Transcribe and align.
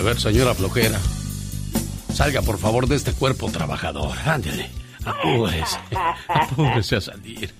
A 0.00 0.02
ver, 0.02 0.18
señora 0.18 0.54
flojera. 0.54 0.98
Salga, 2.14 2.40
por 2.40 2.58
favor, 2.58 2.86
de 2.88 2.96
este 2.96 3.12
cuerpo 3.12 3.50
trabajador. 3.50 4.16
Ándele. 4.24 4.70
Apúrese. 5.04 5.76
Apúrese 6.28 6.96
a 6.96 7.02
salir. 7.02 7.52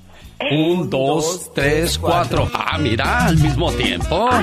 Un, 0.50 0.88
dos, 0.88 1.50
tres, 1.54 1.98
cuatro. 1.98 2.50
Ah, 2.54 2.78
mira, 2.78 3.26
al 3.26 3.36
mismo 3.36 3.70
tiempo. 3.72 4.26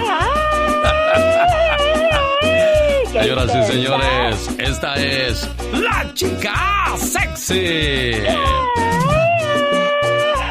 Señoras 3.11 3.51
y 3.55 3.63
señores, 3.71 4.49
esta 4.59 4.93
es 4.93 5.49
la 5.73 6.13
chica 6.13 6.93
sexy. 6.97 8.11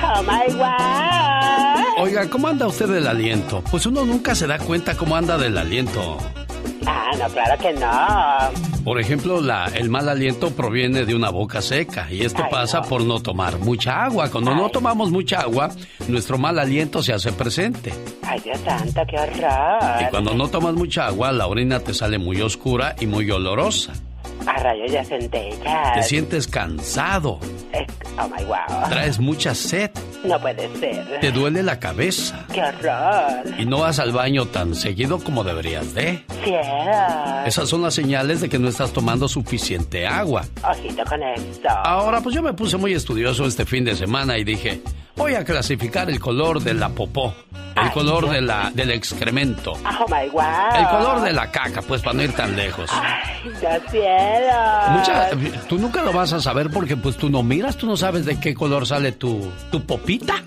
Oh 0.03 0.23
my 0.25 0.53
God. 0.53 1.85
Oiga, 1.99 2.29
¿cómo 2.29 2.49
anda 2.49 2.67
usted 2.67 2.89
del 2.89 3.07
aliento? 3.07 3.63
Pues 3.71 3.87
uno 3.87 4.05
nunca 4.05 4.35
se 4.35 4.49
da 4.49 4.59
cuenta 4.59 4.97
cómo 4.97 5.15
anda 5.15 5.39
del 5.39 5.57
aliento. 5.57 6.19
Ah, 6.87 7.11
no, 7.19 7.27
claro 7.29 7.59
que 7.61 7.73
no. 7.73 8.85
Por 8.85 9.01
ejemplo, 9.01 9.41
la, 9.41 9.67
el 9.75 9.91
mal 9.91 10.09
aliento 10.09 10.51
proviene 10.53 11.05
de 11.05 11.15
una 11.15 11.31
boca 11.31 11.61
seca 11.61 12.07
y 12.11 12.23
esto 12.25 12.45
pasa 12.51 12.83
por 12.83 13.03
no 13.03 13.21
tomar 13.21 13.59
mucha 13.59 14.05
agua. 14.05 14.31
Cuando 14.31 14.55
no 14.55 14.69
tomamos 14.69 15.11
mucha 15.11 15.41
agua, 15.41 15.71
nuestro 16.07 16.39
mal 16.39 16.59
aliento 16.59 17.03
se 17.03 17.13
hace 17.13 17.33
presente. 17.33 17.93
Ay, 18.23 18.41
Dios 18.41 18.59
santo, 18.61 19.01
qué 19.09 19.17
horror. 19.19 20.03
Y 20.03 20.11
cuando 20.11 20.35
no 20.35 20.47
tomas 20.49 20.75
mucha 20.75 21.07
agua, 21.09 21.33
la 21.33 21.49
orina 21.49 21.81
te 21.81 21.93
sale 21.95 22.19
muy 22.19 22.41
oscura 22.41 22.95
y 23.01 23.07
muy 23.07 23.29
olorosa. 23.31 23.93
A 24.47 24.53
rayos 24.59 24.93
ya 24.93 25.05
centellas. 25.05 25.95
Te 25.95 26.03
sientes 26.03 26.47
cansado. 26.47 27.41
Oh 28.19 28.29
my 28.29 28.45
wow. 28.45 28.89
Traes 28.89 29.19
mucha 29.19 29.55
sed. 29.55 29.91
No 30.25 30.41
puede 30.41 30.69
ser. 30.79 31.21
Te 31.21 31.31
duele 31.31 31.63
la 31.63 31.79
cabeza. 31.79 32.47
Qué 32.53 32.63
horror. 32.63 33.45
Y 33.59 33.67
no 33.67 33.81
vas 33.81 33.99
al 33.99 34.13
baño 34.13 34.47
tan 34.47 34.75
seguido 34.75 35.19
como 35.19 35.45
deberías 35.45 35.93
de. 35.95 36.25
Cielo. 36.43 37.47
Esas 37.47 37.69
son 37.69 37.83
las 37.83 37.95
señales 37.95 38.41
de 38.41 38.49
que 38.49 38.59
no 38.59 38.69
estás 38.69 38.93
tomando 38.93 39.29
suficiente 39.29 40.07
agua. 40.07 40.45
Ojito 40.63 41.05
con 41.05 41.23
esto. 41.23 41.69
Ahora, 41.69 42.21
pues 42.21 42.35
yo 42.35 42.43
me 42.43 42.55
puse 42.55 42.77
muy 42.77 42.95
estudioso 42.95 43.45
este 43.47 43.67
fin 43.67 43.85
de 43.85 43.95
semana 43.95 44.39
y 44.39 44.45
dije, 44.45 44.81
voy 45.15 45.35
a 45.35 45.45
clasificar 45.45 46.09
el 46.09 46.19
color 46.19 46.63
de 46.63 46.75
la 46.75 46.89
popó. 46.89 47.35
El 47.77 47.91
color 47.91 48.31
de 48.31 48.41
la, 48.41 48.71
del 48.73 48.91
excremento. 48.91 49.73
Oh 49.73 50.07
my 50.09 50.31
wow. 50.31 50.43
El 50.75 50.89
color 50.89 51.21
de 51.21 51.33
la 51.35 51.51
caca, 51.51 51.83
pues 51.83 52.01
para 52.01 52.15
no 52.15 52.23
ir 52.23 52.33
tan 52.33 52.57
lejos. 52.57 52.91
Ay, 52.91 53.53
ya 53.61 53.79
cielo. 53.91 54.07
Mucha, 54.91 55.31
tú 55.69 55.79
nunca 55.79 56.03
lo 56.03 56.13
vas 56.13 56.33
a 56.33 56.41
saber 56.41 56.71
porque 56.71 56.97
pues 56.97 57.17
tú 57.17 57.29
no 57.29 57.43
miras, 57.43 57.77
tú 57.77 57.87
no 57.87 57.97
sabes 57.97 58.25
de 58.25 58.39
qué 58.39 58.55
color 58.55 58.87
sale 58.87 59.13
tu, 59.13 59.51
tu 59.71 59.85
popita. 59.85 60.45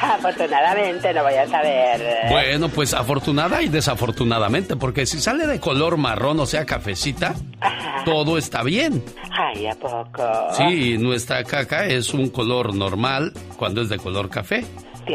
Afortunadamente 0.00 1.12
no 1.12 1.22
voy 1.22 1.34
a 1.34 1.48
saber. 1.48 2.02
Bueno, 2.30 2.68
pues 2.68 2.94
afortunada 2.94 3.62
y 3.62 3.68
desafortunadamente, 3.68 4.76
porque 4.76 5.06
si 5.06 5.20
sale 5.20 5.46
de 5.46 5.60
color 5.60 5.96
marrón, 5.96 6.40
o 6.40 6.46
sea, 6.46 6.64
cafecita, 6.64 7.34
todo 8.04 8.38
está 8.38 8.62
bien. 8.62 9.02
Ay, 9.30 9.66
¿a 9.66 9.74
poco? 9.74 10.22
Sí, 10.56 10.98
nuestra 10.98 11.42
caca 11.44 11.86
es 11.86 12.14
un 12.14 12.28
color 12.28 12.74
normal 12.74 13.32
cuando 13.56 13.82
es 13.82 13.88
de 13.88 13.98
color 13.98 14.30
café. 14.30 14.64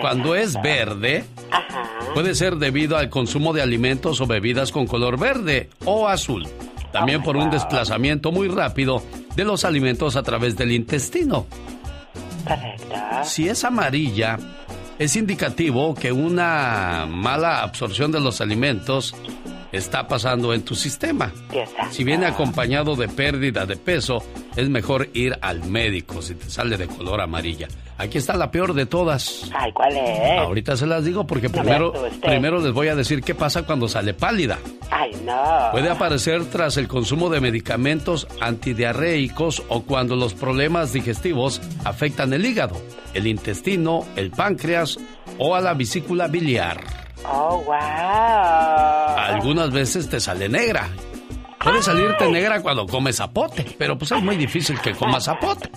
Cuando 0.02 0.36
es 0.36 0.62
verde, 0.62 1.26
puede 2.14 2.36
ser 2.36 2.58
debido 2.58 2.98
al 2.98 3.10
consumo 3.10 3.54
de 3.54 3.64
alimentos 3.64 4.22
o 4.22 4.28
bebidas 4.28 4.72
con 4.72 4.86
color 4.86 5.18
verde 5.18 5.70
o 5.86 6.08
azul. 6.08 6.48
También 6.92 7.22
por 7.22 7.38
un 7.38 7.50
desplazamiento 7.50 8.32
muy 8.32 8.48
rápido 8.48 9.04
de 9.36 9.46
los 9.46 9.64
alimentos 9.66 10.16
a 10.16 10.24
través 10.24 10.56
del 10.58 10.72
intestino. 10.72 11.46
Correcto. 12.44 12.96
Si 13.24 13.48
es 13.48 13.64
amarilla, 13.64 14.38
es 14.98 15.16
indicativo 15.16 15.94
que 15.96 16.12
una 16.12 17.06
mala 17.08 17.62
absorción 17.62 18.12
de 18.12 18.20
los 18.20 18.42
alimentos 18.42 19.16
está 19.72 20.08
pasando 20.08 20.54
en 20.54 20.64
tu 20.64 20.76
sistema. 20.76 21.32
Si 21.92 22.04
viene 22.04 22.26
acompañado 22.26 22.96
de 22.96 23.08
pérdida 23.08 23.66
de 23.66 23.76
peso, 23.76 24.24
es 24.56 24.70
mejor 24.70 25.10
ir 25.14 25.38
al 25.42 25.64
médico 25.64 26.22
si 26.22 26.36
te 26.36 26.50
sale 26.50 26.78
de 26.78 26.88
color 26.88 27.22
amarilla. 27.22 27.68
Aquí 27.98 28.18
está 28.18 28.38
la 28.38 28.50
peor 28.50 28.74
de 28.74 28.86
todas. 28.86 29.52
Ay, 29.54 29.74
¿cuál 29.74 29.98
es? 29.98 30.40
Ahorita 30.40 30.78
se 30.78 30.88
las 30.88 31.04
digo 31.04 31.28
porque 31.28 31.50
primero, 31.50 31.92
primero 32.22 32.62
les 32.62 32.72
voy 32.72 32.88
a 32.88 32.96
decir 32.96 33.22
qué 33.22 33.36
pasa 33.36 33.64
cuando 33.64 33.90
sale 33.90 34.14
pálida. 34.14 34.58
Ay, 34.90 35.12
no. 35.26 35.70
Puede 35.74 35.90
aparecer 35.90 36.46
tras 36.46 36.78
el 36.78 36.88
consumo 36.88 37.30
de 37.30 37.42
medicamentos 37.42 38.26
antidiarreicos 38.40 39.64
o 39.68 39.82
cuando 39.82 40.16
los 40.16 40.34
problemas 40.34 40.94
digestivos 40.94 41.62
afectan 41.84 42.32
el 42.32 42.46
hígado, 42.46 42.82
el 43.14 43.28
intestino, 43.28 44.06
el 44.16 44.32
páncreas 44.32 44.98
o 45.38 45.56
a 45.56 45.60
la 45.60 45.74
vesícula 45.74 46.28
biliar. 46.30 47.09
Oh, 47.26 47.64
wow. 47.66 47.76
Algunas 49.18 49.72
veces 49.72 50.10
te 50.10 50.20
sale 50.20 50.50
negra. 50.50 50.90
Puede 51.62 51.82
salirte 51.82 52.32
negra 52.32 52.62
cuando 52.62 52.86
comes 52.88 53.18
zapote, 53.18 53.66
pero 53.78 53.98
pues 53.98 54.12
es 54.14 54.24
muy 54.24 54.38
difícil 54.38 54.80
que 54.80 54.94
comas 54.94 55.26
zapote. 55.26 55.70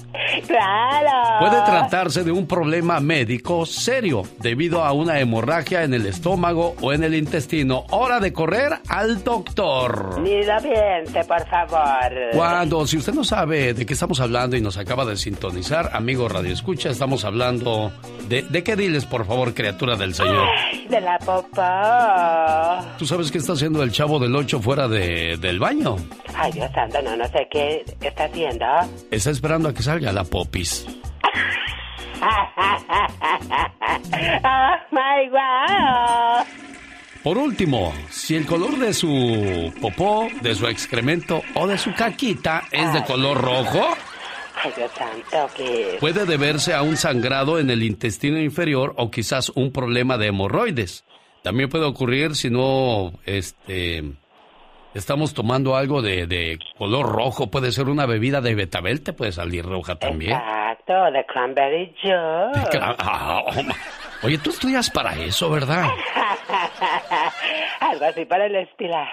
Claro. 0.46 1.40
Puede 1.40 1.60
tratarse 1.62 2.22
de 2.22 2.30
un 2.30 2.46
problema 2.46 3.00
médico 3.00 3.66
serio 3.66 4.22
debido 4.38 4.84
a 4.84 4.92
una 4.92 5.18
hemorragia 5.18 5.82
en 5.82 5.92
el 5.92 6.06
estómago 6.06 6.76
o 6.80 6.92
en 6.92 7.02
el 7.02 7.14
intestino. 7.16 7.84
Hora 7.90 8.20
de 8.20 8.32
correr 8.32 8.78
al 8.88 9.24
doctor. 9.24 10.20
Lo 10.20 10.62
piense, 10.62 11.24
por 11.24 11.46
favor. 11.48 12.12
Cuando, 12.32 12.86
si 12.86 12.98
usted 12.98 13.12
no 13.12 13.24
sabe 13.24 13.74
de 13.74 13.84
qué 13.84 13.94
estamos 13.94 14.20
hablando 14.20 14.56
y 14.56 14.60
nos 14.60 14.76
acaba 14.76 15.04
de 15.04 15.16
sintonizar, 15.16 15.90
amigo 15.94 16.28
Radio 16.28 16.52
Escucha, 16.52 16.90
estamos 16.90 17.24
hablando 17.24 17.92
de, 18.28 18.42
¿de 18.42 18.62
qué 18.62 18.76
diles, 18.76 19.04
por 19.04 19.26
favor, 19.26 19.52
criatura 19.52 19.96
del 19.96 20.14
Señor? 20.14 20.46
De 20.88 21.00
la 21.00 21.18
popó. 21.18 22.96
¿Tú 22.98 23.06
sabes 23.06 23.32
qué 23.32 23.38
está 23.38 23.54
haciendo 23.54 23.82
el 23.82 23.90
chavo 23.90 24.20
del 24.20 24.34
8 24.36 24.60
fuera 24.60 24.86
de, 24.86 25.36
del 25.38 25.58
baño? 25.58 25.71
Ay, 26.34 26.52
Dios 26.52 26.70
santo, 26.72 27.00
no, 27.02 27.14
no 27.16 27.26
sé 27.28 27.46
qué 27.50 27.84
está 28.00 28.24
haciendo. 28.24 28.64
Está 29.10 29.30
esperando 29.30 29.68
a 29.68 29.74
que 29.74 29.82
salga 29.82 30.12
la 30.12 30.24
popis. 30.24 30.86
oh 32.22 32.48
my 34.90 35.28
wow. 35.30 36.44
Por 37.22 37.38
último, 37.38 37.92
si 38.10 38.34
el 38.34 38.46
color 38.46 38.76
de 38.78 38.92
su 38.92 39.72
popó, 39.80 40.26
de 40.40 40.54
su 40.56 40.66
excremento 40.66 41.42
o 41.54 41.68
de 41.68 41.78
su 41.78 41.94
caquita 41.94 42.64
es 42.72 42.92
de 42.92 43.04
color 43.04 43.40
rojo, 43.40 43.86
Ay, 44.64 44.72
Dios 44.76 44.90
santo, 44.96 45.48
¿qué? 45.56 45.96
puede 46.00 46.26
deberse 46.26 46.74
a 46.74 46.82
un 46.82 46.96
sangrado 46.96 47.58
en 47.60 47.70
el 47.70 47.82
intestino 47.84 48.40
inferior 48.40 48.94
o 48.96 49.10
quizás 49.10 49.50
un 49.54 49.72
problema 49.72 50.18
de 50.18 50.28
hemorroides. 50.28 51.04
También 51.42 51.68
puede 51.68 51.84
ocurrir 51.84 52.34
si 52.36 52.50
no, 52.50 53.12
este, 53.24 54.04
estamos 54.94 55.34
tomando 55.34 55.76
algo 55.76 56.02
de, 56.02 56.26
de 56.26 56.58
color 56.78 57.06
rojo, 57.10 57.50
puede 57.50 57.72
ser 57.72 57.88
una 57.88 58.06
bebida 58.06 58.40
de 58.40 58.54
betabel, 58.54 59.02
te 59.02 59.12
puede 59.12 59.32
salir 59.32 59.64
roja 59.64 59.96
también. 59.96 60.32
Exacto, 60.32 60.92
de 61.12 61.24
cranberry 61.26 61.94
juice. 62.00 62.78
Ah, 62.98 63.42
oh, 63.46 64.26
Oye, 64.26 64.38
tú 64.38 64.50
estudias 64.50 64.88
para 64.90 65.14
eso, 65.16 65.50
¿verdad? 65.50 65.86
Algo 67.80 68.04
así 68.04 68.24
para 68.24 68.46
el 68.46 68.54
estilacho. 68.56 69.10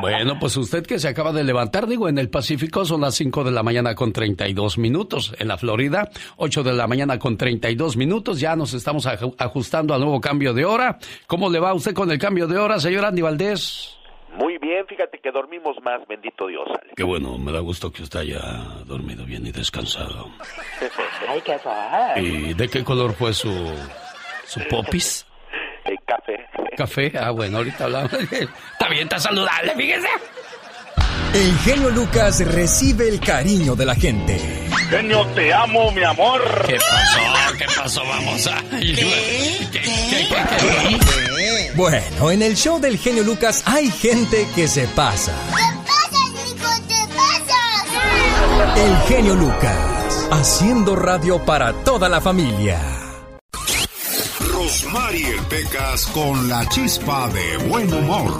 Bueno, 0.00 0.38
pues 0.38 0.56
usted 0.56 0.86
que 0.86 1.00
se 1.00 1.08
acaba 1.08 1.32
de 1.32 1.42
levantar, 1.42 1.88
digo, 1.88 2.08
en 2.08 2.16
el 2.18 2.30
Pacífico 2.30 2.84
son 2.84 3.00
las 3.00 3.16
5 3.16 3.42
de 3.42 3.50
la 3.50 3.64
mañana 3.64 3.96
con 3.96 4.12
32 4.12 4.78
minutos. 4.78 5.34
En 5.40 5.48
la 5.48 5.56
Florida, 5.58 6.08
8 6.36 6.62
de 6.62 6.72
la 6.74 6.86
mañana 6.86 7.18
con 7.18 7.36
32 7.36 7.96
minutos. 7.96 8.38
Ya 8.38 8.54
nos 8.54 8.72
estamos 8.72 9.04
aj- 9.08 9.34
ajustando 9.36 9.92
al 9.92 10.00
nuevo 10.02 10.20
cambio 10.20 10.54
de 10.54 10.64
hora. 10.64 10.98
¿Cómo 11.26 11.50
le 11.50 11.58
va 11.58 11.70
a 11.70 11.74
usted 11.74 11.92
con 11.92 12.08
el 12.12 12.18
cambio 12.20 12.46
de 12.46 12.56
hora, 12.56 12.78
señor 12.78 13.04
Andy 13.04 13.22
Valdés? 13.22 13.96
Muy 14.34 14.58
bien, 14.58 14.86
fíjate 14.86 15.18
que 15.20 15.30
dormimos 15.30 15.76
más, 15.82 16.06
bendito 16.08 16.48
Dios, 16.48 16.66
Alex. 16.68 16.94
Qué 16.96 17.04
bueno, 17.04 17.38
me 17.38 17.52
da 17.52 17.60
gusto 17.60 17.92
que 17.92 18.02
usted 18.02 18.20
haya 18.20 18.40
dormido 18.84 19.24
bien 19.24 19.46
y 19.46 19.52
descansado. 19.52 20.30
Ay, 21.28 21.40
qué 21.42 21.56
guay. 21.62 22.26
¿Y 22.50 22.54
de 22.54 22.68
qué 22.68 22.82
color 22.82 23.14
fue 23.14 23.32
su, 23.32 23.52
su 24.46 24.60
popis? 24.68 25.26
El 25.84 25.98
café. 26.04 26.46
¿Café? 26.76 27.12
Ah, 27.18 27.30
bueno, 27.30 27.58
ahorita 27.58 27.84
hablamos. 27.84 28.12
Está 28.14 28.88
bien, 28.88 29.02
está 29.02 29.18
saludable, 29.18 29.74
fíjese. 29.74 30.08
El 31.34 31.58
genio 31.58 31.90
Lucas 31.90 32.38
recibe 32.46 33.08
el 33.08 33.18
cariño 33.18 33.74
de 33.74 33.84
la 33.84 33.96
gente. 33.96 34.38
Genio, 34.88 35.26
te 35.34 35.52
amo, 35.52 35.90
mi 35.90 36.04
amor. 36.04 36.40
¿Qué 36.64 36.76
pasó? 36.76 37.56
¿Qué 37.58 37.64
pasó? 37.76 38.02
Vamos 38.06 38.46
a... 38.46 38.62
¿Qué? 38.70 38.94
¿Qué? 39.72 39.80
¿Qué? 39.82 40.28
¿Qué? 40.28 41.72
Bueno, 41.74 42.30
en 42.30 42.42
el 42.42 42.54
show 42.54 42.78
del 42.78 42.98
genio 42.98 43.24
Lucas 43.24 43.64
hay 43.66 43.90
gente 43.90 44.46
que 44.54 44.68
se 44.68 44.86
pasa. 44.86 45.32
El 48.76 48.96
genio 49.08 49.34
Lucas, 49.34 50.28
haciendo 50.30 50.94
radio 50.94 51.44
para 51.44 51.72
toda 51.82 52.08
la 52.08 52.20
familia. 52.20 52.93
Rosmarie 54.94 55.34
Pecas 55.50 56.06
con 56.06 56.48
la 56.48 56.64
chispa 56.68 57.28
de 57.30 57.56
buen 57.66 57.92
humor. 57.92 58.30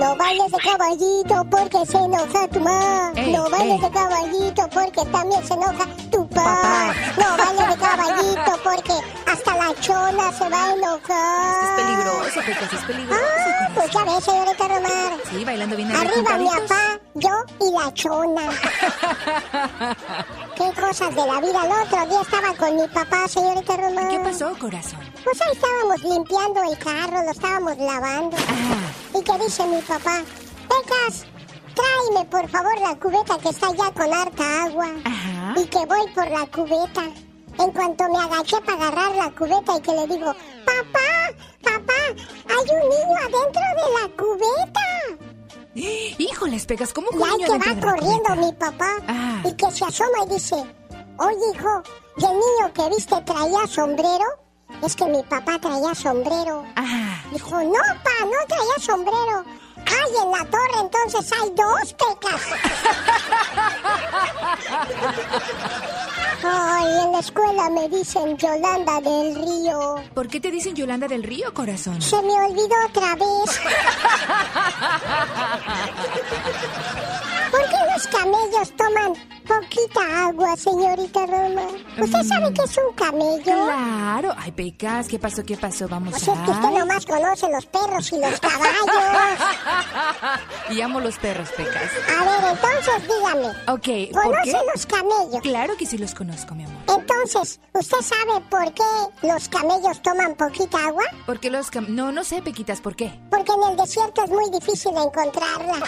No 0.00 0.16
vayas 0.16 0.50
de 0.50 0.58
caballito 0.58 1.46
porque 1.48 1.86
se 1.86 1.96
enoja 1.96 2.48
tu 2.48 2.58
mamá. 2.58 3.12
No 3.14 3.48
vayas 3.48 3.80
de 3.80 3.90
caballito 3.92 4.68
porque 4.74 5.04
también 5.12 5.46
se 5.46 5.54
enoja 5.54 5.86
tu 6.10 6.28
papá. 6.28 6.92
No 7.16 7.36
baile 7.36 7.68
de 7.68 7.76
caballito 7.76 8.60
porque 8.64 8.94
hasta 9.30 9.56
la 9.56 9.74
chona 9.80 10.32
se 10.32 10.48
va 10.48 10.64
a 10.64 10.72
enojar. 10.74 11.62
Es 11.62 11.70
peligroso, 11.84 12.40
Pecas, 12.46 12.72
es 12.72 12.84
peligroso. 12.84 13.22
Ah, 13.22 13.70
pues 13.72 13.90
ya 13.92 14.04
ves, 14.04 14.24
señorita 14.24 14.68
Romar. 14.68 15.12
Sí, 15.30 15.44
bailando 15.44 15.76
bien 15.76 15.92
Arriba 15.92 16.36
mi 16.36 16.46
papá, 16.46 16.98
yo 17.14 17.44
y 17.60 17.70
la 17.72 17.94
chona. 17.94 18.50
Qué 20.56 20.72
cosas 20.80 21.14
de 21.14 21.26
la 21.26 21.38
vida. 21.38 21.66
El 21.66 21.86
otro 21.86 22.06
día 22.06 22.22
estaba 22.22 22.54
con 22.56 22.76
mi 22.76 22.88
papá, 22.88 23.28
señorita 23.28 23.76
Romar. 23.76 24.08
¿Qué 24.08 24.18
pasó, 24.20 24.58
corazón? 24.58 25.00
Pues 25.22 25.38
ahí 25.42 25.52
estábamos 25.52 26.02
limpiando 26.02 26.62
el 26.62 26.78
carro, 26.78 27.22
lo 27.22 27.30
estábamos 27.30 27.76
lavando. 27.76 28.36
Ah. 28.38 29.18
¿Y 29.18 29.22
qué 29.22 29.44
dice 29.44 29.66
mi 29.66 29.82
papá? 29.82 30.22
Pecas, 30.66 31.26
tráeme 31.74 32.24
por 32.30 32.48
favor 32.48 32.80
la 32.80 32.98
cubeta 32.98 33.36
que 33.36 33.50
está 33.50 33.70
ya 33.72 33.90
con 33.92 34.10
harta 34.10 34.64
agua. 34.64 34.88
Ajá. 35.04 35.60
Y 35.60 35.66
que 35.66 35.84
voy 35.84 36.10
por 36.14 36.30
la 36.30 36.46
cubeta. 36.46 37.02
En 37.58 37.70
cuanto 37.72 38.04
me 38.08 38.18
agaché 38.18 38.56
para 38.62 38.88
agarrar 38.88 39.14
la 39.14 39.30
cubeta 39.32 39.76
y 39.76 39.80
que 39.82 39.92
le 39.92 40.06
digo, 40.06 40.32
papá, 40.64 41.34
papá, 41.62 42.00
hay 42.48 42.70
un 42.70 42.88
niño 42.88 43.16
adentro 43.20 43.62
de 43.76 43.92
la 44.00 44.16
cubeta. 44.16 45.25
Híjoles, 45.76 46.64
Pecas, 46.66 46.92
¿cómo 46.92 47.08
Y 47.12 47.22
ahí 47.22 47.38
que 47.44 47.58
va 47.58 47.80
corriendo 47.80 48.36
mi 48.36 48.52
papá 48.52 48.90
Ah. 49.06 49.42
y 49.44 49.52
que 49.52 49.70
se 49.70 49.84
asoma 49.84 50.24
y 50.26 50.34
dice, 50.34 50.54
oye 51.18 51.36
hijo, 51.54 51.82
¿y 52.16 52.24
el 52.24 52.32
niño 52.32 52.72
que 52.74 52.88
viste 52.88 53.20
traía 53.22 53.66
sombrero? 53.66 54.24
Es 54.82 54.96
que 54.96 55.04
mi 55.06 55.22
papá 55.22 55.58
traía 55.60 55.94
sombrero. 55.94 56.64
Ah, 56.76 57.22
Dijo, 57.32 57.62
no, 57.62 57.72
pa, 58.04 58.24
no 58.24 58.46
traía 58.48 58.78
sombrero. 58.80 59.44
Ay, 59.86 60.12
en 60.22 60.30
la 60.30 60.44
torre 60.44 60.80
entonces 60.80 61.32
hay 61.32 61.50
dos 61.50 61.92
pecas. 61.94 62.40
Ay, 66.44 66.86
en 67.04 67.12
la 67.12 67.18
escuela 67.20 67.70
me 67.70 67.88
dicen 67.88 68.36
Yolanda 68.36 69.00
del 69.00 69.34
Río. 69.34 69.94
¿por 70.14 70.28
qué 70.28 70.40
te 70.40 70.50
dicen 70.50 70.74
Yolanda 70.74 71.08
del 71.08 71.22
Río, 71.22 71.52
corazón? 71.54 72.00
Se 72.02 72.20
me 72.22 72.32
olvidó 72.32 72.74
otra 72.88 73.14
vez. 73.14 73.24
¿Por 77.50 77.62
qué 77.68 77.76
los 77.92 78.06
camellos 78.08 78.72
toman 78.76 79.14
poquita 79.46 80.26
agua, 80.26 80.56
señorita 80.56 81.26
Roma? 81.26 81.62
¿Usted 82.00 82.22
sabe 82.24 82.52
que 82.52 82.62
es 82.62 82.76
un 82.78 82.94
camello? 82.94 83.42
Claro. 83.44 84.34
Ay, 84.36 84.52
Pecas, 84.52 85.08
¿qué 85.08 85.18
pasó? 85.18 85.44
¿Qué 85.44 85.56
pasó? 85.56 85.88
Vamos 85.88 86.14
O 86.14 86.18
sea, 86.18 86.34
es 86.34 86.40
que 86.40 86.50
usted 86.50 86.64
a... 86.66 86.70
nomás 86.78 87.06
conoce 87.06 87.48
los 87.50 87.66
perros 87.66 88.12
y 88.12 88.18
los 88.18 88.40
caballos. 88.40 88.66
Y 90.70 90.80
amo 90.80 91.00
los 91.00 91.16
perros, 91.18 91.48
Pecas. 91.56 91.90
A 92.18 92.24
ver, 92.24 92.52
entonces 92.52 93.02
dígame. 93.08 93.48
Ok, 93.68 94.12
¿por 94.12 94.22
¿Conoce 94.24 94.50
qué? 94.50 94.58
los 94.74 94.86
camellos? 94.86 95.40
Claro 95.42 95.76
que 95.76 95.86
sí 95.86 95.96
los 95.96 96.14
conozco, 96.14 96.54
mi 96.56 96.64
amor. 96.64 96.82
Entonces, 96.88 97.60
¿usted 97.72 97.98
sabe 98.00 98.40
por 98.50 98.72
qué 98.74 98.82
los 99.22 99.48
camellos 99.48 100.02
toman 100.02 100.34
poquita 100.34 100.78
agua? 100.86 101.04
¿Por 101.24 101.38
qué 101.38 101.50
los 101.50 101.70
cam... 101.70 101.86
No, 101.88 102.10
no 102.10 102.24
sé, 102.24 102.42
Pequitas, 102.42 102.80
¿por 102.80 102.96
qué? 102.96 103.16
Porque 103.30 103.52
en 103.52 103.70
el 103.70 103.76
desierto 103.76 104.24
es 104.24 104.30
muy 104.30 104.50
difícil 104.50 104.92
encontrarla. 104.96 105.78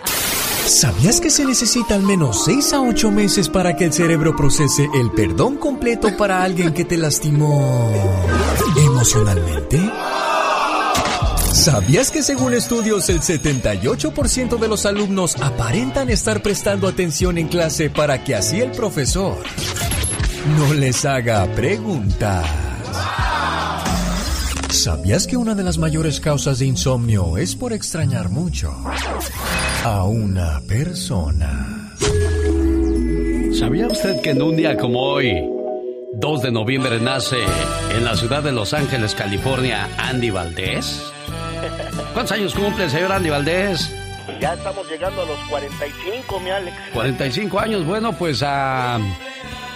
¿Sabías 0.85 1.19
que 1.19 1.31
se 1.31 1.43
necesita 1.43 1.95
al 1.95 2.03
menos 2.03 2.45
6 2.45 2.73
a 2.73 2.81
8 2.81 3.09
meses 3.09 3.49
para 3.49 3.75
que 3.75 3.85
el 3.85 3.91
cerebro 3.91 4.35
procese 4.35 4.87
el 4.93 5.09
perdón 5.09 5.57
completo 5.57 6.15
para 6.15 6.43
alguien 6.43 6.75
que 6.75 6.85
te 6.85 6.95
lastimó 6.95 7.91
emocionalmente? 8.77 9.79
¿Sabías 11.51 12.11
que 12.11 12.21
según 12.21 12.53
estudios 12.53 13.09
el 13.09 13.21
78% 13.21 14.59
de 14.59 14.67
los 14.67 14.85
alumnos 14.85 15.35
aparentan 15.41 16.11
estar 16.11 16.43
prestando 16.43 16.88
atención 16.88 17.39
en 17.39 17.47
clase 17.47 17.89
para 17.89 18.23
que 18.23 18.35
así 18.35 18.61
el 18.61 18.69
profesor 18.69 19.38
no 20.55 20.71
les 20.75 21.03
haga 21.03 21.47
preguntas? 21.55 22.45
¿Sabías 24.75 25.25
que 25.25 25.38
una 25.38 25.56
de 25.56 25.63
las 25.63 25.77
mayores 25.77 26.19
causas 26.19 26.60
de 26.60 26.66
insomnio 26.66 27.38
es 27.38 27.56
por 27.56 27.72
extrañar 27.72 28.27
mucho 28.30 28.75
a 29.86 30.04
una 30.04 30.60
persona? 30.68 31.94
¿Sabía 33.57 33.88
usted 33.88 34.22
que 34.22 34.31
en 34.31 34.42
un 34.42 34.57
día 34.57 34.75
como 34.75 35.00
hoy, 35.01 35.42
2 36.16 36.42
de 36.42 36.51
noviembre, 36.51 37.00
nace 37.00 37.38
en 37.95 38.04
la 38.04 38.18
ciudad 38.18 38.44
de 38.44 38.51
Los 38.51 38.74
Ángeles, 38.74 39.16
California, 39.16 39.89
Andy 39.98 40.30
Valdés? 40.30 41.01
¿Cuántos 42.13 42.33
años 42.33 42.54
cumple 42.54 42.83
el 42.83 42.92
señor 42.92 43.13
Andy 43.13 43.30
Valdés? 43.30 43.89
Ya 44.42 44.56
estamos 44.56 44.86
llegando 44.89 45.22
a 45.22 45.25
los 45.25 45.39
45, 45.50 46.39
mi 46.42 46.50
Alex. 46.50 46.75
45 46.94 47.60
años. 47.60 47.86
Bueno, 47.86 48.12
pues 48.12 48.44
a, 48.44 49.00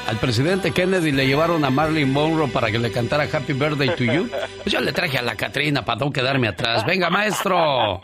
al 0.08 0.18
presidente 0.18 0.72
Kennedy 0.72 1.12
le 1.12 1.28
llevaron 1.28 1.64
a 1.66 1.70
Marilyn 1.70 2.12
Monroe 2.12 2.48
para 2.50 2.72
que 2.72 2.80
le 2.80 2.92
cantara 2.92 3.24
Happy 3.24 3.54
Birthday 3.54 3.96
to 3.96 4.04
You. 4.04 4.30
Pues 4.64 4.74
yo 4.74 4.82
le 4.82 4.92
traje 4.92 5.18
a 5.18 5.22
la 5.22 5.36
Catrina 5.36 5.84
para 5.84 6.00
no 6.00 6.12
quedarme 6.12 6.48
atrás. 6.48 6.86
Venga, 6.86 7.10
maestro. 7.10 8.02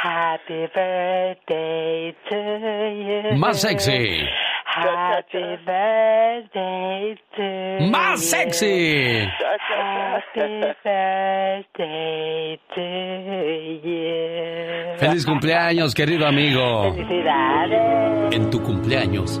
Happy 0.00 0.66
birthday 0.74 2.14
to 2.28 2.36
you. 3.32 3.36
Más 3.36 3.60
sexy. 3.60 4.20
Happy 4.66 5.56
birthday 5.66 7.16
to 7.34 7.42
you. 7.84 7.90
Más 7.90 8.20
sexy. 8.20 9.26
Happy 9.68 10.40
birthday 10.84 12.60
to 12.74 12.82
you. 13.82 14.98
Feliz 14.98 15.26
cumpleaños, 15.26 15.94
querido 15.94 16.26
amigo. 16.26 16.92
Felicidades. 16.94 18.34
En 18.36 18.50
tu 18.50 18.62
cumpleaños, 18.62 19.40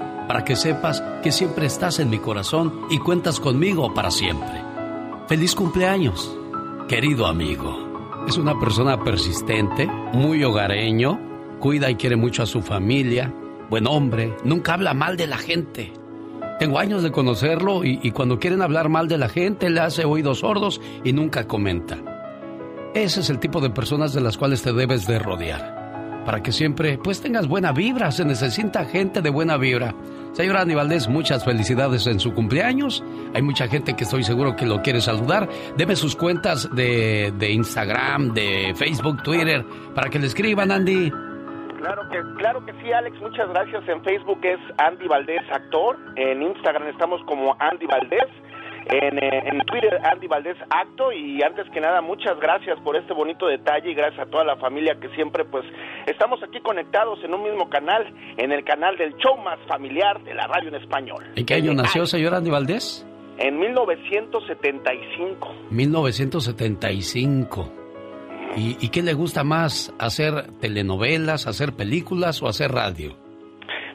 para 0.27 0.43
que 0.43 0.55
sepas 0.55 1.03
que 1.23 1.31
siempre 1.31 1.65
estás 1.65 1.99
en 1.99 2.09
mi 2.09 2.19
corazón 2.19 2.81
y 2.89 2.99
cuentas 2.99 3.39
conmigo 3.39 3.93
para 3.93 4.11
siempre. 4.11 4.61
Feliz 5.27 5.55
cumpleaños, 5.55 6.35
querido 6.87 7.27
amigo. 7.27 8.23
Es 8.27 8.37
una 8.37 8.59
persona 8.59 9.03
persistente, 9.03 9.87
muy 10.13 10.43
hogareño, 10.43 11.19
cuida 11.59 11.89
y 11.89 11.95
quiere 11.95 12.15
mucho 12.15 12.43
a 12.43 12.45
su 12.45 12.61
familia, 12.61 13.33
buen 13.69 13.87
hombre, 13.87 14.35
nunca 14.43 14.73
habla 14.73 14.93
mal 14.93 15.17
de 15.17 15.27
la 15.27 15.37
gente. 15.37 15.93
Tengo 16.59 16.77
años 16.77 17.01
de 17.01 17.11
conocerlo 17.11 17.83
y, 17.83 18.11
cuando 18.11 18.37
quieren 18.37 18.61
hablar 18.61 18.89
mal 18.89 19.07
de 19.07 19.17
la 19.17 19.29
gente 19.29 19.71
le 19.71 19.79
hace 19.79 20.05
oídos 20.05 20.41
sordos 20.41 20.79
y 21.03 21.11
nunca 21.11 21.47
comenta. 21.47 21.97
Ese 22.93 23.21
es 23.21 23.31
el 23.31 23.39
tipo 23.39 23.61
de 23.61 23.71
personas 23.71 24.13
de 24.13 24.21
las 24.21 24.37
cuales 24.37 24.61
te 24.61 24.71
debes 24.71 25.07
de 25.07 25.17
rodear. 25.17 25.80
Para 26.25 26.41
que 26.43 26.51
siempre 26.51 26.97
pues 26.97 27.21
tengas 27.21 27.47
buena 27.47 27.71
vibra, 27.71 28.11
se 28.11 28.25
necesita 28.25 28.85
gente 28.85 29.21
de 29.21 29.29
buena 29.29 29.57
vibra. 29.57 29.93
Señor 30.33 30.57
Andy 30.57 30.75
Valdés, 30.75 31.09
muchas 31.09 31.43
felicidades 31.43 32.07
en 32.07 32.19
su 32.19 32.33
cumpleaños. 32.33 33.03
Hay 33.33 33.41
mucha 33.41 33.67
gente 33.67 33.95
que 33.95 34.05
estoy 34.05 34.23
seguro 34.23 34.55
que 34.55 34.65
lo 34.65 34.81
quiere 34.81 35.01
saludar. 35.01 35.49
Deme 35.77 35.95
sus 35.95 36.15
cuentas 36.15 36.73
de, 36.73 37.33
de 37.37 37.51
Instagram, 37.51 38.33
de 38.33 38.73
Facebook, 38.75 39.23
Twitter, 39.23 39.65
para 39.93 40.09
que 40.09 40.19
le 40.19 40.27
escriban, 40.27 40.71
Andy. 40.71 41.11
Claro 41.81 42.07
que, 42.09 42.21
claro 42.37 42.65
que 42.65 42.73
sí, 42.73 42.91
Alex. 42.93 43.19
Muchas 43.19 43.49
gracias. 43.49 43.83
En 43.89 44.03
Facebook 44.03 44.39
es 44.43 44.59
Andy 44.77 45.07
Valdés 45.07 45.41
Actor. 45.51 45.97
En 46.15 46.43
Instagram 46.43 46.87
estamos 46.87 47.19
como 47.25 47.55
Andy 47.59 47.87
Valdés. 47.87 48.29
En, 48.87 49.17
eh, 49.17 49.43
en 49.45 49.59
Twitter, 49.61 49.99
Andy 50.03 50.27
Valdés 50.27 50.57
Acto. 50.69 51.11
Y 51.11 51.41
antes 51.43 51.69
que 51.71 51.79
nada, 51.79 52.01
muchas 52.01 52.39
gracias 52.39 52.79
por 52.81 52.95
este 52.95 53.13
bonito 53.13 53.47
detalle 53.47 53.91
y 53.91 53.93
gracias 53.93 54.27
a 54.27 54.29
toda 54.29 54.43
la 54.43 54.55
familia 54.57 54.97
que 54.99 55.09
siempre, 55.09 55.45
pues, 55.45 55.65
estamos 56.07 56.41
aquí 56.43 56.59
conectados 56.61 57.23
en 57.23 57.33
un 57.33 57.43
mismo 57.43 57.69
canal, 57.69 58.13
en 58.37 58.51
el 58.51 58.63
canal 58.63 58.97
del 58.97 59.15
show 59.17 59.37
más 59.37 59.59
familiar 59.67 60.21
de 60.23 60.33
la 60.33 60.47
radio 60.47 60.69
en 60.69 60.75
español. 60.75 61.23
¿En 61.35 61.45
qué 61.45 61.55
año 61.55 61.73
nació, 61.73 62.05
señor 62.05 62.33
Andy 62.33 62.49
Valdés? 62.49 63.05
En 63.37 63.59
1975. 63.59 65.53
1975. 65.69 67.71
¿Y, 68.55 68.77
¿Y 68.81 68.89
qué 68.89 69.01
le 69.01 69.13
gusta 69.13 69.43
más? 69.43 69.93
¿Hacer 69.97 70.51
telenovelas, 70.59 71.47
hacer 71.47 71.73
películas 71.73 72.43
o 72.43 72.47
hacer 72.47 72.71
radio? 72.71 73.15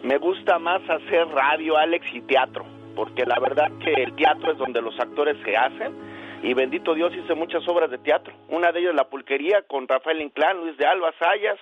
Me 0.03 0.19
gusta 0.19 0.59
más 0.61 0.83
hacer 0.89 1.27
radio, 1.29 1.77
Alex, 1.77 2.07
y 2.15 2.23
teatro, 2.23 2.65
porque 2.97 3.25
la 3.25 3.39
verdad 3.39 3.71
que 3.79 3.93
el 4.03 4.17
teatro 4.17 4.53
es 4.53 4.59
donde 4.59 4.81
los 4.81 4.99
actores 4.99 5.37
se 5.45 5.57
hacen. 5.57 5.95
Y 6.43 6.55
bendito 6.55 6.95
Dios 6.95 7.13
hice 7.15 7.35
muchas 7.35 7.67
obras 7.69 7.91
de 7.91 7.99
teatro. 7.99 8.33
Una 8.49 8.73
de 8.73 8.81
ellas 8.81 8.95
La 8.95 9.09
Pulquería 9.09 9.63
con 9.69 9.87
Rafael 9.87 10.21
Inclán, 10.21 10.59
Luis 10.59 10.77
de 10.77 10.87
Alba 10.87 11.13
Sayas, 11.19 11.59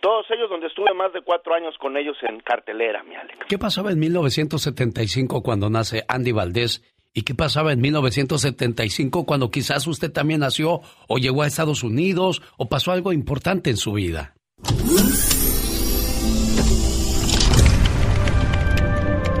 Todos 0.00 0.26
ellos 0.30 0.50
donde 0.50 0.66
estuve 0.66 0.92
más 0.94 1.12
de 1.12 1.22
cuatro 1.22 1.54
años 1.54 1.74
con 1.78 1.96
ellos 1.96 2.16
en 2.28 2.40
cartelera, 2.40 3.02
mi 3.04 3.14
Alex. 3.14 3.38
¿Qué 3.48 3.58
pasaba 3.58 3.90
en 3.90 3.98
1975 3.98 5.42
cuando 5.42 5.70
nace 5.70 6.04
Andy 6.08 6.32
Valdés? 6.32 6.82
¿Y 7.14 7.22
qué 7.22 7.34
pasaba 7.34 7.72
en 7.72 7.80
1975 7.80 9.26
cuando 9.26 9.50
quizás 9.50 9.86
usted 9.86 10.12
también 10.12 10.40
nació 10.40 10.82
o 11.08 11.18
llegó 11.18 11.42
a 11.42 11.46
Estados 11.46 11.82
Unidos 11.82 12.42
o 12.58 12.68
pasó 12.68 12.92
algo 12.92 13.12
importante 13.12 13.70
en 13.70 13.76
su 13.76 13.92
vida? 13.92 14.34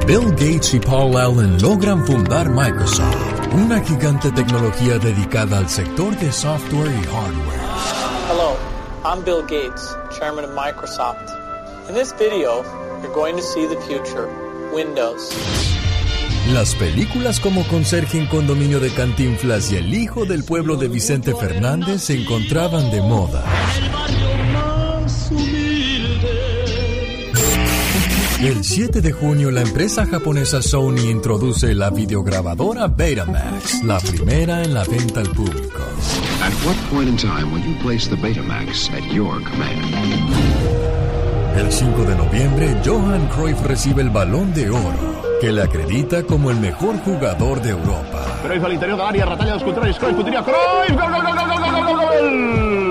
Bill 0.08 0.30
Gates 0.30 0.72
y 0.72 0.80
Paul 0.80 1.18
Allen 1.18 1.60
logran 1.60 2.02
fundar 2.06 2.48
Microsoft, 2.48 3.14
una 3.52 3.78
gigante 3.84 4.30
tecnología 4.32 4.98
dedicada 4.98 5.58
al 5.58 5.68
sector 5.68 6.16
de 6.16 6.32
software 6.32 6.90
y 6.90 7.04
hardware. 7.08 7.60
Hello, 8.30 8.56
I'm 9.04 9.22
Bill 9.22 9.42
Gates, 9.42 9.94
chairman 10.18 10.46
of 10.46 10.54
Microsoft. 10.54 11.30
In 11.90 11.94
this 11.94 12.14
video, 12.18 12.64
you're 13.02 13.12
going 13.12 13.36
to 13.36 13.42
see 13.42 13.66
the 13.66 13.76
future, 13.82 14.30
Windows. 14.72 15.30
Las 16.54 16.74
películas 16.76 17.38
como 17.38 17.62
Conserje 17.68 18.18
en 18.18 18.28
Condominio 18.28 18.80
de 18.80 18.88
Cantinflas 18.88 19.70
y 19.72 19.76
El 19.76 19.92
Hijo 19.92 20.24
del 20.24 20.42
Pueblo 20.42 20.76
de 20.76 20.88
Vicente 20.88 21.34
Fernández 21.34 22.04
se 22.04 22.14
encontraban 22.14 22.90
de 22.90 23.02
moda. 23.02 23.44
El 28.40 28.62
7 28.62 29.00
de 29.00 29.10
junio 29.10 29.50
la 29.50 29.62
empresa 29.62 30.06
japonesa 30.06 30.62
Sony 30.62 31.10
introduce 31.10 31.74
la 31.74 31.90
videograbadora 31.90 32.86
Betamax, 32.86 33.82
la 33.82 33.98
primera 33.98 34.62
en 34.62 34.74
la 34.74 34.84
venta 34.84 35.18
al 35.20 35.28
público. 35.30 35.82
At 36.40 36.52
what 36.64 36.76
point 36.88 37.08
in 37.08 37.16
time 37.16 37.52
will 37.52 37.64
you 37.64 37.74
place 37.82 38.08
the 38.08 38.14
Betamax 38.14 38.90
at 38.90 39.02
your 39.12 39.42
command? 39.42 39.82
El 41.56 41.72
5 41.72 42.04
de 42.04 42.14
noviembre, 42.14 42.76
Johan 42.84 43.26
Cruyff 43.34 43.60
recibe 43.62 44.02
el 44.02 44.10
Balón 44.10 44.54
de 44.54 44.70
Oro, 44.70 45.20
que 45.40 45.50
le 45.50 45.62
acredita 45.62 46.22
como 46.22 46.52
el 46.52 46.60
mejor 46.60 46.96
jugador 47.00 47.60
de 47.60 47.70
Europa. 47.70 48.38
Cruyff 48.44 48.64
al 48.64 48.72
interior 48.72 48.98
del 48.98 49.06
área, 49.08 49.26
Ratalla 49.26 49.54
dos 49.54 49.64
controles, 49.64 49.98
Cruyff, 49.98 50.14
Cruyff, 50.14 50.36
gol, 50.36 51.10
gol, 51.10 51.22
gol, 51.24 51.34
gol, 51.34 51.48
gol, 51.48 51.60
gol, 51.60 51.84
gol, 51.84 51.96
gol. 51.96 52.87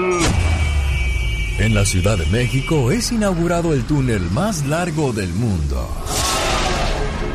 En 1.59 1.73
la 1.73 1.85
Ciudad 1.85 2.19
de 2.19 2.25
México 2.27 2.91
es 2.91 3.11
inaugurado 3.11 3.73
el 3.73 3.83
túnel 3.83 4.21
más 4.29 4.67
largo 4.67 5.11
del 5.11 5.33
mundo. 5.33 5.89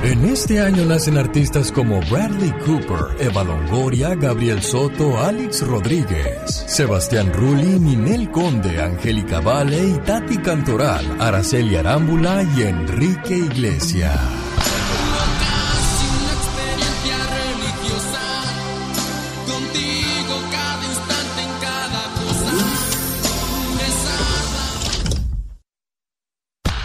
En 0.04 0.24
este 0.24 0.60
año 0.60 0.84
nacen 0.84 1.18
artistas 1.18 1.72
como 1.72 2.00
Bradley 2.08 2.52
Cooper, 2.64 3.20
Eva 3.20 3.42
Longoria, 3.42 4.14
Gabriel 4.14 4.62
Soto, 4.62 5.18
Alex 5.18 5.66
Rodríguez, 5.66 6.64
Sebastián 6.68 7.32
Rulli, 7.32 7.80
Ninel 7.80 8.30
Conde, 8.30 8.80
Angélica 8.80 9.40
Vale 9.40 9.98
Tati 10.06 10.38
Cantoral, 10.38 11.04
Araceli 11.20 11.74
Arámbula 11.74 12.44
y 12.56 12.62
Enrique 12.62 13.36
Iglesias. 13.36 14.41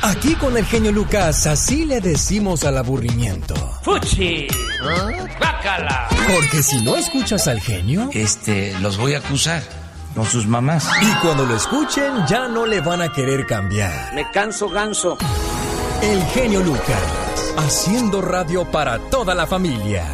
Aquí 0.10 0.36
con 0.36 0.56
el 0.56 0.66
genio 0.66 0.92
Lucas, 0.94 1.46
así 1.48 1.86
le 1.86 2.00
decimos 2.00 2.64
al 2.64 2.78
aburrimiento. 2.78 3.54
¡Fuchi! 3.84 4.48
¡Bácala! 5.40 6.08
Porque 6.34 6.64
si 6.64 6.82
no 6.82 6.96
escuchas 6.96 7.48
al 7.48 7.60
genio, 7.60 8.10
Este, 8.14 8.74
los 8.80 8.98
voy 8.98 9.16
a 9.16 9.18
acusar 9.20 9.62
con 10.16 10.26
sus 10.26 10.48
mamás. 10.48 10.88
y 11.02 11.12
cuando 11.26 11.46
lo 11.46 11.56
escuchen 11.58 12.26
ya 12.28 12.48
no 12.48 12.66
le 12.66 12.80
van 12.80 13.02
a 13.02 13.12
querer 13.12 13.46
cambiar. 13.46 14.14
Me 14.14 14.30
canso 14.32 14.70
ganso. 14.70 15.18
El 16.02 16.24
genio 16.28 16.62
Lucas, 16.62 17.54
haciendo 17.58 18.22
radio 18.22 18.64
para 18.72 19.00
toda 19.10 19.36
la 19.36 19.46
familia. 19.46 20.06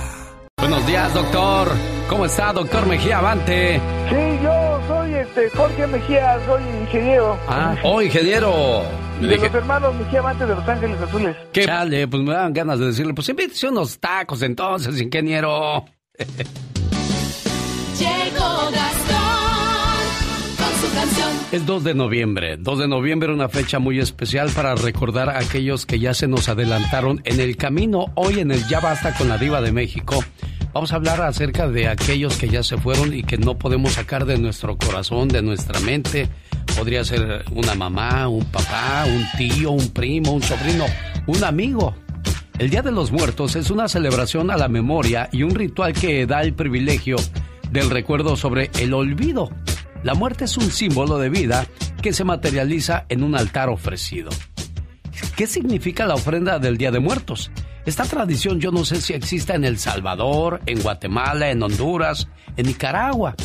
Buenos 0.58 0.86
días, 0.88 1.14
doctor. 1.14 1.70
¿Cómo 2.10 2.26
está, 2.26 2.52
doctor 2.52 2.86
Mejía 2.88 3.20
Avante? 3.20 3.80
Sí, 4.10 4.40
yo 4.44 4.63
este 5.24 5.50
Jorge 5.50 5.88
Mejía, 5.88 6.40
soy 6.46 6.62
ingeniero. 6.82 7.38
Ah, 7.48 7.76
oh, 7.84 8.02
ingeniero. 8.02 8.84
De 9.20 9.28
dije, 9.28 9.46
los 9.46 9.56
hermanos 9.56 9.96
Mejía 9.96 10.20
Amantes 10.20 10.48
de 10.48 10.56
Los 10.56 10.68
Ángeles 10.68 11.02
Azules. 11.02 11.36
¿qué? 11.52 11.66
Chale, 11.66 12.08
pues 12.08 12.24
me 12.24 12.34
dan 12.34 12.54
ganas 12.54 12.80
de 12.80 12.88
decirle, 12.88 13.14
pues 13.14 13.30
invítese 13.30 13.70
unos 13.70 14.00
tacos 14.00 14.42
entonces, 14.42 15.00
ingeniero. 15.02 15.86
Llegó 18.00 18.72
Gastón 18.72 20.00
con 20.58 20.68
su 20.82 20.94
canción. 20.96 21.30
Es 21.52 21.66
2 21.66 21.84
de 21.84 21.94
noviembre. 21.94 22.58
2 22.58 22.80
de 22.80 22.88
noviembre, 22.88 23.32
una 23.32 23.50
fecha 23.50 23.80
muy 23.80 24.00
especial 24.00 24.50
para 24.50 24.76
recordar 24.76 25.30
a 25.30 25.40
aquellos 25.40 25.86
que 25.86 26.00
ya 26.00 26.14
se 26.14 26.28
nos 26.28 26.50
adelantaron 26.50 27.22
en 27.24 27.40
el 27.40 27.56
camino. 27.56 28.08
Hoy 28.16 28.40
en 28.40 28.52
el 28.52 28.68
Ya 28.68 28.80
Basta 28.80 29.14
con 29.16 29.30
la 29.30 29.38
Diva 29.38 29.62
de 29.62 29.72
México. 29.72 30.24
Vamos 30.74 30.92
a 30.92 30.96
hablar 30.96 31.22
acerca 31.22 31.68
de 31.68 31.88
aquellos 31.88 32.36
que 32.38 32.50
ya 32.50 32.64
se 32.64 32.78
fueron 32.78 33.14
y 33.14 33.22
que 33.22 33.38
no 33.38 33.60
podemos 33.60 33.94
sacar 33.94 34.26
de 34.26 34.40
nuestro 34.40 34.76
corazón, 34.76 35.28
de 35.28 35.44
nuestra 35.44 35.80
mente. 35.82 36.28
Podría 36.76 37.04
ser 37.04 37.46
una 37.52 37.76
mamá, 37.76 38.28
un 38.28 38.44
papá, 38.46 39.06
un 39.06 39.24
tío, 39.38 39.70
un 39.70 39.90
primo, 39.90 40.32
un 40.32 40.42
sobrino, 40.42 40.86
un 41.28 41.44
amigo. 41.44 41.94
El 42.58 42.72
Día 42.72 42.82
de 42.82 42.92
los 42.92 43.12
Muertos 43.12 43.56
es 43.56 43.70
una 43.70 43.88
celebración 43.88 44.50
a 44.50 44.58
la 44.58 44.68
memoria 44.68 45.30
y 45.32 45.44
un 45.44 45.54
ritual 45.54 45.94
que 45.94 46.26
da 46.26 46.42
el 46.42 46.56
privilegio 46.56 47.18
del 47.70 47.92
recuerdo 47.92 48.36
sobre 48.36 48.72
el 48.80 48.96
olvido. 48.96 49.52
La 50.04 50.16
muerte 50.16 50.46
es 50.46 50.58
un 50.58 50.72
símbolo 50.72 51.20
de 51.20 51.30
vida 51.30 51.68
que 52.02 52.14
se 52.14 52.24
materializa 52.24 53.06
en 53.10 53.24
un 53.24 53.36
altar 53.36 53.70
ofrecido. 53.70 54.32
¿Qué 55.36 55.46
significa 55.46 56.08
la 56.08 56.16
ofrenda 56.16 56.58
del 56.58 56.78
Día 56.78 56.90
de 56.90 57.00
Muertos? 57.00 57.52
Esta 57.86 58.06
tradición 58.06 58.62
yo 58.62 58.72
no 58.72 58.86
sé 58.86 59.02
si 59.02 59.14
exista 59.14 59.56
en 59.56 59.66
El 59.66 59.78
Salvador, 59.78 60.62
en 60.66 60.82
Guatemala, 60.82 61.52
en 61.52 61.62
Honduras, 61.62 62.30
en 62.56 62.68
Nicaragua, 62.68 63.36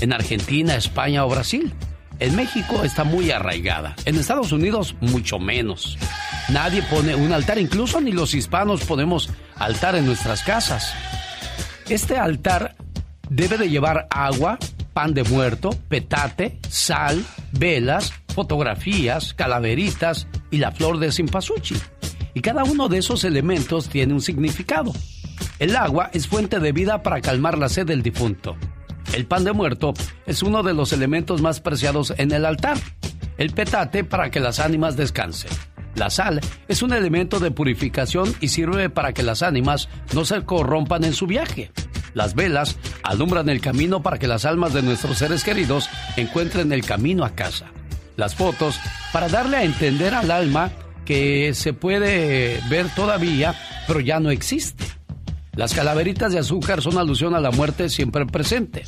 en 0.00 0.12
Argentina, 0.12 0.76
España 0.76 1.24
o 1.24 1.28
Brasil. 1.28 1.72
En 2.20 2.36
México 2.36 2.84
está 2.84 3.02
muy 3.02 3.32
arraigada. 3.32 3.96
En 4.04 4.14
Estados 4.16 4.52
Unidos 4.52 4.94
mucho 5.00 5.40
menos. 5.40 5.98
Nadie 6.50 6.82
pone 6.82 7.16
un 7.16 7.32
altar, 7.32 7.58
incluso 7.58 8.00
ni 8.00 8.12
los 8.12 8.34
hispanos 8.34 8.84
ponemos 8.84 9.30
altar 9.56 9.96
en 9.96 10.06
nuestras 10.06 10.44
casas. 10.44 10.94
Este 11.88 12.16
altar 12.16 12.76
debe 13.28 13.58
de 13.58 13.68
llevar 13.68 14.06
agua, 14.10 14.58
pan 14.92 15.14
de 15.14 15.24
muerto, 15.24 15.70
petate, 15.88 16.60
sal, 16.68 17.24
velas, 17.50 18.12
fotografías, 18.28 19.34
calaveritas 19.34 20.28
y 20.52 20.58
la 20.58 20.70
flor 20.70 20.98
de 20.98 21.10
cempasúchil. 21.10 21.80
Y 22.34 22.40
cada 22.40 22.64
uno 22.64 22.88
de 22.88 22.98
esos 22.98 23.24
elementos 23.24 23.88
tiene 23.88 24.12
un 24.12 24.20
significado. 24.20 24.92
El 25.58 25.76
agua 25.76 26.10
es 26.12 26.26
fuente 26.26 26.58
de 26.58 26.72
vida 26.72 27.02
para 27.02 27.20
calmar 27.20 27.56
la 27.56 27.68
sed 27.68 27.86
del 27.86 28.02
difunto. 28.02 28.56
El 29.14 29.26
pan 29.26 29.44
de 29.44 29.52
muerto 29.52 29.94
es 30.26 30.42
uno 30.42 30.64
de 30.64 30.74
los 30.74 30.92
elementos 30.92 31.40
más 31.40 31.60
preciados 31.60 32.12
en 32.18 32.32
el 32.32 32.44
altar. 32.44 32.76
El 33.38 33.52
petate 33.52 34.02
para 34.02 34.30
que 34.30 34.40
las 34.40 34.58
ánimas 34.58 34.96
descansen. 34.96 35.50
La 35.94 36.10
sal 36.10 36.40
es 36.66 36.82
un 36.82 36.92
elemento 36.92 37.38
de 37.38 37.52
purificación 37.52 38.34
y 38.40 38.48
sirve 38.48 38.90
para 38.90 39.12
que 39.12 39.22
las 39.22 39.42
ánimas 39.42 39.88
no 40.12 40.24
se 40.24 40.42
corrompan 40.42 41.04
en 41.04 41.12
su 41.12 41.28
viaje. 41.28 41.70
Las 42.14 42.34
velas 42.34 42.76
alumbran 43.04 43.48
el 43.48 43.60
camino 43.60 44.02
para 44.02 44.18
que 44.18 44.26
las 44.26 44.44
almas 44.44 44.72
de 44.72 44.82
nuestros 44.82 45.18
seres 45.18 45.44
queridos 45.44 45.88
encuentren 46.16 46.72
el 46.72 46.84
camino 46.84 47.24
a 47.24 47.30
casa. 47.30 47.66
Las 48.16 48.34
fotos 48.34 48.78
para 49.12 49.28
darle 49.28 49.56
a 49.58 49.64
entender 49.64 50.14
al 50.14 50.30
alma 50.30 50.72
que 51.04 51.54
se 51.54 51.72
puede 51.72 52.60
ver 52.68 52.88
todavía, 52.94 53.54
pero 53.86 54.00
ya 54.00 54.20
no 54.20 54.30
existe. 54.30 54.84
Las 55.54 55.72
calaveritas 55.72 56.32
de 56.32 56.40
azúcar 56.40 56.82
son 56.82 56.98
alusión 56.98 57.34
a 57.34 57.40
la 57.40 57.50
muerte 57.50 57.88
siempre 57.88 58.26
presente. 58.26 58.82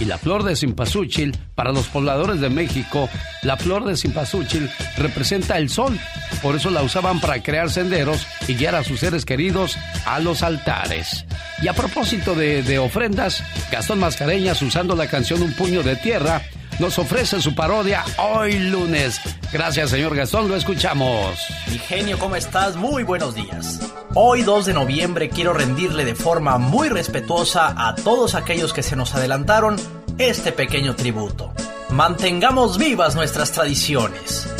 Y 0.00 0.04
la 0.04 0.18
flor 0.18 0.42
de 0.42 0.56
cempasúchil, 0.56 1.36
para 1.54 1.72
los 1.72 1.86
pobladores 1.86 2.40
de 2.40 2.50
México, 2.50 3.08
la 3.42 3.56
flor 3.56 3.84
de 3.84 3.96
cempasúchil 3.96 4.68
representa 4.96 5.58
el 5.58 5.70
sol. 5.70 5.98
Por 6.42 6.56
eso 6.56 6.70
la 6.70 6.82
usaban 6.82 7.20
para 7.20 7.42
crear 7.42 7.70
senderos 7.70 8.26
y 8.48 8.54
guiar 8.54 8.74
a 8.74 8.84
sus 8.84 9.00
seres 9.00 9.24
queridos 9.24 9.78
a 10.04 10.18
los 10.18 10.42
altares. 10.42 11.24
Y 11.62 11.68
a 11.68 11.72
propósito 11.72 12.34
de, 12.34 12.62
de 12.62 12.78
ofrendas, 12.78 13.44
Gastón 13.70 14.00
Mascareñas, 14.00 14.60
usando 14.60 14.96
la 14.96 15.06
canción 15.06 15.40
Un 15.40 15.52
puño 15.52 15.82
de 15.82 15.94
tierra, 15.94 16.42
nos 16.82 16.98
ofrece 16.98 17.40
su 17.40 17.54
parodia 17.54 18.04
hoy 18.18 18.58
lunes. 18.58 19.20
Gracias, 19.52 19.90
señor 19.90 20.16
Gastón, 20.16 20.48
lo 20.48 20.56
escuchamos. 20.56 21.38
Mi 21.70 21.78
genio, 21.78 22.18
¿cómo 22.18 22.34
estás? 22.34 22.74
Muy 22.74 23.04
buenos 23.04 23.36
días. 23.36 23.78
Hoy 24.14 24.42
2 24.42 24.66
de 24.66 24.74
noviembre 24.74 25.28
quiero 25.28 25.54
rendirle 25.54 26.04
de 26.04 26.16
forma 26.16 26.58
muy 26.58 26.88
respetuosa 26.88 27.72
a 27.76 27.94
todos 27.94 28.34
aquellos 28.34 28.72
que 28.72 28.82
se 28.82 28.96
nos 28.96 29.14
adelantaron 29.14 29.76
este 30.18 30.50
pequeño 30.50 30.96
tributo. 30.96 31.52
Mantengamos 31.90 32.78
vivas 32.78 33.14
nuestras 33.14 33.52
tradiciones. 33.52 34.52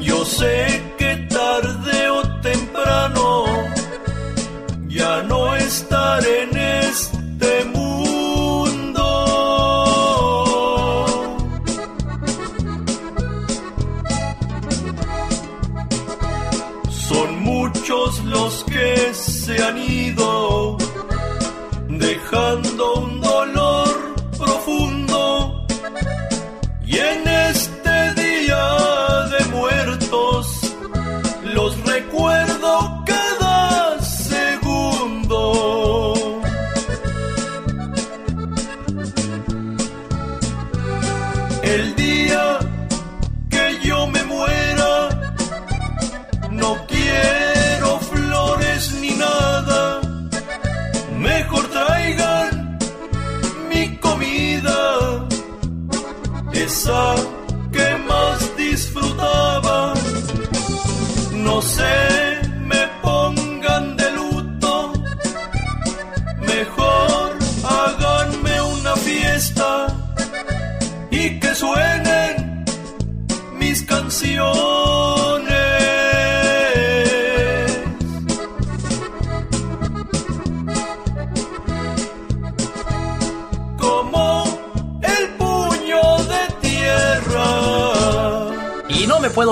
Yo 0.00 0.24
sé 0.24 0.82
que 0.98 1.28
tarde 1.28 2.10
o 2.10 2.40
temprano 2.40 3.44
ya 4.88 5.22
no 5.22 5.54
estaré 5.54 6.42
en 6.42 6.58
este 6.58 7.64
mundo. 7.66 7.89
Los 18.30 18.64
que 18.64 19.14
se 19.14 19.62
han 19.62 19.76
ido, 19.78 20.76
dejando 21.88 22.94
un 22.94 23.20
dolor 23.20 23.59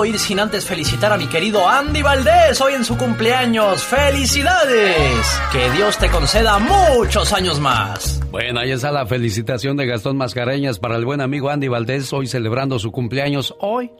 ir 0.05 0.19
sin 0.19 0.39
antes 0.39 0.65
felicitar 0.65 1.11
a 1.11 1.17
mi 1.17 1.27
querido 1.27 1.67
Andy 1.67 2.01
Valdés 2.01 2.59
hoy 2.61 2.73
en 2.73 2.85
su 2.85 2.97
cumpleaños. 2.97 3.83
¡Felicidades! 3.83 5.41
Que 5.51 5.69
Dios 5.71 5.97
te 5.97 6.09
conceda 6.09 6.59
muchos 6.59 7.33
años 7.33 7.59
más. 7.59 8.21
Bueno, 8.31 8.59
ahí 8.59 8.71
está 8.71 8.91
la 8.91 9.05
felicitación 9.05 9.77
de 9.77 9.85
Gastón 9.85 10.17
Mascareñas 10.17 10.79
para 10.79 10.95
el 10.95 11.05
buen 11.05 11.21
amigo 11.21 11.49
Andy 11.49 11.67
Valdés, 11.67 12.13
hoy 12.13 12.27
celebrando 12.27 12.79
su 12.79 12.91
cumpleaños. 12.91 13.55
Hoy, 13.59 13.91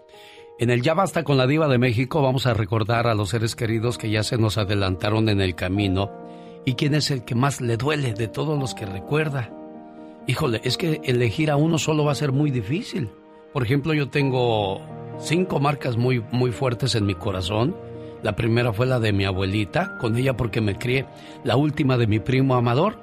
en 0.60 0.70
el 0.70 0.82
Ya 0.82 0.94
Basta 0.94 1.24
con 1.24 1.38
la 1.38 1.48
Diva 1.48 1.68
de 1.68 1.78
México, 1.78 2.22
vamos 2.22 2.46
a 2.46 2.54
recordar 2.54 3.08
a 3.08 3.16
los 3.16 3.30
seres 3.30 3.56
queridos 3.56 3.98
que 3.98 4.10
ya 4.10 4.24
se 4.24 4.38
nos 4.38 4.58
adelantaron 4.58 5.30
en 5.30 5.42
el 5.42 5.56
camino 5.56 6.12
y 6.66 6.76
quién 6.76 6.94
es 6.94 7.12
el 7.12 7.26
que 7.26 7.36
más 7.36 7.62
le 7.62 7.78
duele 7.78 8.14
de 8.14 8.28
todos 8.28 8.60
los 8.60 8.76
que 8.76 8.86
recuerda. 8.86 9.50
Híjole, 10.28 10.62
es 10.64 10.78
que 10.78 11.02
elegir 11.04 11.50
a 11.50 11.56
uno 11.56 11.78
solo 11.78 12.06
va 12.06 12.12
a 12.12 12.16
ser 12.16 12.32
muy 12.32 12.52
difícil. 12.52 13.10
Por 13.52 13.64
ejemplo, 13.64 13.94
yo 13.96 14.10
tengo 14.10 14.80
cinco 15.20 15.60
marcas 15.60 15.98
muy, 15.98 16.24
muy 16.32 16.52
fuertes 16.52 16.96
en 16.96 17.06
mi 17.06 17.16
corazón. 17.16 17.76
La 18.22 18.36
primera 18.36 18.74
fue 18.74 18.86
la 18.86 19.00
de 19.00 19.14
mi 19.14 19.26
abuelita, 19.26 19.98
con 19.98 20.18
ella 20.18 20.36
porque 20.36 20.62
me 20.62 20.78
crié. 20.78 21.06
La 21.44 21.56
última 21.56 21.98
de 21.98 22.08
mi 22.08 22.20
primo 22.20 22.56
Amador. 22.56 22.98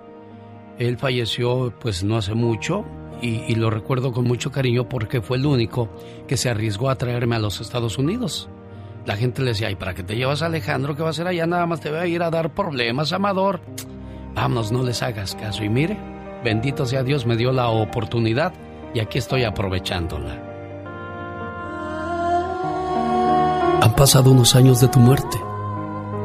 Él 0.78 0.98
falleció 0.98 1.72
pues 1.80 2.04
no 2.04 2.18
hace 2.18 2.34
mucho 2.34 2.84
y, 3.22 3.54
lo 3.54 3.70
recuerdo 3.70 4.12
con 4.12 4.24
mucho 4.24 4.52
cariño 4.52 4.88
porque 4.88 5.22
fue 5.22 5.38
el 5.38 5.46
único 5.46 5.88
que 6.28 6.36
se 6.36 6.50
arriesgó 6.50 6.90
a 6.90 6.96
traerme 6.96 7.36
a 7.36 7.38
los 7.38 7.60
Estados 7.60 7.96
Unidos. 7.96 8.50
La 9.06 9.16
gente 9.16 9.40
le 9.42 9.52
decía, 9.52 9.70
¿y 9.70 9.76
para 9.76 9.94
qué 9.94 10.02
te 10.02 10.16
llevas 10.16 10.42
a 10.42 10.46
Alejandro? 10.46 10.94
¿Qué 10.94 11.02
va 11.02 11.08
a 11.08 11.10
hacer 11.12 11.26
allá? 11.26 11.46
Nada 11.46 11.64
más 11.64 11.80
te 11.80 11.90
va 11.90 12.00
a 12.00 12.06
ir 12.06 12.22
a 12.22 12.30
dar 12.30 12.52
problemas, 12.52 13.12
Amador. 13.12 13.60
Vámonos, 14.34 14.70
no 14.70 14.82
les 14.82 15.02
hagas 15.02 15.34
caso. 15.34 15.64
Y 15.64 15.70
mire, 15.70 15.96
bendito 16.44 16.84
sea 16.84 17.02
Dios, 17.02 17.24
me 17.24 17.36
dio 17.36 17.52
la 17.52 17.68
oportunidad 17.68 18.52
y 18.92 19.00
aquí 19.00 19.16
estoy 19.18 19.44
aprovechándola. 19.44 20.55
Pasado 23.96 24.30
unos 24.30 24.54
años 24.54 24.80
de 24.80 24.88
tu 24.88 25.00
muerte 25.00 25.40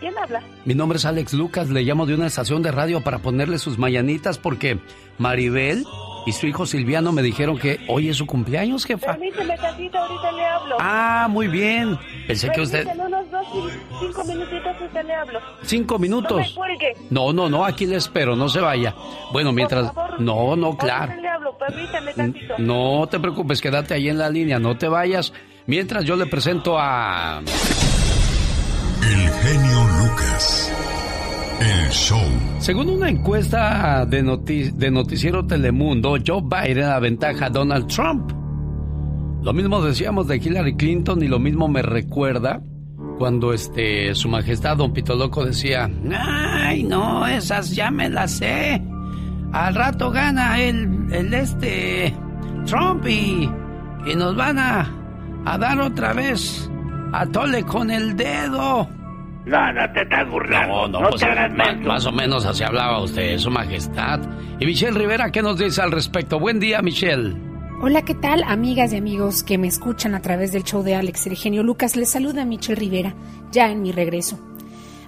¿Quién 0.01 0.19
habla? 0.19 0.43
Mi 0.65 0.75
nombre 0.75 0.97
es 0.97 1.05
Alex 1.05 1.35
Lucas. 1.35 1.69
Le 1.69 1.83
llamo 1.83 2.07
de 2.07 2.15
una 2.15 2.27
estación 2.27 2.63
de 2.63 2.73
radio 2.73 3.03
para 3.03 3.19
ponerle 3.19 3.59
sus 3.59 3.79
mañanitas 3.79 4.39
porque 4.39 4.79
Maribel 5.19 5.85
y 6.27 6.33
su 6.33 6.47
hijo 6.47 6.67
Silviano 6.67 7.13
me 7.13 7.23
dijeron 7.23 7.59
que 7.59 7.79
hoy 7.89 8.09
es 8.09 8.17
su 8.17 8.27
cumpleaños, 8.27 8.85
jefa. 8.85 9.13
Permíteme 9.13 9.57
tantito, 9.57 9.99
ahorita 9.99 10.33
le 10.33 10.45
hablo. 10.45 10.77
Ah, 10.81 11.29
muy 11.31 11.49
bien. 11.49 11.99
Pensé 12.27 12.51
que 12.51 12.61
usted... 12.61 12.85
Permíteme 12.85 13.07
unos 13.07 13.31
dos, 13.31 13.47
cinco 14.01 14.25
minutitos 14.25 14.77
y 14.81 15.07
le 15.07 15.15
hablo. 15.15 15.41
Cinco 15.63 15.99
minutos. 15.99 16.57
No 16.57 16.63
me. 16.63 16.79
No, 17.11 17.33
no, 17.33 17.49
no, 17.49 17.65
aquí 17.65 17.87
le 17.87 17.97
espero, 17.97 18.37
no 18.37 18.49
se 18.49 18.61
vaya. 18.61 18.95
Bueno, 19.33 19.53
mientras... 19.53 19.87
Por 19.93 19.95
favor. 19.95 20.21
No, 20.21 20.57
no, 20.57 20.77
claro. 20.77 21.15
Le 21.21 21.29
hablo, 21.29 21.57
permíteme 21.57 22.13
tantito. 22.15 22.55
No 22.59 23.07
te 23.11 23.19
preocupes, 23.19 23.61
quédate 23.61 23.95
ahí 23.95 24.09
en 24.09 24.19
la 24.19 24.29
línea, 24.29 24.59
no 24.59 24.77
te 24.77 24.89
vayas. 24.89 25.33
Mientras 25.67 26.05
yo 26.05 26.17
le 26.17 26.27
presento 26.27 26.77
a... 26.79 27.43
El 29.03 29.29
genio 29.31 29.85
Lucas. 30.01 30.73
El 31.61 31.91
show. 31.91 32.21
Según 32.59 32.89
una 32.91 33.09
encuesta 33.09 34.05
de, 34.07 34.23
noti- 34.23 34.71
de 34.73 34.91
Noticiero 34.91 35.47
Telemundo, 35.47 36.17
Joe 36.25 36.43
Biden 36.43 36.85
aventaja 36.85 37.47
a 37.47 37.51
Donald 37.51 37.87
Trump. 37.89 38.33
Lo 39.43 39.53
mismo 39.53 39.81
decíamos 39.83 40.27
de 40.29 40.37
Hillary 40.37 40.77
Clinton 40.77 41.23
y 41.23 41.29
lo 41.29 41.39
mismo 41.39 41.69
me 41.69 41.83
recuerda 41.83 42.63
cuando 43.19 43.53
este 43.53 44.15
su 44.15 44.29
majestad 44.29 44.77
Don 44.77 44.93
Pito 44.93 45.15
Loco 45.15 45.45
decía, 45.45 45.91
"Ay, 46.19 46.83
no, 46.85 47.27
esas 47.27 47.75
ya 47.75 47.91
me 47.91 48.09
las 48.09 48.33
sé. 48.33 48.83
Al 49.53 49.75
rato 49.75 50.11
gana 50.11 50.61
el 50.61 51.07
el 51.13 51.33
este 51.35 52.15
Trump 52.67 53.07
y, 53.07 53.49
y 54.07 54.15
nos 54.17 54.37
van 54.37 54.59
a 54.59 55.59
dar 55.59 55.81
otra 55.81 56.13
vez 56.13 56.71
a 57.13 57.27
tole 57.27 57.63
con 57.65 57.91
el 57.91 58.17
dedo." 58.17 58.89
No, 59.47 59.73
no 59.73 59.93
te 59.93 60.03
estás 60.03 60.29
burlando. 60.31 60.69
No, 60.69 60.89
no, 60.89 61.01
No, 61.01 61.09
pues 61.11 61.23
te 61.23 61.27
hagas 61.27 61.51
menso. 61.53 61.89
más 61.89 62.07
o 62.07 62.13
menos 62.13 62.45
así 62.45 62.63
hablaba 62.63 63.03
usted, 63.03 63.39
su 63.39 63.51
majestad. 63.51 64.21
Y 64.61 64.67
Michelle 64.67 64.99
Rivera, 64.99 65.33
¿qué 65.33 65.41
nos 65.43 65.59
dice 65.59 65.81
al 65.81 65.91
respecto? 65.93 66.39
Buen 66.39 66.61
día, 66.61 66.83
Michelle. 66.83 67.35
Hola, 67.83 68.03
¿qué 68.03 68.15
tal, 68.15 68.43
amigas 68.47 68.93
y 68.93 68.97
amigos 68.99 69.43
que 69.43 69.57
me 69.57 69.67
escuchan 69.67 70.15
a 70.15 70.21
través 70.21 70.53
del 70.53 70.65
show 70.65 70.83
de 70.83 70.95
Alex, 70.95 71.27
el 71.27 71.37
genio 71.37 71.63
Lucas? 71.63 71.97
Les 71.97 72.11
saluda 72.11 72.45
Michelle 72.45 72.79
Rivera, 72.79 73.15
ya 73.51 73.71
en 73.71 73.81
mi 73.81 73.91
regreso. 73.93 74.39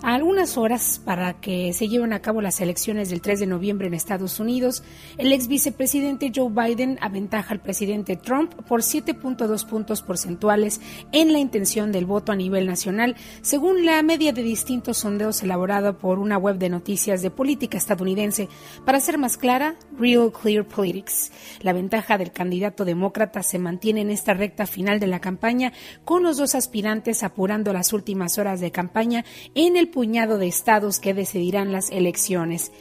A 0.05 0.17
algunas 0.17 0.59
horas 0.59 1.01
para 1.05 1.35
que 1.35 1.73
se 1.73 1.87
lleven 1.87 2.12
a 2.12 2.19
cabo 2.19 2.43
las 2.43 2.61
elecciones 2.61 3.09
del 3.09 3.21
3 3.21 3.38
de 3.38 3.47
noviembre 3.47 3.87
en 3.87 3.95
Estados 3.95 4.41
Unidos, 4.41 4.83
el 5.17 5.33
ex 5.33 5.47
vicepresidente 5.47 6.33
Joe 6.35 6.51
Biden 6.51 6.99
aventaja 7.01 7.55
al 7.55 7.61
presidente 7.61 8.17
Trump 8.17 8.53
por 8.67 8.81
7.2 8.81 9.65
puntos 9.65 10.03
porcentuales 10.03 10.81
en 11.12 11.33
la 11.33 11.38
intención 11.38 11.93
del 11.93 12.07
voto 12.07 12.33
a 12.33 12.35
nivel 12.35 12.67
nacional, 12.67 13.15
según 13.43 13.87
la 13.87 14.03
media 14.03 14.33
de 14.33 14.43
distintos 14.43 14.99
sondeos 14.99 15.41
elaborada 15.45 15.97
por 15.97 16.19
una 16.19 16.37
web 16.37 16.59
de 16.59 16.69
noticias 16.69 17.23
de 17.23 17.31
política 17.31 17.79
estadounidense. 17.79 18.49
Para 18.85 18.99
ser 18.99 19.19
más 19.19 19.37
clara, 19.37 19.77
Real 19.97 20.33
Clear 20.33 20.67
Politics. 20.67 21.31
La 21.61 21.73
ventaja 21.73 22.19
del 22.19 22.33
candidato 22.33 22.85
demócrata 22.85 23.45
se 23.45 23.61
mantiene 23.61 24.01
en 24.01 24.11
esta 24.11 24.35
recta 24.35 24.67
final 24.67 24.99
de 24.99 25.07
la 25.07 25.21
campaña, 25.21 25.73
con 26.05 26.25
los 26.25 26.38
dos 26.38 26.57
aspirantes 26.57 27.23
apurando 27.23 27.73
las 27.73 27.93
últimas 27.93 28.37
horas 28.38 28.59
de 28.59 28.73
campaña 28.73 29.25
en 29.55 29.77
el 29.77 29.92
puñado 29.93 30.39
de 30.39 30.49
estados 30.49 30.99
que 30.99 31.15
decidirán 31.15 31.71
las 31.71 31.91
elecciones. 31.91 32.73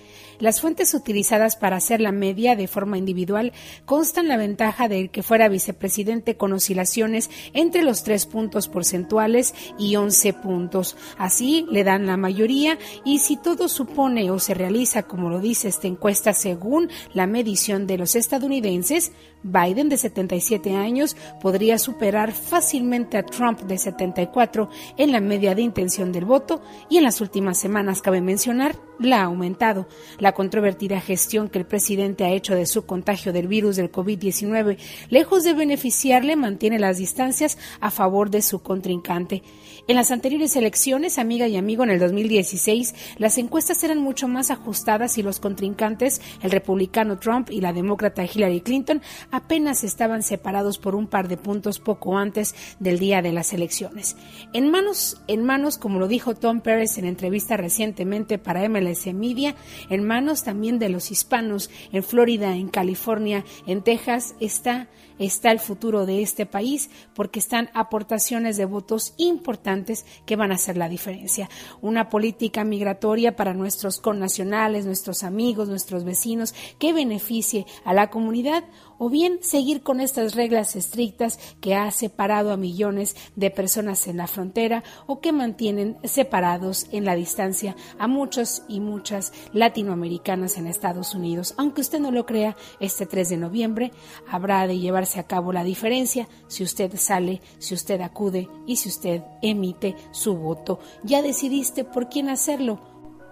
Las 0.41 0.59
fuentes 0.59 0.95
utilizadas 0.95 1.55
para 1.55 1.75
hacer 1.75 2.01
la 2.01 2.11
media 2.11 2.55
de 2.55 2.67
forma 2.67 2.97
individual 2.97 3.53
constan 3.85 4.27
la 4.27 4.37
ventaja 4.37 4.89
de 4.89 5.09
que 5.09 5.21
fuera 5.21 5.47
vicepresidente 5.49 6.35
con 6.35 6.51
oscilaciones 6.51 7.29
entre 7.53 7.83
los 7.83 8.03
tres 8.03 8.25
puntos 8.25 8.67
porcentuales 8.67 9.53
y 9.77 9.97
11 9.97 10.33
puntos. 10.33 10.97
Así 11.19 11.67
le 11.69 11.83
dan 11.83 12.07
la 12.07 12.17
mayoría 12.17 12.79
y 13.05 13.19
si 13.19 13.37
todo 13.37 13.67
supone 13.67 14.31
o 14.31 14.39
se 14.39 14.55
realiza 14.55 15.03
como 15.03 15.29
lo 15.29 15.39
dice 15.39 15.67
esta 15.67 15.85
encuesta 15.85 16.33
según 16.33 16.89
la 17.13 17.27
medición 17.27 17.85
de 17.85 17.99
los 17.99 18.15
estadounidenses, 18.15 19.11
Biden 19.43 19.89
de 19.89 19.97
77 19.97 20.75
años 20.75 21.15
podría 21.39 21.77
superar 21.77 22.31
fácilmente 22.31 23.17
a 23.17 23.23
Trump 23.23 23.59
de 23.61 23.77
74 23.77 24.69
en 24.97 25.11
la 25.11 25.19
media 25.19 25.53
de 25.53 25.61
intención 25.61 26.11
del 26.11 26.25
voto 26.25 26.63
y 26.89 26.97
en 26.97 27.03
las 27.03 27.21
últimas 27.21 27.59
semanas 27.59 28.01
cabe 28.01 28.21
mencionar 28.21 28.75
la 29.01 29.21
ha 29.21 29.25
aumentado. 29.25 29.87
Controvertida 30.33 30.99
gestión 31.01 31.49
que 31.49 31.59
el 31.59 31.65
presidente 31.65 32.25
ha 32.25 32.31
hecho 32.31 32.55
de 32.55 32.65
su 32.65 32.85
contagio 32.85 33.33
del 33.33 33.47
virus 33.47 33.75
del 33.75 33.91
COVID-19, 33.91 34.77
lejos 35.09 35.43
de 35.43 35.53
beneficiarle, 35.53 36.35
mantiene 36.35 36.79
las 36.79 36.97
distancias 36.97 37.57
a 37.79 37.91
favor 37.91 38.29
de 38.29 38.41
su 38.41 38.61
contrincante. 38.61 39.43
En 39.87 39.95
las 39.95 40.11
anteriores 40.11 40.55
elecciones, 40.55 41.17
amiga 41.17 41.47
y 41.47 41.57
amigo, 41.57 41.83
en 41.83 41.89
el 41.89 41.99
2016, 41.99 42.93
las 43.17 43.37
encuestas 43.37 43.83
eran 43.83 43.99
mucho 43.99 44.27
más 44.27 44.51
ajustadas 44.51 45.17
y 45.17 45.23
los 45.23 45.39
contrincantes, 45.39 46.21
el 46.41 46.51
republicano 46.51 47.17
Trump 47.17 47.49
y 47.49 47.61
la 47.61 47.73
demócrata 47.73 48.23
Hillary 48.23 48.61
Clinton, 48.61 49.01
apenas 49.31 49.83
estaban 49.83 50.21
separados 50.21 50.77
por 50.77 50.95
un 50.95 51.07
par 51.07 51.27
de 51.27 51.37
puntos 51.37 51.79
poco 51.79 52.17
antes 52.17 52.55
del 52.79 52.99
día 52.99 53.21
de 53.21 53.31
las 53.31 53.53
elecciones. 53.53 54.17
En 54.53 54.69
manos, 54.69 55.21
en 55.27 55.43
manos, 55.43 55.77
como 55.77 55.99
lo 55.99 56.07
dijo 56.07 56.35
Tom 56.35 56.61
Pérez 56.61 56.97
en 56.97 57.05
entrevista 57.05 57.57
recientemente 57.57 58.37
para 58.37 58.67
MLS 58.69 59.07
Media, 59.13 59.55
en 59.89 60.03
manos 60.03 60.43
también 60.43 60.77
de 60.79 60.89
los 60.89 61.11
hispanos 61.11 61.69
en 61.91 62.03
Florida, 62.03 62.55
en 62.55 62.69
California, 62.69 63.43
en 63.65 63.81
Texas, 63.81 64.35
está 64.39 64.87
está 65.25 65.51
el 65.51 65.59
futuro 65.59 66.05
de 66.05 66.21
este 66.21 66.45
país 66.45 66.89
porque 67.13 67.39
están 67.39 67.69
aportaciones 67.73 68.57
de 68.57 68.65
votos 68.65 69.13
importantes 69.17 70.05
que 70.25 70.35
van 70.35 70.51
a 70.51 70.55
hacer 70.55 70.77
la 70.77 70.89
diferencia. 70.89 71.49
Una 71.81 72.09
política 72.09 72.63
migratoria 72.63 73.35
para 73.35 73.53
nuestros 73.53 73.99
connacionales, 73.99 74.85
nuestros 74.85 75.23
amigos, 75.23 75.69
nuestros 75.69 76.03
vecinos 76.03 76.53
que 76.79 76.93
beneficie 76.93 77.65
a 77.85 77.93
la 77.93 78.09
comunidad 78.09 78.63
o 79.03 79.09
bien 79.09 79.39
seguir 79.41 79.81
con 79.81 79.99
estas 79.99 80.35
reglas 80.35 80.75
estrictas 80.75 81.39
que 81.59 81.73
ha 81.73 81.89
separado 81.89 82.51
a 82.51 82.57
millones 82.57 83.15
de 83.35 83.49
personas 83.49 84.05
en 84.05 84.17
la 84.17 84.27
frontera 84.27 84.83
o 85.07 85.21
que 85.21 85.31
mantienen 85.31 85.97
separados 86.03 86.85
en 86.91 87.03
la 87.03 87.15
distancia 87.15 87.75
a 87.97 88.07
muchos 88.07 88.61
y 88.67 88.79
muchas 88.79 89.33
latinoamericanas 89.53 90.55
en 90.59 90.67
Estados 90.67 91.15
Unidos. 91.15 91.55
Aunque 91.57 91.81
usted 91.81 91.99
no 91.99 92.11
lo 92.11 92.27
crea, 92.27 92.55
este 92.79 93.07
3 93.07 93.29
de 93.29 93.37
noviembre 93.37 93.91
habrá 94.29 94.67
de 94.67 94.77
llevarse 94.77 95.19
a 95.19 95.25
cabo 95.25 95.51
la 95.51 95.63
diferencia 95.63 96.27
si 96.47 96.61
usted 96.61 96.95
sale, 96.95 97.41
si 97.57 97.73
usted 97.73 98.01
acude 98.01 98.49
y 98.67 98.75
si 98.75 98.89
usted 98.89 99.23
emite 99.41 99.95
su 100.11 100.35
voto. 100.35 100.79
Ya 101.03 101.23
decidiste 101.23 101.85
por 101.85 102.07
quién 102.07 102.29
hacerlo 102.29 102.90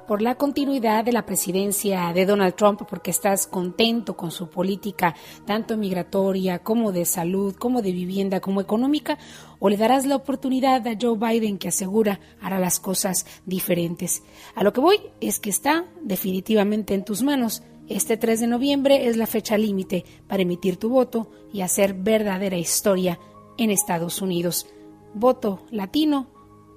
por 0.10 0.24
la 0.24 0.34
continuidad 0.34 1.06
de 1.06 1.12
la 1.12 1.28
presidencia 1.28 2.12
de 2.14 2.26
Donald 2.26 2.56
Trump, 2.56 2.82
porque 2.90 3.12
estás 3.12 3.46
contento 3.46 4.18
con 4.18 4.32
su 4.32 4.50
política, 4.50 5.16
tanto 5.46 5.78
migratoria 5.78 6.64
como 6.64 6.92
de 6.92 7.06
salud, 7.06 7.56
como 7.56 7.84
de 7.84 7.92
vivienda, 7.92 8.40
como 8.40 8.60
económica, 8.60 9.20
o 9.60 9.70
le 9.70 9.78
darás 9.78 10.08
la 10.08 10.16
oportunidad 10.16 10.88
a 10.88 10.98
Joe 11.00 11.16
Biden 11.16 11.60
que 11.60 11.68
asegura 11.68 12.20
hará 12.42 12.58
las 12.58 12.80
cosas 12.80 13.28
diferentes. 13.46 14.24
A 14.56 14.64
lo 14.64 14.74
que 14.74 14.82
voy 14.82 15.00
es 15.22 15.40
que 15.40 15.52
está 15.52 15.86
definitivamente 16.02 16.96
en 16.96 17.06
tus 17.06 17.22
manos. 17.22 17.62
Este 17.88 18.18
3 18.18 18.40
de 18.40 18.48
noviembre 18.48 19.10
es 19.10 19.16
la 19.16 19.28
fecha 19.28 19.60
límite 19.60 20.06
para 20.28 20.42
emitir 20.42 20.78
tu 20.78 20.90
voto 20.90 21.30
y 21.54 21.62
hacer 21.62 21.94
verdadera 21.94 22.58
historia 22.58 23.20
en 23.60 23.70
Estados 23.70 24.24
Unidos. 24.24 24.66
Voto 25.14 25.68
latino, 25.70 26.32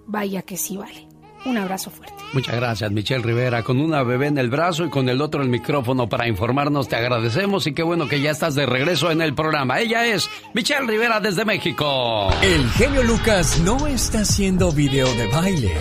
vaya 0.07 0.42
que 0.42 0.59
sí 0.59 0.77
vale. 0.77 1.12
Un 1.44 1.57
abrazo 1.59 1.90
fuerte. 1.90 2.14
Muchas 2.33 2.55
gracias, 2.55 2.90
Michelle 2.92 3.22
Rivera. 3.22 3.62
Con 3.62 3.81
una 3.81 4.02
bebé 4.02 4.28
en 4.28 4.38
el 4.38 4.48
brazo 4.48 4.85
y 4.85 4.90
con 4.90 5.09
el 5.09 5.20
otro 5.20 5.42
el 5.42 5.48
micrófono 5.48 6.09
para 6.09 6.28
informarnos, 6.28 6.88
te 6.88 6.96
agradecemos 6.96 7.66
y 7.66 7.74
qué 7.74 7.83
bueno 7.83 8.09
que 8.09 8.20
ya 8.20 8.31
estás 8.31 8.55
de 8.55 8.66
regreso 8.66 9.11
en 9.11 9.20
el 9.22 9.35
programa. 9.35 9.81
Ella 9.81 10.07
es 10.07 10.31
Michelle 10.55 10.87
Rivera 10.87 11.20
desde 11.20 11.44
México. 11.44 12.31
El 12.42 12.68
genio 12.70 13.02
Lucas 13.02 13.61
no 13.61 13.87
está 13.87 14.20
haciendo 14.20 14.70
video 14.72 15.12
de 15.14 15.26
baile. 15.26 15.72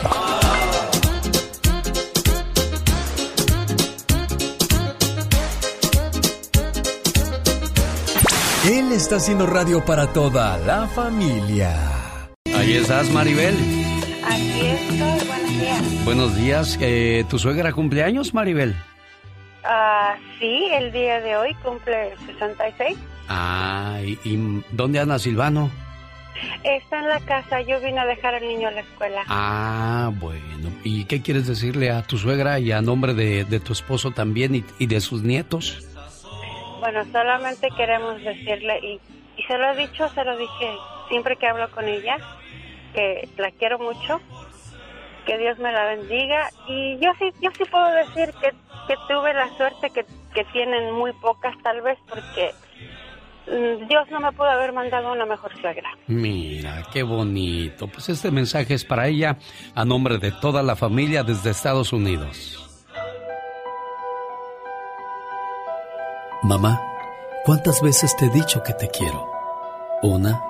Él 8.68 8.92
está 8.92 9.16
haciendo 9.16 9.48
radio 9.48 9.84
para 9.84 10.14
toda 10.14 10.58
la 10.60 10.88
familia. 10.88 11.76
Ahí 12.56 12.74
estás, 12.74 13.10
Maribel. 13.10 13.81
Buenos 16.06 16.36
días. 16.36 16.78
Eh, 16.82 17.24
¿Tu 17.30 17.38
suegra 17.40 17.72
cumpleaños, 17.74 18.34
Maribel? 18.34 18.76
Ah, 19.64 20.16
sí, 20.40 20.68
el 20.74 20.92
día 20.92 21.22
de 21.22 21.38
hoy 21.38 21.54
cumple 21.64 22.16
66. 22.26 22.98
Ah, 23.30 24.00
¿y, 24.04 24.18
y 24.24 24.64
dónde 24.72 25.00
anda 25.00 25.20
Silvano? 25.20 25.70
Está 26.64 27.00
en 27.00 27.08
la 27.08 27.20
casa, 27.20 27.62
yo 27.62 27.80
vine 27.82 28.00
a 28.00 28.06
dejar 28.06 28.34
al 28.36 28.48
niño 28.48 28.68
a 28.70 28.72
la 28.72 28.82
escuela. 28.82 29.24
Ah, 29.28 30.12
bueno. 30.16 30.70
¿Y 30.84 31.06
qué 31.06 31.22
quieres 31.22 31.46
decirle 31.48 31.92
a 31.92 32.02
tu 32.02 32.18
suegra 32.18 32.58
y 32.60 32.72
a 32.72 32.82
nombre 32.82 33.14
de, 33.14 33.46
de 33.46 33.60
tu 33.60 33.74
esposo 33.74 34.12
también 34.12 34.56
y, 34.56 34.66
y 34.80 34.88
de 34.88 35.00
sus 35.02 35.22
nietos? 35.22 35.86
Bueno, 36.80 37.06
solamente 37.12 37.68
queremos 37.78 38.20
decirle, 38.24 38.80
y, 38.82 39.00
y 39.40 39.44
se 39.44 39.56
lo 39.58 39.72
he 39.72 39.78
dicho, 39.78 40.10
se 40.10 40.24
lo 40.24 40.36
dije 40.36 40.72
siempre 41.10 41.36
que 41.36 41.46
hablo 41.48 41.70
con 41.70 41.88
ella, 41.88 42.18
que 42.96 43.30
la 43.38 43.52
quiero 43.52 43.78
mucho, 43.78 44.20
que 45.26 45.38
Dios 45.38 45.58
me 45.60 45.72
la 45.72 45.86
bendiga. 45.86 46.50
Y 46.68 46.98
yo 47.00 47.12
sí, 47.20 47.32
yo 47.42 47.50
sí 47.58 47.64
puedo 47.70 47.92
decir 47.92 48.34
que, 48.42 48.50
que 48.88 48.96
tuve 49.08 49.34
la 49.34 49.50
suerte 49.58 49.90
que, 49.90 50.06
que 50.34 50.44
tienen 50.52 50.94
muy 50.94 51.14
pocas 51.14 51.56
tal 51.64 51.82
vez 51.82 51.98
porque 52.10 52.52
mm, 53.48 53.88
Dios 53.88 54.10
no 54.10 54.20
me 54.20 54.32
pudo 54.32 54.50
haber 54.50 54.74
mandado 54.74 55.12
una 55.12 55.26
mejor 55.26 55.52
suegra. 55.60 55.90
Mira, 56.08 56.84
qué 56.92 57.04
bonito. 57.04 57.88
Pues 57.88 58.10
este 58.10 58.32
mensaje 58.32 58.74
es 58.74 58.86
para 58.86 59.08
ella 59.08 59.38
a 59.76 59.86
nombre 59.86 60.18
de 60.18 60.32
toda 60.32 60.64
la 60.64 60.76
familia 60.76 61.24
desde 61.24 61.52
Estados 61.52 61.94
Unidos. 61.94 62.68
Mamá, 66.44 66.82
¿cuántas 67.46 67.82
veces 67.84 68.16
te 68.18 68.26
he 68.26 68.30
dicho 68.30 68.64
que 68.64 68.74
te 68.74 68.88
quiero? 68.90 69.30
Una, 70.02 70.42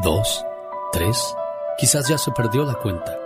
dos, 0.00 0.44
tres, 0.92 1.36
quizás 1.78 2.08
ya 2.08 2.18
se 2.18 2.32
perdió 2.32 2.64
la 2.64 2.74
cuenta. 2.74 3.25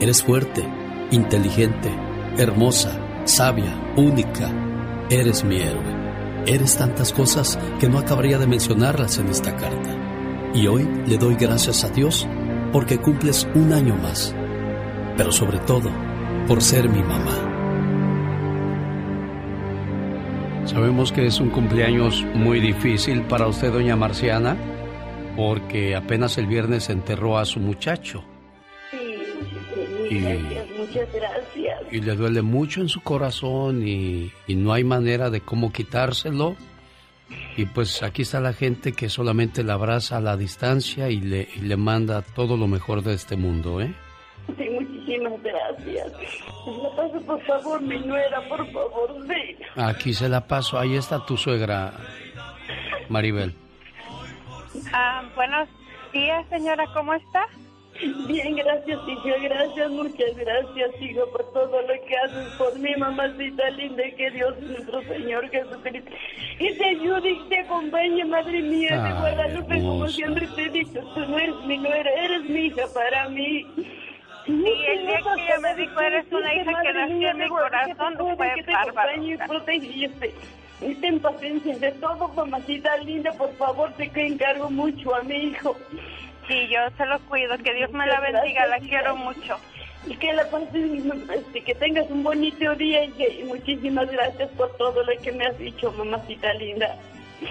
eres 0.00 0.22
fuerte, 0.22 0.66
inteligente, 1.10 1.90
hermosa, 2.38 2.98
sabia, 3.24 3.74
única. 3.96 4.50
Eres 5.10 5.44
mi 5.44 5.60
héroe. 5.60 6.00
Eres 6.46 6.76
tantas 6.78 7.12
cosas 7.12 7.58
que 7.78 7.88
no 7.88 7.98
acabaría 7.98 8.38
de 8.38 8.46
mencionarlas 8.46 9.18
en 9.18 9.28
esta 9.28 9.54
carta. 9.56 9.96
Y 10.54 10.66
hoy 10.66 10.88
le 11.06 11.18
doy 11.18 11.34
gracias 11.34 11.84
a 11.84 11.90
Dios 11.90 12.26
porque 12.72 12.98
cumples 12.98 13.46
un 13.54 13.72
año 13.72 13.94
más. 13.96 14.34
Pero 15.16 15.32
sobre 15.32 15.58
todo, 15.58 15.90
por 16.48 16.62
ser 16.62 16.88
mi 16.88 17.02
mamá. 17.02 17.36
Sabemos 20.64 21.12
que 21.12 21.26
es 21.26 21.40
un 21.40 21.50
cumpleaños 21.50 22.24
muy 22.34 22.60
difícil 22.60 23.22
para 23.22 23.48
usted, 23.48 23.72
doña 23.72 23.96
Marciana, 23.96 24.56
porque 25.36 25.96
apenas 25.96 26.38
el 26.38 26.46
viernes 26.46 26.88
enterró 26.88 27.38
a 27.38 27.44
su 27.44 27.60
muchacho. 27.60 28.24
Gracias, 30.10 30.66
muchas 30.76 31.12
gracias. 31.12 31.80
Y 31.92 32.00
le 32.00 32.16
duele 32.16 32.42
mucho 32.42 32.80
en 32.80 32.88
su 32.88 33.00
corazón 33.00 33.86
y, 33.86 34.32
y 34.46 34.54
no 34.56 34.72
hay 34.72 34.84
manera 34.84 35.30
de 35.30 35.40
cómo 35.40 35.72
quitárselo. 35.72 36.56
Y 37.56 37.64
pues 37.66 38.02
aquí 38.02 38.22
está 38.22 38.40
la 38.40 38.52
gente 38.52 38.92
que 38.92 39.08
solamente 39.08 39.62
la 39.62 39.74
abraza 39.74 40.16
a 40.16 40.20
la 40.20 40.36
distancia 40.36 41.10
y 41.10 41.20
le, 41.20 41.48
y 41.54 41.60
le 41.60 41.76
manda 41.76 42.22
todo 42.22 42.56
lo 42.56 42.66
mejor 42.66 43.02
de 43.02 43.14
este 43.14 43.36
mundo, 43.36 43.80
¿eh? 43.80 43.94
Sí, 44.58 44.68
muchísimas 44.68 45.40
gracias. 45.40 46.12
La 46.66 46.96
paso, 46.96 47.20
por 47.24 47.40
favor, 47.46 47.80
mi 47.82 48.00
nuera, 48.00 48.48
por 48.48 48.66
favor, 48.72 49.14
sí. 49.28 49.56
Aquí 49.76 50.12
se 50.12 50.28
la 50.28 50.44
paso. 50.44 50.76
Ahí 50.76 50.96
está 50.96 51.24
tu 51.24 51.36
suegra, 51.36 51.92
Maribel. 53.08 53.54
Ah, 54.92 55.22
buenos 55.36 55.68
días, 56.12 56.44
señora, 56.48 56.84
¿cómo 56.94 57.14
está? 57.14 57.46
Bien, 58.26 58.56
gracias, 58.56 58.98
hija, 59.06 59.36
gracias, 59.42 59.90
muchas 59.90 60.36
gracias, 60.36 61.02
hijo, 61.02 61.26
por 61.30 61.52
todo 61.52 61.82
lo 61.82 61.94
que 62.06 62.16
haces 62.16 62.54
por 62.56 62.78
mí, 62.78 62.94
mamacita 62.96 63.70
linda, 63.70 64.02
que 64.16 64.30
Dios 64.30 64.58
nuestro 64.60 65.02
Señor 65.02 65.50
Jesucristo, 65.50 66.10
y 66.58 66.74
te 66.74 66.84
ayude 66.84 67.30
y 67.30 67.48
te 67.48 67.58
acompañe, 67.60 68.24
madre 68.24 68.62
mía, 68.62 68.96
de 69.02 69.12
Guadalupe, 69.12 69.82
como 69.82 70.08
siempre 70.08 70.46
te 70.48 70.62
he 70.62 70.70
dicho, 70.70 71.00
tú 71.14 71.20
no 71.20 71.38
eres 71.38 71.56
mi 71.66 71.78
nuera, 71.78 72.10
eres 72.10 72.48
mi 72.48 72.66
hija 72.66 72.86
para 72.94 73.28
mí. 73.28 73.66
Y 74.46 74.52
el 74.52 75.06
día 75.06 75.18
que 75.18 75.42
ella 75.42 75.58
me 75.60 75.74
dijo, 75.74 76.00
eres 76.00 76.26
una 76.32 76.54
hija 76.54 76.82
que 76.82 76.92
nació 76.92 77.30
en 77.30 77.38
mi 77.38 77.48
corazón, 77.48 78.36
fue 78.36 78.52
que 78.56 78.62
te 78.62 78.72
acompañe 78.74 79.34
y 79.34 79.36
protegiste. 79.36 80.34
Y 80.80 80.94
ten 80.94 81.20
paciencia 81.20 81.78
de 81.78 81.92
todo, 81.92 82.28
mamacita 82.28 82.96
linda, 82.98 83.30
por 83.32 83.54
favor, 83.56 83.92
te 83.92 84.10
encargo 84.14 84.70
mucho 84.70 85.14
a 85.14 85.22
mi 85.22 85.36
hijo. 85.36 85.76
Sí, 86.50 86.66
yo 86.68 86.80
se 86.96 87.06
lo 87.06 87.18
cuido, 87.28 87.56
que 87.58 87.72
Dios 87.74 87.92
me 87.92 88.04
la 88.06 88.20
bendiga, 88.20 88.66
la 88.66 88.78
quiero 88.80 89.16
mucho. 89.16 89.56
Y 90.06 90.16
que 90.16 90.32
la 90.32 90.48
pases, 90.50 90.74
este, 91.32 91.62
que 91.62 91.74
tengas 91.76 92.10
un 92.10 92.22
bonito 92.24 92.74
día 92.74 93.04
y, 93.04 93.10
que- 93.12 93.40
y 93.40 93.44
muchísimas 93.44 94.10
gracias 94.10 94.48
por 94.56 94.74
todo 94.76 95.02
lo 95.04 95.22
que 95.22 95.30
me 95.30 95.46
has 95.46 95.56
dicho, 95.58 95.92
mamacita 95.92 96.52
linda. 96.54 96.96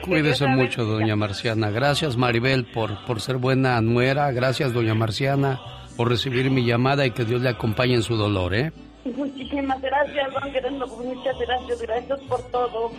Cuídese 0.04 0.48
mucho, 0.48 0.84
doña 0.84 1.16
Marciana. 1.16 1.70
Gracias, 1.70 2.18
Maribel, 2.18 2.66
por, 2.66 3.06
por 3.06 3.22
ser 3.22 3.38
buena 3.38 3.80
nuera. 3.82 4.32
Gracias, 4.32 4.74
doña 4.74 4.94
Marciana, 4.96 5.60
por 5.96 6.10
recibir 6.10 6.50
mi 6.52 6.66
llamada 6.66 7.06
y 7.06 7.12
que 7.12 7.24
Dios 7.24 7.42
le 7.42 7.50
acompañe 7.50 7.96
en 7.96 8.04
su 8.04 8.16
dolor, 8.18 8.54
¿eh? 8.54 8.72
Muchísimas 9.06 9.82
gracias, 9.82 10.28
don 10.34 10.52
Guerrero, 10.52 10.88
muchas 10.88 11.40
gracias, 11.40 11.82
gracias 11.82 12.20
por 12.28 12.42
todo. 12.52 12.92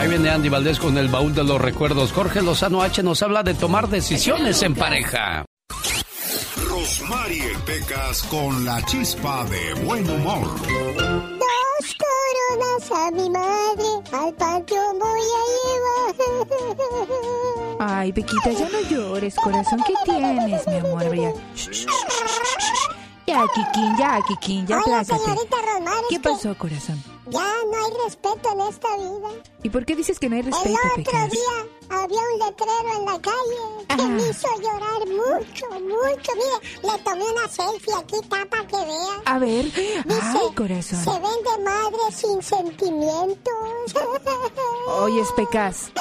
Ahí 0.00 0.08
viene 0.08 0.30
Andy 0.30 0.48
Valdés 0.48 0.78
con 0.78 0.96
el 0.96 1.08
baúl 1.08 1.34
de 1.34 1.44
los 1.44 1.60
recuerdos. 1.60 2.10
Jorge 2.12 2.40
Lozano 2.40 2.80
H 2.80 3.02
nos 3.02 3.22
habla 3.22 3.42
de 3.42 3.52
tomar 3.52 3.86
decisiones 3.86 4.62
en 4.62 4.74
pareja. 4.74 5.44
Rosmarie 6.66 7.52
Pecas 7.66 8.22
con 8.22 8.64
la 8.64 8.82
chispa 8.86 9.44
de 9.44 9.74
buen 9.84 10.08
humor. 10.08 10.58
Dos 10.58 11.96
coronas 12.00 12.90
a 12.90 13.10
mi 13.10 13.28
madre, 13.28 13.84
al 14.12 14.32
panteón 14.36 14.98
voy 14.98 15.20
a 15.20 15.42
llevar. 16.16 16.78
Ay, 17.78 18.10
Pequita, 18.14 18.52
ya 18.52 18.70
no 18.70 18.80
llores, 18.88 19.34
corazón. 19.34 19.80
¿Qué 19.86 19.92
tienes, 20.06 20.66
mi 20.66 20.76
amor? 20.78 21.14
Ya, 21.14 21.30
Shh, 21.54 21.68
shh, 21.68 21.72
shh, 21.72 21.84
shh, 21.84 22.58
shh. 22.58 22.69
Ya 23.30 23.46
Kikín, 23.54 23.96
ya, 23.96 24.20
Kikín, 24.26 24.66
ya 24.66 24.80
plácate. 24.80 25.16
señorita 25.18 25.56
Rosmar, 25.62 26.04
¿Qué 26.08 26.20
pasó, 26.20 26.56
corazón? 26.58 27.02
Ya 27.28 27.40
no 27.70 27.84
hay 27.86 27.92
respeto 28.04 28.52
en 28.52 28.60
esta 28.62 28.96
vida. 28.96 29.28
¿Y 29.62 29.70
por 29.70 29.84
qué 29.84 29.94
dices 29.94 30.18
que 30.18 30.28
no 30.28 30.36
hay 30.36 30.42
respeto, 30.42 30.68
El 30.68 31.00
otro 31.00 31.18
día 31.28 31.66
había 31.90 32.20
un 32.32 32.38
letrero 32.40 32.98
en 32.98 33.04
la 33.06 33.20
calle 33.20 33.86
que 33.88 33.94
Ajá. 33.94 34.02
me 34.08 34.22
hizo 34.28 34.48
llorar 34.60 35.06
mucho, 35.06 35.66
mucho. 35.80 36.32
Mire, 36.34 36.82
le 36.82 37.02
tomé 37.04 37.24
una 37.30 37.48
selfie 37.48 37.94
aquí, 37.96 38.16
tapa 38.28 38.66
que 38.66 38.76
vea. 38.76 39.22
A 39.26 39.38
ver, 39.38 39.64
Dice, 39.64 40.04
ay, 40.08 40.54
corazón. 40.56 41.04
se 41.04 41.10
vende 41.10 41.64
madre 41.64 41.98
sin 42.12 42.42
sentimientos. 42.42 43.94
Oyes, 44.88 45.28
Pecas. 45.36 45.90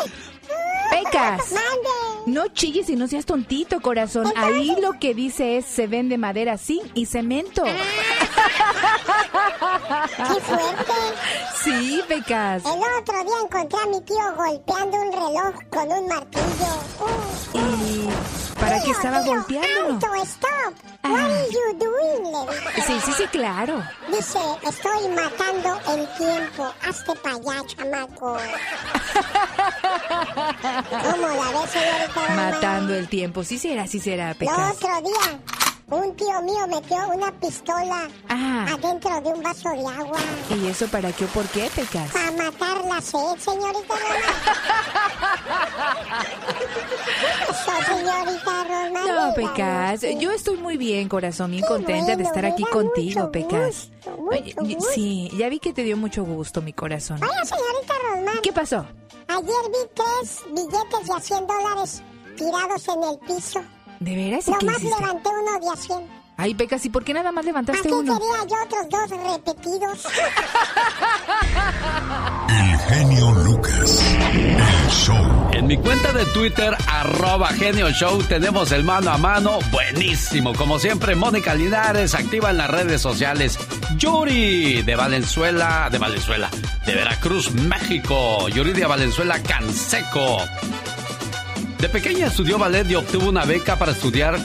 Pecas. 0.89 1.51
Mande. 1.51 1.89
No 2.25 2.47
chilles 2.47 2.89
y 2.89 2.95
no 2.95 3.07
seas 3.07 3.25
tontito, 3.25 3.79
corazón. 3.81 4.31
Ahí 4.35 4.75
lo 4.81 4.99
que 4.99 5.13
dice 5.13 5.57
es 5.57 5.65
se 5.65 5.87
vende 5.87 6.17
madera 6.17 6.57
sin 6.57 6.81
y 6.93 7.05
cemento. 7.05 7.63
¡Qué 10.17 10.41
fuerte! 10.41 10.93
Sí, 11.63 12.01
Pecas. 12.07 12.63
El 12.65 12.81
otro 12.99 13.23
día 13.23 13.35
encontré 13.43 13.79
a 13.79 13.85
mi 13.87 14.01
tío 14.01 14.35
golpeando 14.35 14.97
un 14.97 15.11
reloj 15.11 15.55
con 15.69 15.91
un 15.91 16.07
martillo. 16.07 16.71
Uh, 16.99 17.57
¿Y 17.57 17.88
para 18.59 18.79
qué 18.81 18.91
estaba? 18.91 19.17
Alto, 19.17 20.07
stop. 20.23 20.73
What 21.03 21.19
are 21.19 21.47
you 21.49 21.73
doing? 21.79 22.23
Le. 22.31 22.81
Sí, 22.83 22.99
sí, 23.05 23.11
sí, 23.17 23.23
claro. 23.31 23.81
Dice, 24.11 24.39
estoy 24.67 25.07
matando 25.09 25.79
el 25.93 26.07
tiempo. 26.17 26.71
Hazte 26.87 27.13
para 27.15 27.35
allá, 27.35 27.63
chamaco. 27.67 28.37
¿Cómo 30.89 31.27
la 31.27 31.59
ves, 31.61 31.69
señorita? 31.71 32.35
Matando 32.35 32.95
el 32.95 33.07
tiempo. 33.07 33.43
Sí 33.43 33.57
será, 33.57 33.87
sí 33.87 33.99
será, 33.99 34.31
El 34.31 34.35
Pecas. 34.37 34.75
otro 34.75 34.89
día, 35.01 35.39
un 35.91 36.15
tío 36.15 36.41
mío 36.43 36.67
metió 36.67 36.97
una 37.09 37.31
pistola 37.39 38.07
Ah. 38.29 38.65
adentro 38.73 39.19
de 39.21 39.29
un 39.29 39.41
vaso 39.43 39.69
de 39.69 39.85
agua. 39.87 40.19
¿Y 40.61 40.67
eso 40.67 40.87
para 40.87 41.11
qué 41.11 41.25
o 41.25 41.27
por 41.29 41.45
qué, 41.47 41.69
Pecas? 41.75 42.11
Para 42.11 42.31
matar 42.31 42.85
la 42.85 43.01
sed, 43.01 43.37
señorita 43.39 43.93
Roma. 43.95 44.33
Eso, 47.49 47.71
señorita 47.95 48.63
Roma. 48.63 49.01
No, 49.07 49.33
Pecas. 49.33 50.01
Yo 50.19 50.31
estoy 50.31 50.57
muy 50.57 50.77
bien, 50.77 51.09
corazón, 51.09 51.51
bien 51.51 51.63
Qué 51.63 51.67
contenta 51.67 52.15
de 52.15 52.23
estar 52.23 52.45
aquí 52.45 52.63
contigo, 52.65 53.21
mucho 53.21 53.31
Pecas. 53.31 53.89
gusto, 54.01 54.11
mucho 54.21 54.29
Oye, 54.41 54.55
y- 54.63 54.75
gusto. 54.75 54.91
sí, 54.93 55.31
ya 55.37 55.49
vi 55.49 55.59
que 55.59 55.73
te 55.73 55.83
dio 55.83 55.97
mucho 55.97 56.23
gusto, 56.23 56.61
mi 56.61 56.73
corazón. 56.73 57.19
Oiga, 57.21 57.45
señorita 57.45 57.93
Rosmar. 58.13 58.41
¿Qué 58.41 58.53
pasó? 58.53 58.85
Ayer 59.27 59.55
vi 59.71 59.89
tres 59.93 60.39
billetes 60.51 61.07
de 61.07 61.13
a 61.13 61.19
100 61.19 61.47
dólares 61.47 62.01
tirados 62.37 62.87
en 62.87 63.03
el 63.03 63.19
piso. 63.19 63.61
¿De 63.99 64.15
veras? 64.15 64.47
¿Y 64.47 64.53
qué 64.53 64.65
Nomás 64.65 64.81
levanté 64.83 65.29
uno 65.29 65.59
de 65.59 65.69
a 65.69 65.75
100. 65.75 66.19
Ay, 66.37 66.53
Pecas, 66.53 66.85
¿y 66.85 66.89
por 66.89 67.03
qué 67.03 67.13
nada 67.13 67.33
más 67.33 67.43
¿Para 67.43 67.47
levantaste 67.47 67.89
qué 67.89 67.93
uno? 67.93 68.17
quería 68.17 68.45
yo 68.47 68.55
otros 68.63 68.87
dos 68.89 69.09
repetidos? 69.33 70.05
El 72.49 72.79
genio 72.79 73.31
Lucas. 73.43 74.01
El 74.33 74.89
show. 74.89 75.49
En 75.51 75.67
mi 75.67 75.75
cuenta 75.77 76.13
de 76.13 76.23
Twitter, 76.27 76.75
arroba 76.87 77.49
genio 77.49 77.91
show, 77.91 78.23
tenemos 78.23 78.71
el 78.71 78.85
mano 78.85 79.11
a 79.11 79.17
mano 79.17 79.59
buenísimo. 79.71 80.53
Como 80.55 80.79
siempre, 80.79 81.13
Mónica 81.15 81.53
Linares 81.53 82.15
activa 82.15 82.51
en 82.51 82.57
las 82.57 82.71
redes 82.71 83.01
sociales. 83.01 83.59
Yuri 83.97 84.81
de 84.81 84.95
Valenzuela, 84.95 85.89
de 85.91 85.97
Valenzuela, 85.97 86.49
de 86.85 86.95
Veracruz, 86.95 87.51
México. 87.51 88.47
Yuri 88.47 88.71
de 88.71 88.85
Valenzuela, 88.85 89.43
Canseco. 89.43 90.37
De 91.79 91.87
pequeña 91.87 92.27
estudió 92.27 92.57
ballet 92.57 92.89
y 92.89 92.95
obtuvo 92.95 93.29
una 93.29 93.45
beca 93.45 93.79
para 93.79 93.93
estudiar 93.93 94.37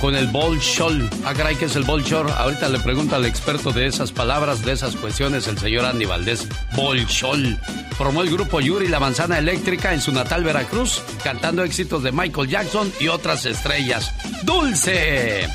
con 0.00 0.16
el 0.16 0.26
Bolshoi. 0.26 1.08
Ah, 1.24 1.32
caray, 1.32 1.56
¿qué 1.56 1.66
es 1.66 1.76
el 1.76 1.84
Bolshoi? 1.84 2.30
Ahorita 2.30 2.68
le 2.68 2.80
pregunto 2.80 3.14
al 3.16 3.24
experto 3.24 3.72
de 3.72 3.86
esas 3.86 4.12
palabras, 4.12 4.64
de 4.64 4.72
esas 4.72 4.96
cuestiones, 4.96 5.46
el 5.46 5.58
señor 5.58 5.84
Andy 5.84 6.06
Valdés. 6.06 6.46
Bolshoi. 6.74 7.56
Formó 7.96 8.22
el 8.22 8.30
grupo 8.30 8.60
Yuri 8.60 8.88
La 8.88 9.00
Manzana 9.00 9.38
Eléctrica 9.38 9.94
en 9.94 10.00
su 10.00 10.12
natal 10.12 10.44
Veracruz, 10.44 11.02
cantando 11.22 11.62
éxitos 11.62 12.02
de 12.02 12.12
Michael 12.12 12.48
Jackson 12.48 12.92
y 13.00 13.08
otras 13.08 13.46
estrellas. 13.46 14.12
¡Dulce! 14.42 15.48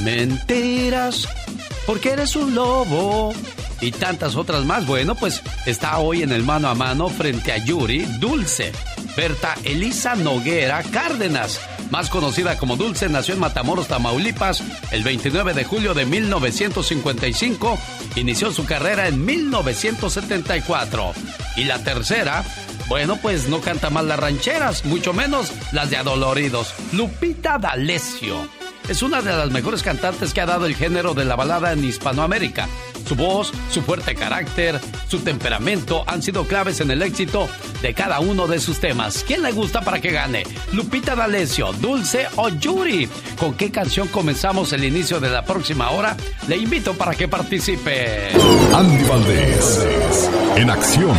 Mentiras, 0.00 1.28
porque 1.86 2.10
eres 2.10 2.36
un 2.36 2.54
lobo. 2.54 3.34
Y 3.80 3.90
tantas 3.90 4.36
otras 4.36 4.64
más. 4.64 4.86
Bueno, 4.86 5.14
pues 5.14 5.42
está 5.66 5.98
hoy 5.98 6.22
en 6.22 6.32
el 6.32 6.42
mano 6.42 6.68
a 6.68 6.74
mano 6.74 7.08
frente 7.08 7.52
a 7.52 7.58
Yuri 7.58 8.06
Dulce, 8.18 8.72
Berta 9.16 9.54
Elisa 9.64 10.14
Noguera 10.16 10.82
Cárdenas, 10.82 11.60
más 11.90 12.10
conocida 12.10 12.58
como 12.58 12.76
Dulce, 12.76 13.08
nació 13.08 13.34
en 13.34 13.40
Matamoros, 13.40 13.88
Tamaulipas, 13.88 14.62
el 14.90 15.04
29 15.04 15.54
de 15.54 15.64
julio 15.64 15.94
de 15.94 16.04
1955. 16.04 17.78
Inició 18.16 18.52
su 18.52 18.64
carrera 18.64 19.06
en 19.08 19.24
1974. 19.24 21.12
Y 21.56 21.64
la 21.64 21.78
tercera, 21.84 22.44
bueno, 22.88 23.16
pues 23.16 23.48
no 23.48 23.60
canta 23.60 23.90
mal 23.90 24.08
las 24.08 24.18
rancheras, 24.18 24.84
mucho 24.84 25.12
menos 25.12 25.52
las 25.72 25.90
de 25.90 25.96
Adoloridos. 25.96 26.74
Lupita 26.92 27.58
D'Alessio 27.58 28.63
es 28.88 29.02
una 29.02 29.22
de 29.22 29.32
las 29.32 29.50
mejores 29.50 29.82
cantantes 29.82 30.34
que 30.34 30.40
ha 30.40 30.46
dado 30.46 30.66
el 30.66 30.74
género 30.74 31.14
de 31.14 31.24
la 31.24 31.36
balada 31.36 31.72
en 31.72 31.84
Hispanoamérica. 31.84 32.68
Su 33.06 33.14
voz, 33.14 33.52
su 33.70 33.82
fuerte 33.82 34.14
carácter, 34.14 34.80
su 35.08 35.20
temperamento 35.20 36.04
han 36.06 36.22
sido 36.22 36.44
claves 36.44 36.80
en 36.80 36.90
el 36.90 37.02
éxito 37.02 37.48
de 37.82 37.92
cada 37.94 38.20
uno 38.20 38.46
de 38.46 38.60
sus 38.60 38.78
temas. 38.80 39.24
¿Quién 39.26 39.42
le 39.42 39.52
gusta 39.52 39.82
para 39.82 40.00
que 40.00 40.10
gane? 40.10 40.44
Lupita 40.72 41.14
D'Alessio, 41.14 41.72
Dulce 41.74 42.26
o 42.36 42.48
Yuri. 42.48 43.08
¿Con 43.38 43.54
qué 43.54 43.70
canción 43.70 44.08
comenzamos 44.08 44.72
el 44.72 44.84
inicio 44.84 45.20
de 45.20 45.30
la 45.30 45.44
próxima 45.44 45.90
hora? 45.90 46.16
Le 46.48 46.56
invito 46.56 46.94
para 46.94 47.14
que 47.14 47.28
participe. 47.28 48.30
Andy 48.74 49.04
Valdés, 49.04 50.30
en 50.56 50.70
acción. 50.70 51.16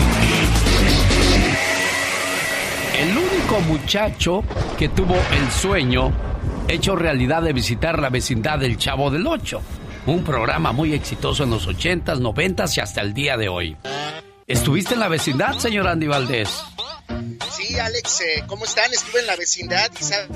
El 3.00 3.18
único 3.18 3.60
muchacho 3.62 4.44
que 4.78 4.90
tuvo 4.90 5.16
el 5.16 5.52
sueño 5.52 6.35
hecho 6.68 6.96
realidad 6.96 7.42
de 7.42 7.54
visitar 7.54 8.00
la 8.00 8.10
vecindad 8.10 8.60
del 8.60 8.78
Chavo 8.78 9.12
del 9.12 9.28
Ocho, 9.28 9.62
un 10.06 10.24
programa 10.24 10.72
muy 10.72 10.94
exitoso 10.94 11.44
en 11.44 11.52
los 11.52 11.68
80s, 11.68 12.20
90 12.20 12.66
y 12.76 12.80
hasta 12.80 13.02
el 13.02 13.14
día 13.14 13.38
de 13.38 13.50
hoy. 13.50 13.78
¿Estuviste 14.48 14.94
en 14.94 15.00
la 15.00 15.08
vecindad, 15.08 15.58
señor 15.58 15.88
Andy 15.88 16.08
Valdés? 16.08 16.64
Sí, 17.52 17.78
Alex, 17.80 18.22
eh, 18.22 18.44
¿cómo 18.48 18.66
están? 18.66 18.92
Estuve 18.92 19.22
en 19.22 19.28
la 19.28 19.36
vecindad 19.36 19.92
y 20.00 20.04
sabes 20.04 20.28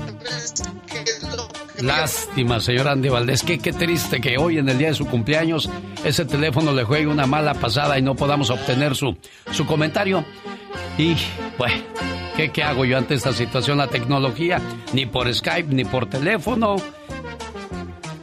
qué 0.86 0.98
es 0.98 1.22
lo 1.36 1.48
que 1.48 1.82
Lástima, 1.82 2.60
señor 2.60 2.88
Andy 2.88 3.08
Valdés. 3.08 3.42
Qué, 3.42 3.58
qué 3.58 3.72
triste 3.72 4.20
que 4.20 4.36
hoy, 4.38 4.58
en 4.58 4.68
el 4.68 4.78
día 4.78 4.88
de 4.88 4.94
su 4.94 5.06
cumpleaños, 5.06 5.68
ese 6.04 6.24
teléfono 6.24 6.72
le 6.72 6.84
juegue 6.84 7.06
una 7.06 7.26
mala 7.26 7.54
pasada 7.54 7.98
y 7.98 8.02
no 8.02 8.14
podamos 8.14 8.50
obtener 8.50 8.96
su, 8.96 9.16
su 9.52 9.66
comentario. 9.66 10.24
Y, 10.98 11.16
bueno, 11.56 11.82
¿qué, 12.46 12.52
¿qué 12.52 12.62
hago 12.62 12.84
yo 12.84 12.96
ante 12.96 13.14
esta 13.14 13.32
situación? 13.32 13.78
La 13.78 13.88
tecnología, 13.88 14.60
ni 14.92 15.06
por 15.06 15.32
Skype, 15.34 15.74
ni 15.74 15.84
por 15.84 16.08
teléfono. 16.08 16.76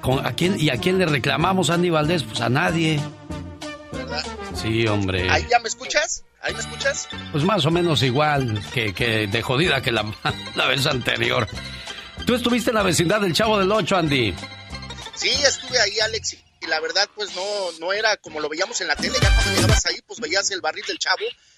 ¿Con, 0.02 0.26
a 0.26 0.34
quién, 0.34 0.60
¿Y 0.60 0.70
a 0.70 0.78
quién 0.78 0.98
le 0.98 1.06
reclamamos, 1.06 1.70
Andy 1.70 1.90
Valdés? 1.90 2.24
Pues 2.24 2.42
a 2.42 2.50
nadie. 2.50 3.00
¿verdad? 3.92 4.26
Sí, 4.56 4.88
hombre. 4.88 5.30
¿Ahí 5.30 5.46
ya 5.50 5.60
me 5.60 5.68
escuchas? 5.68 6.24
¿Ahí 6.42 6.54
me 6.54 6.60
escuchas? 6.60 7.10
Pues 7.32 7.44
más 7.44 7.66
o 7.66 7.72
menos 7.72 8.02
igual 8.04 8.62
que, 8.74 8.94
que 8.94 9.28
de 9.28 9.42
jodida 9.42 9.82
que 9.82 9.92
la, 9.92 10.06
la 10.56 10.66
vez 10.68 10.86
anterior. 10.88 11.48
¿Tú 12.26 12.36
estuviste 12.36 12.72
en 12.72 12.76
la 12.76 12.84
vecindad 12.84 13.22
del 13.22 13.34
Chavo 13.34 13.60
del 13.60 13.72
Ocho, 13.72 13.98
Andy? 13.98 14.34
Sí, 15.16 15.30
estuve 15.30 15.80
ahí, 15.80 16.00
Alex, 16.00 16.34
y- 16.34 16.44
y 16.62 16.66
la 16.68 16.80
verdad, 16.80 17.08
pues 17.16 17.36
no, 17.36 17.44
no 17.80 17.94
era 17.94 18.18
como 18.18 18.40
lo 18.40 18.50
veíamos 18.50 18.80
en 18.82 18.88
la 18.88 18.96
tele. 18.96 19.16
Ya 19.22 19.34
cuando 19.34 19.54
llegabas 19.54 19.86
ahí, 19.86 20.00
pues 20.08 20.20
veías 20.20 20.50
el 20.52 20.62
barril 20.62 20.84
del 20.88 20.98
chavo, 20.98 21.18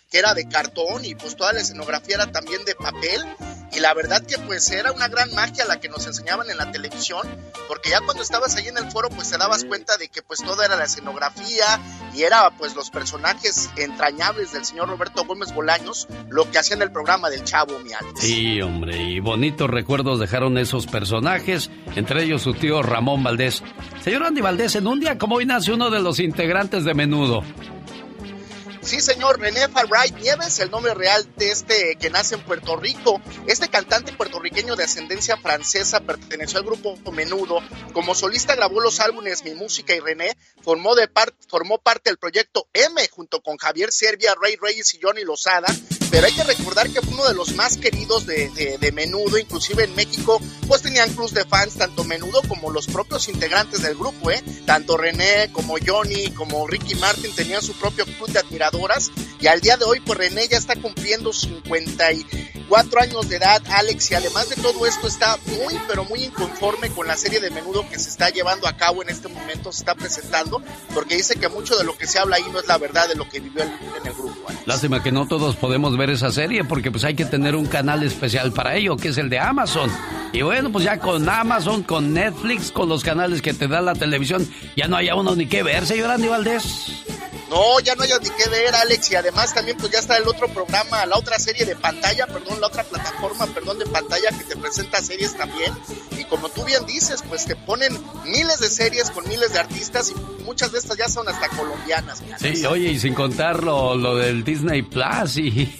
que 0.10 0.17
era 0.17 0.34
de 0.34 0.48
cartón, 0.48 1.06
y 1.06 1.15
pues 1.15 1.36
toda 1.36 1.54
la 1.54 1.62
escenografía 1.62 2.15
era 2.15 2.32
también 2.32 2.65
de 2.65 2.76
papel. 2.76 3.24
Y 3.72 3.80
la 3.82 3.93
verdad 3.93 4.26
que 4.26 4.39
pues 4.39 4.72
era 4.72 4.91
una 4.91 5.08
gran 5.08 5.32
magia 5.36 5.63
la 5.65 5.80
que 5.80 5.89
nos 5.89 6.08
enseñaban 6.08 6.50
en 6.50 6.58
la 6.58 6.72
televisión, 6.72 7.28
porque 7.67 7.91
ya 7.91 8.02
cuando 8.02 8.24
estabas 8.24 8.56
ahí 8.56 8.67
en 8.67 8.80
el 8.80 8.89
foro, 8.89 9.10
pues 9.10 9.30
te 9.30 9.38
dabas 9.38 9.63
cuenta 9.63 9.95
de 9.98 10.08
que 10.10 10.24
pues 10.24 10.39
toda 10.43 10.65
era 10.65 10.76
la 10.76 10.86
escenografía 10.86 11.80
y 12.15 12.24
era 12.24 12.50
pues 12.58 12.76
los 12.76 12.89
personajes 12.89 13.69
entrañables 13.78 14.54
del 14.54 14.65
señor 14.65 14.89
Roberto 14.89 15.24
Gómez 15.24 15.54
Bolaños, 15.54 16.08
lo 16.30 16.50
que 16.50 16.58
hacían 16.58 16.82
el 16.82 16.91
programa 16.91 17.30
del 17.30 17.43
chavo, 17.43 17.78
mi 17.80 17.93
Alex. 17.93 18.19
Sí, 18.19 18.60
hombre, 18.60 18.98
y 18.98 19.19
bonitos 19.19 19.69
recuerdos 19.69 20.19
dejaron 20.19 20.58
esos 20.58 20.88
personajes, 20.88 21.69
entre 21.95 22.24
ellos 22.24 22.41
su 22.41 22.56
tío 22.56 22.82
Ramón 22.82 23.22
Valdés. 23.22 23.62
Señor 24.04 24.24
Andy 24.24 24.41
Valdés, 24.41 24.76
en 24.76 24.88
un 24.88 25.00
día 25.00 25.19
como 25.19 25.36
hoy 25.36 25.45
nace 25.45 25.72
uno 25.72 25.91
de 25.91 26.00
los 26.00 26.19
integrantes 26.19 26.86
de 26.86 26.95
Menudo. 26.95 27.43
Sí, 28.89 29.02
señor, 29.02 29.39
René 29.39 29.67
Farray 29.67 30.10
Nieves, 30.13 30.58
el 30.58 30.71
nombre 30.71 30.95
real 30.95 31.23
de 31.38 31.52
este 31.52 31.95
que 31.97 32.10
nace 32.10 32.34
en 32.34 32.41
Puerto 32.41 32.75
Rico. 32.75 33.21
Este 33.45 33.67
cantante 33.69 34.12
puertorriqueño 34.13 34.75
de 34.75 34.86
ascendencia 34.86 35.38
francesa 35.38 35.99
perteneció 35.99 36.58
al 36.58 36.65
grupo 36.65 36.95
Menudo. 37.12 37.60
Como 37.93 38.15
solista 38.15 38.56
grabó 38.56 38.82
los 38.82 38.99
álbumes 38.99 39.43
Mi 39.43 39.54
Música 39.54 39.93
y 39.93 39.99
René. 39.99 40.36
Formó, 40.63 40.95
de 40.95 41.08
par- 41.08 41.36
formó 41.47 41.78
parte 41.78 42.10
del 42.10 42.17
proyecto 42.17 42.67
M 42.73 43.08
junto 43.12 43.41
con 43.43 43.58
Javier 43.58 43.91
Servia, 43.91 44.34
Rey 44.41 44.56
Reyes 44.60 44.91
y 44.95 44.99
Johnny 44.99 45.21
Lozada. 45.23 45.67
Pero 46.12 46.26
hay 46.26 46.34
que 46.34 46.43
recordar 46.43 46.89
que 46.89 47.02
fue 47.02 47.13
uno 47.13 47.28
de 47.28 47.34
los 47.36 47.54
más 47.56 47.78
queridos 47.78 48.26
de, 48.26 48.50
de- 48.50 48.78
de 48.80 48.91
Menudo. 48.91 49.38
Inclusive 49.38 49.84
en 49.84 49.95
México, 49.95 50.41
pues 50.67 50.82
tenían 50.82 51.13
clubs 51.13 51.34
de 51.34 51.45
fans, 51.45 51.76
tanto 51.76 52.04
Menudo 52.04 52.41
como 52.48 52.72
los 52.72 52.88
propios 52.88 53.28
integrantes 53.30 53.82
del 53.84 53.95
grupo, 53.95 54.32
¿eh? 54.32 54.43
Tanto 54.65 54.98
René 54.98 55.52
como 55.52 55.76
Johnny, 55.86 56.32
como 56.32 56.65
Ricky 56.67 56.95
Martin 56.95 57.34
tenían 57.36 57.62
su 57.62 57.74
propio 57.74 58.06
club 58.06 58.30
de 58.30 58.39
admiradoras. 58.39 59.12
Y 59.39 59.48
al 59.48 59.62
día 59.62 59.78
de 59.78 59.86
hoy, 59.86 60.00
pues 60.00 60.17
René 60.17 60.48
ya 60.48 60.58
está 60.58 60.76
cumpliendo 60.76 61.32
54 61.32 63.02
años 63.02 63.30
de 63.30 63.36
edad, 63.38 63.62
Alex. 63.72 64.12
Y 64.12 64.15
además 64.15 64.50
de 64.50 64.56
todo 64.56 64.86
esto, 64.86 65.08
está 65.08 65.38
muy, 65.63 65.80
pero 65.88 66.04
muy 66.06 66.24
inconforme 66.24 66.89
con 66.89 67.08
la 67.08 67.15
serie 67.17 67.39
de 67.39 67.50
menudo 67.52 67.88
que 67.89 68.00
se 68.00 68.10
está 68.10 68.30
llevando 68.30 68.67
a 68.67 68.76
cabo 68.78 69.02
en 69.04 69.10
este 69.10 69.28
momento, 69.28 69.72
se 69.72 69.80
está 69.80 69.95
presentando, 69.95 70.62
porque 70.93 71.15
dice 71.15 71.36
que 71.36 71.48
mucho 71.50 71.78
de 71.78 71.84
lo 71.84 71.98
que 71.98 72.08
se 72.08 72.19
habla 72.19 72.38
ahí 72.38 72.43
no 72.52 72.60
es 72.60 72.67
la 72.67 72.78
verdad 72.78 73.08
de 73.08 73.15
lo 73.15 73.30
que 73.30 73.39
vivió 73.39 73.63
él 73.63 73.72
en 74.02 74.08
el 74.08 74.13
grupo. 74.13 74.36
Alex. 74.48 74.67
Lástima 74.67 75.02
que 75.04 75.12
no 75.12 75.28
todos 75.28 75.56
podemos 75.56 75.95
ver 75.99 76.09
esa 76.09 76.31
serie 76.31 76.63
porque 76.63 76.89
pues 76.89 77.03
hay 77.03 77.13
que 77.13 77.25
tener 77.25 77.55
un 77.55 77.67
canal 77.67 78.01
especial 78.03 78.51
para 78.51 78.75
ello, 78.75 78.97
que 78.97 79.09
es 79.09 79.17
el 79.17 79.29
de 79.29 79.38
Amazon. 79.38 79.91
Y 80.33 80.41
bueno, 80.41 80.71
pues 80.71 80.85
ya 80.85 80.97
con 80.97 81.29
Amazon, 81.29 81.83
con 81.83 82.13
Netflix, 82.13 82.71
con 82.71 82.89
los 82.89 83.03
canales 83.03 83.41
que 83.41 83.53
te 83.53 83.67
da 83.67 83.81
la 83.81 83.93
televisión, 83.93 84.47
ya 84.75 84.88
no 84.88 84.95
haya 84.95 85.15
uno 85.15 85.35
ni 85.35 85.45
que 85.45 85.62
ver, 85.62 85.85
señor 85.85 86.09
Andy 86.09 86.27
Valdés. 86.27 87.18
No, 87.49 87.79
ya 87.79 87.95
no 87.95 88.03
hay 88.03 88.12
ni 88.21 88.29
qué 88.29 88.47
ver, 88.49 88.75
Alex, 88.75 89.09
y 89.12 89.15
además 89.15 89.53
también 89.53 89.75
pues 89.77 89.91
ya 89.91 89.99
está 89.99 90.17
el 90.17 90.27
otro 90.27 90.47
programa, 90.49 91.05
la 91.07 91.17
otra 91.17 91.39
serie 91.39 91.65
de 91.65 91.75
pantalla, 91.75 92.27
perdón, 92.27 92.62
la 92.62 92.67
otra 92.67 92.83
plataforma, 92.83 93.47
perdón, 93.47 93.79
de 93.79 93.85
pantalla 93.88 94.29
que 94.38 94.43
te 94.43 94.55
presenta 94.55 95.01
series 95.01 95.35
también. 95.35 95.73
Y 96.17 96.25
como 96.25 96.49
tú 96.49 96.63
bien 96.63 96.85
dices, 96.85 97.23
pues 97.27 97.45
te 97.45 97.55
ponen 97.55 97.97
miles 98.25 98.59
de 98.59 98.69
series 98.69 99.09
con 99.09 99.27
miles 99.27 99.51
de 99.53 99.59
artistas 99.59 100.12
y 100.12 100.43
muchas 100.43 100.71
de 100.71 100.79
estas 100.79 100.97
ya 100.97 101.09
son 101.09 101.27
hasta 101.27 101.47
colombianas. 101.49 102.21
Sí, 102.39 102.65
oye, 102.65 102.91
y 102.91 102.99
sin 102.99 103.13
contar 103.15 103.63
lo, 103.63 103.95
lo 103.95 104.15
del 104.15 104.43
Disney 104.43 104.83
Plus 104.83 105.38
y, 105.38 105.75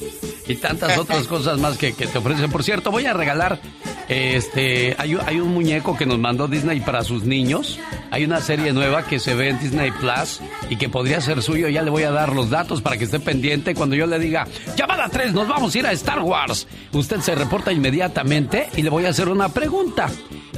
y 0.48 0.56
tantas 0.56 0.98
otras 0.98 1.28
cosas 1.28 1.60
más 1.60 1.78
que, 1.78 1.94
que 1.94 2.08
te 2.08 2.18
ofrecen. 2.18 2.52
Por 2.52 2.64
cierto, 2.64 2.90
voy 2.90 3.06
a 3.06 3.14
regalar, 3.14 3.60
este, 4.08 4.96
hay, 4.98 5.14
un- 5.16 5.22
hay 5.28 5.40
un 5.40 5.50
muñeco 5.54 5.96
que 5.96 6.06
nos 6.08 6.18
mandó 6.18 6.48
Disney 6.48 6.80
para 6.80 7.04
sus 7.04 7.24
niños. 7.24 7.80
Hay 8.12 8.24
una 8.26 8.42
serie 8.42 8.74
nueva 8.74 9.06
que 9.06 9.20
se 9.20 9.36
ve 9.36 9.50
en 9.50 9.60
Disney 9.60 9.92
Plus 9.92 10.40
y 10.70 10.78
que 10.78 10.90
podría 10.90 11.22
ser 11.22 11.44
Ya 11.68 11.82
le 11.82 11.90
voy 11.90 12.04
a 12.04 12.12
dar 12.12 12.34
los 12.34 12.50
datos 12.50 12.82
para 12.82 12.98
que 12.98 13.04
esté 13.06 13.20
pendiente 13.20 13.76
cuando 13.76 13.96
yo 13.96 14.08
le 14.08 14.20
diga, 14.20 14.48
llamada 14.78 15.10
3, 15.10 15.34
nos 15.34 15.48
vamos 15.48 15.76
a 15.76 15.80
ir 15.80 15.88
a 15.88 15.92
Star 15.92 16.22
Wars. 16.22 16.68
Usted 16.94 17.20
se 17.20 17.36
reporta 17.36 17.72
inmediatamente 17.72 18.70
y 18.78 18.82
le 18.82 18.90
voy 18.90 19.06
a 19.06 19.10
hacer 19.10 19.28
una 19.28 19.50
pregunta. 19.50 20.08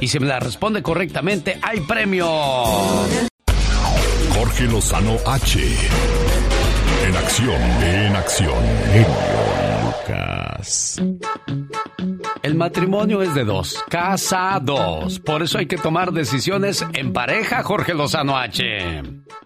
Y 0.00 0.08
si 0.08 0.20
me 0.20 0.26
la 0.26 0.38
responde 0.38 0.82
correctamente, 0.82 1.58
hay 1.62 1.80
premio. 1.80 2.26
Jorge 4.34 4.64
Lozano 4.64 5.16
H. 5.26 5.60
En 7.06 7.16
acción, 7.16 7.62
en 7.82 8.16
acción. 8.16 8.64
Genio 8.92 9.84
Lucas. 9.84 11.02
El 12.42 12.54
matrimonio 12.56 13.22
es 13.22 13.34
de 13.34 13.44
dos, 13.44 13.84
casados. 13.88 15.20
Por 15.20 15.42
eso 15.42 15.58
hay 15.58 15.66
que 15.66 15.76
tomar 15.76 16.12
decisiones 16.12 16.84
en 16.92 17.12
pareja, 17.12 17.62
Jorge 17.62 17.94
Lozano 17.94 18.36
H. 18.36 19.02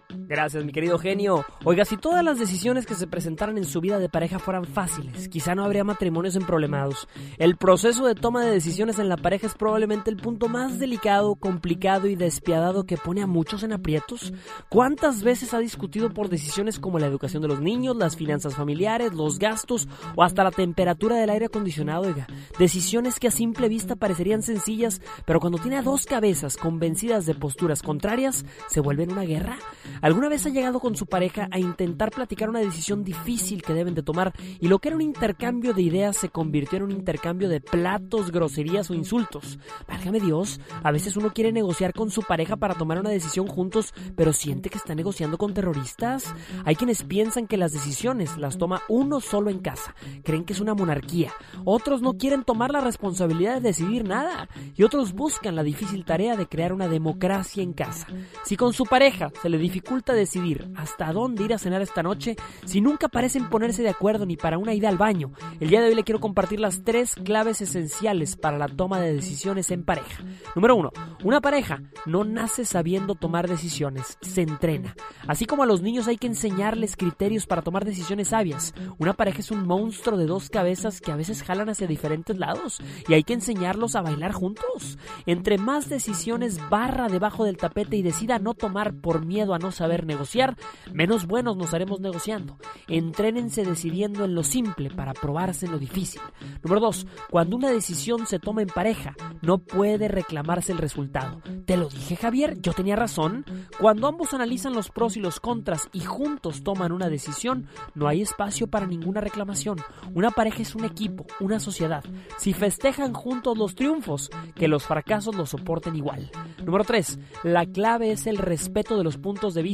Gracias, 0.09 0.63
mi 0.63 0.71
querido 0.71 0.97
genio. 0.97 1.45
Oiga, 1.65 1.83
si 1.83 1.97
todas 1.97 2.23
las 2.23 2.39
decisiones 2.39 2.85
que 2.85 2.95
se 2.95 3.07
presentaran 3.07 3.57
en 3.57 3.65
su 3.65 3.81
vida 3.81 3.99
de 3.99 4.07
pareja 4.07 4.39
fueran 4.39 4.63
fáciles, 4.63 5.27
quizá 5.27 5.53
no 5.53 5.65
habría 5.65 5.83
matrimonios 5.83 6.35
emproblemados. 6.35 7.09
El 7.37 7.57
proceso 7.57 8.05
de 8.05 8.15
toma 8.15 8.43
de 8.43 8.51
decisiones 8.51 8.99
en 8.99 9.09
la 9.09 9.17
pareja 9.17 9.47
es 9.47 9.55
probablemente 9.55 10.09
el 10.09 10.17
punto 10.17 10.47
más 10.47 10.79
delicado, 10.79 11.35
complicado 11.35 12.07
y 12.07 12.15
despiadado 12.15 12.85
que 12.85 12.97
pone 12.97 13.21
a 13.21 13.27
muchos 13.27 13.63
en 13.63 13.73
aprietos. 13.73 14.33
¿Cuántas 14.69 15.23
veces 15.23 15.53
ha 15.53 15.59
discutido 15.59 16.09
por 16.13 16.29
decisiones 16.29 16.79
como 16.79 16.99
la 16.99 17.07
educación 17.07 17.41
de 17.41 17.49
los 17.49 17.59
niños, 17.59 17.97
las 17.97 18.15
finanzas 18.15 18.55
familiares, 18.55 19.13
los 19.13 19.39
gastos 19.39 19.89
o 20.15 20.23
hasta 20.23 20.43
la 20.43 20.51
temperatura 20.51 21.17
del 21.17 21.29
aire 21.29 21.47
acondicionado? 21.47 22.03
Oiga, 22.03 22.27
decisiones 22.57 23.19
que 23.19 23.27
a 23.27 23.31
simple 23.31 23.67
vista 23.67 23.97
parecerían 23.97 24.41
sencillas, 24.41 25.01
pero 25.25 25.41
cuando 25.41 25.57
tiene 25.57 25.77
a 25.77 25.81
dos 25.81 26.05
cabezas 26.05 26.55
convencidas 26.55 27.25
de 27.25 27.35
posturas 27.35 27.81
contrarias, 27.81 28.45
se 28.67 28.79
vuelven 28.79 29.11
una 29.11 29.23
guerra. 29.23 29.57
¿Alguna 30.01 30.29
vez 30.29 30.45
ha 30.45 30.49
llegado 30.49 30.79
con 30.79 30.95
su 30.95 31.05
pareja 31.07 31.47
a 31.51 31.59
intentar 31.59 32.11
platicar 32.11 32.49
una 32.49 32.59
decisión 32.59 33.03
difícil 33.03 33.61
que 33.63 33.73
deben 33.73 33.95
de 33.95 34.03
tomar 34.03 34.33
y 34.59 34.67
lo 34.67 34.79
que 34.79 34.89
era 34.89 34.95
un 34.95 35.01
intercambio 35.01 35.73
de 35.73 35.81
ideas 35.81 36.17
se 36.17 36.29
convirtió 36.29 36.77
en 36.77 36.83
un 36.83 36.91
intercambio 36.91 37.49
de 37.49 37.61
platos, 37.61 38.31
groserías 38.31 38.89
o 38.89 38.93
insultos? 38.93 39.57
Válgame 39.87 40.19
Dios, 40.19 40.59
a 40.83 40.91
veces 40.91 41.17
uno 41.17 41.33
quiere 41.33 41.51
negociar 41.51 41.93
con 41.93 42.11
su 42.11 42.21
pareja 42.21 42.55
para 42.57 42.75
tomar 42.75 42.99
una 42.99 43.09
decisión 43.09 43.47
juntos, 43.47 43.93
pero 44.15 44.33
siente 44.33 44.69
que 44.69 44.77
está 44.77 44.93
negociando 44.93 45.37
con 45.37 45.53
terroristas. 45.53 46.33
Hay 46.65 46.75
quienes 46.75 47.03
piensan 47.03 47.47
que 47.47 47.57
las 47.57 47.71
decisiones 47.71 48.37
las 48.37 48.57
toma 48.57 48.83
uno 48.89 49.19
solo 49.19 49.49
en 49.49 49.59
casa, 49.59 49.95
creen 50.23 50.45
que 50.45 50.53
es 50.53 50.59
una 50.59 50.75
monarquía. 50.75 51.31
Otros 51.65 52.01
no 52.01 52.17
quieren 52.17 52.43
tomar 52.43 52.71
la 52.71 52.81
responsabilidad 52.81 53.55
de 53.55 53.69
decidir 53.69 54.07
nada 54.07 54.47
y 54.75 54.83
otros 54.83 55.13
buscan 55.13 55.55
la 55.55 55.63
difícil 55.63 56.05
tarea 56.05 56.35
de 56.35 56.47
crear 56.47 56.71
una 56.71 56.87
democracia 56.87 57.63
en 57.63 57.73
casa. 57.73 58.07
Si 58.43 58.55
con 58.55 58.73
su 58.73 58.85
pareja 58.85 59.31
se 59.41 59.49
le 59.49 59.57
dificulta 59.57 59.86
decidir 59.95 60.71
hasta 60.75 61.11
dónde 61.11 61.43
ir 61.43 61.53
a 61.53 61.57
cenar 61.57 61.81
esta 61.81 62.03
noche, 62.03 62.35
si 62.65 62.81
nunca 62.81 63.07
parecen 63.07 63.49
ponerse 63.49 63.83
de 63.83 63.89
acuerdo 63.89 64.25
ni 64.25 64.37
para 64.37 64.57
una 64.57 64.73
ida 64.73 64.89
al 64.89 64.97
baño, 64.97 65.31
el 65.59 65.69
día 65.69 65.81
de 65.81 65.89
hoy 65.89 65.95
le 65.95 66.03
quiero 66.03 66.19
compartir 66.19 66.59
las 66.59 66.83
tres 66.83 67.15
claves 67.15 67.61
esenciales 67.61 68.35
para 68.35 68.57
la 68.57 68.67
toma 68.67 68.99
de 68.99 69.13
decisiones 69.13 69.71
en 69.71 69.83
pareja. 69.83 70.23
Número 70.55 70.75
uno, 70.75 70.91
una 71.23 71.41
pareja 71.41 71.81
no 72.05 72.23
nace 72.23 72.65
sabiendo 72.65 73.15
tomar 73.15 73.47
decisiones, 73.47 74.17
se 74.21 74.41
entrena. 74.41 74.95
Así 75.27 75.45
como 75.45 75.63
a 75.63 75.65
los 75.65 75.81
niños 75.81 76.07
hay 76.07 76.17
que 76.17 76.27
enseñarles 76.27 76.95
criterios 76.95 77.45
para 77.45 77.61
tomar 77.61 77.85
decisiones 77.85 78.29
sabias, 78.29 78.73
una 78.97 79.13
pareja 79.13 79.39
es 79.39 79.51
un 79.51 79.65
monstruo 79.65 80.17
de 80.17 80.25
dos 80.25 80.49
cabezas 80.49 81.01
que 81.01 81.11
a 81.11 81.15
veces 81.15 81.43
jalan 81.43 81.69
hacia 81.69 81.87
diferentes 81.87 82.37
lados 82.37 82.79
y 83.07 83.13
hay 83.13 83.23
que 83.23 83.33
enseñarlos 83.33 83.95
a 83.95 84.01
bailar 84.01 84.31
juntos. 84.31 84.97
Entre 85.25 85.57
más 85.57 85.89
decisiones 85.89 86.59
barra 86.69 87.07
debajo 87.07 87.45
del 87.45 87.57
tapete 87.57 87.97
y 87.97 88.01
decida 88.01 88.39
no 88.39 88.53
tomar 88.53 88.93
por 88.95 89.25
miedo 89.25 89.53
a 89.53 89.59
no 89.59 89.71
saber 89.77 90.05
negociar, 90.05 90.57
menos 90.93 91.25
buenos 91.25 91.55
nos 91.55 91.73
haremos 91.73 91.99
negociando. 91.99 92.57
Entrénense 92.87 93.63
decidiendo 93.63 94.25
en 94.25 94.35
lo 94.35 94.43
simple 94.43 94.89
para 94.89 95.13
probarse 95.13 95.65
en 95.65 95.71
lo 95.71 95.79
difícil. 95.79 96.21
Número 96.63 96.81
2. 96.81 97.07
Cuando 97.29 97.55
una 97.55 97.69
decisión 97.69 98.27
se 98.27 98.39
toma 98.39 98.61
en 98.61 98.67
pareja, 98.67 99.15
no 99.41 99.59
puede 99.59 100.07
reclamarse 100.07 100.71
el 100.71 100.77
resultado. 100.77 101.41
Te 101.65 101.77
lo 101.77 101.89
dije 101.89 102.15
Javier, 102.15 102.59
yo 102.61 102.73
tenía 102.73 102.95
razón. 102.95 103.45
Cuando 103.79 104.07
ambos 104.07 104.33
analizan 104.33 104.73
los 104.73 104.89
pros 104.89 105.17
y 105.17 105.19
los 105.19 105.39
contras 105.39 105.89
y 105.93 106.01
juntos 106.01 106.63
toman 106.63 106.91
una 106.91 107.09
decisión, 107.09 107.67
no 107.95 108.07
hay 108.07 108.21
espacio 108.21 108.67
para 108.67 108.87
ninguna 108.87 109.21
reclamación. 109.21 109.77
Una 110.13 110.31
pareja 110.31 110.61
es 110.61 110.75
un 110.75 110.85
equipo, 110.85 111.25
una 111.39 111.59
sociedad. 111.59 112.03
Si 112.37 112.53
festejan 112.53 113.13
juntos 113.13 113.57
los 113.57 113.75
triunfos, 113.75 114.29
que 114.55 114.67
los 114.67 114.83
fracasos 114.83 115.35
los 115.35 115.49
soporten 115.49 115.95
igual. 115.95 116.31
Número 116.63 116.83
3. 116.83 117.19
La 117.43 117.65
clave 117.65 118.11
es 118.11 118.27
el 118.27 118.37
respeto 118.37 118.97
de 118.97 119.03
los 119.03 119.17
puntos 119.17 119.53
de 119.53 119.61
vista. 119.61 119.66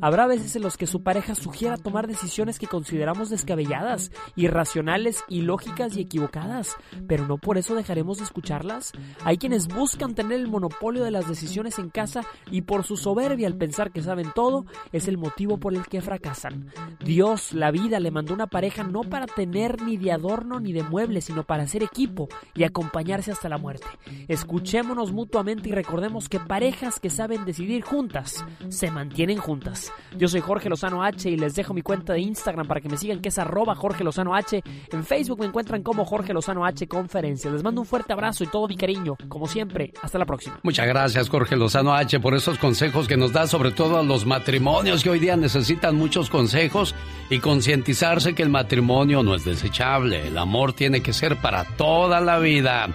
Habrá 0.00 0.26
veces 0.26 0.54
en 0.56 0.62
los 0.62 0.76
que 0.76 0.86
su 0.86 1.02
pareja 1.02 1.34
sugiera 1.34 1.76
tomar 1.76 2.06
decisiones 2.06 2.58
que 2.58 2.66
consideramos 2.66 3.30
descabelladas, 3.30 4.12
irracionales, 4.36 5.24
ilógicas 5.28 5.96
y 5.96 6.02
equivocadas, 6.02 6.76
pero 7.08 7.26
no 7.26 7.38
por 7.38 7.58
eso 7.58 7.74
dejaremos 7.74 8.18
de 8.18 8.24
escucharlas. 8.24 8.92
Hay 9.24 9.38
quienes 9.38 9.68
buscan 9.68 10.14
tener 10.14 10.38
el 10.38 10.48
monopolio 10.48 11.04
de 11.04 11.10
las 11.10 11.28
decisiones 11.28 11.78
en 11.78 11.90
casa 11.90 12.22
y 12.50 12.62
por 12.62 12.84
su 12.84 12.96
soberbia 12.96 13.46
al 13.46 13.56
pensar 13.56 13.90
que 13.90 14.02
saben 14.02 14.32
todo 14.34 14.64
es 14.92 15.08
el 15.08 15.18
motivo 15.18 15.58
por 15.58 15.74
el 15.74 15.86
que 15.86 16.02
fracasan. 16.02 16.70
Dios, 17.04 17.52
la 17.52 17.70
vida, 17.70 17.98
le 18.00 18.10
mandó 18.10 18.34
una 18.34 18.46
pareja 18.46 18.84
no 18.84 19.02
para 19.02 19.26
tener 19.26 19.82
ni 19.82 19.96
de 19.96 20.12
adorno 20.12 20.60
ni 20.60 20.72
de 20.72 20.82
mueble, 20.82 21.20
sino 21.20 21.44
para 21.44 21.66
ser 21.66 21.82
equipo 21.82 22.28
y 22.54 22.64
acompañarse 22.64 23.32
hasta 23.32 23.48
la 23.48 23.58
muerte. 23.58 23.86
Escuchémonos 24.28 25.12
mutuamente 25.12 25.68
y 25.68 25.72
recordemos 25.72 26.28
que 26.28 26.38
parejas 26.38 27.00
que 27.00 27.10
saben 27.10 27.44
decidir 27.44 27.82
juntas 27.82 28.44
se 28.68 28.90
mantienen 28.90 29.31
juntas. 29.38 29.92
Yo 30.16 30.28
soy 30.28 30.40
Jorge 30.40 30.68
Lozano 30.68 31.02
H 31.02 31.30
y 31.30 31.36
les 31.36 31.54
dejo 31.54 31.74
mi 31.74 31.82
cuenta 31.82 32.12
de 32.12 32.20
Instagram 32.20 32.66
para 32.66 32.80
que 32.80 32.88
me 32.88 32.96
sigan 32.96 33.20
que 33.20 33.28
es 33.28 33.38
arroba 33.38 33.74
Jorge 33.74 34.04
Lozano 34.04 34.34
H. 34.34 34.62
En 34.92 35.04
Facebook 35.04 35.40
me 35.40 35.46
encuentran 35.46 35.82
como 35.82 36.04
Jorge 36.04 36.32
Lozano 36.32 36.64
H 36.64 36.86
Conferencia. 36.86 37.50
Les 37.50 37.62
mando 37.62 37.80
un 37.80 37.86
fuerte 37.86 38.12
abrazo 38.12 38.44
y 38.44 38.46
todo 38.46 38.68
mi 38.68 38.76
cariño. 38.76 39.16
Como 39.28 39.46
siempre, 39.46 39.92
hasta 40.02 40.18
la 40.18 40.26
próxima. 40.26 40.58
Muchas 40.62 40.86
gracias 40.86 41.28
Jorge 41.28 41.56
Lozano 41.56 41.94
H 41.94 42.20
por 42.20 42.34
esos 42.34 42.58
consejos 42.58 43.08
que 43.08 43.16
nos 43.16 43.32
da 43.32 43.46
sobre 43.46 43.72
todo 43.72 43.98
a 43.98 44.02
los 44.02 44.26
matrimonios 44.26 45.02
que 45.02 45.10
hoy 45.10 45.18
día 45.18 45.36
necesitan 45.36 45.96
muchos 45.96 46.30
consejos 46.30 46.94
y 47.30 47.38
concientizarse 47.38 48.34
que 48.34 48.42
el 48.42 48.50
matrimonio 48.50 49.22
no 49.22 49.34
es 49.34 49.44
desechable. 49.44 50.28
El 50.28 50.38
amor 50.38 50.72
tiene 50.72 51.02
que 51.02 51.12
ser 51.12 51.36
para 51.36 51.64
toda 51.76 52.20
la 52.20 52.38
vida. 52.38 52.88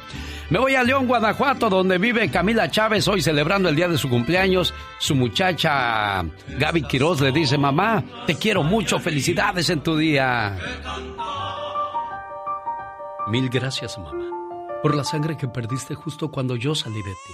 Me 0.49 0.59
voy 0.59 0.75
a 0.75 0.83
León, 0.83 1.07
Guanajuato, 1.07 1.69
donde 1.69 1.97
vive 1.97 2.31
Camila 2.31 2.71
Chávez, 2.71 3.05
hoy 3.09 3.21
celebrando 3.21 3.67
el 3.67 3.75
día 3.75 3.89
de 3.89 3.97
su 3.97 4.09
cumpleaños. 4.09 4.73
Su 4.97 5.13
muchacha 5.13 6.23
Gaby 6.57 6.83
Quiroz 6.83 7.19
le 7.19 7.33
dice, 7.33 7.57
mamá, 7.57 8.01
te 8.25 8.35
quiero 8.35 8.63
mucho, 8.63 8.97
felicidades 8.97 9.69
en 9.69 9.81
tu 9.81 9.97
día. 9.97 10.57
Mil 13.27 13.49
gracias, 13.49 13.97
mamá, 13.97 14.23
por 14.81 14.95
la 14.95 15.03
sangre 15.03 15.35
que 15.35 15.49
perdiste 15.49 15.95
justo 15.95 16.31
cuando 16.31 16.55
yo 16.55 16.73
salí 16.75 17.01
de 17.03 17.11
ti. 17.11 17.33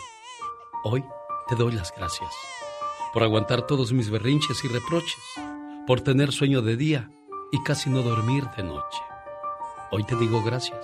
Hoy 0.84 1.04
te 1.48 1.56
doy 1.56 1.74
las 1.74 1.94
gracias 1.96 2.32
por 3.14 3.22
aguantar 3.22 3.68
todos 3.68 3.94
mis 3.94 4.10
berrinches 4.10 4.64
y 4.64 4.68
reproches, 4.70 5.22
por 5.86 6.02
tener 6.02 6.32
sueño 6.32 6.64
de 6.64 6.78
día 6.78 7.12
y 7.52 7.62
casi 7.62 7.92
no 7.92 8.02
dormir 8.02 8.46
de 8.58 8.64
noche. 8.64 9.00
Hoy 9.92 10.04
te 10.04 10.16
digo 10.16 10.42
gracias 10.42 10.84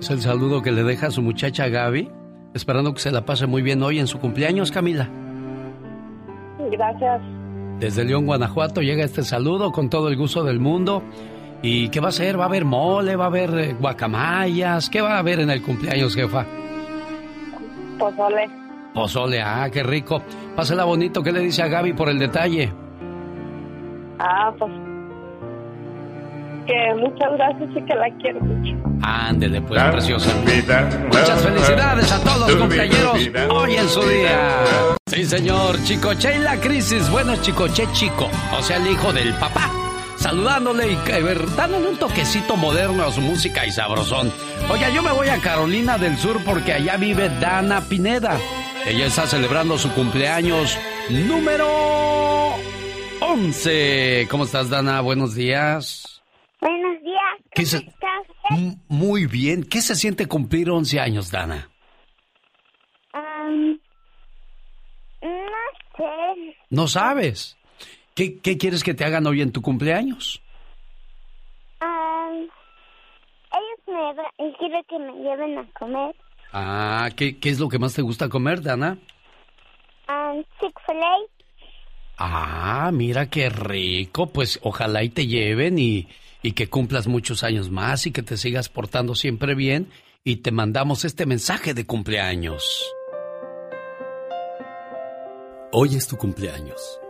Es 0.00 0.10
el 0.10 0.20
saludo 0.22 0.62
que 0.62 0.72
le 0.72 0.82
deja 0.82 1.08
a 1.08 1.10
su 1.10 1.20
muchacha 1.20 1.68
Gaby, 1.68 2.10
esperando 2.54 2.94
que 2.94 3.00
se 3.00 3.10
la 3.10 3.26
pase 3.26 3.46
muy 3.46 3.60
bien 3.60 3.82
hoy 3.82 3.98
en 3.98 4.06
su 4.06 4.18
cumpleaños, 4.18 4.72
Camila. 4.72 5.08
Gracias. 6.70 7.20
Desde 7.78 8.04
León, 8.04 8.24
Guanajuato, 8.24 8.80
llega 8.80 9.04
este 9.04 9.22
saludo 9.22 9.72
con 9.72 9.90
todo 9.90 10.08
el 10.08 10.16
gusto 10.16 10.42
del 10.42 10.58
mundo. 10.58 11.02
¿Y 11.62 11.90
qué 11.90 12.00
va 12.00 12.08
a 12.08 12.12
ser? 12.12 12.38
¿Va 12.38 12.44
a 12.44 12.46
haber 12.46 12.64
mole? 12.64 13.14
¿Va 13.16 13.24
a 13.24 13.26
haber 13.28 13.58
eh, 13.58 13.76
guacamayas? 13.78 14.88
¿Qué 14.88 15.02
va 15.02 15.16
a 15.16 15.18
haber 15.18 15.40
en 15.40 15.50
el 15.50 15.60
cumpleaños, 15.60 16.14
jefa? 16.14 16.46
Pozole. 17.98 18.48
Pozole, 18.94 19.42
ah, 19.42 19.68
qué 19.70 19.82
rico. 19.82 20.22
Pásela 20.56 20.84
bonito, 20.84 21.22
¿qué 21.22 21.30
le 21.30 21.40
dice 21.40 21.62
a 21.62 21.68
Gaby 21.68 21.92
por 21.92 22.08
el 22.08 22.18
detalle? 22.18 22.72
Ah, 24.18 24.52
pues 24.58 24.72
que 26.70 26.94
muchas 26.94 27.32
gracias 27.32 27.70
y 27.76 27.82
que 27.84 27.94
la 27.94 28.10
quiero 28.18 28.40
mucho. 28.40 28.76
Ándele, 29.02 29.60
pues, 29.62 29.82
preciosa. 29.82 30.30
Muchas 31.06 31.42
felicidades 31.42 32.12
a 32.12 32.22
todos 32.22 32.40
los 32.40 32.56
compañeros 32.56 33.18
hoy 33.50 33.74
en 33.74 33.88
su 33.88 34.02
día. 34.02 34.62
Sí, 35.06 35.24
señor. 35.24 35.82
Chicoche 35.82 36.36
y 36.36 36.38
la 36.38 36.56
crisis. 36.60 37.10
Bueno, 37.10 37.34
Chicoche 37.36 37.88
chico, 37.92 38.28
o 38.56 38.62
sea, 38.62 38.76
el 38.76 38.86
hijo 38.86 39.12
del 39.12 39.34
papá. 39.34 39.70
Saludándole 40.16 40.92
y 40.92 40.98
dándole 41.56 41.88
un 41.88 41.96
toquecito 41.96 42.54
moderno 42.54 43.04
a 43.04 43.10
su 43.10 43.22
música 43.22 43.66
y 43.66 43.70
sabrosón. 43.72 44.30
Oiga, 44.70 44.90
yo 44.90 45.02
me 45.02 45.12
voy 45.12 45.28
a 45.28 45.38
Carolina 45.38 45.96
del 45.96 46.16
Sur 46.18 46.44
porque 46.44 46.74
allá 46.74 46.96
vive 46.98 47.30
Dana 47.40 47.80
Pineda. 47.80 48.38
Ella 48.86 49.06
está 49.06 49.26
celebrando 49.26 49.78
su 49.78 49.90
cumpleaños 49.92 50.78
número 51.08 51.66
11. 53.20 54.28
¿Cómo 54.30 54.44
estás, 54.44 54.68
Dana? 54.68 55.00
Buenos 55.00 55.34
días. 55.34 56.09
Buenos 56.60 57.02
días. 57.02 57.50
¿Qué 57.52 57.64
se... 57.66 57.78
M- 58.50 58.76
Muy 58.88 59.26
bien. 59.26 59.64
¿Qué 59.64 59.80
se 59.80 59.94
siente 59.94 60.26
cumplir 60.26 60.70
11 60.70 61.00
años, 61.00 61.30
Dana? 61.30 61.70
Um, 63.14 63.78
no 65.22 65.28
sé. 65.96 66.56
No 66.70 66.86
sabes. 66.88 67.56
¿Qué, 68.14 68.38
qué 68.40 68.58
quieres 68.58 68.82
que 68.84 68.94
te 68.94 69.04
hagan 69.04 69.26
hoy 69.26 69.40
en 69.40 69.52
tu 69.52 69.62
cumpleaños? 69.62 70.42
Um, 71.80 72.48
ellos 73.52 73.80
me 73.86 73.94
va- 74.14 74.56
quiero 74.58 74.82
que 74.88 74.98
me 74.98 75.12
lleven 75.22 75.58
a 75.58 75.66
comer. 75.78 76.14
Ah, 76.52 77.08
¿qué, 77.16 77.38
qué 77.38 77.48
es 77.50 77.60
lo 77.60 77.68
que 77.68 77.78
más 77.78 77.94
te 77.94 78.02
gusta 78.02 78.28
comer, 78.28 78.60
Dana? 78.62 78.98
Um, 80.08 80.42
Chick-fil-A. 80.60 81.16
Ah, 82.18 82.90
mira 82.92 83.30
qué 83.30 83.48
rico. 83.48 84.26
Pues 84.26 84.58
ojalá 84.62 85.02
y 85.02 85.08
te 85.10 85.26
lleven 85.26 85.78
y, 85.78 86.08
y 86.42 86.52
que 86.52 86.68
cumplas 86.68 87.06
muchos 87.06 87.42
años 87.42 87.70
más 87.70 88.06
y 88.06 88.12
que 88.12 88.22
te 88.22 88.36
sigas 88.36 88.68
portando 88.68 89.14
siempre 89.14 89.54
bien. 89.54 89.90
Y 90.22 90.36
te 90.36 90.50
mandamos 90.50 91.04
este 91.04 91.24
mensaje 91.24 91.72
de 91.72 91.86
cumpleaños. 91.86 92.62
Hoy 95.72 95.94
es 95.94 96.06
tu 96.06 96.16
cumpleaños. 96.16 97.00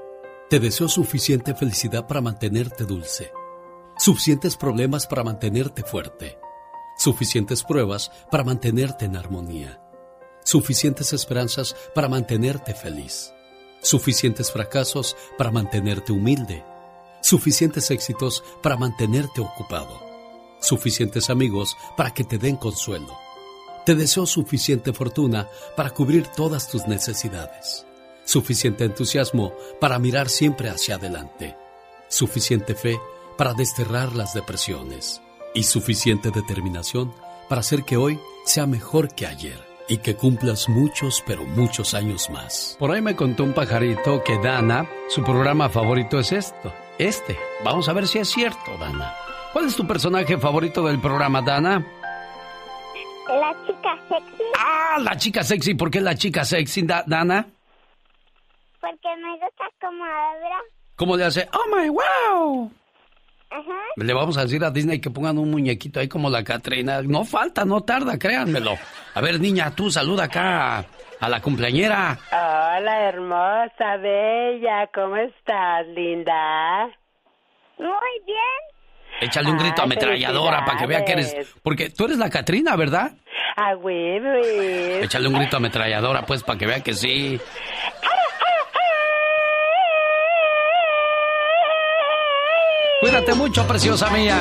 Te 0.50 0.60
deseo 0.60 0.88
suficiente 0.88 1.54
felicidad 1.54 2.06
para 2.06 2.20
mantenerte 2.20 2.84
dulce, 2.84 3.32
suficientes 3.96 4.56
problemas 4.56 5.06
para 5.06 5.24
mantenerte 5.24 5.82
fuerte, 5.82 6.38
suficientes 6.98 7.62
pruebas 7.62 8.10
para 8.30 8.44
mantenerte 8.44 9.04
en 9.06 9.16
armonía, 9.16 9.80
suficientes 10.44 11.12
esperanzas 11.12 11.74
para 11.94 12.08
mantenerte 12.08 12.74
feliz, 12.74 13.32
suficientes 13.80 14.50
fracasos 14.50 15.16
para 15.38 15.50
mantenerte 15.50 16.12
humilde, 16.12 16.64
suficientes 17.20 17.90
éxitos 17.90 18.42
para 18.62 18.76
mantenerte 18.76 19.40
ocupado, 19.40 20.00
suficientes 20.60 21.30
amigos 21.30 21.76
para 21.96 22.12
que 22.12 22.24
te 22.24 22.38
den 22.38 22.56
consuelo. 22.56 23.16
Te 23.86 23.94
deseo 23.94 24.26
suficiente 24.26 24.92
fortuna 24.92 25.48
para 25.76 25.90
cubrir 25.90 26.26
todas 26.28 26.68
tus 26.68 26.86
necesidades. 26.86 27.86
Suficiente 28.24 28.84
entusiasmo 28.84 29.52
para 29.80 29.98
mirar 29.98 30.28
siempre 30.28 30.68
hacia 30.68 30.96
adelante, 30.96 31.56
suficiente 32.08 32.74
fe 32.74 33.00
para 33.36 33.54
desterrar 33.54 34.14
las 34.14 34.34
depresiones. 34.34 35.22
Y 35.54 35.64
suficiente 35.64 36.30
determinación 36.30 37.12
para 37.48 37.62
hacer 37.62 37.84
que 37.84 37.96
hoy 37.96 38.20
sea 38.44 38.66
mejor 38.66 39.14
que 39.14 39.26
ayer 39.26 39.58
y 39.88 39.98
que 39.98 40.14
cumplas 40.14 40.68
muchos, 40.68 41.24
pero 41.26 41.44
muchos 41.44 41.94
años 41.94 42.30
más. 42.30 42.76
Por 42.78 42.92
ahí 42.92 43.02
me 43.02 43.16
contó 43.16 43.42
un 43.42 43.52
pajarito 43.52 44.22
que 44.22 44.38
Dana, 44.38 44.88
su 45.08 45.24
programa 45.24 45.68
favorito 45.68 46.20
es 46.20 46.30
esto, 46.30 46.72
este. 47.00 47.38
Vamos 47.64 47.88
a 47.88 47.92
ver 47.92 48.06
si 48.06 48.18
es 48.18 48.28
cierto, 48.28 48.76
Dana. 48.78 49.14
¿Cuál 49.52 49.66
es 49.66 49.76
tu 49.76 49.86
personaje 49.86 50.38
favorito 50.38 50.86
del 50.86 51.00
programa, 51.00 51.42
Dana? 51.42 51.84
La 53.28 53.56
chica 53.66 53.98
sexy. 54.08 54.42
Ah, 54.58 54.98
la 55.00 55.16
chica 55.16 55.44
sexy. 55.44 55.74
¿Por 55.74 55.90
qué 55.90 56.00
la 56.00 56.14
chica 56.14 56.44
sexy, 56.44 56.82
Dana? 56.82 57.46
Porque 58.80 59.08
me 59.16 59.32
gusta 59.32 59.64
como 59.80 60.04
habla. 60.04 60.60
¿Cómo 60.96 61.16
le 61.16 61.24
hace? 61.24 61.48
¡Oh, 61.52 61.76
my 61.76 61.88
wow! 61.88 62.72
Ajá. 63.50 63.80
Le 63.96 64.12
vamos 64.12 64.36
a 64.36 64.42
decir 64.42 64.64
a 64.64 64.70
Disney 64.70 65.00
que 65.00 65.10
pongan 65.10 65.38
un 65.38 65.50
muñequito 65.50 66.00
ahí 66.00 66.08
como 66.08 66.30
la 66.30 66.44
Catrina. 66.44 67.02
No 67.02 67.24
falta, 67.24 67.64
no 67.64 67.82
tarda, 67.82 68.18
créanmelo. 68.18 68.78
A 69.14 69.20
ver, 69.20 69.40
niña, 69.40 69.74
tú 69.74 69.90
saluda 69.90 70.24
acá 70.24 70.86
a 71.20 71.28
la 71.28 71.40
cumpleañera. 71.40 72.18
Hola, 72.32 73.08
hermosa, 73.08 73.96
bella. 73.98 74.88
¿Cómo 74.92 75.16
estás, 75.16 75.86
linda? 75.88 76.86
Muy 77.78 78.24
bien. 78.26 79.20
Échale 79.20 79.50
un 79.50 79.58
grito 79.58 79.82
a 79.82 79.84
ametralladora 79.84 80.64
para 80.64 80.78
que 80.78 80.86
vea 80.86 81.04
que 81.04 81.12
eres... 81.12 81.36
Porque 81.62 81.90
tú 81.90 82.06
eres 82.06 82.16
la 82.16 82.30
Catrina, 82.30 82.74
¿verdad? 82.74 83.12
Ah, 83.56 83.74
güey, 83.74 84.18
Échale 85.02 85.28
un 85.28 85.34
grito 85.34 85.56
a 85.56 85.58
ametralladora, 85.58 86.22
pues, 86.22 86.42
para 86.42 86.58
que 86.58 86.66
vea 86.66 86.80
que 86.80 86.94
sí. 86.94 87.38
Cuídate 93.00 93.34
mucho, 93.34 93.66
preciosa 93.66 94.10
mía. 94.10 94.36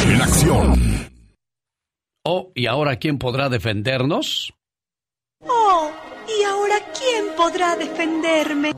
En 0.09 0.23
acción. 0.23 1.16
Oh, 2.29 2.51
¿y 2.57 2.67
ahora 2.67 2.97
quién 2.97 3.21
podrá 3.21 3.49
defendernos? 3.49 4.53
Oh, 5.47 5.89
¿y 6.27 6.43
ahora 6.43 6.75
quién 6.93 7.37
podrá 7.37 7.77
defenderme? 7.77 8.73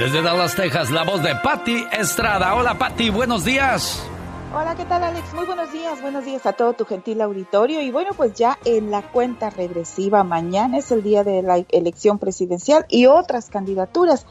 Desde 0.00 0.20
Dallas, 0.20 0.56
Texas, 0.56 0.90
la 0.90 1.04
voz 1.04 1.22
de 1.22 1.36
Patti 1.36 1.84
Estrada. 1.92 2.52
Hola, 2.56 2.76
Patti, 2.76 3.10
buenos 3.10 3.44
días. 3.44 4.04
Hola, 4.52 4.74
¿qué 4.74 4.84
tal 4.86 5.04
Alex? 5.04 5.32
Muy 5.34 5.46
buenos 5.46 5.70
días, 5.72 6.02
buenos 6.02 6.24
días 6.24 6.44
a 6.46 6.52
todo 6.52 6.72
tu 6.72 6.84
gentil 6.84 7.20
auditorio. 7.20 7.80
Y 7.80 7.92
bueno, 7.92 8.10
pues 8.16 8.34
ya 8.34 8.58
en 8.64 8.90
la 8.90 9.02
cuenta 9.02 9.50
regresiva, 9.50 10.24
mañana 10.24 10.78
es 10.78 10.90
el 10.90 11.04
día 11.04 11.22
de 11.22 11.42
la 11.42 11.64
elección 11.68 12.18
presidencial 12.18 12.86
y 12.88 13.06
otras 13.06 13.50
candidaturas. 13.50 14.26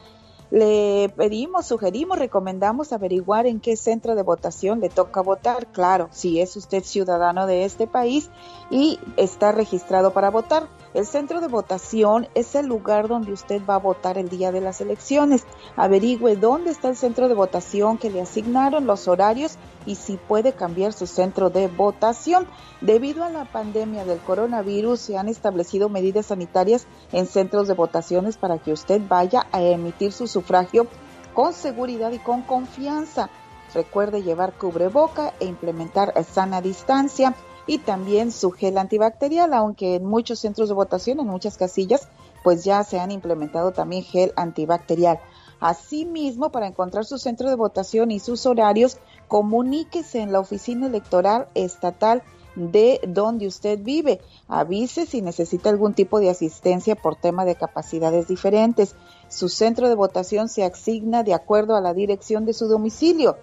Le 0.52 1.14
pedimos, 1.16 1.68
sugerimos, 1.68 2.18
recomendamos 2.18 2.92
averiguar 2.92 3.46
en 3.46 3.60
qué 3.60 3.76
centro 3.76 4.16
de 4.16 4.24
votación 4.24 4.80
le 4.80 4.90
toca 4.90 5.22
votar. 5.22 5.68
Claro, 5.68 6.10
si 6.12 6.42
es 6.42 6.56
usted 6.56 6.84
ciudadano 6.84 7.46
de 7.46 7.66
este 7.66 7.86
país 7.86 8.32
y 8.70 9.00
está 9.18 9.52
registrado 9.52 10.12
para 10.12 10.30
votar. 10.30 10.68
El 10.94 11.06
centro 11.06 11.40
de 11.40 11.48
votación 11.48 12.28
es 12.34 12.56
el 12.56 12.66
lugar 12.66 13.08
donde 13.08 13.32
usted 13.32 13.62
va 13.68 13.76
a 13.76 13.80
votar 13.80 14.18
el 14.18 14.30
día 14.30 14.52
de 14.52 14.62
las 14.62 14.82
elecciones. 14.82 15.46
Averigüe 15.76 16.36
dónde 16.36 16.72
está 16.72 16.90
el 16.90 16.96
centro 16.96 17.28
de 17.28 17.36
votación 17.36 17.98
que 17.98 18.10
le 18.10 18.22
asignaron, 18.22 18.88
los 18.88 19.08
horarios 19.08 19.58
y 19.86 19.96
si 19.96 20.18
puede 20.18 20.54
cambiar 20.54 20.94
su 20.94 21.06
centro 21.06 21.52
de 21.52 21.68
votación. 21.68 22.48
Debido 22.82 23.24
a 23.24 23.30
la 23.30 23.46
pandemia 23.46 24.04
del 24.04 24.20
coronavirus, 24.20 25.00
se 25.00 25.18
han 25.18 25.30
establecido 25.30 25.90
medidas 25.90 26.28
sanitarias 26.28 26.88
en 27.12 27.28
centros 27.28 27.68
de 27.68 27.76
votaciones 27.76 28.38
para 28.38 28.58
que 28.58 28.74
usted 28.74 29.02
vaya 29.08 29.46
a 29.52 29.62
emitir 29.62 30.12
su 30.12 30.28
sufragio 30.28 30.88
con 31.36 31.54
seguridad 31.54 32.12
y 32.12 32.20
con 32.20 32.42
confianza. 32.42 33.30
Recuerde 33.76 34.24
llevar 34.24 34.54
cubreboca 34.54 35.34
e 35.40 35.46
implementar 35.46 36.14
sana 36.24 36.62
distancia 36.62 37.36
y 37.70 37.78
también 37.78 38.32
su 38.32 38.50
gel 38.50 38.80
antibacterial, 38.80 39.54
aunque 39.54 39.94
en 39.94 40.04
muchos 40.04 40.40
centros 40.40 40.70
de 40.70 40.74
votación, 40.74 41.20
en 41.20 41.28
muchas 41.28 41.56
casillas, 41.56 42.08
pues 42.44 42.64
ya 42.64 42.84
se 42.84 43.00
han 43.00 43.12
implementado 43.12 43.74
también 43.74 44.04
gel 44.04 44.34
antibacterial. 44.36 45.20
Asimismo, 45.60 46.52
para 46.52 46.66
encontrar 46.66 47.06
su 47.06 47.20
centro 47.20 47.48
de 47.48 47.56
votación 47.56 48.10
y 48.10 48.20
sus 48.20 48.48
horarios, 48.48 48.98
comuníquese 49.28 50.20
en 50.20 50.32
la 50.32 50.40
oficina 50.40 50.88
electoral 50.88 51.48
estatal 51.54 52.24
de 52.56 53.02
donde 53.08 53.46
usted 53.46 53.78
vive. 53.78 54.20
Avise 54.48 55.06
si 55.06 55.22
necesita 55.22 55.70
algún 55.70 55.94
tipo 55.94 56.20
de 56.20 56.32
asistencia 56.32 56.96
por 56.96 57.18
tema 57.18 57.46
de 57.46 57.54
capacidades 57.54 58.28
diferentes. 58.28 58.96
Su 59.28 59.48
centro 59.48 59.90
de 59.90 59.96
votación 59.96 60.50
se 60.50 60.64
asigna 60.64 61.22
de 61.22 61.36
acuerdo 61.36 61.76
a 61.76 61.82
la 61.82 61.94
dirección 61.94 62.48
de 62.48 62.54
su 62.54 62.68
domicilio. 62.68 63.38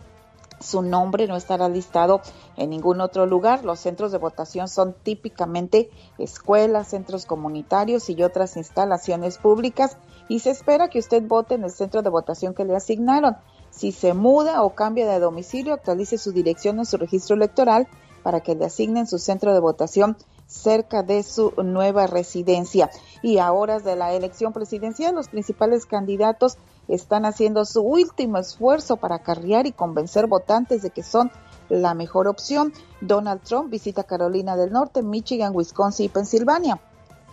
Su 0.61 0.83
nombre 0.83 1.27
no 1.27 1.37
estará 1.37 1.69
listado 1.69 2.23
en 2.57 2.71
ningún 2.71 3.01
otro 3.01 3.27
lugar. 3.27 3.65
Los 3.65 3.81
centros 3.81 4.13
de 4.13 4.19
votación 4.19 4.69
son 4.69 4.95
típicamente 5.03 5.91
escuelas, 6.19 6.89
centros 6.89 7.27
comunitarios 7.27 8.09
y 8.09 8.23
otras 8.23 8.57
instalaciones 8.57 9.39
públicas 9.39 9.99
y 10.29 10.41
se 10.41 10.51
espera 10.51 10.89
que 10.89 10.99
usted 10.99 11.23
vote 11.23 11.55
en 11.55 11.65
el 11.65 11.71
centro 11.71 12.03
de 12.03 12.11
votación 12.11 12.55
que 12.55 12.65
le 12.65 12.75
asignaron. 12.75 13.37
Si 13.71 13.93
se 13.93 14.15
muda 14.15 14.63
o 14.63 14.75
cambia 14.75 15.07
de 15.07 15.21
domicilio, 15.21 15.75
actualice 15.75 16.19
su 16.19 16.33
dirección 16.33 16.79
en 16.79 16.87
su 16.87 16.97
registro 16.97 17.37
electoral 17.37 17.87
para 18.23 18.41
que 18.41 18.55
le 18.55 18.65
asignen 18.65 19.07
su 19.07 19.19
centro 19.19 19.53
de 19.53 19.61
votación 19.61 20.17
cerca 20.47 21.03
de 21.03 21.23
su 21.23 21.53
nueva 21.63 22.07
residencia. 22.07 22.91
Y 23.23 23.39
a 23.39 23.53
horas 23.53 23.85
de 23.85 23.97
la 23.97 24.15
elección 24.15 24.53
presidencial, 24.53 25.15
los 25.15 25.29
principales 25.29 25.87
candidatos 25.87 26.57
están 26.89 27.25
haciendo 27.25 27.65
su 27.65 27.83
último 27.83 28.39
esfuerzo 28.39 28.97
para 28.97 29.17
acarrear 29.17 29.67
y 29.67 29.73
convencer 29.73 30.27
votantes 30.27 30.83
de 30.83 30.91
que 30.91 31.03
son 31.03 31.31
la 31.69 31.95
mejor 31.95 32.29
opción. 32.29 32.73
Donald 33.01 33.43
Trump 33.43 33.71
visita 33.71 34.05
Carolina 34.05 34.57
del 34.57 34.73
Norte, 34.73 35.03
Michigan, 35.03 35.55
Wisconsin 35.55 36.07
y 36.07 36.09
Pensilvania. 36.09 36.81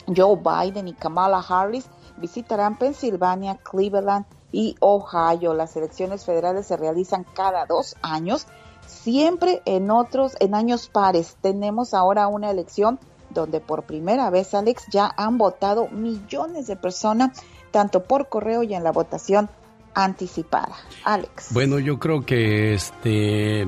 Joe 0.08 0.38
Biden 0.38 0.88
y 0.88 0.93
Kamala 0.93 1.39
Harris 1.47 1.86
visitarán 2.18 2.78
Pensilvania, 2.78 3.56
Cleveland 3.58 4.26
y 4.51 4.76
Ohio. 4.80 5.54
Las 5.54 5.76
elecciones 5.76 6.26
federales 6.26 6.68
se 6.68 6.78
realizan 6.78 7.26
cada 7.34 7.66
dos 7.66 7.95
años, 8.01 8.47
siempre 8.86 9.62
en 9.66 9.91
otros, 9.91 10.36
en 10.39 10.56
años 10.56 10.89
pares. 10.89 11.38
Tenemos 11.41 11.93
ahora 11.93 12.28
una 12.28 12.51
elección 12.51 12.99
donde 13.30 13.62
por 13.62 13.84
primera 13.84 14.30
vez, 14.30 14.54
Alex, 14.54 14.84
ya 14.91 15.12
han 15.18 15.38
votado 15.38 15.88
millones 15.88 16.68
de 16.68 16.76
personas 16.76 17.41
tanto 17.74 18.03
por 18.03 18.30
correo 18.30 18.63
y 18.63 18.76
en 18.76 18.84
la 18.84 18.91
votación 18.91 19.49
anticipada. 19.95 20.76
Alex. 21.03 21.47
Bueno, 21.51 21.80
yo 21.80 21.99
creo 21.99 22.26
que 22.26 22.74
este 22.74 23.65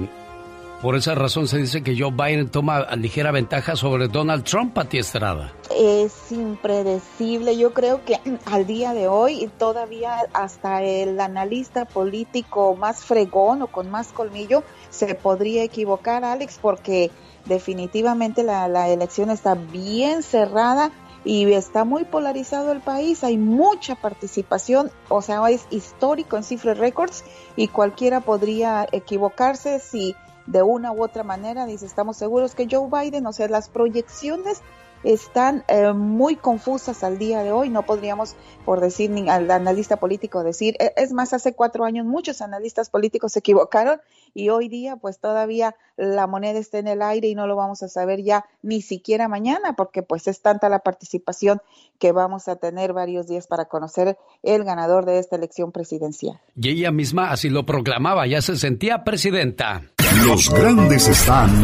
Por 0.82 0.95
esa 0.95 1.16
razón 1.16 1.47
se 1.47 1.58
dice 1.58 1.82
que 1.82 1.99
Joe 1.99 2.12
Biden 2.12 2.49
toma 2.49 2.86
ligera 2.95 3.32
ventaja 3.32 3.76
sobre 3.76 4.08
Donald 4.08 4.43
Trump, 4.43 4.74
Pati 4.74 4.99
Estrada. 4.99 5.51
Es 5.76 6.32
impredecible. 6.32 7.58
Yo 7.58 7.74
creo 7.74 8.06
que 8.06 8.20
al 8.45 8.68
día 8.68 8.93
de 8.93 9.08
hoy 9.08 9.49
todavía 9.58 10.18
hasta 10.34 10.84
el 10.84 11.20
analista 11.20 11.86
político 11.86 12.76
más 12.76 13.03
fregón 13.03 13.64
o 13.64 13.68
con 13.68 13.89
más 13.89 14.12
colmillo 14.12 14.64
se 14.91 15.16
podría 15.16 15.64
equivocar, 15.64 16.24
Alex, 16.24 16.60
porque 16.62 17.10
definitivamente 17.45 18.43
la, 18.43 18.68
la 18.68 18.88
elección 18.89 19.32
está 19.32 19.56
bien 19.56 20.22
cerrada 20.22 20.91
y 21.26 21.51
está 21.51 21.84
muy 21.84 22.05
polarizado 22.05 22.71
el 22.71 22.82
país, 22.82 23.23
hay 23.23 23.38
mucha 23.38 23.95
participación, 23.95 24.91
o 25.09 25.23
sea, 25.23 25.45
es 25.49 25.65
histórico 25.71 26.38
en 26.38 26.43
Cifre 26.43 26.76
Records 26.76 27.26
y 27.55 27.67
cualquiera 27.67 28.21
podría 28.21 28.88
equivocarse 28.91 29.80
si 29.80 30.15
de 30.45 30.61
una 30.61 30.91
u 30.91 31.03
otra 31.03 31.23
manera 31.23 31.65
dice, 31.65 31.88
estamos 31.88 32.17
seguros 32.17 32.53
que 32.53 32.67
Joe 32.69 32.89
Biden, 32.89 33.26
o 33.26 33.34
sea, 33.34 33.47
las 33.47 33.69
proyecciones 33.69 34.61
están 35.04 35.64
eh, 35.68 35.93
muy 35.93 36.36
confusas 36.36 37.04
al 37.04 37.18
día 37.18 37.43
de 37.43 37.52
hoy. 37.52 37.70
No 37.70 37.84
podríamos, 37.84 38.36
por 38.66 38.82
decir, 38.82 39.10
ni 39.10 39.30
al 39.30 39.50
analista 39.52 39.98
político 39.98 40.43
decir, 40.43 40.76
e, 40.80 40.93
es 40.98 41.12
más, 41.12 41.34
hace 41.34 41.54
cuatro 41.54 41.86
años 41.86 42.06
muchos 42.06 42.41
analistas 42.41 42.89
políticos 42.89 43.34
se 43.34 43.39
equivocaron 43.39 44.00
y 44.34 44.50
hoy 44.50 44.68
día 44.68 44.98
pues 44.98 45.20
todavía 45.20 45.76
la 45.96 46.28
moneda 46.28 46.60
está 46.60 46.78
en 46.78 46.88
el 46.88 47.02
aire 47.02 47.30
y 47.30 47.36
no 47.36 47.48
lo 47.48 47.56
vamos 47.56 47.82
a 47.84 47.88
saber 47.88 48.22
ya 48.22 48.46
ni 48.62 48.82
siquiera 48.82 49.28
mañana 49.28 49.74
porque 49.74 50.04
pues 50.04 50.28
es 50.28 50.41
tanta 50.41 50.68
la 50.70 50.80
participación 50.80 51.62
que 52.00 52.12
vamos 52.12 52.48
a 52.48 52.58
tener 52.58 52.93
varios 52.93 53.28
días 53.28 53.48
para 53.48 53.66
conocer 53.66 54.18
el 54.43 54.64
ganador 54.66 55.06
de 55.06 55.20
esta 55.20 55.38
elección 55.38 55.72
presidencial. 55.72 56.39
Y 56.56 56.70
ella 56.70 56.91
misma 56.91 57.32
así 57.32 57.50
lo 57.50 57.66
proclamaba, 57.66 58.28
ya 58.28 58.41
se 58.41 58.58
sentía 58.58 59.04
presidenta. 59.04 59.84
Los 60.26 60.50
grandes 60.50 61.08
están 61.08 61.64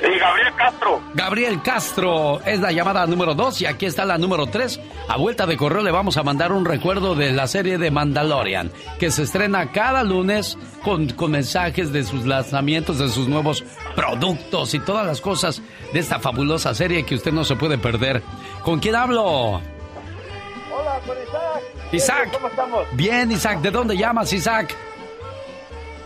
Sí, 0.00 0.18
Gabriel 0.18 0.54
Castro. 0.56 1.00
Gabriel 1.14 1.62
Castro 1.62 2.40
es 2.46 2.58
la 2.60 2.72
llamada 2.72 3.06
número 3.06 3.34
dos 3.34 3.60
y 3.60 3.66
aquí 3.66 3.84
está 3.84 4.06
la 4.06 4.16
número 4.16 4.46
tres. 4.46 4.80
A 5.08 5.18
vuelta 5.18 5.44
de 5.44 5.58
correo 5.58 5.82
le 5.82 5.90
vamos 5.90 6.16
a 6.16 6.22
mandar 6.22 6.52
un 6.52 6.64
recuerdo 6.64 7.14
de 7.14 7.32
la 7.32 7.46
serie 7.46 7.76
de 7.76 7.90
Mandalorian, 7.90 8.72
que 8.98 9.10
se 9.10 9.24
estrena 9.24 9.72
cada 9.72 10.02
lunes 10.02 10.56
con, 10.82 11.08
con 11.10 11.32
mensajes 11.32 11.92
de 11.92 12.04
sus 12.04 12.24
lanzamientos, 12.24 12.98
de 12.98 13.08
sus 13.10 13.28
nuevos 13.28 13.62
productos 13.94 14.72
y 14.72 14.78
todas 14.80 15.06
las 15.06 15.20
cosas 15.20 15.60
de 15.92 15.98
esta 15.98 16.18
fabulosa 16.18 16.74
serie 16.74 17.04
que 17.04 17.16
usted 17.16 17.32
no 17.32 17.44
se 17.44 17.56
puede 17.56 17.76
perder. 17.76 18.22
¿Con 18.62 18.80
quién 18.80 18.94
hablo? 18.94 19.22
Hola, 19.22 21.00
con 21.06 21.16
Isaac. 21.22 21.92
Isaac. 21.92 22.30
¿Cómo 22.32 22.48
estamos? 22.48 22.86
Bien, 22.92 23.30
Isaac. 23.30 23.60
¿De 23.60 23.70
dónde 23.70 23.96
llamas, 23.96 24.32
Isaac? 24.32 24.74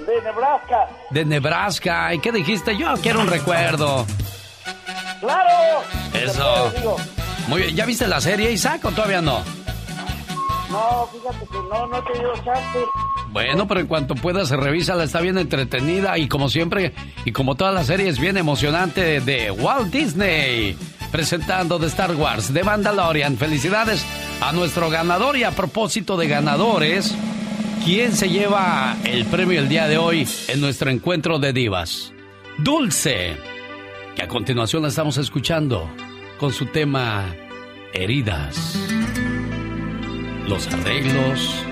De 0.07 0.20
Nebraska. 0.22 0.88
De 1.11 1.24
Nebraska. 1.24 2.14
¿Y 2.14 2.18
qué 2.18 2.32
dijiste? 2.32 2.76
Yo 2.76 2.94
quiero 3.02 3.20
un 3.20 3.28
recuerdo. 3.28 4.07
¡Claro! 5.20 5.82
Eso. 6.12 6.72
Muy 7.48 7.62
bien. 7.62 7.76
¿Ya 7.76 7.86
viste 7.86 8.07
la 8.07 8.20
serie, 8.20 8.50
Isaac, 8.52 8.84
o 8.84 8.90
todavía 8.90 9.20
no? 9.22 9.42
No, 10.70 11.09
fíjate 11.12 11.46
que 11.46 11.59
no, 11.70 11.86
no 11.86 11.98
he 11.98 12.12
tenido 12.12 12.32
chance. 12.44 12.78
Bueno, 13.28 13.66
pero 13.66 13.80
en 13.80 13.86
cuanto 13.86 14.14
puedas, 14.14 14.50
revísala, 14.50 15.05
está 15.05 15.20
bien 15.20 15.38
entretenida 15.38 16.18
y 16.18 16.28
como 16.28 16.48
siempre, 16.48 16.92
y 17.24 17.32
como 17.32 17.55
todas 17.57 17.74
las 17.74 17.86
series, 17.86 18.18
bien 18.18 18.36
emocionante 18.36 19.20
de 19.20 19.50
Walt 19.50 19.92
Disney. 19.92 20.76
Presentando 21.11 21.78
de 21.78 21.86
Star 21.86 22.14
Wars, 22.16 22.52
de 22.52 22.64
Mandalorian. 22.64 23.36
Felicidades 23.36 24.05
a 24.40 24.52
nuestro 24.52 24.90
ganador 24.90 25.36
y 25.36 25.44
a 25.44 25.52
propósito 25.52 26.16
de 26.16 26.26
ganadores. 26.26 27.14
¿Quién 27.85 28.16
se 28.16 28.30
lleva 28.30 28.97
el 29.05 29.26
premio 29.26 29.61
el 29.61 29.68
día 29.68 29.87
de 29.87 29.99
hoy 29.99 30.26
en 30.49 30.62
nuestro 30.62 30.89
encuentro 30.89 31.39
de 31.39 31.53
divas? 31.53 32.14
Dulce, 32.57 33.37
que 34.16 34.22
a 34.22 34.26
continuación 34.26 34.80
la 34.80 34.89
estamos 34.89 35.18
escuchando 35.18 35.91
con 36.41 36.51
su 36.51 36.64
tema 36.64 37.37
Heridas. 37.93 38.78
Los 40.49 40.66
arreglos, 40.68 41.62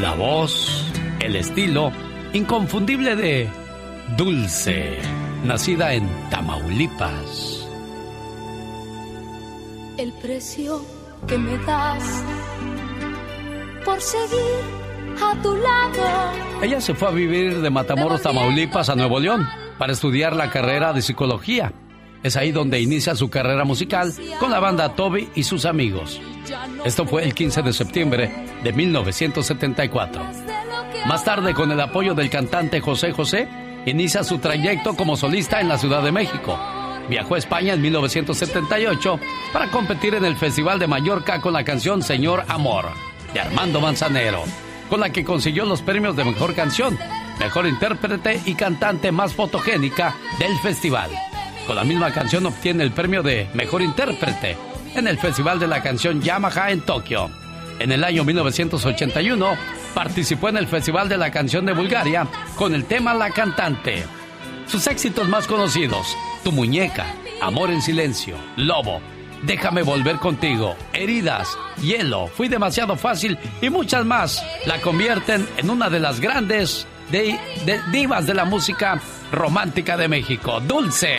la 0.00 0.14
voz, 0.14 0.84
el 1.18 1.34
estilo 1.34 1.90
inconfundible 2.32 3.16
de 3.16 3.48
Dulce, 4.16 4.98
nacida 5.44 5.94
en 5.94 6.08
Tamaulipas. 6.30 7.66
El 9.98 10.12
precio 10.22 10.80
que 11.26 11.36
me 11.36 11.58
das 11.58 12.22
por 13.84 14.00
seguir 14.00 14.85
a 15.22 15.42
tu 15.42 15.54
lado. 15.56 16.32
Ella 16.62 16.80
se 16.80 16.94
fue 16.94 17.08
a 17.08 17.12
vivir 17.12 17.60
de 17.60 17.70
Matamoros, 17.70 18.22
Tamaulipas 18.22 18.88
a 18.88 18.96
Nuevo 18.96 19.20
León 19.20 19.48
para 19.78 19.92
estudiar 19.92 20.34
la 20.34 20.50
carrera 20.50 20.92
de 20.92 21.02
psicología. 21.02 21.72
Es 22.22 22.36
ahí 22.36 22.50
donde 22.50 22.80
inicia 22.80 23.14
su 23.14 23.28
carrera 23.28 23.64
musical 23.64 24.12
con 24.40 24.50
la 24.50 24.58
banda 24.58 24.94
Toby 24.94 25.28
y 25.34 25.42
sus 25.42 25.64
amigos. 25.64 26.20
Esto 26.84 27.06
fue 27.06 27.24
el 27.24 27.34
15 27.34 27.62
de 27.62 27.72
septiembre 27.72 28.30
de 28.64 28.72
1974. 28.72 30.22
Más 31.06 31.24
tarde, 31.24 31.54
con 31.54 31.70
el 31.70 31.80
apoyo 31.80 32.14
del 32.14 32.30
cantante 32.30 32.80
José 32.80 33.12
José, 33.12 33.48
inicia 33.86 34.24
su 34.24 34.38
trayecto 34.38 34.96
como 34.96 35.16
solista 35.16 35.60
en 35.60 35.68
la 35.68 35.78
Ciudad 35.78 36.02
de 36.02 36.10
México. 36.10 36.58
Viajó 37.08 37.36
a 37.36 37.38
España 37.38 37.74
en 37.74 37.82
1978 37.82 39.20
para 39.52 39.70
competir 39.70 40.14
en 40.14 40.24
el 40.24 40.36
Festival 40.36 40.78
de 40.78 40.88
Mallorca 40.88 41.40
con 41.40 41.52
la 41.52 41.62
canción 41.62 42.02
Señor 42.02 42.44
Amor 42.48 42.86
de 43.32 43.40
Armando 43.40 43.80
Manzanero 43.80 44.42
con 44.88 45.00
la 45.00 45.10
que 45.10 45.24
consiguió 45.24 45.64
los 45.64 45.82
premios 45.82 46.16
de 46.16 46.24
Mejor 46.24 46.54
Canción, 46.54 46.98
Mejor 47.38 47.66
Intérprete 47.66 48.40
y 48.46 48.54
Cantante 48.54 49.12
más 49.12 49.34
fotogénica 49.34 50.16
del 50.38 50.56
festival. 50.58 51.10
Con 51.66 51.76
la 51.76 51.84
misma 51.84 52.12
canción 52.12 52.46
obtiene 52.46 52.84
el 52.84 52.92
premio 52.92 53.22
de 53.22 53.48
Mejor 53.54 53.82
Intérprete, 53.82 54.56
en 54.94 55.08
el 55.08 55.18
Festival 55.18 55.58
de 55.58 55.66
la 55.66 55.82
Canción 55.82 56.22
Yamaha 56.22 56.70
en 56.70 56.80
Tokio. 56.80 57.30
En 57.78 57.92
el 57.92 58.04
año 58.04 58.24
1981 58.24 59.56
participó 59.94 60.48
en 60.48 60.56
el 60.56 60.66
Festival 60.66 61.08
de 61.08 61.18
la 61.18 61.30
Canción 61.30 61.66
de 61.66 61.74
Bulgaria 61.74 62.26
con 62.56 62.74
el 62.74 62.84
tema 62.84 63.12
La 63.12 63.30
Cantante. 63.30 64.04
Sus 64.66 64.86
éxitos 64.86 65.28
más 65.28 65.46
conocidos, 65.46 66.16
Tu 66.42 66.52
Muñeca, 66.52 67.06
Amor 67.42 67.70
en 67.70 67.82
Silencio, 67.82 68.36
Lobo, 68.56 69.00
Déjame 69.42 69.82
volver 69.82 70.16
contigo, 70.16 70.74
Heridas, 70.92 71.56
Hielo, 71.82 72.26
Fui 72.28 72.48
demasiado 72.48 72.96
fácil 72.96 73.38
y 73.60 73.70
muchas 73.70 74.04
más 74.04 74.44
la 74.64 74.80
convierten 74.80 75.46
en 75.56 75.70
una 75.70 75.88
de 75.90 76.00
las 76.00 76.20
grandes 76.20 76.86
divas 77.92 78.26
de 78.26 78.34
la 78.34 78.44
música 78.44 79.00
romántica 79.32 79.96
de 79.96 80.08
México, 80.08 80.60
Dulce. 80.60 81.16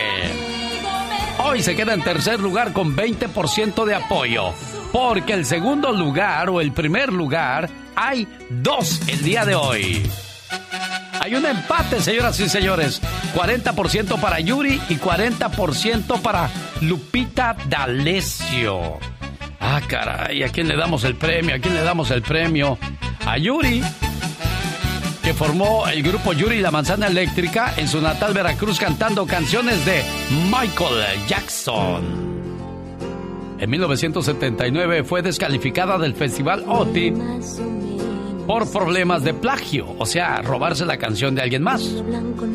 Hoy 1.44 1.62
se 1.62 1.76
queda 1.76 1.94
en 1.94 2.04
tercer 2.04 2.40
lugar 2.40 2.74
con 2.74 2.96
20% 2.96 3.86
de 3.86 3.96
apoyo, 3.96 4.54
porque 4.92 5.34
el 5.34 5.46
segundo 5.46 5.92
lugar 5.92 6.50
o 6.50 6.60
el 6.60 6.72
primer 6.72 7.14
lugar 7.14 7.70
hay 7.96 8.28
dos 8.50 9.02
el 9.08 9.24
día 9.24 9.46
de 9.46 9.56
hoy. 9.56 10.27
Hay 11.28 11.36
un 11.36 11.46
empate, 11.46 12.00
señoras 12.00 12.40
y 12.40 12.48
señores. 12.48 13.02
40% 13.36 14.18
para 14.18 14.40
Yuri 14.40 14.80
y 14.88 14.96
40% 14.96 16.22
para 16.22 16.50
Lupita 16.80 17.54
D'Alessio. 17.68 18.98
Ah, 19.60 19.82
caray, 19.86 20.44
¿a 20.44 20.48
quién 20.48 20.70
le 20.70 20.78
damos 20.78 21.04
el 21.04 21.16
premio? 21.16 21.56
¿A 21.56 21.60
quién 21.60 21.74
le 21.74 21.82
damos 21.82 22.12
el 22.12 22.22
premio? 22.22 22.78
A 23.26 23.38
Yuri, 23.38 23.84
que 25.22 25.34
formó 25.34 25.86
el 25.90 26.02
grupo 26.02 26.32
Yuri 26.32 26.62
la 26.62 26.72
Manzana 26.72 27.08
Eléctrica 27.08 27.74
en 27.76 27.90
su 27.90 28.00
natal 28.00 28.34
Veracruz 28.34 28.80
cantando 28.80 29.28
canciones 29.28 29.86
de 29.86 30.06
Michael 30.50 31.28
Jackson. 31.28 32.38
En 33.60 33.70
1979 33.70 35.04
fue 35.04 35.22
descalificada 35.22 35.98
del 35.98 36.16
Festival 36.16 36.64
OTI 36.66 37.12
por 38.48 38.72
problemas 38.72 39.24
de 39.24 39.34
plagio, 39.34 39.94
o 40.00 40.06
sea, 40.06 40.42
robarse 40.42 40.86
la 40.86 40.98
canción 40.98 41.36
de 41.36 41.42
alguien 41.42 41.62
más. 41.62 41.84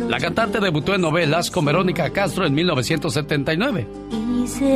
La 0.09 0.19
cantante 0.19 0.59
debutó 0.59 0.95
en 0.95 1.03
novelas 1.03 1.51
con 1.51 1.67
Verónica 1.67 2.11
Castro 2.11 2.47
en 2.47 2.55
1979. 2.55 3.87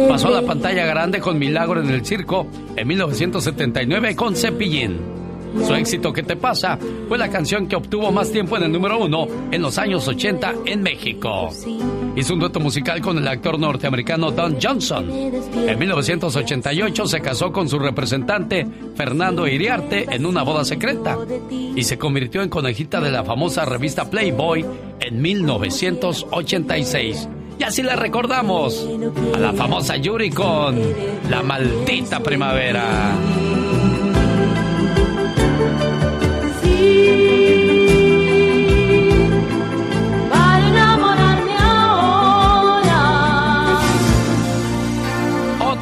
Pasó 0.08 0.28
a 0.28 0.42
la 0.42 0.42
pantalla 0.42 0.84
grande 0.84 1.18
con 1.18 1.38
Milagro 1.38 1.80
en 1.80 1.90
el 1.90 2.04
Circo 2.04 2.46
en 2.76 2.86
1979 2.86 4.14
con 4.14 4.36
Cepillín. 4.36 5.25
Su 5.66 5.74
éxito 5.74 6.12
¿Qué 6.12 6.22
te 6.22 6.36
pasa? 6.36 6.78
fue 7.08 7.18
la 7.18 7.28
canción 7.28 7.66
que 7.66 7.76
obtuvo 7.76 8.12
más 8.12 8.30
tiempo 8.30 8.56
en 8.56 8.64
el 8.64 8.72
número 8.72 8.98
uno 8.98 9.26
en 9.50 9.62
los 9.62 9.78
años 9.78 10.06
80 10.06 10.54
en 10.66 10.82
México. 10.82 11.50
Hizo 12.16 12.34
un 12.34 12.40
dueto 12.40 12.60
musical 12.60 13.00
con 13.00 13.18
el 13.18 13.28
actor 13.28 13.58
norteamericano 13.58 14.30
Don 14.30 14.56
Johnson. 14.60 15.08
En 15.10 15.78
1988 15.78 17.06
se 17.06 17.20
casó 17.20 17.52
con 17.52 17.68
su 17.68 17.78
representante 17.78 18.66
Fernando 18.94 19.46
Iriarte 19.46 20.06
en 20.10 20.26
una 20.26 20.42
boda 20.42 20.64
secreta 20.64 21.16
y 21.50 21.82
se 21.82 21.98
convirtió 21.98 22.42
en 22.42 22.48
conejita 22.48 23.00
de 23.00 23.10
la 23.10 23.24
famosa 23.24 23.64
revista 23.64 24.08
Playboy 24.08 24.64
en 25.00 25.22
1986. 25.22 27.28
Y 27.58 27.62
así 27.62 27.82
la 27.82 27.96
recordamos 27.96 28.86
a 29.34 29.38
la 29.38 29.52
famosa 29.52 29.96
Yuri 29.96 30.30
con 30.30 30.78
La 31.30 31.42
maldita 31.42 32.20
primavera. 32.20 33.12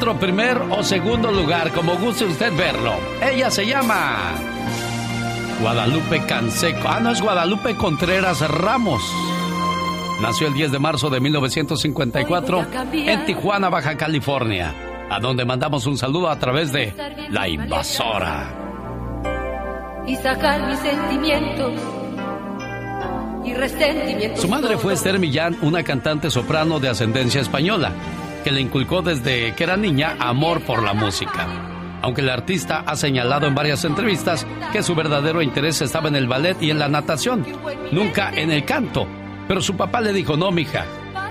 Otro 0.05 0.19
primer 0.19 0.61
o 0.69 0.83
segundo 0.83 1.31
lugar, 1.31 1.71
como 1.71 1.95
guste 1.95 2.25
usted 2.25 2.55
verlo. 2.55 2.93
Ella 3.23 3.49
se 3.49 3.65
llama 3.65 4.35
Guadalupe 5.59 6.23
Canseco. 6.27 6.87
Ah, 6.87 6.99
no 6.99 7.09
es 7.09 7.19
Guadalupe 7.19 7.75
Contreras 7.75 8.47
Ramos. 8.47 9.01
Nació 10.21 10.45
el 10.45 10.53
10 10.53 10.73
de 10.73 10.77
marzo 10.77 11.09
de 11.09 11.19
1954 11.19 12.67
en 12.93 13.25
Tijuana, 13.25 13.69
Baja 13.69 13.97
California, 13.97 14.75
a 15.09 15.19
donde 15.19 15.43
mandamos 15.43 15.87
un 15.87 15.97
saludo 15.97 16.29
a 16.29 16.37
través 16.37 16.71
de 16.71 16.93
La 17.31 17.47
Invasora 17.47 18.53
y 20.05 20.15
sacar 20.17 20.69
mis 20.69 20.77
sentimientos 20.81 21.81
y 23.43 23.55
resentimientos. 23.55 24.39
Su 24.39 24.49
madre 24.49 24.77
fue 24.77 24.93
Esther 24.93 25.17
Millán, 25.17 25.57
una 25.63 25.81
cantante 25.81 26.29
soprano 26.29 26.79
de 26.79 26.89
ascendencia 26.89 27.41
española, 27.41 27.91
que 28.45 28.51
le 28.51 28.61
inculcó 28.61 29.01
desde 29.01 29.55
que 29.55 29.63
era 29.63 29.75
niña 29.75 30.17
amor 30.19 30.61
por 30.61 30.83
la 30.83 30.93
música. 30.93 31.47
Aunque 32.03 32.21
el 32.21 32.29
artista 32.29 32.83
ha 32.85 32.95
señalado 32.95 33.47
en 33.47 33.55
varias 33.55 33.83
entrevistas 33.85 34.45
que 34.71 34.83
su 34.83 34.93
verdadero 34.93 35.41
interés 35.41 35.81
estaba 35.81 36.09
en 36.09 36.15
el 36.15 36.27
ballet 36.27 36.55
y 36.61 36.69
en 36.69 36.77
la 36.77 36.87
natación, 36.87 37.43
nunca 37.91 38.29
en 38.35 38.51
el 38.51 38.63
canto. 38.63 39.07
Pero 39.47 39.61
su 39.61 39.75
papá 39.75 39.99
le 39.99 40.13
dijo, 40.13 40.37
no, 40.37 40.51
mija, 40.51 40.85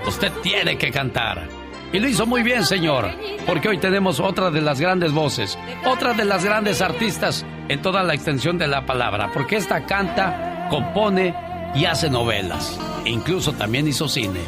usted 0.05 0.29
tiene 0.43 0.77
que 0.77 0.91
cantar. 0.91 1.47
Y 1.93 1.99
lo 1.99 2.09
hizo 2.09 2.25
muy 2.25 2.43
bien, 2.43 2.65
señor, 2.65 3.09
porque 3.45 3.69
hoy 3.69 3.77
tenemos 3.77 4.19
otra 4.19 4.51
de 4.51 4.59
las 4.59 4.81
grandes 4.81 5.13
voces, 5.13 5.57
otra 5.85 6.13
de 6.15 6.25
las 6.25 6.43
grandes 6.43 6.81
artistas 6.81 7.45
en 7.69 7.81
toda 7.81 8.03
la 8.03 8.13
extensión 8.13 8.57
de 8.57 8.67
la 8.67 8.85
palabra, 8.85 9.29
porque 9.33 9.55
esta 9.55 9.85
canta, 9.85 10.67
compone 10.69 11.33
y 11.75 11.85
hace 11.85 12.09
novelas. 12.09 12.79
E 13.05 13.09
incluso 13.09 13.53
también 13.53 13.87
hizo 13.87 14.07
cine. 14.07 14.39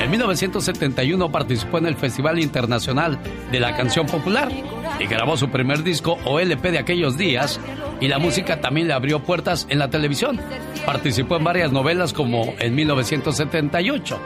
En 0.00 0.10
1971 0.10 1.32
participó 1.32 1.78
en 1.78 1.86
el 1.86 1.96
Festival 1.96 2.38
Internacional 2.38 3.18
de 3.50 3.60
la 3.60 3.76
Canción 3.76 4.06
Popular 4.06 4.50
y 4.98 5.06
grabó 5.06 5.36
su 5.36 5.48
primer 5.48 5.82
disco 5.82 6.18
o 6.24 6.38
LP 6.38 6.72
de 6.72 6.78
aquellos 6.78 7.16
días 7.16 7.58
y 8.00 8.08
la 8.08 8.18
música 8.18 8.60
también 8.60 8.88
le 8.88 8.94
abrió 8.94 9.20
puertas 9.20 9.66
en 9.70 9.78
la 9.78 9.90
televisión. 9.90 10.40
Participó 10.86 11.36
en 11.36 11.44
varias 11.44 11.72
novelas 11.72 12.12
como 12.12 12.54
en 12.58 12.74
1978 12.74 14.18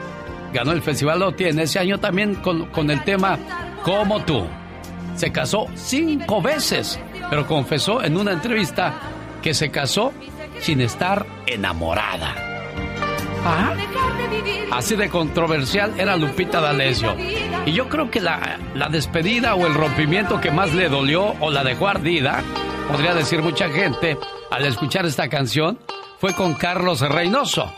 ganó 0.55 0.71
el 0.71 0.81
Festival 0.81 1.21
OTI 1.21 1.45
en 1.45 1.59
ese 1.59 1.79
año 1.79 1.99
también 1.99 2.35
con, 2.35 2.67
con 2.67 2.89
el 2.89 3.03
tema 3.03 3.37
Como 3.83 4.23
tú. 4.23 4.45
Se 5.15 5.31
casó 5.31 5.67
cinco 5.75 6.41
veces, 6.41 6.99
pero 7.29 7.45
confesó 7.45 8.01
en 8.03 8.17
una 8.17 8.31
entrevista 8.31 8.93
que 9.41 9.53
se 9.53 9.69
casó 9.69 10.13
sin 10.59 10.81
estar 10.81 11.25
enamorada. 11.45 12.35
¿Ah? 13.45 13.73
Así 14.71 14.95
de 14.95 15.09
controversial 15.09 15.93
era 15.99 16.17
Lupita 16.17 16.59
D'Alessio. 16.59 17.15
Y 17.65 17.71
yo 17.71 17.87
creo 17.89 18.09
que 18.09 18.19
la, 18.19 18.59
la 18.73 18.89
despedida 18.89 19.55
o 19.55 19.67
el 19.67 19.73
rompimiento 19.73 20.41
que 20.41 20.51
más 20.51 20.73
le 20.73 20.89
dolió 20.89 21.35
o 21.39 21.51
la 21.51 21.63
dejó 21.63 21.87
ardida, 21.87 22.43
podría 22.91 23.13
decir 23.13 23.41
mucha 23.41 23.69
gente, 23.69 24.17
al 24.51 24.65
escuchar 24.65 25.05
esta 25.05 25.29
canción, 25.29 25.79
fue 26.19 26.33
con 26.33 26.53
Carlos 26.55 27.01
Reynoso 27.01 27.71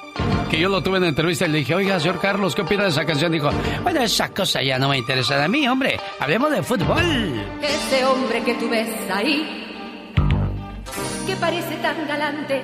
que 0.50 0.60
yo 0.60 0.70
lo 0.70 0.82
tuve 0.82 0.98
en 0.98 1.04
entrevista 1.04 1.46
y 1.46 1.50
le 1.50 1.58
dije, 1.60 1.76
oiga, 1.76 2.00
señor 2.00 2.20
Carlos, 2.20 2.56
¿qué 2.56 2.62
opina 2.62 2.84
de 2.84 2.90
esa 2.90 3.06
canción? 3.06 3.32
Dijo, 3.32 3.50
bueno, 3.84 4.02
esa 4.02 4.34
cosa 4.34 4.62
ya 4.62 4.80
no 4.80 4.90
me 4.90 4.98
interesa 4.98 5.44
a 5.44 5.48
mí, 5.48 5.68
hombre. 5.68 6.00
Hablemos 6.20 6.52
de 6.52 6.64
fútbol. 6.64 7.02
Ese 7.62 8.06
hombre 8.06 8.42
que 8.44 8.54
tú 8.56 8.70
ves 8.70 8.90
ahí, 9.14 9.67
que 11.28 11.36
parece 11.36 11.76
tan 11.82 12.08
galante, 12.08 12.64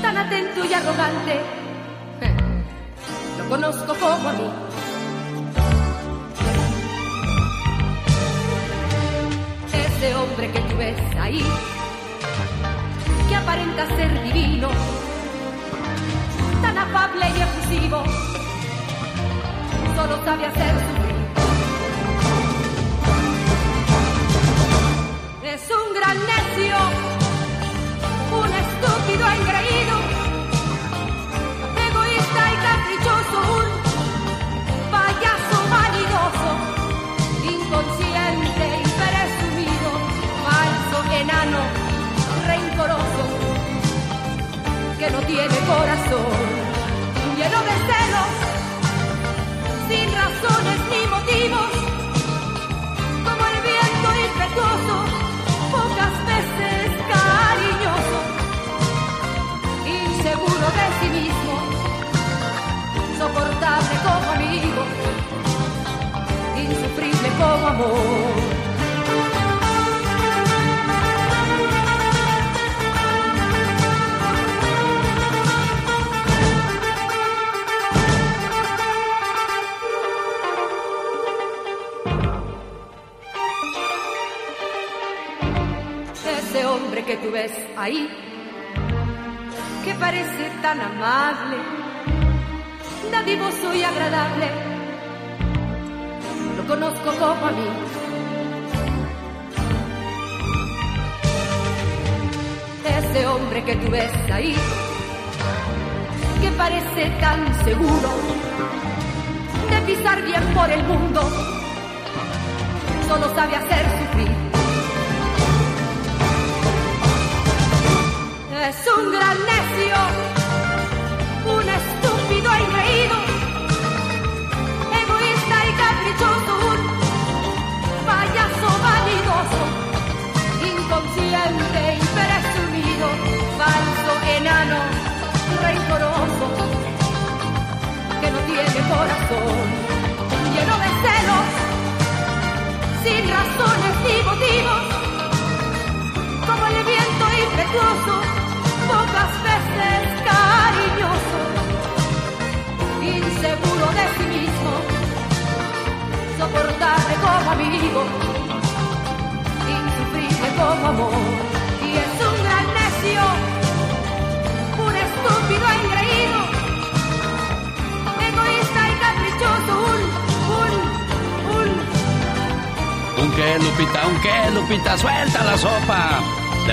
tan 0.00 0.16
atento 0.16 0.64
y 0.64 0.72
arrogante, 0.72 1.40
lo 3.38 3.48
conozco 3.48 3.92
como 3.98 4.28
a 4.28 4.32
mí. 4.34 4.48
Ese 9.72 10.14
hombre 10.14 10.52
que 10.52 10.60
tú 10.60 10.76
ves 10.76 10.96
ahí, 11.20 11.44
que 13.28 13.34
aparenta 13.34 13.86
ser 13.96 14.22
divino, 14.22 14.68
tan 16.62 16.78
afable 16.78 17.26
y 17.36 17.40
efusivo, 17.42 18.04
solo 19.96 20.24
sabe 20.24 20.46
hacer 20.46 20.74
sufrir. 20.86 21.09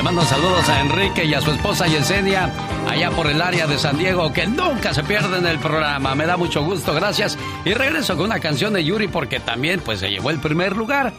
Mando 0.08 0.22
saludos 0.22 0.70
a 0.70 0.80
Enrique 0.80 1.26
y 1.26 1.34
a 1.34 1.42
su 1.42 1.52
esposa 1.52 1.86
Yesenia, 1.86 2.50
allá 2.88 3.12
por 3.12 3.28
el 3.28 3.42
área 3.42 3.68
de 3.68 3.78
San 3.78 3.98
Diego, 3.98 4.32
que 4.32 4.48
nunca 4.48 4.94
se 4.94 5.04
pierden 5.04 5.46
el 5.46 5.60
programa. 5.60 6.16
Me 6.16 6.26
da 6.26 6.38
mucho 6.38 6.64
gusto, 6.64 6.94
gracias. 6.94 7.38
Y 7.66 7.74
regreso 7.74 8.16
con 8.16 8.28
una 8.28 8.40
canción 8.40 8.72
de 8.72 8.86
Yuri 8.86 9.10
porque 9.10 9.42
también 9.42 9.82
pues 9.82 10.00
se 10.00 10.10
llevó 10.10 10.30
el 10.30 10.40
primer 10.40 10.78
lugar. 10.78 11.12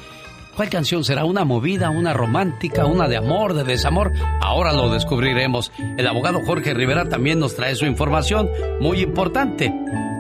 ¿Cuál 0.57 0.71
canción 0.71 1.05
será? 1.05 1.27
¿Una 1.27 1.45
movida, 1.45 1.91
una 1.91 2.15
romántica, 2.15 2.87
una 2.87 3.09
de 3.09 3.19
amor, 3.19 3.53
de 3.53 3.65
desamor? 3.65 4.11
Ahora 4.41 4.73
lo 4.73 4.89
descubriremos. 4.89 5.71
El 5.99 6.07
abogado 6.07 6.41
Jorge 6.47 6.73
Rivera 6.73 7.11
también 7.11 7.41
nos 7.41 7.57
trae 7.57 7.75
su 7.75 7.85
información 7.85 8.49
muy 8.81 9.01
importante. 9.01 9.71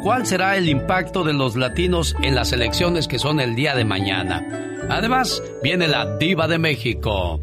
¿Cuál 0.02 0.26
será 0.26 0.58
el 0.58 0.68
impacto 0.68 1.24
de 1.24 1.32
los 1.32 1.56
latinos 1.56 2.14
en 2.22 2.34
las 2.34 2.52
elecciones 2.52 3.08
que 3.08 3.18
son 3.18 3.40
el 3.40 3.56
día 3.56 3.74
de 3.74 3.86
mañana? 3.86 4.46
Además, 4.90 5.42
viene 5.62 5.88
la 5.88 6.18
diva 6.18 6.46
de 6.48 6.58
México. 6.58 7.40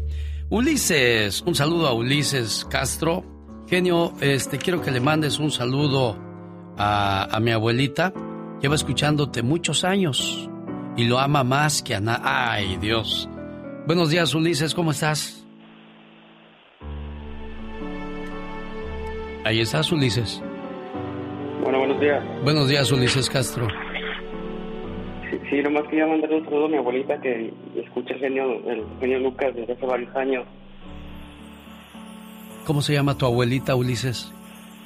Ulises, 0.48 1.42
un 1.42 1.56
saludo 1.56 1.88
a 1.88 1.92
Ulises 1.92 2.64
Castro. 2.70 3.24
Genio, 3.68 4.12
este, 4.20 4.58
quiero 4.58 4.80
que 4.80 4.92
le 4.92 5.00
mandes 5.00 5.40
un 5.40 5.50
saludo 5.50 6.16
a, 6.78 7.24
a 7.24 7.40
mi 7.40 7.50
abuelita. 7.50 8.12
Lleva 8.60 8.76
escuchándote 8.76 9.42
muchos 9.42 9.82
años 9.82 10.48
y 10.96 11.04
lo 11.04 11.18
ama 11.18 11.42
más 11.42 11.82
que 11.82 11.96
a 11.96 12.00
nada. 12.00 12.20
Ay, 12.52 12.76
Dios. 12.76 13.28
Buenos 13.88 14.10
días, 14.10 14.34
Ulises, 14.34 14.72
¿cómo 14.72 14.92
estás? 14.92 15.44
Ahí 19.44 19.60
estás, 19.60 19.90
Ulises. 19.90 20.40
Bueno, 21.62 21.78
buenos 21.80 22.00
días. 22.00 22.24
Buenos 22.44 22.68
días, 22.68 22.92
Ulises 22.92 23.28
Castro. 23.28 23.66
Sí, 25.48 25.56
sí, 25.56 25.62
nomás 25.62 25.84
quería 25.88 26.06
mandarle 26.06 26.38
un 26.38 26.44
saludo 26.44 26.66
a 26.66 26.68
mi 26.68 26.76
abuelita 26.76 27.20
que 27.20 27.52
escucha 27.76 28.14
el 28.14 28.20
genio, 28.20 28.44
el 28.68 28.84
genio 29.00 29.18
Lucas 29.20 29.54
desde 29.54 29.72
hace 29.72 29.86
varios 29.86 30.14
años. 30.16 30.44
¿Cómo 32.66 32.82
se 32.82 32.94
llama 32.94 33.16
tu 33.16 33.26
abuelita, 33.26 33.76
Ulises? 33.76 34.32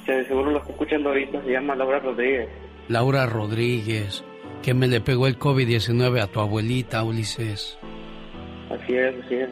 De 0.05 0.25
seguro 0.25 0.51
lo 0.51 0.59
está 0.59 0.71
escuchando 0.71 1.09
ahorita, 1.09 1.41
se 1.43 1.51
llama 1.51 1.75
Laura 1.75 1.99
Rodríguez. 1.99 2.49
Laura 2.89 3.25
Rodríguez, 3.25 4.23
que 4.61 4.73
me 4.73 4.87
le 4.87 5.01
pegó 5.01 5.25
el 5.25 5.39
COVID-19 5.39 6.21
a 6.21 6.27
tu 6.27 6.39
abuelita, 6.39 7.03
Ulises. 7.03 7.79
Así 8.69 8.93
es, 8.93 9.15
así 9.25 9.35
es. 9.35 9.49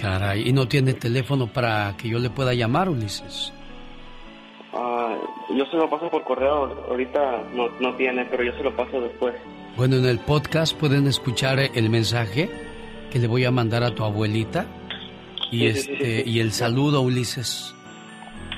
Caray, 0.00 0.48
¿y 0.48 0.52
no 0.52 0.66
tiene 0.66 0.94
teléfono 0.94 1.46
para 1.46 1.94
que 1.96 2.08
yo 2.08 2.18
le 2.18 2.30
pueda 2.30 2.54
llamar, 2.54 2.88
Ulises? 2.88 3.52
Ah, 4.72 5.16
yo 5.54 5.64
se 5.66 5.76
lo 5.76 5.88
paso 5.88 6.08
por 6.10 6.24
correo, 6.24 6.86
ahorita 6.88 7.44
no, 7.54 7.68
no 7.80 7.94
tiene, 7.94 8.24
pero 8.24 8.42
yo 8.42 8.52
se 8.54 8.64
lo 8.64 8.74
paso 8.74 9.00
después. 9.00 9.34
Bueno, 9.76 9.96
en 9.96 10.04
el 10.04 10.18
podcast 10.18 10.76
pueden 10.76 11.06
escuchar 11.06 11.58
el 11.58 11.90
mensaje 11.90 12.50
que 13.10 13.18
le 13.18 13.26
voy 13.26 13.44
a 13.44 13.50
mandar 13.50 13.82
a 13.82 13.94
tu 13.94 14.04
abuelita 14.04 14.66
y 15.50 15.66
este 15.66 16.22
y 16.26 16.40
el 16.40 16.52
saludo, 16.52 17.00
Ulises. 17.00 17.74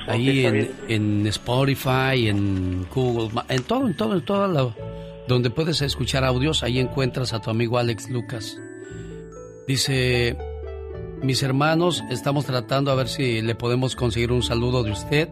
Ahí 0.07 0.45
en, 0.45 0.71
en 0.89 1.27
Spotify, 1.27 2.27
en 2.27 2.85
Google, 2.93 3.41
en 3.47 3.63
todo, 3.63 3.87
en 3.87 3.95
todo, 3.95 4.13
en 4.15 4.25
todo 4.25 4.47
lo, 4.47 4.75
donde 5.27 5.49
puedes 5.49 5.81
escuchar 5.81 6.25
audios, 6.25 6.61
ahí 6.61 6.79
encuentras 6.79 7.31
a 7.33 7.39
tu 7.39 7.49
amigo 7.49 7.77
Alex 7.77 8.09
Lucas. 8.09 8.59
Dice, 9.65 10.35
mis 11.21 11.41
hermanos, 11.41 12.03
estamos 12.09 12.45
tratando 12.45 12.91
a 12.91 12.95
ver 12.95 13.07
si 13.07 13.41
le 13.41 13.55
podemos 13.55 13.95
conseguir 13.95 14.33
un 14.33 14.43
saludo 14.43 14.83
de 14.83 14.91
usted 14.91 15.29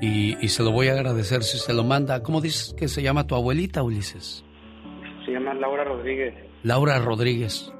y, 0.00 0.36
y 0.44 0.48
se 0.50 0.62
lo 0.62 0.70
voy 0.70 0.86
a 0.86 0.92
agradecer 0.92 1.42
si 1.42 1.58
se 1.58 1.72
lo 1.72 1.82
manda. 1.82 2.22
¿Cómo 2.22 2.40
dices 2.40 2.74
que 2.76 2.86
se 2.86 3.02
llama 3.02 3.26
tu 3.26 3.34
abuelita, 3.34 3.82
Ulises? 3.82 4.44
Se 5.28 5.34
llama 5.34 5.52
Laura 5.52 5.84
Rodríguez. 5.84 6.34
Laura 6.62 6.98
Rodríguez. 7.00 7.70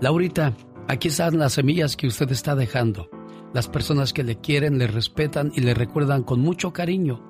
Laurita, 0.00 0.54
aquí 0.88 1.08
están 1.08 1.38
las 1.38 1.52
semillas 1.52 1.98
que 1.98 2.06
usted 2.06 2.32
está 2.32 2.54
dejando. 2.54 3.10
Las 3.52 3.68
personas 3.68 4.14
que 4.14 4.24
le 4.24 4.40
quieren, 4.40 4.78
le 4.78 4.86
respetan 4.86 5.52
y 5.54 5.60
le 5.60 5.74
recuerdan 5.74 6.22
con 6.22 6.40
mucho 6.40 6.72
cariño. 6.72 7.20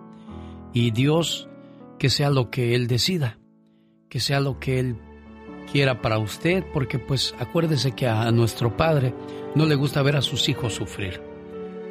Y 0.72 0.92
Dios, 0.92 1.48
que 1.98 2.08
sea 2.08 2.30
lo 2.30 2.50
que 2.50 2.76
Él 2.76 2.86
decida, 2.86 3.40
que 4.08 4.20
sea 4.20 4.38
lo 4.38 4.60
que 4.60 4.78
Él 4.78 4.96
quiera 5.72 6.00
para 6.00 6.18
usted, 6.18 6.62
porque 6.72 7.00
pues 7.00 7.34
acuérdese 7.40 7.96
que 7.96 8.06
a 8.06 8.30
nuestro 8.30 8.76
Padre 8.76 9.12
no 9.56 9.66
le 9.66 9.74
gusta 9.74 10.02
ver 10.02 10.14
a 10.14 10.22
sus 10.22 10.48
hijos 10.48 10.74
sufrir. 10.74 11.20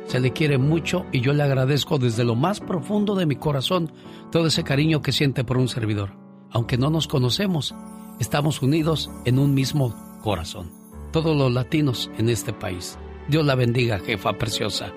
Se 0.06 0.22
le 0.22 0.32
quiere 0.32 0.58
mucho 0.58 1.06
y 1.12 1.20
yo 1.20 1.34
le 1.34 1.44
agradezco 1.44 1.98
desde 1.98 2.24
lo 2.24 2.36
más 2.36 2.62
profundo 2.62 3.14
de 3.16 3.26
mi 3.26 3.36
corazón 3.36 3.92
todo 4.32 4.48
ese 4.48 4.64
cariño 4.64 5.02
que 5.02 5.12
siente 5.12 5.44
por 5.44 5.58
un 5.58 5.68
servidor. 5.68 6.23
Aunque 6.54 6.78
no 6.78 6.92
nos 6.92 7.08
conocemos, 7.08 7.74
estamos 8.20 8.62
unidos 8.62 9.10
en 9.26 9.40
un 9.40 9.56
mismo 9.56 9.96
corazón. 10.24 10.72
Todos 11.12 11.36
los 11.36 11.52
latinos 11.52 12.12
en 12.20 12.30
este 12.30 12.54
país. 12.54 12.98
Dios 13.28 13.44
la 13.44 13.56
bendiga, 13.56 13.98
jefa 13.98 14.34
preciosa. 14.34 14.94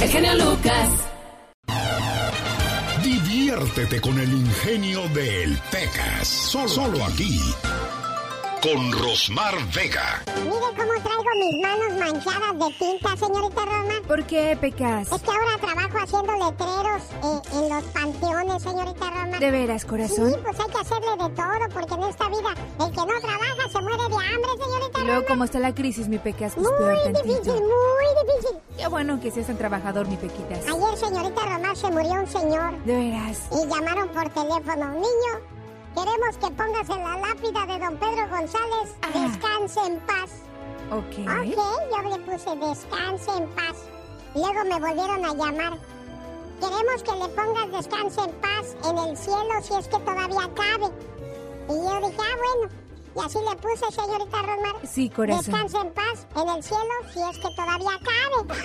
El 0.00 0.08
genio 0.08 0.34
Lucas. 0.36 1.10
Diviértete 3.02 4.00
con 4.00 4.18
el 4.18 4.32
ingenio 4.32 5.08
del 5.08 5.58
Pecas. 5.72 6.28
Solo, 6.28 6.68
solo 6.68 7.04
aquí. 7.04 7.40
Con 8.64 8.90
Rosmar 8.92 9.54
Vega. 9.74 10.24
Mire 10.42 10.58
cómo 10.74 10.94
traigo 11.02 11.30
mis 11.38 11.60
manos 11.62 11.98
manchadas 11.98 12.58
de 12.58 12.74
tinta, 12.78 13.14
señorita 13.14 13.60
Roma. 13.62 13.94
¿Por 14.08 14.24
qué, 14.24 14.56
Pecas? 14.58 15.12
Es 15.12 15.20
que 15.20 15.30
ahora 15.30 15.58
trabajo 15.60 15.98
haciendo 16.02 16.32
letreros 16.32 17.02
eh, 17.22 17.58
en 17.58 17.68
los 17.68 17.84
panteones, 17.92 18.62
señorita 18.62 19.10
Roma. 19.10 19.38
¿De 19.38 19.50
veras, 19.50 19.84
corazón? 19.84 20.30
Sí, 20.30 20.36
pues 20.42 20.58
hay 20.58 20.70
que 20.70 20.78
hacerle 20.78 21.10
de 21.10 21.30
todo, 21.34 21.68
porque 21.74 21.94
en 21.94 22.02
esta 22.04 22.28
vida 22.30 22.54
el 22.80 22.90
que 22.90 22.96
no 22.96 23.20
trabaja 23.20 23.68
se 23.70 23.80
muere 23.82 24.02
de 24.08 24.34
hambre, 24.34 24.50
señorita 24.64 25.00
Y 25.00 25.04
luego, 25.04 25.26
¿cómo 25.28 25.44
está 25.44 25.58
la 25.58 25.74
crisis, 25.74 26.08
mi 26.08 26.18
Pecas? 26.18 26.54
Pues 26.54 26.66
Muy 26.66 26.78
peor 26.78 26.96
difícil, 27.08 27.34
tantito. 27.34 27.52
muy 27.52 28.24
difícil. 28.24 28.56
Qué 28.78 28.88
bueno 28.88 29.20
que 29.20 29.30
seas 29.30 29.46
tan 29.46 29.58
trabajador, 29.58 30.08
mi 30.08 30.16
Pequitas. 30.16 30.60
Ayer, 30.66 30.96
señorita 30.98 31.42
Román, 31.42 31.76
se 31.76 31.90
murió 31.90 32.12
un 32.14 32.26
señor. 32.26 32.82
De 32.84 32.96
veras. 32.96 33.40
Y 33.52 33.68
llamaron 33.68 34.08
por 34.08 34.26
teléfono. 34.30 34.88
Niño, 34.94 35.54
queremos 35.94 36.36
que 36.40 36.50
pongas 36.50 36.88
en 36.88 37.02
la 37.02 37.16
lápida 37.18 37.66
de 37.66 37.84
don 37.84 37.96
Pedro 37.98 38.28
González, 38.28 38.94
descanse 39.12 39.80
en 39.86 40.00
paz. 40.00 40.30
Ok. 40.90 41.18
Ok, 41.20 41.58
yo 41.90 42.10
le 42.10 42.18
puse 42.24 42.56
descanse 42.56 43.30
en 43.36 43.48
paz. 43.50 43.76
Luego 44.34 44.64
me 44.64 44.80
volvieron 44.80 45.24
a 45.24 45.34
llamar. 45.34 45.78
Queremos 46.60 47.02
que 47.02 47.12
le 47.12 47.28
pongas 47.28 47.72
descanse 47.72 48.20
en 48.20 48.32
paz 48.40 48.76
en 48.84 48.98
el 48.98 49.16
cielo 49.16 49.62
si 49.62 49.74
es 49.74 49.88
que 49.88 49.98
todavía 49.98 50.50
cabe. 50.54 50.92
Y 51.68 51.72
yo 51.72 52.08
dije, 52.08 52.18
ah, 52.20 52.58
bueno. 52.58 52.83
Y 53.16 53.20
así 53.20 53.38
le 53.38 53.56
puse, 53.56 53.84
señorita 53.94 54.42
Romar. 54.42 54.74
Sí, 54.90 55.08
corazón. 55.10 55.44
Descanse 55.44 55.76
en 55.78 55.92
paz 55.92 56.26
en 56.34 56.48
el 56.48 56.62
cielo 56.62 56.94
si 57.12 57.20
es 57.20 57.38
que 57.38 57.54
todavía 57.54 57.98
cabe. 58.02 58.38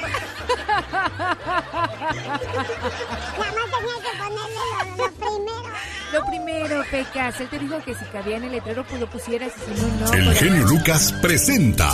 Nada 3.38 3.52
más 3.54 3.68
tenía 3.76 3.98
que 4.04 4.12
ponerle 4.18 4.64
lo, 4.98 5.06
lo 5.06 5.12
primero. 5.14 5.70
Lo 6.12 6.26
primero, 6.26 6.84
Pecas, 6.90 7.40
él 7.42 7.48
te 7.50 7.60
dijo 7.60 7.78
que 7.86 7.94
si 7.94 8.06
cabía 8.06 8.38
en 8.38 8.46
el 8.46 8.52
letrero, 8.54 8.84
pues 8.88 9.00
lo 9.00 9.08
pusieras 9.10 9.52
y 9.56 9.60
si 9.76 9.82
no, 9.82 9.88
no. 9.88 10.14
El 10.14 10.26
corazón. 10.26 10.36
genio 10.36 10.66
Lucas 10.66 11.14
presenta 11.22 11.92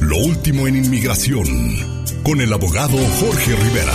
Lo 0.00 0.16
último 0.16 0.66
en 0.66 0.76
inmigración 0.76 1.46
con 2.22 2.40
el 2.40 2.52
abogado 2.52 2.96
Jorge 3.20 3.54
Rivera. 3.56 3.92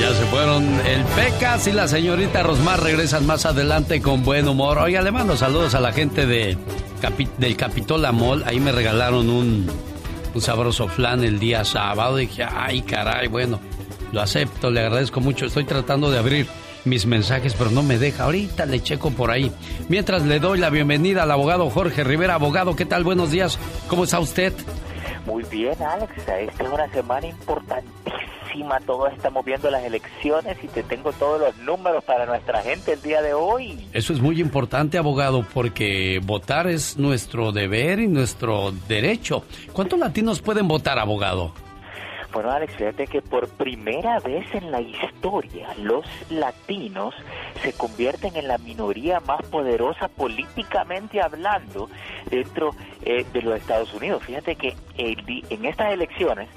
Ya 0.00 0.14
se 0.14 0.24
fueron 0.26 0.64
el 0.86 1.04
Pecas 1.04 1.66
y 1.66 1.72
la 1.72 1.88
señorita 1.88 2.42
Rosmar 2.42 2.80
regresan 2.82 3.26
más 3.26 3.46
adelante 3.46 4.00
con 4.00 4.24
buen 4.24 4.46
humor. 4.48 4.78
Oiga, 4.78 5.02
le 5.02 5.10
mando 5.10 5.36
saludos 5.36 5.74
a 5.74 5.80
la 5.80 5.92
gente 5.92 6.24
de, 6.24 6.56
Capi- 7.00 7.28
del 7.38 7.56
Capitola 7.56 8.12
Mall. 8.12 8.42
Ahí 8.46 8.60
me 8.60 8.72
regalaron 8.72 9.28
un, 9.30 9.70
un 10.34 10.40
sabroso 10.40 10.88
flan 10.88 11.24
el 11.24 11.38
día 11.38 11.64
sábado. 11.64 12.16
dije, 12.16 12.44
ay, 12.44 12.82
caray, 12.82 13.28
bueno, 13.28 13.60
lo 14.12 14.20
acepto, 14.20 14.70
le 14.70 14.80
agradezco 14.80 15.20
mucho. 15.20 15.46
Estoy 15.46 15.64
tratando 15.64 16.10
de 16.10 16.18
abrir 16.18 16.46
mis 16.84 17.06
mensajes, 17.06 17.54
pero 17.54 17.70
no 17.70 17.82
me 17.82 17.98
deja. 17.98 18.24
Ahorita 18.24 18.64
le 18.66 18.82
checo 18.82 19.10
por 19.10 19.30
ahí. 19.30 19.52
Mientras 19.88 20.22
le 20.22 20.38
doy 20.40 20.58
la 20.58 20.70
bienvenida 20.70 21.24
al 21.24 21.30
abogado 21.30 21.68
Jorge 21.70 22.04
Rivera. 22.04 22.34
Abogado, 22.34 22.74
¿qué 22.76 22.86
tal? 22.86 23.04
Buenos 23.04 23.30
días. 23.30 23.58
¿Cómo 23.88 24.04
está 24.04 24.18
usted? 24.20 24.52
Muy 25.26 25.44
bien, 25.50 25.74
Alex. 25.82 26.10
Esta 26.16 26.38
es 26.40 26.50
una 26.72 26.88
semana 26.90 27.26
importantísima. 27.26 28.16
Todos 28.86 29.12
estamos 29.12 29.44
viendo 29.44 29.70
las 29.70 29.84
elecciones 29.84 30.56
y 30.62 30.68
te 30.68 30.82
tengo 30.82 31.12
todos 31.12 31.40
los 31.40 31.56
números 31.58 32.02
para 32.04 32.24
nuestra 32.24 32.62
gente 32.62 32.94
el 32.94 33.02
día 33.02 33.20
de 33.20 33.34
hoy. 33.34 33.86
Eso 33.92 34.12
es 34.14 34.20
muy 34.20 34.40
importante, 34.40 34.96
abogado, 34.96 35.44
porque 35.52 36.18
votar 36.24 36.66
es 36.66 36.96
nuestro 36.96 37.52
deber 37.52 37.98
y 37.98 38.08
nuestro 38.08 38.72
derecho. 38.88 39.44
¿Cuántos 39.74 39.98
latinos 39.98 40.40
pueden 40.40 40.66
votar, 40.66 40.98
abogado? 40.98 41.52
Bueno, 42.32 42.50
Alex, 42.50 42.74
fíjate 42.76 43.06
que 43.06 43.22
por 43.22 43.48
primera 43.48 44.18
vez 44.20 44.44
en 44.54 44.70
la 44.70 44.80
historia 44.82 45.68
los 45.78 46.04
latinos 46.30 47.14
se 47.62 47.72
convierten 47.72 48.36
en 48.36 48.48
la 48.48 48.58
minoría 48.58 49.20
más 49.20 49.40
poderosa 49.46 50.08
políticamente 50.08 51.20
hablando 51.22 51.88
dentro 52.30 52.70
eh, 53.04 53.24
de 53.32 53.42
los 53.42 53.56
Estados 53.58 53.92
Unidos. 53.94 54.22
Fíjate 54.24 54.56
que 54.56 54.74
di- 55.26 55.44
en 55.48 55.64
estas 55.64 55.92
elecciones 55.92 56.48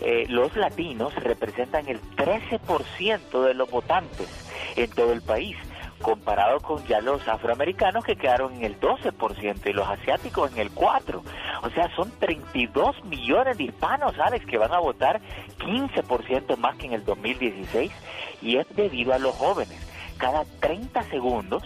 eh, 0.00 0.26
los 0.28 0.54
latinos 0.56 1.14
representan 1.16 1.88
el 1.88 2.00
13% 2.16 3.42
de 3.44 3.54
los 3.54 3.70
votantes 3.70 4.28
en 4.76 4.90
todo 4.90 5.12
el 5.12 5.22
país 5.22 5.56
comparado 6.00 6.60
con 6.60 6.84
ya 6.86 7.00
los 7.00 7.26
afroamericanos 7.28 8.04
que 8.04 8.16
quedaron 8.16 8.54
en 8.54 8.64
el 8.64 8.80
12% 8.80 9.66
y 9.66 9.72
los 9.72 9.86
asiáticos 9.88 10.50
en 10.52 10.58
el 10.58 10.74
4%. 10.74 11.22
O 11.62 11.70
sea, 11.70 11.94
son 11.94 12.10
32 12.18 13.04
millones 13.04 13.58
de 13.58 13.64
hispanos, 13.64 14.18
Alex, 14.18 14.46
que 14.46 14.58
van 14.58 14.72
a 14.72 14.78
votar 14.78 15.20
15% 15.58 16.56
más 16.56 16.76
que 16.76 16.86
en 16.86 16.94
el 16.94 17.04
2016 17.04 17.92
y 18.42 18.56
es 18.56 18.66
debido 18.74 19.12
a 19.12 19.18
los 19.18 19.34
jóvenes. 19.34 19.78
Cada 20.16 20.44
30 20.60 21.02
segundos 21.04 21.62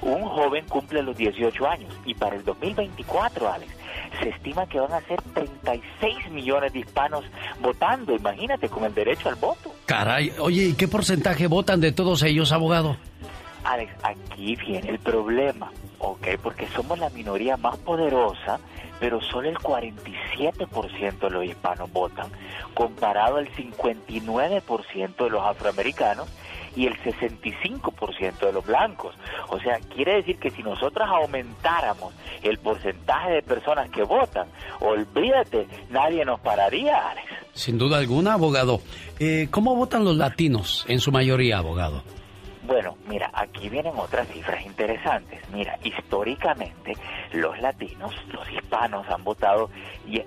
un 0.00 0.24
joven 0.24 0.66
cumple 0.66 1.02
los 1.02 1.16
18 1.16 1.68
años 1.68 1.94
y 2.04 2.14
para 2.14 2.36
el 2.36 2.44
2024, 2.44 3.52
Alex, 3.52 3.77
se 4.20 4.28
estima 4.30 4.66
que 4.66 4.80
van 4.80 4.92
a 4.92 5.00
ser 5.02 5.20
36 5.34 6.30
millones 6.30 6.72
de 6.72 6.80
hispanos 6.80 7.24
votando, 7.60 8.14
imagínate, 8.14 8.68
con 8.68 8.84
el 8.84 8.94
derecho 8.94 9.28
al 9.28 9.36
voto. 9.36 9.72
Caray, 9.86 10.32
oye, 10.38 10.64
¿y 10.64 10.72
qué 10.74 10.88
porcentaje 10.88 11.46
votan 11.46 11.80
de 11.80 11.92
todos 11.92 12.22
ellos, 12.22 12.52
abogado? 12.52 12.96
Alex, 13.64 13.92
aquí 14.02 14.56
viene 14.56 14.88
el 14.90 14.98
problema, 14.98 15.70
¿ok? 15.98 16.28
Porque 16.42 16.66
somos 16.68 16.98
la 16.98 17.10
minoría 17.10 17.56
más 17.56 17.76
poderosa, 17.78 18.60
pero 19.00 19.20
solo 19.20 19.48
el 19.48 19.58
47% 19.58 21.18
de 21.18 21.30
los 21.30 21.44
hispanos 21.44 21.92
votan, 21.92 22.28
comparado 22.74 23.36
al 23.36 23.48
59% 23.52 25.16
de 25.16 25.30
los 25.30 25.44
afroamericanos 25.44 26.28
y 26.78 26.86
el 26.86 26.96
65% 27.02 28.38
de 28.38 28.52
los 28.52 28.64
blancos. 28.64 29.16
O 29.48 29.58
sea, 29.58 29.80
quiere 29.92 30.14
decir 30.14 30.38
que 30.38 30.50
si 30.50 30.62
nosotros 30.62 31.08
aumentáramos 31.08 32.14
el 32.42 32.58
porcentaje 32.58 33.32
de 33.32 33.42
personas 33.42 33.90
que 33.90 34.04
votan, 34.04 34.46
olvídate, 34.78 35.66
nadie 35.90 36.24
nos 36.24 36.38
pararía, 36.38 37.10
Alex. 37.10 37.26
Sin 37.52 37.78
duda 37.78 37.98
alguna, 37.98 38.34
abogado. 38.34 38.80
Eh, 39.18 39.48
¿Cómo 39.50 39.74
votan 39.74 40.04
los 40.04 40.16
latinos 40.16 40.84
en 40.86 41.00
su 41.00 41.10
mayoría, 41.10 41.58
abogado? 41.58 42.04
Bueno, 42.62 42.96
mira, 43.08 43.30
aquí 43.32 43.68
vienen 43.68 43.94
otras 43.96 44.28
cifras 44.28 44.64
interesantes. 44.64 45.40
Mira, 45.52 45.78
históricamente 45.82 46.94
los 47.32 47.58
latinos, 47.60 48.14
los 48.30 48.48
hispanos 48.52 49.08
han 49.08 49.24
votado 49.24 49.70
eh, 50.06 50.24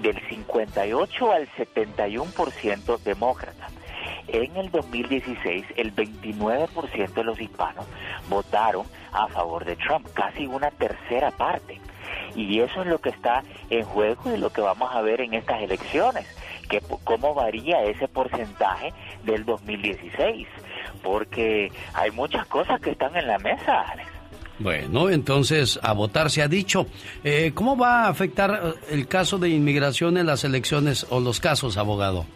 del 0.00 0.18
58 0.28 1.32
al 1.32 1.48
71% 1.50 2.98
demócrata. 2.98 3.68
En 4.28 4.56
el 4.56 4.70
2016, 4.70 5.64
el 5.76 5.94
29% 5.94 7.12
de 7.12 7.24
los 7.24 7.40
hispanos 7.40 7.86
votaron 8.28 8.86
a 9.12 9.28
favor 9.28 9.64
de 9.64 9.76
Trump, 9.76 10.06
casi 10.14 10.46
una 10.46 10.70
tercera 10.70 11.30
parte. 11.30 11.80
Y 12.34 12.60
eso 12.60 12.82
es 12.82 12.86
lo 12.86 12.98
que 12.98 13.10
está 13.10 13.42
en 13.68 13.84
juego 13.84 14.34
y 14.34 14.38
lo 14.38 14.50
que 14.50 14.60
vamos 14.60 14.90
a 14.94 15.02
ver 15.02 15.20
en 15.20 15.34
estas 15.34 15.60
elecciones, 15.60 16.26
que 16.68 16.80
cómo 17.04 17.34
varía 17.34 17.82
ese 17.84 18.08
porcentaje 18.08 18.92
del 19.24 19.44
2016, 19.44 20.46
porque 21.02 21.70
hay 21.92 22.10
muchas 22.12 22.46
cosas 22.46 22.80
que 22.80 22.90
están 22.90 23.16
en 23.16 23.26
la 23.26 23.38
mesa. 23.38 23.84
Bueno, 24.58 25.10
entonces 25.10 25.78
a 25.82 25.92
votar 25.92 26.30
se 26.30 26.42
ha 26.42 26.48
dicho. 26.48 26.86
Eh, 27.24 27.52
¿Cómo 27.54 27.76
va 27.76 28.04
a 28.04 28.08
afectar 28.08 28.50
eh, 28.62 28.72
el 28.90 29.08
caso 29.08 29.38
de 29.38 29.48
inmigración 29.48 30.16
en 30.16 30.26
las 30.26 30.44
elecciones 30.44 31.06
o 31.10 31.20
los 31.20 31.40
casos, 31.40 31.76
abogado? 31.76 32.26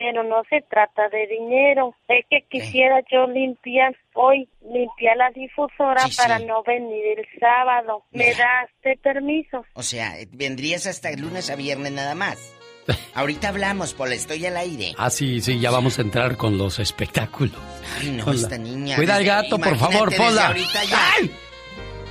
pero 0.00 0.24
no 0.24 0.42
se 0.48 0.62
trata 0.62 1.10
de 1.10 1.26
dinero. 1.26 1.94
Es 2.08 2.24
que 2.30 2.40
quisiera 2.48 3.00
yo 3.12 3.26
limpiar 3.26 3.94
hoy, 4.14 4.48
limpiar 4.62 5.18
la 5.18 5.30
difusora 5.30 6.06
Sí, 6.08 6.16
para 6.16 6.38
sí. 6.38 6.46
no 6.46 6.62
venir 6.62 7.18
el 7.18 7.26
sábado. 7.38 8.02
¿Me 8.10 8.30
das 8.30 8.70
de 8.82 8.96
permiso? 8.96 9.62
O 9.74 9.82
sea, 9.82 10.14
vendrías 10.32 10.86
hasta 10.86 11.10
el 11.10 11.20
lunes 11.20 11.50
a 11.50 11.54
viernes 11.56 11.92
nada 11.92 12.14
más. 12.14 12.38
Ahorita 13.14 13.50
hablamos, 13.50 13.92
Pola, 13.92 14.14
estoy 14.14 14.46
al 14.46 14.56
aire. 14.56 14.94
Ah, 14.96 15.10
sí, 15.10 15.42
sí, 15.42 15.60
ya 15.60 15.70
vamos 15.70 15.98
a 15.98 16.02
entrar 16.02 16.38
con 16.38 16.56
los 16.56 16.78
espectáculos. 16.78 17.54
Ay, 18.00 18.10
no, 18.12 18.24
Hola. 18.24 18.34
esta 18.36 18.56
niña. 18.56 18.96
Cuida 18.96 19.16
al 19.16 19.24
gato, 19.24 19.58
por 19.58 19.76
favor, 19.76 20.16
Pola. 20.16 20.46
ahorita 20.48 20.82
ya. 20.84 21.10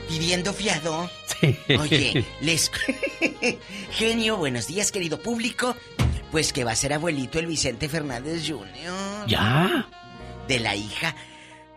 Pidiendo 0.07 0.53
fiado. 0.53 1.09
Oye, 1.79 2.23
les... 2.41 2.71
Genio, 3.91 4.37
buenos 4.37 4.67
días, 4.67 4.91
querido 4.91 5.19
público. 5.19 5.75
Pues 6.31 6.53
que 6.53 6.63
va 6.63 6.71
a 6.71 6.75
ser 6.75 6.93
abuelito 6.93 7.39
el 7.39 7.47
Vicente 7.47 7.89
Fernández 7.89 8.43
Jr. 8.47 8.67
¿Ya? 9.27 9.87
De 10.47 10.59
la 10.59 10.75
hija. 10.75 11.15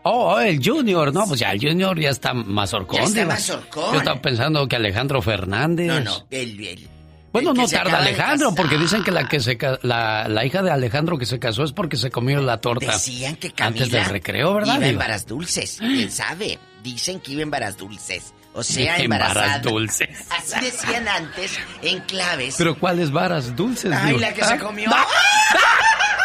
Oh, 0.05 0.39
el 0.41 0.61
Junior, 0.63 1.13
no, 1.15 1.27
pues 1.27 1.41
ya 1.41 1.53
el 1.53 1.61
Junior 1.61 1.99
ya 1.99 2.11
está 2.11 2.35
más 2.35 2.75
horcón. 2.75 2.99
Ya 2.99 3.05
está 3.05 3.21
Diva. 3.21 3.35
mazorcón. 3.35 3.93
Yo 3.93 3.99
estaba 3.99 4.21
pensando 4.21 4.67
que 4.67 4.77
Alejandro 4.77 5.23
Fernández. 5.23 5.87
No, 5.87 6.01
no, 6.01 6.27
el... 6.31 6.59
el- 6.67 6.89
Bueno, 7.33 7.53
el 7.53 7.57
no 7.57 7.69
tarda 7.69 7.99
Alejandro, 7.99 8.53
porque 8.55 8.77
dicen 8.79 9.05
que 9.05 9.11
la 9.13 9.29
que 9.29 9.39
se 9.41 9.57
la, 9.83 10.27
la 10.29 10.45
hija 10.45 10.63
de 10.63 10.71
Alejandro 10.71 11.17
que 11.19 11.25
se 11.25 11.39
casó 11.39 11.63
es 11.65 11.73
porque 11.73 11.97
se 11.97 12.11
comió 12.11 12.41
la 12.43 12.61
torta. 12.61 12.93
Decían 12.93 13.37
que 13.37 13.53
Camila 13.53 13.85
antes 13.85 13.91
del 13.93 14.05
recreo, 14.07 14.53
¿verdad? 14.55 14.77
Iba 14.79 14.87
en 14.89 14.99
varas 14.99 15.25
dulces, 15.27 15.79
quién 15.79 16.11
sabe. 16.11 16.59
Dicen 16.83 17.21
que 17.21 17.33
iba 17.33 17.43
en 17.43 17.51
varas 17.51 17.77
dulces. 17.79 18.35
O 18.55 18.63
sea, 18.63 18.99
En 18.99 19.09
varas 19.09 19.63
dulces. 19.63 20.09
Así 20.31 20.61
decían 20.61 21.09
antes 21.09 21.59
en 21.81 22.01
claves. 22.01 22.55
Pero 22.59 22.79
¿cuáles 22.79 23.11
varas 23.11 23.57
dulces? 23.57 23.91
Ay, 23.93 24.19
la 24.19 24.35
que 24.35 24.45
se 24.45 24.53
Ah, 24.55 24.59
comió. 24.59 24.91
¡Ah! 24.93 25.07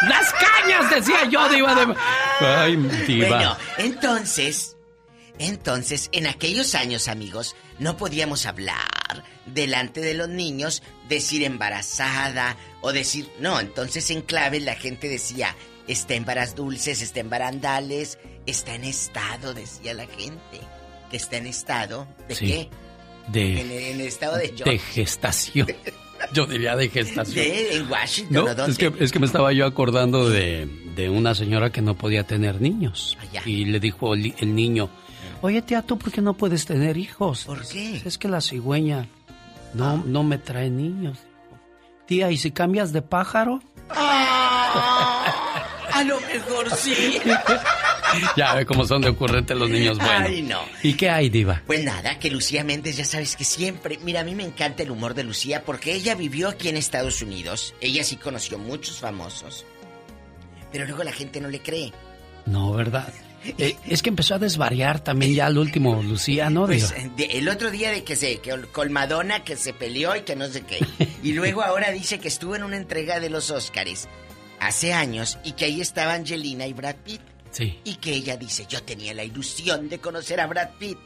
¡Las 0.08 0.32
cañas! 0.34 0.90
Decía 0.90 1.24
yo, 1.30 1.48
Diva 1.48 1.74
de... 1.74 1.94
Ay, 2.40 2.76
Diva. 3.06 3.28
Bueno, 3.28 3.56
entonces, 3.78 4.76
entonces, 5.38 6.08
en 6.12 6.26
aquellos 6.26 6.74
años, 6.74 7.08
amigos, 7.08 7.56
no 7.78 7.96
podíamos 7.96 8.44
hablar 8.46 9.24
delante 9.46 10.00
de 10.00 10.14
los 10.14 10.28
niños, 10.28 10.82
decir 11.08 11.42
embarazada 11.42 12.56
o 12.82 12.92
decir, 12.92 13.30
no, 13.40 13.58
entonces 13.58 14.10
en 14.10 14.20
clave 14.22 14.60
la 14.60 14.74
gente 14.74 15.08
decía, 15.08 15.56
está 15.86 16.14
en 16.14 16.24
varas 16.26 16.54
dulces, 16.54 17.00
está 17.00 17.20
en 17.20 17.30
barandales, 17.30 18.18
está 18.46 18.74
en 18.74 18.84
estado, 18.84 19.54
decía 19.54 19.94
la 19.94 20.06
gente. 20.06 20.60
Que 21.10 21.16
está 21.16 21.36
en 21.38 21.46
estado, 21.46 22.06
¿de 22.28 22.34
Sí. 22.34 22.46
qué? 22.46 22.68
De, 23.28 23.60
En, 23.60 23.70
en 23.70 24.00
estado 24.06 24.36
de 24.36 24.48
de 24.64 24.78
gestación. 24.78 25.66
Yo 26.32 26.46
diría 26.46 26.74
de 26.76 26.88
gestación. 26.88 27.34
De- 27.44 27.76
en 27.76 27.90
Washington, 27.90 28.56
No, 28.56 28.66
es 28.66 28.76
que, 28.78 28.92
es 28.98 29.12
que 29.12 29.18
me 29.20 29.26
estaba 29.26 29.52
yo 29.52 29.64
acordando 29.66 30.28
de, 30.28 30.66
de 30.96 31.08
una 31.08 31.34
señora 31.34 31.70
que 31.70 31.80
no 31.80 31.96
podía 31.96 32.24
tener 32.24 32.60
niños. 32.60 33.16
Allá. 33.20 33.42
Y 33.46 33.66
le 33.66 33.78
dijo 33.78 34.14
el, 34.14 34.34
el 34.38 34.54
niño, 34.54 34.90
oye 35.42 35.62
tía, 35.62 35.82
¿tú 35.82 35.96
por 35.96 36.10
qué 36.10 36.20
no 36.20 36.34
puedes 36.34 36.66
tener 36.66 36.96
hijos? 36.96 37.44
¿Por 37.44 37.66
qué? 37.68 38.02
Es 38.04 38.18
que 38.18 38.26
la 38.28 38.40
cigüeña 38.40 39.06
no, 39.74 39.98
no 40.04 40.24
me 40.24 40.38
trae 40.38 40.70
niños. 40.70 41.18
Tía, 42.06 42.30
¿y 42.32 42.36
si 42.36 42.50
cambias 42.50 42.92
de 42.92 43.02
pájaro? 43.02 43.62
Ah, 43.90 45.24
a 45.92 46.02
lo 46.02 46.20
mejor 46.20 46.70
sí. 46.74 47.20
ya 48.36 48.54
ve 48.54 48.66
cómo 48.66 48.84
son 48.86 49.02
de 49.02 49.08
ocurrentes 49.10 49.56
los 49.56 49.68
niños 49.70 49.98
buenos. 49.98 50.28
Ay, 50.28 50.42
no. 50.42 50.60
¿Y 50.82 50.94
qué 50.94 51.10
hay, 51.10 51.28
diva? 51.28 51.62
Pues 51.66 51.84
nada, 51.84 52.18
que 52.18 52.30
Lucía 52.30 52.64
Méndez 52.64 52.96
ya 52.96 53.04
sabes 53.04 53.36
que 53.36 53.44
siempre, 53.44 53.98
mira, 54.02 54.20
a 54.20 54.24
mí 54.24 54.34
me 54.34 54.44
encanta 54.44 54.82
el 54.82 54.90
humor 54.90 55.14
de 55.14 55.24
Lucía 55.24 55.64
porque 55.64 55.92
ella 55.94 56.14
vivió 56.14 56.48
aquí 56.48 56.68
en 56.68 56.76
Estados 56.76 57.22
Unidos, 57.22 57.74
ella 57.80 58.04
sí 58.04 58.16
conoció 58.16 58.58
muchos 58.58 58.98
famosos, 58.98 59.64
pero 60.72 60.84
luego 60.86 61.02
la 61.04 61.12
gente 61.12 61.40
no 61.40 61.48
le 61.48 61.60
cree. 61.60 61.92
No, 62.46 62.72
¿verdad? 62.72 63.12
Eh, 63.56 63.76
es 63.86 64.02
que 64.02 64.08
empezó 64.08 64.34
a 64.34 64.38
desvariar 64.38 64.98
también 65.00 65.32
ya 65.32 65.46
al 65.46 65.58
último, 65.58 66.02
Lucía, 66.02 66.50
¿no? 66.50 66.66
Pues 66.66 66.92
de- 67.16 67.24
el 67.38 67.48
otro 67.48 67.70
día 67.70 67.90
de 67.92 68.02
que 68.02 68.16
se, 68.16 68.38
que 68.38 68.50
con 68.72 68.92
Madonna 68.92 69.44
que 69.44 69.56
se 69.56 69.72
peleó 69.72 70.16
y 70.16 70.22
que 70.22 70.34
no 70.34 70.48
sé 70.48 70.62
qué, 70.62 70.80
y 71.22 71.32
luego 71.32 71.62
ahora 71.62 71.90
dice 71.92 72.18
que 72.18 72.28
estuvo 72.28 72.56
en 72.56 72.64
una 72.64 72.76
entrega 72.76 73.20
de 73.20 73.30
los 73.30 73.50
Óscares 73.50 74.08
hace 74.58 74.92
años 74.92 75.38
y 75.44 75.52
que 75.52 75.66
ahí 75.66 75.80
estaba 75.80 76.14
Angelina 76.14 76.66
y 76.66 76.72
Brad 76.72 76.96
Pitt. 76.96 77.20
Sí. 77.58 77.78
Y 77.84 77.96
que 77.96 78.12
ella 78.12 78.36
dice, 78.36 78.66
yo 78.68 78.82
tenía 78.84 79.12
la 79.14 79.24
ilusión 79.24 79.88
de 79.88 79.98
conocer 79.98 80.40
a 80.40 80.46
Brad 80.46 80.70
Pitt. 80.78 80.96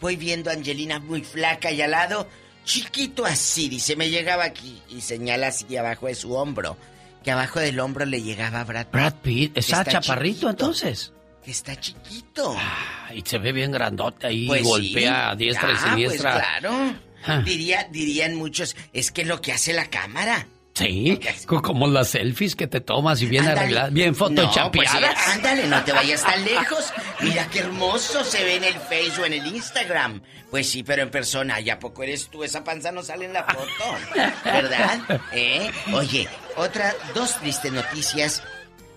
Voy 0.00 0.16
viendo 0.16 0.50
a 0.50 0.54
Angelina 0.54 0.98
muy 0.98 1.22
flaca 1.22 1.70
y 1.70 1.80
al 1.80 1.92
lado, 1.92 2.28
chiquito 2.64 3.24
así, 3.24 3.68
dice, 3.68 3.94
me 3.94 4.10
llegaba 4.10 4.42
aquí. 4.44 4.82
Y 4.88 5.00
señala 5.00 5.46
así 5.48 5.76
abajo 5.76 6.08
de 6.08 6.16
su 6.16 6.32
hombro. 6.34 6.76
Que 7.22 7.30
abajo 7.30 7.60
del 7.60 7.78
hombro 7.78 8.04
le 8.04 8.20
llegaba 8.20 8.60
a 8.60 8.64
Brad 8.64 8.86
Pitt. 8.86 8.92
Brad 8.92 9.14
Pitt, 9.22 9.58
¿está 9.58 9.84
chaparrito 9.84 10.32
chiquito. 10.34 10.50
entonces? 10.50 11.12
Que 11.44 11.52
está 11.52 11.76
chiquito. 11.78 12.56
Y 13.14 13.22
se 13.22 13.38
ve 13.38 13.52
bien 13.52 13.70
grandote 13.70 14.26
ahí, 14.26 14.48
Pues 14.48 14.64
golpea 14.64 15.26
sí. 15.26 15.30
a 15.32 15.36
diestra 15.36 15.70
y 15.70 15.74
Ah, 15.76 15.88
siniestra. 15.90 16.32
Pues 16.32 16.42
claro. 16.44 16.94
Ah. 17.24 17.42
Diría, 17.44 17.86
dirían 17.92 18.34
muchos, 18.34 18.74
es 18.92 19.12
que 19.12 19.24
lo 19.24 19.40
que 19.40 19.52
hace 19.52 19.72
la 19.72 19.86
cámara. 19.88 20.48
Sí, 20.82 21.20
co- 21.46 21.62
como 21.62 21.86
las 21.86 22.08
selfies 22.08 22.54
que 22.56 22.66
te 22.66 22.80
tomas 22.80 23.20
y 23.22 23.26
bien 23.26 23.42
Ándale. 23.42 23.60
arregladas, 23.60 23.92
bien 23.92 24.12
No, 24.12 24.18
pues, 24.18 24.30
fotochapeadas. 24.30 25.16
sí, 25.24 25.30
ándale, 25.32 25.66
no 25.66 25.82
te 25.84 25.92
vayas 25.92 26.22
tan 26.22 26.44
lejos. 26.44 26.92
Mira 27.20 27.46
qué 27.50 27.60
hermoso 27.60 28.24
se 28.24 28.42
ve 28.44 28.56
en 28.56 28.64
el 28.64 28.74
Face 28.74 29.20
o 29.20 29.24
en 29.26 29.32
el 29.34 29.46
Instagram. 29.46 30.22
Pues 30.50 30.68
sí, 30.68 30.82
pero 30.82 31.02
en 31.02 31.10
persona, 31.10 31.60
¿y 31.60 31.70
a 31.70 31.78
poco 31.78 32.02
eres 32.02 32.28
tú? 32.28 32.44
Esa 32.44 32.62
panza 32.64 32.92
no 32.92 33.02
sale 33.02 33.24
en 33.24 33.32
la 33.32 33.44
foto. 33.44 33.96
¿Verdad? 34.44 35.20
¿Eh? 35.32 35.70
Oye, 35.94 36.28
otra, 36.56 36.94
dos 37.14 37.36
tristes 37.38 37.72
noticias. 37.72 38.42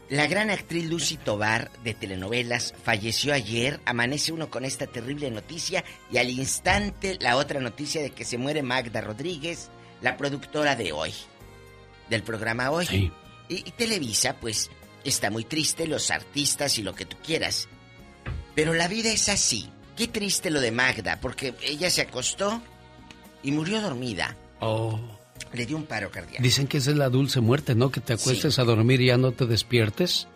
La 0.09 0.27
gran 0.27 0.51
actriz 0.51 0.85
Lucy 0.85 1.17
Tobar 1.17 1.71
de 1.83 1.93
telenovelas 1.95 2.75
falleció 2.83 3.33
ayer. 3.33 3.79
Amanece 3.85 4.31
uno 4.33 4.49
con 4.51 4.63
esta 4.63 4.85
terrible 4.85 5.31
noticia 5.31 5.83
y 6.11 6.17
al 6.17 6.29
instante 6.29 7.17
la 7.21 7.37
otra 7.37 7.59
noticia 7.59 8.01
de 8.03 8.11
que 8.11 8.23
se 8.25 8.37
muere 8.37 8.61
Magda 8.61 9.01
Rodríguez, 9.01 9.69
la 10.01 10.15
productora 10.17 10.75
de 10.75 10.91
hoy, 10.91 11.11
del 12.09 12.23
programa 12.23 12.71
Hoy. 12.71 12.85
Sí. 12.85 13.11
Y, 13.49 13.55
y 13.67 13.71
Televisa, 13.71 14.35
pues, 14.39 14.69
está 15.03 15.29
muy 15.29 15.43
triste, 15.43 15.87
los 15.87 16.11
artistas 16.11 16.77
y 16.79 16.83
lo 16.83 16.95
que 16.95 17.05
tú 17.05 17.17
quieras. 17.23 17.67
Pero 18.55 18.73
la 18.73 18.87
vida 18.87 19.11
es 19.11 19.29
así. 19.29 19.69
Qué 19.95 20.07
triste 20.07 20.49
lo 20.49 20.59
de 20.61 20.71
Magda, 20.71 21.19
porque 21.21 21.53
ella 21.61 21.89
se 21.89 22.01
acostó 22.01 22.61
y 23.43 23.51
murió 23.51 23.81
dormida. 23.81 24.35
Oh. 24.59 24.99
Le 25.53 25.65
dio 25.65 25.77
un 25.77 25.85
paro 25.85 26.09
cardíaco. 26.11 26.41
Dicen 26.43 26.67
que 26.67 26.77
esa 26.77 26.91
es 26.91 26.97
la 26.97 27.09
dulce 27.09 27.39
muerte, 27.39 27.75
¿no? 27.75 27.91
Que 27.91 28.01
te 28.01 28.13
acuestes 28.13 28.59
a 28.59 28.63
dormir 28.63 28.99
y 29.01 29.07
ya 29.07 29.17
no 29.17 29.31
te 29.31 29.45
despiertes. 29.45 30.27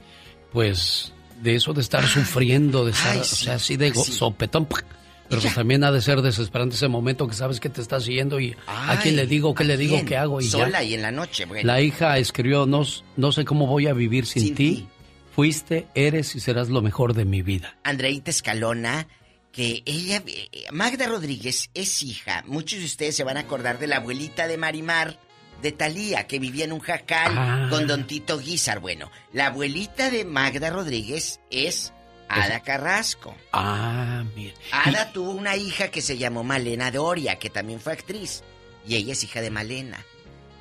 Pues 0.53 1.13
de 1.41 1.55
eso 1.55 1.73
de 1.73 1.81
estar 1.81 2.05
sufriendo, 2.07 2.85
de 2.85 2.91
estar, 2.91 3.13
Ay, 3.13 3.19
o 3.19 3.23
sí, 3.23 3.45
sea, 3.45 3.55
así 3.55 3.75
de 3.77 3.91
go- 3.91 4.03
sí. 4.03 4.11
sopetón. 4.13 4.65
¡pac! 4.65 4.85
Pero 5.29 5.41
pues 5.41 5.53
también 5.53 5.83
ha 5.83 5.91
de 5.91 6.01
ser 6.01 6.21
desesperante 6.23 6.75
ese 6.75 6.87
momento 6.87 7.27
que 7.27 7.35
sabes 7.35 7.59
que 7.59 7.69
te 7.69 7.81
estás 7.81 8.03
siguiendo 8.03 8.39
y 8.39 8.55
a 8.67 8.99
quién 9.01 9.15
le 9.15 9.27
digo, 9.27 9.53
qué 9.53 9.63
¿a 9.63 9.67
le 9.67 9.77
digo, 9.77 9.95
quién? 9.95 10.05
qué 10.07 10.17
hago 10.17 10.41
y 10.41 10.45
Sola 10.45 10.81
ya. 10.81 10.83
y 10.83 10.93
en 10.95 11.03
la 11.03 11.11
noche, 11.11 11.45
bueno. 11.45 11.67
La 11.67 11.81
hija 11.81 12.17
escribió, 12.17 12.65
no, 12.65 12.83
no 13.15 13.31
sé 13.31 13.45
cómo 13.45 13.67
voy 13.67 13.85
a 13.87 13.93
vivir 13.93 14.25
sin, 14.25 14.43
Sin 14.43 14.55
ti. 14.55 14.71
ti. 14.75 14.87
Fuiste, 15.35 15.87
eres 15.95 16.35
y 16.35 16.39
serás 16.39 16.69
lo 16.69 16.81
mejor 16.81 17.13
de 17.13 17.25
mi 17.25 17.41
vida. 17.43 17.77
Andreita 17.83 18.31
Escalona, 18.31 19.07
que 19.51 19.83
ella, 19.85 20.21
eh, 20.25 20.49
Magda 20.71 21.07
Rodríguez 21.07 21.69
es 21.73 22.01
hija, 22.03 22.43
muchos 22.47 22.79
de 22.79 22.85
ustedes 22.85 23.15
se 23.15 23.23
van 23.23 23.37
a 23.37 23.41
acordar 23.41 23.77
de 23.79 23.87
la 23.87 23.97
abuelita 23.97 24.47
de 24.47 24.57
Marimar, 24.57 25.19
de 25.61 25.71
Talía, 25.71 26.25
que 26.25 26.39
vivía 26.39 26.65
en 26.65 26.73
un 26.73 26.79
jacal 26.79 27.33
Ah. 27.37 27.67
con 27.69 27.85
Don 27.85 28.07
Tito 28.07 28.39
Guizar. 28.39 28.79
Bueno, 28.79 29.11
la 29.33 29.47
abuelita 29.47 30.09
de 30.09 30.25
Magda 30.25 30.69
Rodríguez 30.71 31.39
es 31.51 31.93
Ada 32.29 32.59
Carrasco. 32.61 33.35
Ah, 33.51 34.23
mira. 34.35 34.53
Ada 34.71 35.11
tuvo 35.11 35.31
una 35.31 35.55
hija 35.55 35.89
que 35.89 36.01
se 36.01 36.17
llamó 36.17 36.43
Malena 36.43 36.91
Doria, 36.91 37.37
que 37.39 37.49
también 37.49 37.79
fue 37.79 37.93
actriz, 37.93 38.43
y 38.87 38.95
ella 38.95 39.13
es 39.13 39.23
hija 39.23 39.41
de 39.41 39.49
Malena. 39.49 40.05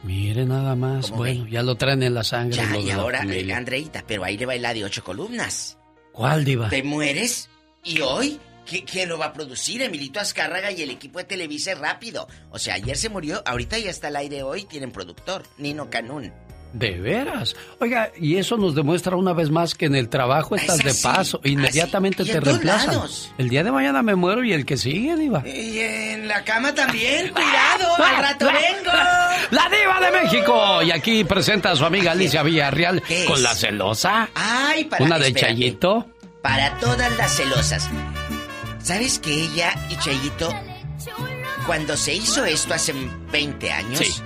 Mire 0.03 0.45
nada 0.47 0.75
más. 0.77 1.07
¿Cómo 1.07 1.19
Bueno, 1.19 1.47
ya 1.49 1.63
lo 1.63 1.75
traen 1.75 2.03
en 2.05 2.15
la 2.15 2.23
sangre. 2.25 2.57
Ya, 2.57 2.77
y 2.79 2.91
ahora, 2.91 3.25
eh. 3.29 3.53
Andreita, 3.53 4.05
pero 4.07 4.25
ahí 4.25 4.37
le 4.39 4.47
va 4.47 4.55
la 4.57 4.73
de 4.73 4.85
ocho 4.85 5.03
columnas. 5.03 5.77
¿Cuál, 6.13 6.45
Diva? 6.45 6.69
¿Te 6.69 6.83
mueres? 6.83 7.49
¿Y 7.85 8.01
hoy? 8.01 8.39
¿Qui- 8.67 8.85
¿Quién 8.85 9.09
lo 9.09 9.19
va 9.19 9.27
a 9.27 9.33
producir? 9.33 9.83
Emilito 9.83 10.21
Azcárraga 10.21 10.71
y 10.71 10.83
el 10.83 10.91
equipo 10.91 11.19
de 11.19 11.25
Televisa 11.25 11.75
rápido. 11.75 12.29
O 12.51 12.59
sea, 12.59 12.75
ayer 12.75 12.97
se 12.97 13.09
murió, 13.09 13.43
ahorita 13.47 13.79
ya 13.79 13.91
está 13.91 14.09
al 14.09 14.17
aire 14.17 14.43
hoy, 14.43 14.65
tienen 14.67 14.93
productor, 14.93 15.43
Nino 15.59 15.89
Canún. 15.91 16.33
De 16.73 17.01
veras. 17.01 17.57
Oiga, 17.81 18.11
y 18.21 18.37
eso 18.37 18.57
nos 18.59 18.75
demuestra 18.75 19.17
una 19.17 19.33
vez 19.33 19.51
más 19.51 19.75
que 19.75 19.87
en 19.87 19.95
el 19.95 20.09
trabajo 20.09 20.55
estás 20.55 20.79
de 20.79 20.93
paso, 21.03 21.41
inmediatamente 21.45 22.25
te 22.25 22.41
reemplazan. 22.41 23.01
El 23.39 23.49
día 23.49 23.65
de 23.65 23.73
mañana 23.73 24.03
me 24.03 24.15
muero 24.15 24.45
y 24.45 24.53
el 24.53 24.67
que 24.67 24.77
sigue, 24.77 25.17
Diva. 25.17 25.43
Y 25.49 25.79
en 25.79 26.29
la 26.29 26.45
cama 26.45 26.75
también, 26.75 27.33
cuidado, 27.33 27.95
al 28.05 28.17
rato 28.23 28.47
vengo. 28.47 28.91
La 29.51 29.69
Diva 29.71 30.01
de 30.01 30.21
México. 30.23 30.83
Y 30.83 30.91
aquí 30.91 31.25
presenta 31.25 31.71
a 31.71 31.77
su 31.77 31.85
amiga 31.87 32.13
Alicia 32.13 32.43
Villarreal 32.43 33.03
con 33.27 33.43
la 33.43 33.55
celosa. 33.55 34.29
Ay, 34.35 34.85
para 34.85 35.05
Una 35.05 35.19
de 35.19 35.33
Chayito. 35.33 36.07
Para 36.43 36.79
todas 36.79 37.17
las 37.17 37.35
celosas. 37.35 37.89
¿Sabes 38.83 39.19
que 39.19 39.33
ella 39.33 39.75
y 39.91 39.97
Chayito, 39.97 40.55
cuando 41.67 41.97
se 41.97 42.15
hizo 42.15 42.45
esto 42.45 42.75
hace 42.75 42.95
20 43.33 43.71
años, 43.73 43.99
Sí. 43.99 44.23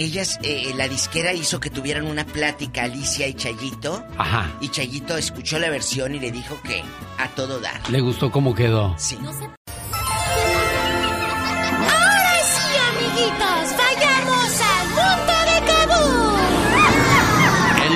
Ellas, 0.00 0.38
eh, 0.42 0.72
la 0.76 0.88
disquera 0.88 1.32
hizo 1.32 1.60
que 1.60 1.70
tuvieran 1.70 2.06
una 2.06 2.24
plática 2.24 2.84
Alicia 2.84 3.26
y 3.26 3.34
Chayito. 3.34 4.02
Ajá. 4.16 4.50
Y 4.60 4.68
Chayito 4.68 5.16
escuchó 5.16 5.58
la 5.58 5.68
versión 5.70 6.14
y 6.14 6.20
le 6.20 6.32
dijo 6.32 6.60
que 6.62 6.82
a 7.18 7.28
todo 7.28 7.60
dar. 7.60 7.88
¿Le 7.90 8.00
gustó 8.00 8.30
cómo 8.30 8.54
quedó? 8.54 8.94
Sí. 8.98 9.18
Ahora 9.18 9.56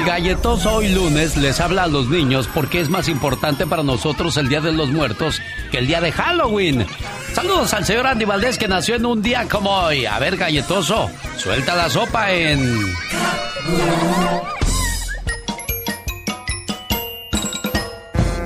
El 0.05 0.10
galletoso 0.10 0.74
hoy 0.74 0.90
lunes 0.90 1.35
les 1.39 1.62
habla 1.62 1.85
a 1.85 1.86
los 1.86 2.10
niños 2.10 2.47
porque 2.52 2.78
es 2.78 2.90
más 2.90 3.09
importante 3.09 3.66
para 3.66 3.82
nosotros 3.82 4.36
el 4.36 4.51
Día 4.51 4.60
de 4.60 4.70
los 4.70 4.90
Muertos 4.90 5.40
que 5.70 5.78
el 5.78 5.86
día 5.86 6.02
de 6.02 6.12
Halloween. 6.12 6.86
Saludos 7.32 7.72
al 7.72 7.86
señor 7.86 8.06
Andy 8.09 8.26
Valdés 8.26 8.59
que 8.59 8.68
nació 8.68 8.97
en 8.97 9.06
un 9.06 9.22
día 9.22 9.48
como 9.48 9.70
hoy. 9.70 10.05
A 10.05 10.18
ver, 10.18 10.36
galletoso, 10.36 11.10
suelta 11.39 11.74
la 11.74 11.89
sopa 11.89 12.31
en... 12.32 12.94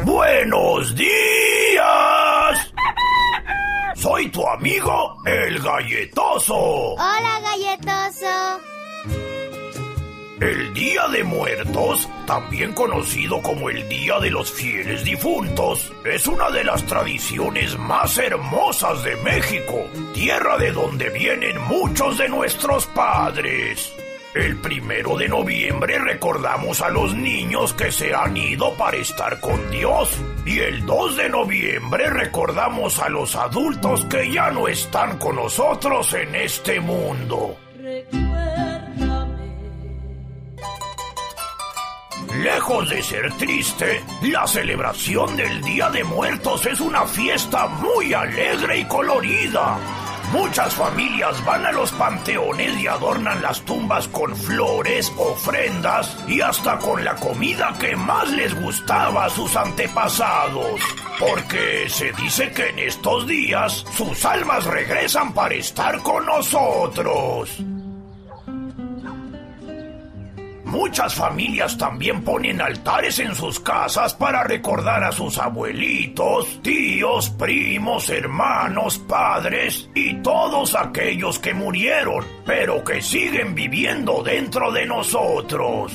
¡Buenos 0.05 0.95
días! 0.95 1.09
Soy 3.97 4.29
tu 4.29 4.47
amigo, 4.47 5.17
el 5.27 5.59
galletoso. 5.59 6.55
Hola, 6.55 7.41
galletoso. 7.43 8.61
El 10.41 10.73
Día 10.73 11.09
de 11.09 11.25
Muertos, 11.25 12.09
también 12.25 12.73
conocido 12.73 13.43
como 13.43 13.71
el 13.71 13.89
Día 13.89 14.21
de 14.21 14.31
los 14.31 14.53
Fieles 14.53 15.03
Difuntos, 15.03 15.93
es 16.05 16.29
una 16.29 16.49
de 16.51 16.63
las 16.63 16.87
tradiciones 16.87 17.77
más 17.77 18.17
hermosas 18.19 19.03
de 19.03 19.17
México, 19.17 19.89
tierra 20.15 20.57
de 20.57 20.71
donde 20.71 21.11
vienen 21.11 21.61
muchos 21.63 22.19
de 22.19 22.29
nuestros 22.29 22.87
padres. 22.87 23.93
El 24.33 24.59
primero 24.59 25.17
de 25.17 25.29
noviembre 25.29 25.99
recordamos 25.99 26.83
a 26.83 26.91
los 26.91 27.17
niños 27.17 27.75
que 27.75 27.91
se 27.91 28.15
han 28.15 28.37
ido 28.37 28.73
para 28.75 28.97
estar 28.97 29.41
con 29.41 29.69
Dios. 29.73 30.09
Y 30.47 30.61
el 30.61 30.87
2 30.87 31.17
de 31.17 31.29
noviembre 31.31 32.11
recordamos 32.11 33.01
a 33.01 33.09
los 33.09 33.35
adultos 33.35 34.05
que 34.05 34.31
ya 34.31 34.53
no 34.53 34.69
están 34.69 35.19
con 35.19 35.35
nosotros 35.35 36.13
en 36.15 36.33
este 36.37 36.79
mundo. 36.79 37.57
Lejos 42.35 42.91
de 42.91 43.03
ser 43.03 43.33
triste, 43.35 44.05
la 44.23 44.47
celebración 44.47 45.37
del 45.37 45.63
Día 45.63 45.89
de 45.91 46.05
Muertos 46.05 46.67
es 46.67 46.81
una 46.81 47.07
fiesta 47.07 47.67
muy 47.67 48.13
alegre 48.13 48.81
y 48.81 48.85
colorida. 48.85 49.79
Muchas 50.33 50.75
familias 50.75 51.43
van 51.47 51.65
a 51.65 51.73
los 51.73 51.91
panteones 51.93 52.79
y 52.79 52.87
adornan 52.87 53.41
las 53.41 53.63
tumbas 53.63 54.07
con 54.09 54.37
flores, 54.37 55.11
ofrendas 55.17 56.17
y 56.29 56.43
hasta 56.43 56.79
con 56.79 57.03
la 57.03 57.15
comida 57.17 57.75
que 57.81 57.97
más 57.97 58.31
les 58.33 58.55
gustaba 58.61 59.25
a 59.25 59.31
sus 59.31 59.57
antepasados. 59.57 60.81
Porque 61.19 61.89
se 61.89 62.13
dice 62.13 62.53
que 62.53 62.69
en 62.69 62.79
estos 62.79 63.27
días 63.27 63.85
sus 63.97 64.23
almas 64.27 64.65
regresan 64.67 65.33
para 65.33 65.55
estar 65.55 66.03
con 66.03 66.27
nosotros. 66.27 67.59
Muchas 70.69 71.15
familias 71.15 71.79
también 71.79 72.23
ponen 72.23 72.61
altares 72.61 73.19
en 73.21 73.35
sus 73.35 73.59
casas 73.59 74.13
para 74.13 74.45
recordar 74.45 75.03
a 75.03 75.13
sus 75.13 75.39
abuelitos, 75.39 76.61
tíos, 76.63 77.31
primos, 77.31 78.11
hermanos, 78.11 78.99
padres 78.99 79.89
y 79.95 80.17
todos 80.17 80.75
aquellos 80.75 81.39
que 81.39 81.55
murieron, 81.55 82.23
pero 82.45 82.85
que 82.85 83.01
siguen 83.01 83.55
viviendo 83.55 84.23
dentro 84.23 84.71
de 84.71 84.85
nosotros. 84.85 85.91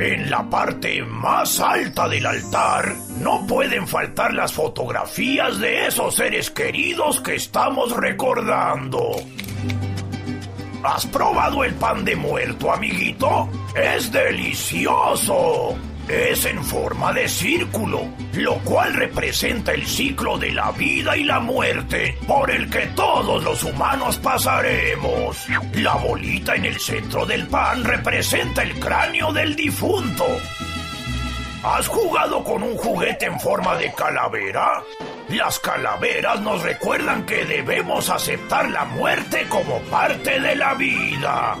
En 0.00 0.28
la 0.28 0.42
parte 0.50 1.02
más 1.04 1.60
alta 1.60 2.08
del 2.08 2.26
altar 2.26 2.96
no 3.20 3.46
pueden 3.46 3.86
faltar 3.86 4.34
las 4.34 4.52
fotografías 4.52 5.60
de 5.60 5.86
esos 5.86 6.16
seres 6.16 6.50
queridos 6.50 7.20
que 7.20 7.36
estamos 7.36 7.96
recordando. 7.96 9.12
¿Has 10.86 11.04
probado 11.06 11.64
el 11.64 11.74
pan 11.74 12.04
de 12.04 12.14
muerto, 12.14 12.72
amiguito? 12.72 13.48
Es 13.74 14.12
delicioso. 14.12 15.76
Es 16.08 16.44
en 16.44 16.62
forma 16.62 17.12
de 17.12 17.28
círculo, 17.28 18.04
lo 18.34 18.54
cual 18.58 18.94
representa 18.94 19.72
el 19.72 19.84
ciclo 19.84 20.38
de 20.38 20.52
la 20.52 20.70
vida 20.70 21.16
y 21.16 21.24
la 21.24 21.40
muerte 21.40 22.16
por 22.28 22.48
el 22.52 22.70
que 22.70 22.86
todos 22.94 23.42
los 23.42 23.64
humanos 23.64 24.16
pasaremos. 24.18 25.44
La 25.74 25.96
bolita 25.96 26.54
en 26.54 26.66
el 26.66 26.78
centro 26.78 27.26
del 27.26 27.48
pan 27.48 27.82
representa 27.82 28.62
el 28.62 28.78
cráneo 28.78 29.32
del 29.32 29.56
difunto. 29.56 30.24
¿Has 31.64 31.88
jugado 31.88 32.44
con 32.44 32.62
un 32.62 32.76
juguete 32.76 33.26
en 33.26 33.40
forma 33.40 33.74
de 33.74 33.92
calavera? 33.92 34.84
Las 35.28 35.58
calaveras 35.58 36.40
nos 36.40 36.62
recuerdan 36.62 37.26
que 37.26 37.44
debemos 37.44 38.10
aceptar 38.10 38.70
la 38.70 38.84
muerte 38.84 39.44
como 39.48 39.80
parte 39.90 40.38
de 40.38 40.54
la 40.54 40.74
vida. 40.74 41.56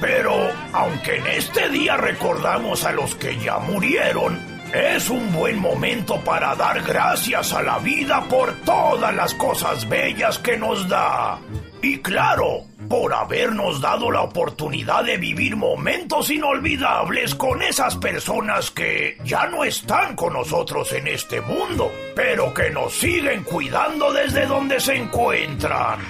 Pero, 0.00 0.34
aunque 0.72 1.16
en 1.16 1.26
este 1.26 1.68
día 1.68 1.98
recordamos 1.98 2.82
a 2.84 2.92
los 2.92 3.14
que 3.16 3.38
ya 3.38 3.58
murieron, 3.58 4.38
es 4.72 5.10
un 5.10 5.32
buen 5.34 5.58
momento 5.58 6.18
para 6.20 6.54
dar 6.54 6.80
gracias 6.82 7.52
a 7.52 7.62
la 7.62 7.78
vida 7.80 8.24
por 8.30 8.54
todas 8.64 9.14
las 9.14 9.34
cosas 9.34 9.86
bellas 9.86 10.38
que 10.38 10.56
nos 10.56 10.88
da. 10.88 11.38
Y 11.82 11.98
claro, 11.98 12.64
por 12.90 13.14
habernos 13.14 13.80
dado 13.80 14.10
la 14.10 14.22
oportunidad 14.22 15.04
de 15.04 15.16
vivir 15.16 15.54
momentos 15.54 16.28
inolvidables 16.28 17.36
con 17.36 17.62
esas 17.62 17.96
personas 17.96 18.72
que 18.72 19.16
ya 19.22 19.46
no 19.46 19.62
están 19.62 20.16
con 20.16 20.32
nosotros 20.32 20.92
en 20.94 21.06
este 21.06 21.40
mundo, 21.40 21.92
pero 22.16 22.52
que 22.52 22.68
nos 22.70 22.92
siguen 22.92 23.44
cuidando 23.44 24.12
desde 24.12 24.44
donde 24.44 24.80
se 24.80 24.96
encuentran. 24.96 26.00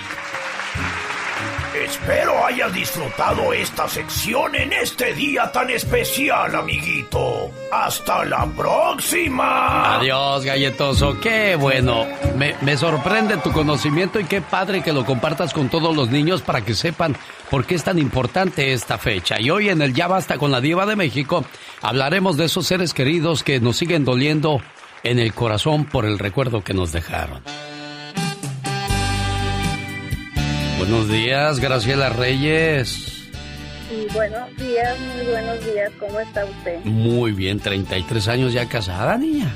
Espero 1.81 2.45
hayas 2.45 2.75
disfrutado 2.75 3.55
esta 3.55 3.89
sección 3.89 4.55
en 4.55 4.71
este 4.71 5.15
día 5.15 5.51
tan 5.51 5.71
especial, 5.71 6.55
amiguito. 6.55 7.51
Hasta 7.73 8.23
la 8.27 8.45
próxima. 8.47 9.97
Adiós, 9.97 10.45
galletoso. 10.45 11.19
Qué 11.21 11.57
bueno. 11.57 12.07
Me, 12.37 12.55
me 12.61 12.77
sorprende 12.77 13.39
tu 13.39 13.51
conocimiento 13.53 14.21
y 14.21 14.25
qué 14.25 14.43
padre 14.43 14.83
que 14.83 14.93
lo 14.93 15.07
compartas 15.07 15.55
con 15.55 15.71
todos 15.71 15.97
los 15.97 16.11
niños 16.11 16.43
para 16.43 16.61
que 16.61 16.75
sepan 16.75 17.17
por 17.49 17.65
qué 17.65 17.77
es 17.77 17.85
tan 17.85 17.99
importante 17.99 18.75
esta 18.75 18.99
fecha. 18.99 19.41
Y 19.41 19.49
hoy 19.49 19.71
en 19.71 19.81
el 19.81 19.95
Ya 19.95 20.07
Basta 20.07 20.37
con 20.37 20.51
la 20.51 20.61
Diva 20.61 20.85
de 20.85 20.97
México 20.97 21.47
hablaremos 21.81 22.37
de 22.37 22.45
esos 22.45 22.67
seres 22.67 22.93
queridos 22.93 23.43
que 23.43 23.59
nos 23.59 23.79
siguen 23.79 24.05
doliendo 24.05 24.61
en 25.03 25.19
el 25.19 25.33
corazón 25.33 25.87
por 25.87 26.05
el 26.05 26.19
recuerdo 26.19 26.63
que 26.63 26.75
nos 26.75 26.93
dejaron. 26.93 27.43
Buenos 30.81 31.11
días, 31.11 31.61
Graciela 31.61 32.09
Reyes. 32.09 33.29
Sí, 33.91 34.07
buenos 34.15 34.57
días, 34.57 34.99
muy 34.99 35.27
buenos 35.27 35.67
días. 35.67 35.93
¿Cómo 36.01 36.19
está 36.21 36.47
usted? 36.47 36.83
Muy 36.85 37.33
bien, 37.33 37.61
33 37.61 38.29
años 38.29 38.55
ya 38.55 38.67
casada, 38.67 39.19
niña. 39.19 39.55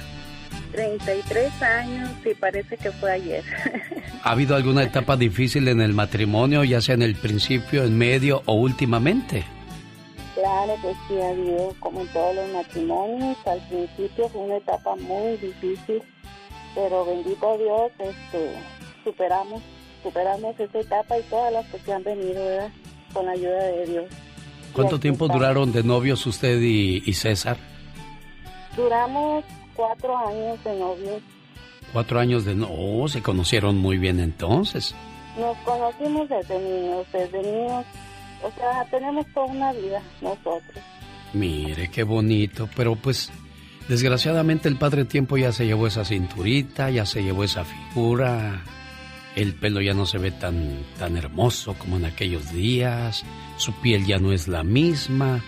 33 0.73 1.63
años 1.63 2.11
y 2.27 2.35
parece 2.35 2.77
que 2.77 2.93
fue 2.93 3.13
ayer. 3.13 3.43
¿Ha 4.23 4.33
habido 4.33 4.55
alguna 4.55 4.83
etapa 4.83 5.17
difícil 5.17 5.67
en 5.69 5.81
el 5.81 5.95
matrimonio, 5.95 6.63
ya 6.63 6.83
sea 6.83 6.95
en 6.95 7.03
el 7.03 7.15
principio, 7.15 7.85
en 7.85 7.97
medio 7.97 8.43
o 8.45 8.53
últimamente? 8.57 9.45
claro 10.35 10.75
que 10.83 10.93
sí, 11.09 11.19
ha 11.23 11.31
habido, 11.31 11.75
como 11.81 12.03
en 12.03 12.09
todos 12.09 12.35
los 12.35 12.53
matrimonios. 12.53 13.39
Al 13.47 13.67
principio 13.69 14.29
fue 14.29 14.43
una 14.43 14.57
etapa 14.59 14.95
muy 14.97 15.39
difícil, 15.39 16.03
pero 16.75 17.07
bendito 17.07 17.57
Dios, 17.57 17.93
este, 17.99 18.57
superamos, 19.05 19.63
superamos 20.05 20.59
esa 20.61 20.79
etapa 20.79 21.19
y 21.19 21.23
todas 21.23 21.53
las 21.53 21.67
que 21.67 21.79
se 21.81 21.93
han 21.93 22.05
venido, 22.05 22.45
¿verdad? 22.45 22.71
Con 23.13 23.27
la 23.27 23.33
ayuda 23.33 23.65
de 23.65 23.87
Dios. 23.87 24.05
¿Cuánto 24.73 25.01
tiempo 25.01 25.27
duraron 25.27 25.73
de 25.73 25.83
novios 25.83 26.25
usted 26.27 26.61
y, 26.61 27.03
y 27.05 27.13
César? 27.15 27.57
Duramos 28.77 29.45
cuatro 29.75 30.17
años 30.17 30.63
de 30.65 30.79
novios. 30.79 31.23
Cuatro 31.93 32.21
años 32.21 32.45
de 32.45 32.55
no, 32.55 32.69
oh, 32.71 33.09
se 33.09 33.23
conocieron 33.23 33.79
muy 33.79 33.99
bien 33.99 34.21
entonces. 34.21 34.95
Nos 35.39 35.57
conocimos 35.59 36.29
desde 36.29 36.59
niños, 36.61 37.07
desde 37.13 37.43
niños 37.43 37.85
O 38.43 38.51
sea, 38.53 38.85
tenemos 38.91 39.27
toda 39.35 39.47
una 39.47 39.73
vida 39.73 40.01
nosotros. 40.21 40.85
Mire, 41.33 41.91
qué 41.91 42.03
bonito, 42.03 42.69
pero 42.77 42.95
pues 42.95 43.33
desgraciadamente 43.89 44.69
el 44.69 44.77
Padre 44.77 45.05
Tiempo 45.05 45.37
ya 45.37 45.53
se 45.53 45.67
llevó 45.67 45.87
esa 45.87 46.05
cinturita, 46.05 46.91
ya 46.91 47.07
se 47.07 47.23
llevó 47.23 47.45
esa 47.45 47.65
figura, 47.65 48.63
el 49.37 49.55
pelo 49.55 49.81
ya 49.81 49.95
no 49.95 50.07
se 50.07 50.19
ve 50.19 50.31
tan, 50.31 50.85
tan 50.99 51.17
hermoso 51.17 51.75
como 51.75 51.97
en 51.97 52.05
aquellos 52.05 52.53
días, 52.53 53.25
su 53.57 53.73
piel 53.81 54.07
ya 54.07 54.19
no 54.19 54.33
es 54.33 54.49
la 54.49 54.63
misma, 54.63 55.43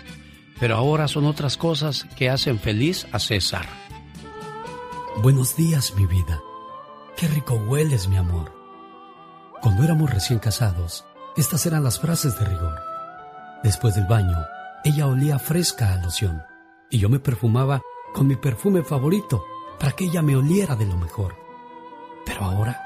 pero 0.58 0.76
ahora 0.76 1.08
son 1.08 1.26
otras 1.26 1.56
cosas 1.56 2.06
que 2.16 2.30
hacen 2.30 2.58
feliz 2.58 3.06
a 3.12 3.18
César. 3.18 3.66
Buenos 5.22 5.56
días, 5.56 5.94
mi 5.96 6.06
vida. 6.06 6.40
Qué 7.16 7.28
rico 7.28 7.54
hueles, 7.54 8.08
mi 8.08 8.16
amor. 8.16 8.52
Cuando 9.62 9.84
éramos 9.84 10.10
recién 10.10 10.38
casados, 10.38 11.04
estas 11.36 11.64
eran 11.66 11.84
las 11.84 11.98
frases 11.98 12.38
de 12.38 12.44
rigor. 12.44 12.74
Después 13.62 13.94
del 13.94 14.06
baño, 14.06 14.36
ella 14.84 15.06
olía 15.06 15.38
fresca 15.38 15.92
a 15.92 16.02
loción 16.02 16.42
y 16.90 16.98
yo 16.98 17.08
me 17.08 17.18
perfumaba 17.18 17.80
con 18.14 18.26
mi 18.26 18.36
perfume 18.36 18.82
favorito 18.82 19.44
para 19.78 19.92
que 19.92 20.04
ella 20.04 20.22
me 20.22 20.36
oliera 20.36 20.76
de 20.76 20.86
lo 20.86 20.96
mejor. 20.96 21.36
Pero 22.24 22.44
ahora, 22.44 22.85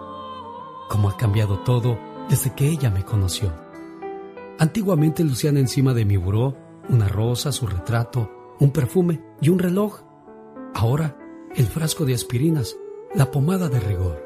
Cómo 0.91 1.07
ha 1.07 1.15
cambiado 1.15 1.57
todo 1.59 1.97
desde 2.27 2.53
que 2.53 2.67
ella 2.67 2.89
me 2.89 3.05
conoció. 3.05 3.53
Antiguamente 4.59 5.23
lucían 5.23 5.55
encima 5.55 5.93
de 5.93 6.03
mi 6.03 6.17
buró 6.17 6.57
una 6.89 7.07
rosa, 7.07 7.53
su 7.53 7.65
retrato, 7.65 8.29
un 8.59 8.71
perfume 8.71 9.23
y 9.39 9.47
un 9.47 9.59
reloj. 9.59 10.01
Ahora, 10.73 11.17
el 11.55 11.65
frasco 11.67 12.03
de 12.03 12.13
aspirinas, 12.13 12.75
la 13.15 13.31
pomada 13.31 13.69
de 13.69 13.79
rigor, 13.79 14.21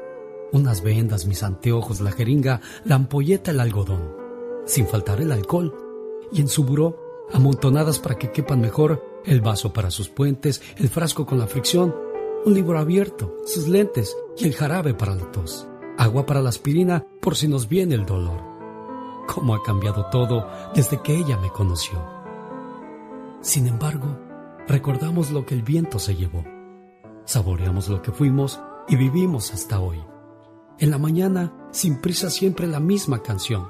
unas 0.50 0.82
vendas, 0.82 1.26
mis 1.26 1.44
anteojos, 1.44 2.00
la 2.00 2.10
jeringa, 2.10 2.60
la 2.84 2.96
ampolleta, 2.96 3.52
el 3.52 3.60
algodón, 3.60 4.12
sin 4.64 4.88
faltar 4.88 5.20
el 5.20 5.30
alcohol, 5.30 5.72
y 6.32 6.40
en 6.40 6.48
su 6.48 6.64
buró, 6.64 6.98
amontonadas 7.32 8.00
para 8.00 8.16
que 8.16 8.32
quepan 8.32 8.60
mejor, 8.60 9.04
el 9.24 9.40
vaso 9.40 9.72
para 9.72 9.92
sus 9.92 10.08
puentes, 10.08 10.60
el 10.78 10.88
frasco 10.88 11.26
con 11.26 11.38
la 11.38 11.46
fricción, 11.46 11.94
un 12.44 12.54
libro 12.54 12.80
abierto, 12.80 13.36
sus 13.44 13.68
lentes 13.68 14.16
y 14.36 14.46
el 14.46 14.54
jarabe 14.54 14.94
para 14.94 15.14
la 15.14 15.30
tos, 15.30 15.68
agua 15.98 16.26
para 16.26 16.42
la 16.42 16.50
aspirina 16.50 17.04
por 17.20 17.36
si 17.36 17.48
nos 17.48 17.68
viene 17.68 17.94
el 17.94 18.06
dolor. 18.06 18.42
Cómo 19.26 19.54
ha 19.54 19.62
cambiado 19.62 20.06
todo 20.10 20.46
desde 20.74 21.00
que 21.02 21.16
ella 21.16 21.36
me 21.38 21.50
conoció. 21.50 21.98
Sin 23.40 23.66
embargo, 23.66 24.18
recordamos 24.66 25.30
lo 25.30 25.44
que 25.46 25.54
el 25.54 25.62
viento 25.62 25.98
se 25.98 26.14
llevó. 26.14 26.44
Saboreamos 27.24 27.88
lo 27.88 28.02
que 28.02 28.12
fuimos 28.12 28.60
y 28.88 28.96
vivimos 28.96 29.52
hasta 29.52 29.80
hoy. 29.80 30.02
En 30.78 30.90
la 30.90 30.98
mañana, 30.98 31.52
sin 31.70 32.00
prisa, 32.00 32.30
siempre 32.30 32.66
la 32.66 32.80
misma 32.80 33.22
canción. 33.22 33.68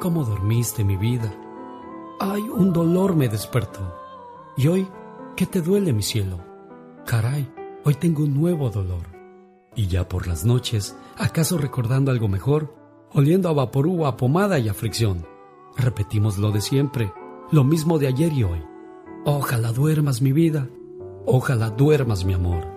¿Cómo 0.00 0.24
dormiste, 0.24 0.84
mi 0.84 0.96
vida? 0.96 1.34
Ay, 2.20 2.42
un 2.42 2.72
dolor 2.72 3.16
me 3.16 3.28
despertó. 3.28 3.94
Y 4.56 4.68
hoy, 4.68 4.86
¿qué 5.36 5.46
te 5.46 5.62
duele, 5.62 5.92
mi 5.92 6.02
cielo? 6.02 6.38
Caray, 7.06 7.50
hoy 7.84 7.94
tengo 7.94 8.22
un 8.22 8.34
nuevo 8.34 8.70
dolor. 8.70 9.19
Y 9.80 9.86
ya 9.86 10.06
por 10.06 10.26
las 10.26 10.44
noches, 10.44 10.94
¿acaso 11.16 11.56
recordando 11.56 12.10
algo 12.10 12.28
mejor? 12.28 12.74
Oliendo 13.14 13.48
a 13.48 13.54
vaporú, 13.54 14.04
a 14.04 14.18
pomada 14.18 14.58
y 14.58 14.68
a 14.68 14.74
fricción. 14.74 15.26
Repetimos 15.74 16.36
lo 16.36 16.50
de 16.50 16.60
siempre, 16.60 17.14
lo 17.50 17.64
mismo 17.64 17.98
de 17.98 18.08
ayer 18.08 18.30
y 18.30 18.44
hoy. 18.44 18.62
Ojalá 19.24 19.72
duermas 19.72 20.20
mi 20.20 20.32
vida, 20.32 20.68
ojalá 21.24 21.70
duermas 21.70 22.26
mi 22.26 22.34
amor. 22.34 22.68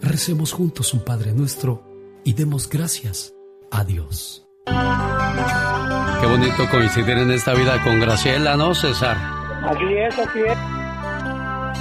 Recemos 0.00 0.52
juntos 0.52 0.94
un 0.94 1.00
Padre 1.00 1.32
nuestro 1.32 1.82
y 2.22 2.34
demos 2.34 2.68
gracias 2.68 3.34
a 3.72 3.82
Dios. 3.82 4.46
Qué 4.66 6.26
bonito 6.28 6.70
coincidir 6.70 7.18
en 7.18 7.32
esta 7.32 7.52
vida 7.54 7.82
con 7.82 7.98
Graciela, 7.98 8.56
¿no, 8.56 8.76
César? 8.76 9.16
Así 9.64 9.92
es, 9.92 10.18
así 10.20 10.38
es. 10.38 10.58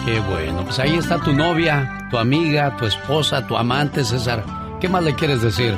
Qué 0.03 0.19
bueno, 0.19 0.63
pues 0.63 0.79
ahí 0.79 0.95
está 0.95 1.19
tu 1.19 1.31
novia, 1.31 2.07
tu 2.09 2.17
amiga, 2.17 2.75
tu 2.75 2.87
esposa, 2.87 3.45
tu 3.45 3.55
amante, 3.55 4.03
César. 4.03 4.62
¿Qué 4.83 4.89
más 4.89 5.01
le 5.01 5.15
quieres 5.15 5.41
decir? 5.41 5.77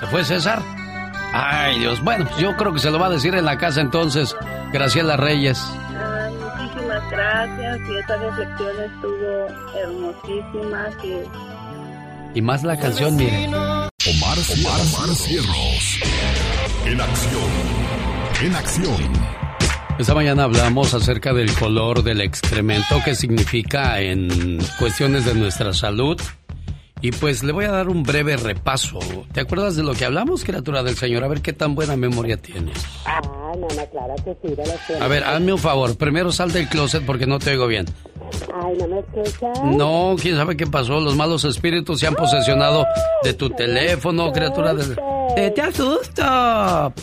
¿Se 0.00 0.06
fue 0.06 0.24
César? 0.24 0.62
Ay, 1.34 1.80
Dios. 1.80 2.02
Bueno, 2.02 2.24
pues 2.24 2.40
yo 2.40 2.56
creo 2.56 2.72
que 2.72 2.78
se 2.78 2.90
lo 2.90 2.98
va 2.98 3.08
a 3.08 3.10
decir 3.10 3.34
en 3.34 3.44
la 3.44 3.58
casa 3.58 3.82
entonces, 3.82 4.34
Graciela 4.72 5.18
Reyes. 5.18 5.62
muchísimas 6.40 7.10
gracias 7.10 7.80
y 7.86 7.98
esta 7.98 8.16
reflexión 8.16 8.76
estuvo 8.82 9.46
hermosísima. 9.78 10.88
Y, 12.32 12.38
y 12.38 12.40
más 12.40 12.64
la 12.64 12.78
canción, 12.78 13.16
mire. 13.16 13.48
Omar, 13.48 14.38
Omar, 14.56 14.80
Omar 14.80 15.14
Cierros. 15.14 16.00
En 16.86 16.98
acción. 16.98 17.50
En 18.40 18.56
acción. 18.56 19.49
Esta 20.00 20.14
mañana 20.14 20.44
hablamos 20.44 20.94
acerca 20.94 21.34
del 21.34 21.52
color 21.52 22.02
del 22.02 22.22
excremento, 22.22 23.02
que 23.04 23.14
significa 23.14 24.00
en 24.00 24.58
cuestiones 24.78 25.26
de 25.26 25.34
nuestra 25.34 25.74
salud 25.74 26.18
y 27.02 27.12
pues 27.12 27.42
le 27.42 27.52
voy 27.52 27.66
a 27.66 27.70
dar 27.70 27.90
un 27.90 28.02
breve 28.02 28.38
repaso. 28.38 28.98
¿Te 29.34 29.40
acuerdas 29.40 29.76
de 29.76 29.82
lo 29.82 29.92
que 29.92 30.06
hablamos, 30.06 30.42
criatura 30.42 30.82
del 30.82 30.96
Señor? 30.96 31.22
A 31.22 31.28
ver 31.28 31.42
qué 31.42 31.52
tan 31.52 31.74
buena 31.74 31.96
memoria 31.96 32.38
tienes. 32.38 32.82
Ah, 33.04 33.20
no, 33.54 33.60
no, 33.60 33.86
claro 33.90 34.14
que 34.24 34.34
sí. 34.42 34.94
A 34.98 35.06
ver, 35.06 35.22
hazme 35.22 35.52
un 35.52 35.58
favor. 35.58 35.94
Primero 35.98 36.32
sal 36.32 36.50
del 36.50 36.66
closet 36.66 37.04
porque 37.04 37.26
no 37.26 37.38
te 37.38 37.50
oigo 37.50 37.66
bien. 37.66 37.84
Ay, 38.54 38.78
¿no 38.78 38.88
me 38.88 39.00
escuchas? 39.00 39.62
No, 39.64 40.16
quién 40.18 40.34
sabe 40.34 40.56
qué 40.56 40.66
pasó. 40.66 40.98
Los 41.00 41.14
malos 41.14 41.44
espíritus 41.44 42.00
se 42.00 42.06
han 42.06 42.14
posesionado 42.14 42.86
de 43.22 43.34
tu 43.34 43.50
teléfono, 43.50 44.32
criatura 44.32 44.72
del... 44.72 44.98
Eh, 45.36 45.50
te 45.54 45.60
asusto. 45.60 46.22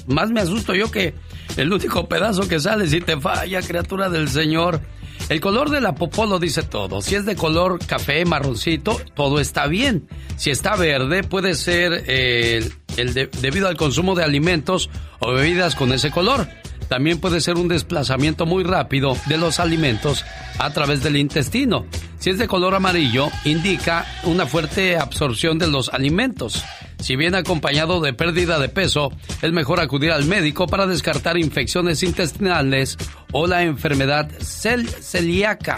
Más 0.08 0.32
me 0.32 0.42
asusto 0.42 0.74
yo 0.74 0.90
que 0.90 1.14
el 1.56 1.72
único 1.72 2.08
pedazo 2.08 2.48
que 2.48 2.60
sale 2.60 2.88
si 2.88 3.02
te 3.02 3.20
falla, 3.20 3.62
criatura 3.62 4.10
del 4.10 4.30
Señor. 4.30 4.82
El 5.30 5.42
color 5.42 5.70
de 5.70 5.82
la 5.82 5.96
popó 5.96 6.26
lo 6.26 6.40
dice 6.40 6.64
todo. 6.64 7.02
Si 7.02 7.16
es 7.16 7.26
de 7.26 7.36
color 7.36 7.80
café, 7.86 8.24
marroncito, 8.26 9.00
todo 9.16 9.40
está 9.40 9.68
bien. 9.68 10.08
Si 10.38 10.52
está 10.52 10.76
verde, 10.76 11.24
puede 11.24 11.56
ser 11.56 12.04
eh, 12.08 12.70
el 12.96 13.14
debido 13.14 13.68
al 13.68 13.76
consumo 13.76 14.16
de 14.16 14.24
alimentos 14.24 14.90
o 15.20 15.34
bebidas 15.34 15.76
con 15.76 15.92
ese 15.92 16.12
color. 16.12 16.48
También 16.88 17.20
puede 17.20 17.42
ser 17.42 17.56
un 17.56 17.68
desplazamiento 17.68 18.46
muy 18.46 18.64
rápido 18.64 19.18
de 19.26 19.38
los 19.38 19.60
alimentos 19.60 20.24
a 20.58 20.72
través 20.72 21.04
del 21.04 21.18
intestino. 21.18 21.86
Si 22.20 22.30
es 22.30 22.38
de 22.38 22.48
color 22.48 22.76
amarillo, 22.76 23.30
indica 23.44 24.06
una 24.24 24.46
fuerte 24.46 24.98
absorción 24.98 25.60
de 25.60 25.68
los 25.68 25.90
alimentos. 25.90 26.64
Si 27.00 27.16
viene 27.16 27.38
acompañado 27.38 28.02
de 28.02 28.14
pérdida 28.14 28.60
de 28.60 28.70
peso, 28.70 29.12
es 29.42 29.52
mejor 29.52 29.80
acudir 29.80 30.12
al 30.12 30.26
médico 30.26 30.68
para 30.68 30.88
descartar 30.88 31.38
infecciones 31.38 32.04
intestinales 32.04 32.98
o 33.32 33.48
la 33.48 33.64
enfermedad 33.64 34.30
celíaca. 34.40 35.78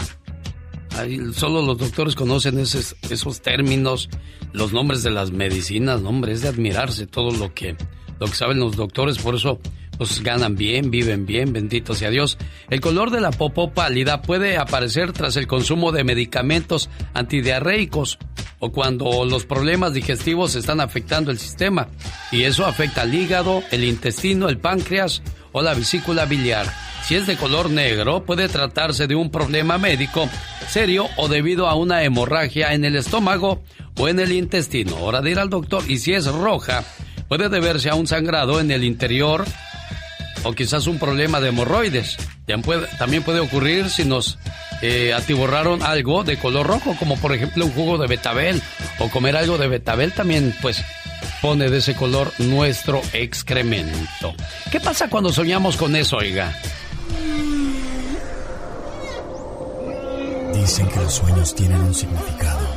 solo 1.33 1.61
los 1.61 1.77
doctores 1.77 2.15
conocen 2.15 2.57
esos, 2.59 3.41
términos, 3.41 4.09
los 4.53 4.73
nombres 4.73 5.03
de 5.03 5.11
las 5.11 5.31
medicinas, 5.31 6.01
hombre, 6.01 6.33
es 6.33 6.41
de 6.41 6.47
admirarse 6.47 7.05
todo 7.05 7.31
lo 7.31 7.53
que, 7.53 7.75
lo 8.19 8.27
que 8.27 8.33
saben 8.33 8.59
los 8.59 8.75
doctores, 8.75 9.17
por 9.17 9.35
eso 9.35 9.59
pues 9.99 10.23
ganan 10.23 10.55
bien, 10.55 10.89
viven 10.89 11.26
bien, 11.26 11.51
bendito 11.51 11.93
sea 11.93 12.09
Dios. 12.09 12.38
El 12.69 12.80
color 12.80 13.11
de 13.11 13.19
la 13.19 13.31
popó 13.31 13.71
pálida 13.71 14.21
puede 14.21 14.57
aparecer 14.57 15.11
tras 15.11 15.35
el 15.35 15.45
consumo 15.45 15.91
de 15.91 16.05
medicamentos 16.05 16.89
antidiarreicos 17.13 18.17
o 18.59 18.71
cuando 18.71 19.26
los 19.26 19.45
problemas 19.45 19.93
digestivos 19.93 20.55
están 20.55 20.80
afectando 20.80 21.31
el 21.31 21.38
sistema 21.38 21.89
y 22.31 22.43
eso 22.43 22.65
afecta 22.65 23.01
al 23.01 23.13
hígado, 23.13 23.61
el 23.71 23.84
intestino, 23.84 24.47
el 24.47 24.57
páncreas 24.57 25.21
o 25.51 25.61
la 25.61 25.73
vesícula 25.73 26.23
biliar. 26.23 26.65
Si 27.03 27.15
es 27.15 27.27
de 27.27 27.35
color 27.35 27.69
negro, 27.69 28.23
puede 28.23 28.47
tratarse 28.47 29.05
de 29.05 29.15
un 29.15 29.30
problema 29.30 29.77
médico 29.77 30.30
serio 30.69 31.07
o 31.17 31.27
debido 31.27 31.67
a 31.67 31.76
una 31.76 32.03
hemorragia 32.03 32.73
en 32.73 32.85
el 32.85 32.95
estómago 32.95 33.63
o 33.97 34.07
en 34.07 34.19
el 34.21 34.31
intestino. 34.31 34.95
Hora 35.01 35.19
de 35.21 35.31
ir 35.31 35.39
al 35.39 35.49
doctor. 35.49 35.84
Y 35.89 35.97
si 35.97 36.13
es 36.13 36.26
roja, 36.27 36.85
puede 37.27 37.49
deberse 37.49 37.89
a 37.89 37.95
un 37.95 38.07
sangrado 38.07 38.61
en 38.61 38.71
el 38.71 38.85
interior 38.85 39.43
o 40.44 40.53
quizás 40.53 40.88
un 40.88 40.99
problema 40.99 41.40
de 41.40 41.49
hemorroides. 41.49 42.18
También 42.98 43.24
puede 43.24 43.40
ocurrir 43.40 43.90
si 43.90 44.06
nos 44.06 44.38
eh, 44.82 45.14
atiborraron 45.14 45.84
algo 45.84 46.24
de 46.24 46.38
color 46.38 46.68
rojo, 46.68 46.95
como 46.98 47.18
por 47.18 47.34
ejemplo 47.34 47.66
un 47.66 47.72
jugo 47.72 47.98
de 47.98 48.07
betabel 48.07 48.61
o 48.99 49.10
comer 49.10 49.36
algo 49.36 49.57
de 49.57 49.68
betabel 49.68 50.14
también, 50.14 50.56
pues 50.61 50.84
pone 51.41 51.70
de 51.70 51.78
ese 51.78 51.95
color 51.95 52.32
nuestro 52.40 53.02
excremento. 53.14 54.34
¿Qué 54.72 54.80
pasa 54.80 55.10
cuando 55.10 55.32
soñamos 55.32 55.78
con 55.78 55.95
eso, 55.95 56.18
oiga? 56.18 56.53
Dicen 60.53 60.88
que 60.88 60.99
los 60.99 61.14
sueños 61.14 61.56
tienen 61.56 61.80
un 61.80 61.94
significado. 61.94 62.68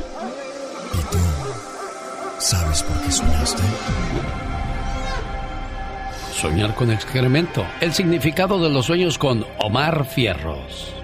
¿Y 0.95 1.13
tú 1.13 1.19
sabes 2.39 2.83
por 2.83 3.01
qué 3.03 3.13
soñaste? 3.13 3.63
Soñar 6.33 6.75
con 6.75 6.91
excremento. 6.91 7.65
El 7.81 7.93
significado 7.93 8.59
de 8.59 8.71
los 8.71 8.87
sueños 8.87 9.19
con 9.19 9.45
Omar 9.61 10.07
Fierros. 10.07 10.95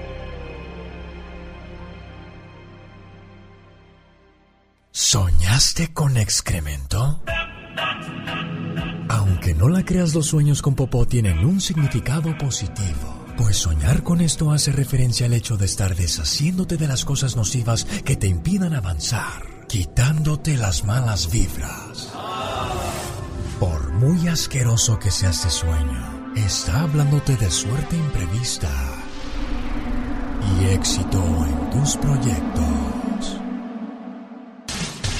¿Soñaste 4.90 5.92
con 5.92 6.16
excremento? 6.16 7.20
Aunque 9.08 9.54
no 9.54 9.68
la 9.68 9.84
creas, 9.84 10.14
los 10.14 10.26
sueños 10.26 10.60
con 10.62 10.74
popó 10.74 11.06
tienen 11.06 11.44
un 11.44 11.60
significado 11.60 12.36
positivo. 12.36 13.26
Pues 13.36 13.58
soñar 13.58 14.02
con 14.02 14.20
esto 14.20 14.50
hace 14.50 14.72
referencia 14.72 15.26
al 15.26 15.34
hecho 15.34 15.56
de 15.56 15.66
estar 15.66 15.94
deshaciéndote 15.94 16.76
de 16.76 16.88
las 16.88 17.04
cosas 17.04 17.36
nocivas 17.36 17.84
que 17.84 18.16
te 18.16 18.26
impidan 18.26 18.74
avanzar, 18.74 19.42
quitándote 19.68 20.56
las 20.56 20.84
malas 20.84 21.30
vibras. 21.30 22.12
Por 23.60 23.92
muy 23.92 24.28
asqueroso 24.28 24.98
que 24.98 25.10
sea 25.10 25.30
este 25.30 25.50
sueño, 25.50 26.32
está 26.36 26.82
hablándote 26.82 27.36
de 27.36 27.50
suerte 27.50 27.96
imprevista 27.96 28.70
y 30.60 30.66
éxito 30.66 31.18
en 31.44 31.70
tus 31.70 31.96
proyectos. 31.96 33.40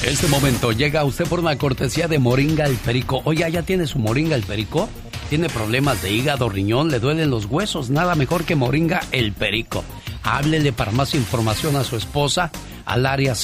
Este 0.05 0.29
momento 0.29 0.71
llega 0.71 1.01
a 1.01 1.05
usted 1.05 1.27
por 1.27 1.41
una 1.41 1.59
cortesía 1.59 2.07
de 2.07 2.21
Moringa 2.21 2.67
el 2.67 2.77
Perico. 2.77 3.23
Oye, 3.25 3.51
¿ya 3.51 3.63
tiene 3.63 3.87
su 3.87 3.99
Moringa 3.99 4.37
el 4.37 4.45
Perico? 4.45 4.89
tiene 5.29 5.49
problemas 5.51 6.01
de 6.03 6.11
hígado, 6.11 6.49
riñón, 6.49 6.91
le 6.91 7.01
duelen 7.01 7.29
los 7.29 7.45
huesos, 7.45 7.91
nada 7.91 8.15
mejor 8.15 8.45
que 8.45 8.57
Moringa 8.57 9.01
el 9.13 9.33
Perico. 9.33 9.85
Háblele 10.23 10.73
para 10.73 10.91
más 10.91 11.15
información 11.15 11.77
a 11.77 11.85
su 11.85 11.97
esposa 11.97 12.51
al 12.87 13.05
área 13.05 13.35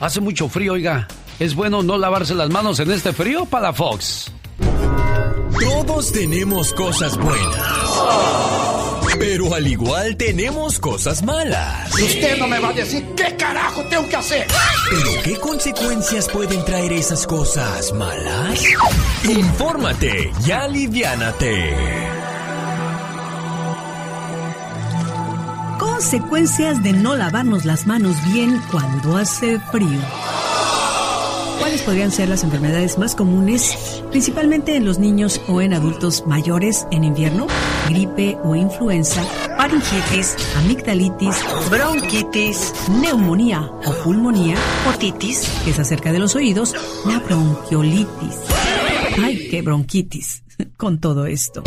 Hace 0.00 0.20
mucho 0.20 0.48
frío, 0.48 0.72
oiga. 0.74 1.08
¿Es 1.38 1.54
bueno 1.54 1.82
no 1.82 1.98
lavarse 1.98 2.34
las 2.34 2.48
manos 2.48 2.80
en 2.80 2.90
este 2.90 3.12
frío, 3.12 3.44
para 3.44 3.74
Fox? 3.74 4.32
Todos 5.60 6.12
tenemos 6.12 6.72
cosas 6.72 7.18
buenas. 7.18 8.55
Pero 9.18 9.54
al 9.54 9.66
igual 9.66 10.16
tenemos 10.16 10.78
cosas 10.78 11.22
malas. 11.22 11.92
Usted 11.94 12.38
no 12.38 12.46
me 12.46 12.58
va 12.58 12.68
a 12.68 12.72
decir 12.72 13.04
qué 13.16 13.34
carajo 13.36 13.82
tengo 13.88 14.08
que 14.08 14.16
hacer. 14.16 14.46
¿Pero 14.90 15.22
qué 15.22 15.36
consecuencias 15.36 16.28
pueden 16.28 16.64
traer 16.64 16.92
esas 16.92 17.26
cosas 17.26 17.92
malas? 17.92 18.62
Infórmate 19.24 20.30
y 20.46 20.50
aliviánate. 20.50 21.74
Consecuencias 25.78 26.82
de 26.82 26.92
no 26.92 27.16
lavarnos 27.16 27.64
las 27.64 27.86
manos 27.86 28.16
bien 28.32 28.60
cuando 28.70 29.16
hace 29.16 29.58
frío. 29.72 30.00
¿Cuáles 31.58 31.82
podrían 31.82 32.12
ser 32.12 32.28
las 32.28 32.44
enfermedades 32.44 32.98
más 32.98 33.14
comunes, 33.14 34.02
principalmente 34.10 34.76
en 34.76 34.84
los 34.84 34.98
niños 34.98 35.40
o 35.48 35.60
en 35.60 35.74
adultos 35.74 36.24
mayores 36.26 36.86
en 36.90 37.04
invierno? 37.04 37.46
Gripe 37.88 38.38
o 38.44 38.54
influenza, 38.54 39.22
faringitis, 39.56 40.36
amigdalitis, 40.56 41.36
bronquitis, 41.70 42.72
neumonía 43.00 43.62
o 43.84 43.92
pulmonía, 44.04 44.56
otitis, 44.88 45.48
que 45.64 45.70
es 45.70 45.78
acerca 45.78 46.12
de 46.12 46.18
los 46.18 46.34
oídos, 46.36 46.74
la 47.06 47.18
bronquiolitis. 47.20 48.36
¡Ay, 49.22 49.48
qué 49.50 49.62
bronquitis! 49.62 50.42
Con 50.76 51.00
todo 51.00 51.26
esto. 51.26 51.62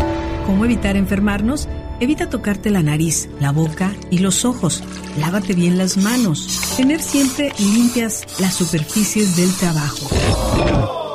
¿Cómo 0.46 0.64
evitar 0.64 0.96
enfermarnos? 0.96 1.68
Evita 2.00 2.30
tocarte 2.30 2.70
la 2.70 2.82
nariz, 2.82 3.28
la 3.40 3.52
boca 3.52 3.94
y 4.10 4.18
los 4.18 4.44
ojos. 4.44 4.82
Lávate 5.18 5.52
bien 5.52 5.76
las 5.76 5.98
manos. 5.98 6.74
Tener 6.76 7.02
siempre 7.02 7.52
limpias 7.58 8.24
las 8.40 8.54
superficies 8.54 9.36
del 9.36 9.52
trabajo. 9.54 10.08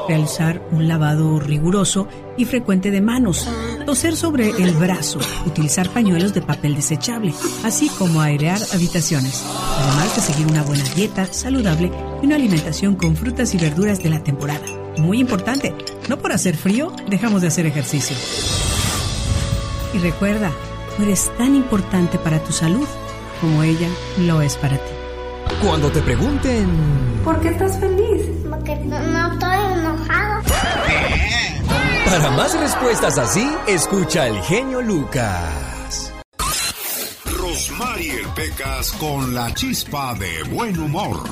Realizar 0.08 0.62
un 0.72 0.88
lavado 0.88 1.40
riguroso 1.40 2.08
y 2.38 2.46
frecuente 2.46 2.92
de 2.92 3.02
manos. 3.02 3.50
Toser 3.88 4.16
sobre 4.16 4.50
el 4.50 4.74
brazo. 4.74 5.20
Utilizar 5.48 5.90
pañuelos 5.90 6.36
de 6.36 6.44
papel 6.44 6.76
desechable. 6.76 7.34
Así 7.64 7.90
como 7.90 8.22
airear 8.22 8.60
habitaciones. 8.72 9.44
Además 9.80 10.16
de 10.16 10.22
seguir 10.22 10.48
una 10.48 10.62
buena 10.62 10.84
dieta 10.96 11.26
saludable 11.26 11.92
y 12.22 12.26
una 12.28 12.36
alimentación 12.36 12.96
con 12.96 13.16
frutas 13.16 13.56
y 13.56 13.58
verduras 13.58 14.04
de 14.04 14.10
la 14.10 14.24
temporada. 14.24 14.66
Muy 15.00 15.20
importante, 15.20 15.74
no 16.08 16.20
por 16.20 16.32
hacer 16.32 16.56
frío 16.56 16.94
dejamos 17.10 17.42
de 17.42 17.48
hacer 17.48 17.66
ejercicio. 17.66 18.16
Y 19.96 19.98
recuerda, 20.00 20.52
eres 21.02 21.32
tan 21.38 21.56
importante 21.56 22.20
para 22.20 22.44
tu 22.44 22.52
salud 22.52 22.86
como 23.40 23.64
ella 23.64 23.88
lo 24.18 24.42
es 24.42 24.58
para 24.58 24.76
ti. 24.76 24.92
Cuando 25.64 25.90
te 25.90 26.02
pregunten... 26.02 26.68
¿Por 27.24 27.40
qué 27.40 27.48
estás 27.48 27.80
feliz? 27.80 28.28
Porque 28.50 28.76
no, 28.76 29.00
no 29.00 29.32
estoy 29.32 29.58
enojado. 29.80 30.44
Para 32.04 32.30
más 32.32 32.60
respuestas 32.60 33.18
así, 33.18 33.50
escucha 33.68 34.28
el 34.28 34.38
genio 34.42 34.82
Lucas. 34.82 36.12
Rosmarie 37.40 38.28
Pecas 38.36 38.92
con 39.00 39.34
la 39.34 39.54
chispa 39.54 40.14
de 40.16 40.44
buen 40.44 40.78
humor. 40.78 41.24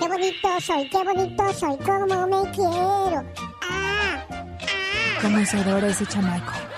Qué 0.00 0.08
bonito 0.08 0.48
soy, 0.60 0.88
qué 0.88 1.04
bonito 1.04 1.52
soy, 1.52 1.76
cómo 1.84 2.26
me 2.26 2.50
quiero. 2.52 3.22
Ah, 3.60 4.24
¿Cómo 5.20 5.44
se 5.44 5.58
adora 5.58 5.88
ese 5.88 6.06
chamaco? 6.06 6.71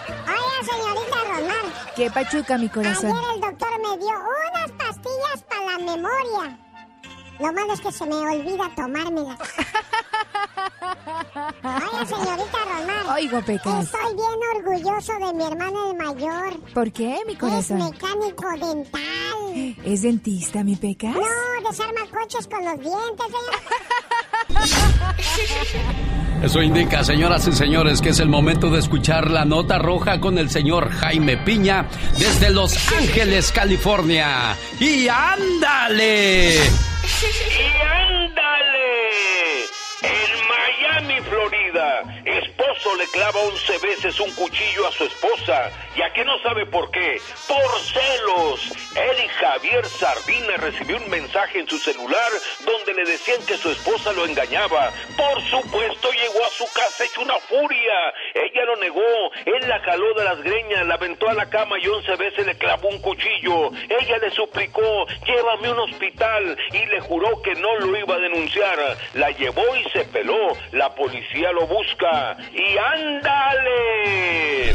¿Qué 1.97 2.11
pachuca, 2.11 2.59
mi 2.59 2.69
corazón? 2.69 3.13
Ayer 3.13 3.35
el 3.35 3.41
doctor 3.41 3.69
me 3.81 3.99
dio 3.99 4.11
unas 4.11 4.71
pastillas 4.73 5.43
para 5.49 5.65
la 5.65 5.79
memoria. 5.79 6.64
Lo 7.41 7.53
malo 7.53 7.73
es 7.73 7.81
que 7.81 7.93
se 7.93 8.07
me 8.07 8.15
olvida 8.15 8.71
tomármelas. 8.77 9.39
Oiga, 11.35 12.07
señorita 12.07 12.59
Román. 12.65 13.07
Oigo, 13.15 13.43
Pecas. 13.43 13.85
Estoy 13.85 14.15
bien 14.15 14.41
orgulloso 14.57 15.13
de 15.15 15.35
mi 15.35 15.45
hermano 15.45 15.91
el 15.91 15.97
mayor. 15.97 16.61
¿Por 16.73 16.93
qué, 16.93 17.19
mi 17.27 17.35
corazón? 17.37 17.81
Es 17.81 17.91
mecánico 17.91 18.49
dental. 18.53 19.77
¿Es 19.85 20.03
dentista, 20.03 20.63
mi 20.63 20.77
Pecas? 20.77 21.15
No, 21.15 21.69
desarma 21.69 22.01
coches 22.11 22.47
con 22.47 22.65
los 22.65 22.79
dientes. 22.81 23.27
Eso 26.43 26.63
indica, 26.63 27.03
señoras 27.03 27.49
y 27.49 27.53
señores, 27.53 28.01
que 28.03 28.11
es 28.11 28.19
el 28.21 28.29
momento 28.29 28.69
de 28.71 28.79
escuchar 28.79 29.31
la 29.31 29.45
nota 29.45 29.79
roja 29.79 30.21
con 30.21 30.39
el 30.39 30.51
señor 30.51 30.91
Jaime 30.91 31.39
Piña 31.39 31.89
desde 32.19 32.51
Los 32.51 32.93
Ángeles, 32.93 33.51
California. 33.51 34.57
¡Y 34.79 35.09
ándale! 35.09 36.94
¡Y 37.05 37.83
ándale! 37.83 39.65
En 40.01 40.49
Miami, 40.95 41.21
Florida, 41.23 42.03
esposo 42.25 42.95
le 42.97 43.07
clava 43.09 43.41
11 43.41 43.79
veces 43.79 44.21
un 44.21 44.33
cuchillo 44.35 44.87
a 44.87 44.93
su 44.93 45.05
esposa. 45.05 45.71
¿Ya 45.97 46.13
que 46.13 46.25
no 46.25 46.39
sabe 46.39 46.67
por 46.67 46.91
qué? 46.93 47.21
¡Por 47.49 47.81
celos! 47.81 48.75
Y 49.25 49.29
Javier 49.29 49.87
Sardina 49.87 50.57
recibió 50.59 50.99
un 50.99 51.09
mensaje 51.09 51.61
en 51.61 51.69
su 51.69 51.79
celular 51.79 52.31
donde 52.65 52.95
le 52.95 53.11
decían 53.11 53.39
que 53.47 53.57
su 53.57 53.71
esposa 53.71 54.13
lo 54.13 54.27
engañaba. 54.27 54.93
Por 55.17 55.43
supuesto, 55.45 56.11
llegó 56.13 56.45
a 56.45 56.51
su 56.51 56.65
casa 56.73 57.05
hecho 57.05 57.23
una 57.23 57.39
furia. 57.41 58.13
Ella 58.35 58.65
lo 58.67 58.77
negó. 58.77 59.33
Él 59.47 59.69
la 59.69 59.81
jaló 59.81 60.13
de 60.15 60.25
las 60.25 60.43
greñas, 60.43 60.87
la 60.87 60.95
aventó 60.95 61.29
a 61.29 61.35
la 61.35 61.49
cama 61.49 61.77
y 61.81 61.87
11 61.87 62.17
veces 62.17 62.47
le 62.47 62.55
clavó 62.57 62.89
un 62.89 63.01
cuchillo. 63.01 63.71
Ella 63.89 64.19
le 64.19 64.31
suplicó, 64.33 65.07
llévame 65.25 65.69
a 65.69 65.73
un 65.73 65.79
hospital 65.81 66.59
y 66.73 66.85
le 66.87 67.01
juró 67.01 67.41
que 67.43 67.55
no 67.55 67.79
lo 67.79 67.97
iba 67.97 68.17
a 68.17 68.19
denunciar. 68.19 68.79
La 69.15 69.31
llevó 69.31 69.65
y 69.77 69.85
se 69.91 70.05
peló. 70.05 70.57
Policía 70.91 71.53
lo 71.53 71.67
busca. 71.67 72.37
¡Y 72.53 72.77
ándale! 72.77 74.75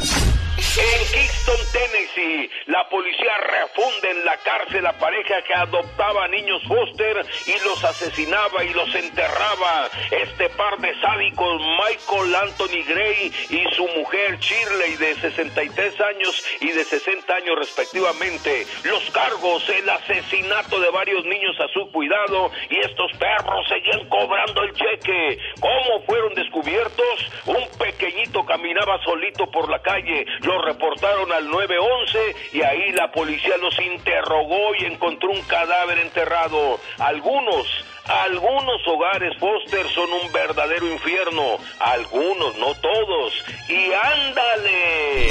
En 0.78 1.06
Kingston, 1.12 1.58
Tennessee. 1.72 2.50
La 2.68 2.88
policía 2.90 3.38
refunde 3.38 4.12
en 4.12 4.24
la 4.24 4.38
cárcel 4.38 4.86
a 4.86 4.94
pareja 4.94 5.42
que 5.42 5.54
adoptaba 5.56 6.28
niños 6.28 6.62
foster 6.68 7.26
y 7.48 7.66
los 7.66 7.84
asesinaba 7.84 8.64
y 8.64 8.74
los 8.74 8.94
enterraba. 8.94 9.90
Este 10.12 10.48
par 10.50 10.78
de 10.78 10.94
sádicos, 11.02 11.60
Michael 11.60 12.36
Anthony 12.36 12.84
Gray 12.88 13.32
y 13.50 13.76
su 13.76 13.88
mujer 13.88 14.38
Shirley 14.38 14.96
de 14.98 15.16
63 15.16 16.02
años 16.02 16.46
y 16.60 16.72
de 16.72 16.84
60 16.84 17.34
años 17.34 17.56
respectivamente. 17.58 18.68
Los 18.84 19.10
cargos, 19.10 19.68
el 19.70 19.90
asesinato 19.90 20.80
de 20.80 20.92
varios 20.92 21.26
niños 21.26 21.60
a 21.60 21.68
su 21.74 21.92
cuidado 21.92 22.52
y 22.70 22.78
estos 22.78 23.12
perros 23.14 23.68
seguían 23.68 24.08
cobrando 24.08 24.62
el 24.62 24.74
cheque. 24.74 25.40
¿Cómo 25.60 26.06
fueron 26.06 26.36
descubiertos? 26.36 27.32
Un 27.48 27.68
pequeñito 27.80 28.46
caminaba 28.46 29.02
solito 29.04 29.50
por 29.50 29.68
la 29.68 29.82
calle. 29.82 30.28
Lo 30.42 30.60
reportaron 30.70 31.32
al 31.32 31.50
911 31.50 32.36
y 32.54 32.62
ahí 32.62 32.92
la 32.92 33.12
policía 33.12 33.58
los 33.58 33.78
interrogó 33.80 34.76
y 34.80 34.86
encontró 34.86 35.32
un 35.32 35.42
cadáver 35.44 35.98
enterrado. 36.00 36.80
Algunos 37.00 37.66
algunos 38.06 38.88
hogares 38.88 39.38
Foster 39.38 39.88
son 39.94 40.12
un 40.12 40.32
verdadero 40.32 40.88
infierno, 40.92 41.58
algunos, 41.80 42.56
no 42.58 42.74
todos. 42.76 43.34
Y 43.68 43.92
ándale. 43.94 45.30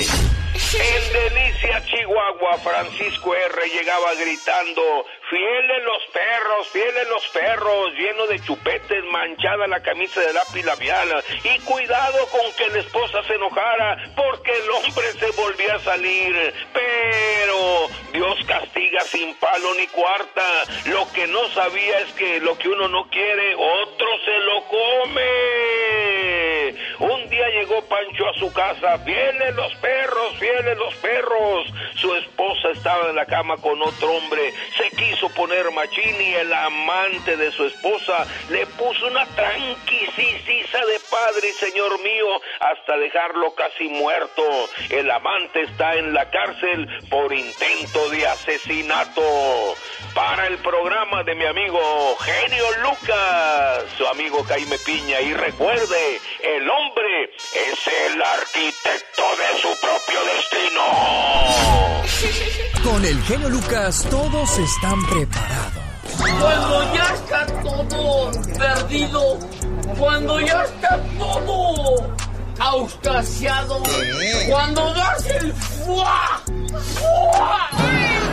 En 0.74 1.12
Delicia, 1.12 1.82
Chihuahua, 1.86 2.59
Francisco 2.62 3.35
R. 3.35 3.69
llegaba 3.69 4.15
gritando, 4.15 5.06
fieles 5.29 5.85
los 5.85 6.05
perros, 6.13 6.69
fieles 6.69 7.09
los 7.09 7.29
perros, 7.29 7.93
lleno 7.95 8.27
de 8.27 8.41
chupetes, 8.41 9.05
manchada 9.11 9.67
la 9.67 9.83
camisa 9.83 10.21
de 10.21 10.33
lápiz 10.33 10.65
labial. 10.65 11.25
Y 11.45 11.59
cuidado 11.61 12.27
con 12.29 12.53
que 12.57 12.69
la 12.69 12.81
esposa 12.81 13.23
se 13.25 13.35
enojara, 13.35 14.13
porque 14.17 14.53
el 14.53 14.71
hombre 14.71 15.13
se 15.19 15.31
volvía 15.41 15.75
a 15.75 15.81
salir. 15.81 16.55
Pero 16.73 17.89
Dios 18.13 18.39
castiga 18.47 19.01
sin 19.03 19.35
palo 19.37 19.75
ni 19.75 19.87
cuarta. 19.89 20.43
Lo 20.87 21.11
que 21.13 21.27
no 21.27 21.49
sabía 21.51 21.99
es 22.01 22.13
que 22.13 22.41
lo 22.41 22.57
que 22.59 22.69
uno 22.69 22.89
no 22.89 23.09
quiere, 23.11 23.55
otro 23.55 24.09
se 24.25 24.39
lo 24.39 24.65
come. 24.65 25.99
Un 27.01 27.29
día 27.31 27.49
llegó 27.51 27.81
Pancho 27.83 28.29
a 28.29 28.35
su 28.35 28.53
casa, 28.53 28.99
fieles 28.99 29.55
los 29.55 29.75
perros, 29.77 30.37
fieles 30.39 30.77
los 30.77 30.95
perros. 30.97 31.67
Su 31.97 32.15
esposa 32.15 32.71
estaba 32.73 33.11
en 33.11 33.17
la 33.17 33.27
cama 33.27 33.57
con 33.57 33.81
otro 33.83 34.11
hombre. 34.11 34.53
Se 34.77 34.91
quiso 34.97 35.18
poner 35.27 35.70
machín 35.73 36.20
y 36.20 36.35
el 36.35 36.53
amante 36.53 37.36
de 37.36 37.51
su 37.51 37.65
esposa 37.65 38.27
le 38.51 38.66
puso 38.66 39.07
una 39.07 39.27
tranquisisa 39.27 40.78
de 40.86 41.01
padre, 41.11 41.53
señor 41.55 42.01
mío, 42.01 42.40
hasta 42.61 42.97
dejarlo 42.97 43.55
casi 43.55 43.89
muerto. 43.89 44.43
El 44.90 45.11
amante 45.11 45.62
está 45.62 45.95
en 45.97 46.15
la 46.15 46.31
cárcel 46.31 46.89
por 47.11 47.32
intento 47.32 48.09
de 48.11 48.27
asesinato. 48.27 49.23
Para 50.15 50.47
el 50.47 50.59
programa 50.59 51.23
de 51.24 51.35
mi 51.35 51.45
amigo 51.45 52.16
Genio 52.20 52.65
Lucas, 52.82 53.85
su 53.97 54.07
amigo 54.07 54.43
Jaime 54.45 54.78
Piña. 54.78 55.20
Y 55.20 55.35
recuerde, 55.35 56.20
el 56.43 56.69
hombre 56.69 57.24
es 57.24 57.86
el 58.12 58.23
arquitecto 58.23 59.23
de 59.36 59.61
su 59.61 59.69
propio 59.81 60.24
destino. 60.24 61.78
Con 62.82 63.05
el 63.05 63.23
genio 63.24 63.49
Lucas 63.51 64.07
todos 64.11 64.59
están 64.59 65.01
preparados. 65.11 65.89
Cuando 66.41 66.95
ya 66.95 67.15
está 67.15 67.47
todo 67.63 68.31
perdido, 68.59 69.39
cuando 69.99 70.41
ya 70.41 70.65
está 70.65 71.01
todo 71.19 72.15
auscasiado, 72.59 73.83
cuando 74.49 74.95
das 74.95 75.27
el 75.27 75.53
fuá, 75.53 76.43
fuá. 76.95 77.71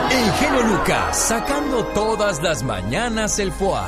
El 0.10 0.32
genio 0.34 0.62
Lucas 0.64 1.18
sacando 1.18 1.84
todas 1.88 2.42
las 2.42 2.64
mañanas 2.64 3.40
el 3.40 3.52
fuá. 3.52 3.88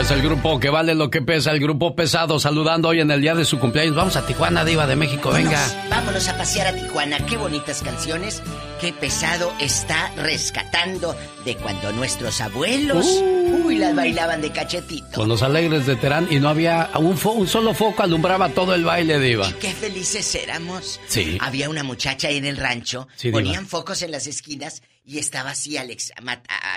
Es 0.00 0.10
el 0.10 0.20
grupo 0.22 0.60
que 0.60 0.68
vale 0.68 0.94
lo 0.94 1.08
que 1.08 1.22
pesa, 1.22 1.50
el 1.52 1.60
grupo 1.60 1.94
pesado, 1.96 2.38
saludando 2.38 2.88
hoy 2.88 3.00
en 3.00 3.10
el 3.10 3.22
día 3.22 3.34
de 3.34 3.44
su 3.46 3.58
cumpleaños. 3.58 3.94
Vamos 3.96 4.16
a 4.16 4.26
Tijuana, 4.26 4.62
Diva 4.64 4.86
de 4.86 4.96
México, 4.96 5.30
venga. 5.30 5.58
Vámonos 5.88 6.28
a 6.28 6.36
pasear 6.36 6.66
a 6.66 6.74
Tijuana. 6.74 7.24
Qué 7.24 7.36
bonitas 7.38 7.80
canciones. 7.80 8.42
Qué 8.80 8.92
pesado 8.92 9.54
está 9.60 10.10
rescatando 10.16 11.16
de 11.46 11.56
cuando 11.56 11.90
nuestros 11.92 12.40
abuelos, 12.42 13.06
Uh. 13.06 13.62
uy, 13.66 13.76
las 13.76 13.94
bailaban 13.94 14.42
de 14.42 14.50
cachetito. 14.50 15.12
Con 15.14 15.28
los 15.28 15.42
alegres 15.42 15.86
de 15.86 15.96
Terán 15.96 16.26
y 16.30 16.38
no 16.38 16.48
había 16.50 16.90
un, 16.96 17.16
fo- 17.16 17.32
un 17.34 17.46
solo 17.48 17.72
foco 17.72 18.02
alumbraba 18.02 18.50
todo 18.50 18.74
el 18.74 18.84
baile, 18.84 19.18
Diva. 19.18 19.50
Qué 19.58 19.72
felices 19.72 20.34
éramos. 20.34 21.00
Sí. 21.06 21.38
Había 21.40 21.70
una 21.70 21.82
muchacha 21.82 22.28
ahí 22.28 22.36
en 22.36 22.44
el 22.46 22.56
rancho, 22.58 23.08
Sí, 23.16 23.28
diva. 23.28 23.38
ponían 23.38 23.66
focos 23.66 24.02
en 24.02 24.10
las 24.10 24.26
esquinas 24.26 24.82
y 25.06 25.18
estaba 25.18 25.50
así 25.50 25.78
Alex, 25.78 26.12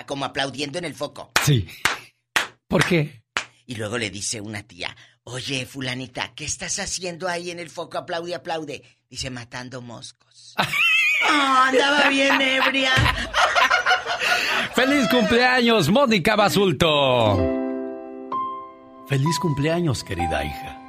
como 0.06 0.24
aplaudiendo 0.24 0.78
en 0.78 0.84
el 0.86 0.94
foco. 0.94 1.30
Sí. 1.44 1.66
¿Por 2.68 2.84
qué? 2.84 3.22
Y 3.66 3.76
luego 3.76 3.96
le 3.96 4.10
dice 4.10 4.40
una 4.40 4.62
tía, 4.62 4.94
oye, 5.24 5.64
fulanita, 5.64 6.34
¿qué 6.34 6.44
estás 6.44 6.78
haciendo 6.78 7.26
ahí 7.26 7.50
en 7.50 7.58
el 7.58 7.70
foco? 7.70 7.98
Aplaude, 7.98 8.34
aplaude. 8.34 8.82
Dice, 9.08 9.30
matando 9.30 9.80
moscos. 9.80 10.54
Ah, 10.56 11.68
andaba 11.68 12.08
bien 12.10 12.40
ebria. 12.40 12.92
¡Feliz 14.74 15.08
cumpleaños, 15.08 15.88
Mónica 15.88 16.36
Basulto! 16.36 17.38
Feliz 19.08 19.38
cumpleaños, 19.40 20.04
querida 20.04 20.44
hija. 20.44 20.86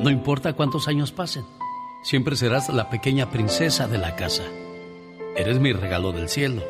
No 0.00 0.08
importa 0.08 0.54
cuántos 0.54 0.88
años 0.88 1.12
pasen, 1.12 1.44
siempre 2.02 2.36
serás 2.36 2.70
la 2.70 2.88
pequeña 2.88 3.30
princesa 3.30 3.86
de 3.86 3.98
la 3.98 4.16
casa. 4.16 4.44
Eres 5.36 5.58
mi 5.60 5.74
regalo 5.74 6.12
del 6.12 6.30
cielo 6.30 6.64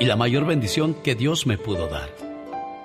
y 0.00 0.06
la 0.06 0.16
mayor 0.16 0.46
bendición 0.46 0.94
que 0.94 1.14
Dios 1.14 1.46
me 1.46 1.58
pudo 1.58 1.88
dar. 1.88 2.31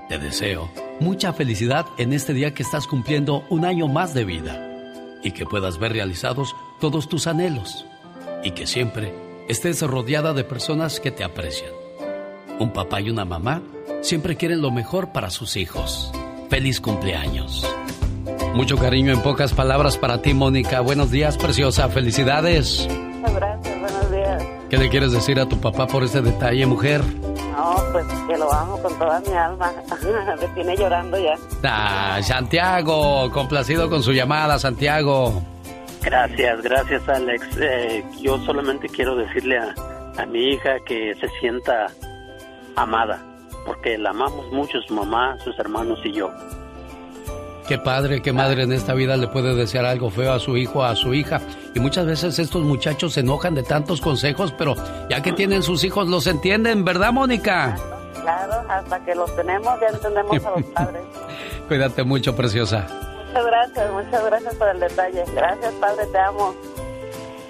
Te 0.08 0.18
deseo 0.18 0.70
mucha 1.02 1.34
felicidad 1.34 1.86
en 1.98 2.14
este 2.14 2.34
día 2.34 2.54
que 2.54 2.64
estás 2.64 2.88
cumpliendo 2.88 3.44
un 3.50 3.66
año 3.66 3.88
más 3.88 4.14
de 4.14 4.24
vida 4.24 4.64
y 5.22 5.32
que 5.32 5.46
puedas 5.46 5.80
ver 5.80 5.92
realizados 5.92 6.56
todos 6.80 7.10
tus 7.10 7.28
anhelos 7.28 7.86
y 8.42 8.52
que 8.52 8.68
siempre 8.68 9.14
estés 9.50 9.82
rodeada 9.82 10.34
de 10.34 10.46
personas 10.46 11.02
que 11.02 11.12
te 11.12 11.26
aprecian. 11.26 11.72
Un 12.58 12.72
papá 12.72 13.02
y 13.02 13.10
una 13.10 13.26
mamá 13.26 13.62
siempre 14.02 14.38
quieren 14.38 14.62
lo 14.62 14.72
mejor 14.72 15.12
para 15.12 15.30
sus 15.30 15.58
hijos. 15.58 16.12
Feliz 16.50 16.80
cumpleaños. 16.80 17.68
Mucho 18.56 18.78
cariño 18.78 19.12
en 19.12 19.22
pocas 19.22 19.54
palabras 19.54 19.98
para 19.98 20.22
ti, 20.22 20.34
Mónica. 20.34 20.80
Buenos 20.80 21.12
días, 21.12 21.38
preciosa. 21.38 21.90
Felicidades. 21.90 22.88
Muchas 22.90 23.36
gracias, 23.36 23.80
buenos 23.80 24.12
días. 24.12 24.44
¿Qué 24.70 24.78
le 24.78 24.90
quieres 24.90 25.12
decir 25.12 25.40
a 25.40 25.48
tu 25.48 25.60
papá 25.60 25.86
por 25.86 26.04
este 26.04 26.22
detalle, 26.22 26.66
mujer? 26.66 27.02
Pues 27.92 28.06
que 28.28 28.38
lo 28.38 28.52
amo 28.52 28.82
con 28.82 28.98
toda 29.00 29.20
mi 29.22 29.34
alma. 29.34 29.72
Me 30.40 30.48
tiene 30.50 30.76
llorando 30.76 31.18
ya. 31.18 31.36
Ah, 31.64 32.20
Santiago, 32.22 33.32
complacido 33.32 33.90
con 33.90 34.04
su 34.04 34.12
llamada, 34.12 34.60
Santiago. 34.60 35.42
Gracias, 36.02 36.62
gracias 36.62 37.10
Alex. 37.10 37.46
Eh, 37.60 38.04
yo 38.22 38.38
solamente 38.46 38.88
quiero 38.88 39.16
decirle 39.16 39.58
a, 39.58 39.74
a 40.22 40.26
mi 40.26 40.54
hija 40.54 40.80
que 40.86 41.14
se 41.16 41.28
sienta 41.40 41.88
amada, 42.76 43.22
porque 43.66 43.98
la 43.98 44.12
amamos 44.12 44.52
mucho 44.52 44.80
su 44.88 44.94
mamá, 44.94 45.38
sus 45.44 45.58
hermanos 45.60 46.00
y 46.06 46.14
yo. 46.14 46.30
Qué 47.68 47.78
padre, 47.78 48.22
qué 48.22 48.32
madre 48.32 48.64
en 48.64 48.72
esta 48.72 48.94
vida 48.94 49.18
le 49.18 49.28
puede 49.28 49.54
desear 49.54 49.86
algo 49.86 50.10
feo 50.10 50.32
a 50.32 50.40
su 50.40 50.56
hijo, 50.56 50.86
a 50.86 50.96
su 50.96 51.14
hija. 51.14 51.42
Y 51.76 51.80
muchas 51.82 52.06
veces 52.06 52.40
estos 52.40 52.64
muchachos 52.64 53.14
se 53.14 53.20
enojan 53.20 53.56
de 53.56 53.64
tantos 53.64 54.00
consejos, 54.00 54.54
pero 54.58 54.76
ya 55.10 55.22
que 55.22 55.34
tienen 55.34 55.62
sus 55.64 55.84
hijos 55.84 56.08
los 56.08 56.28
entienden, 56.28 56.86
¿verdad, 56.86 57.12
Mónica? 57.12 57.76
Claro, 58.22 58.64
hasta 58.70 59.04
que 59.04 59.14
los 59.16 59.36
tenemos 59.36 59.78
ya 59.82 59.88
entendemos 59.88 60.46
a 60.46 60.50
los 60.52 60.64
padres. 60.74 61.02
Cuídate 61.68 62.04
mucho, 62.04 62.36
preciosa. 62.36 62.88
Muchas 63.28 63.46
gracias, 63.46 63.92
muchas 63.92 64.26
gracias 64.26 64.56
por 64.56 64.70
el 64.70 64.80
detalle. 64.80 65.26
Gracias, 65.36 65.74
padre, 65.74 66.06
te 66.12 66.18
amo. 66.20 66.56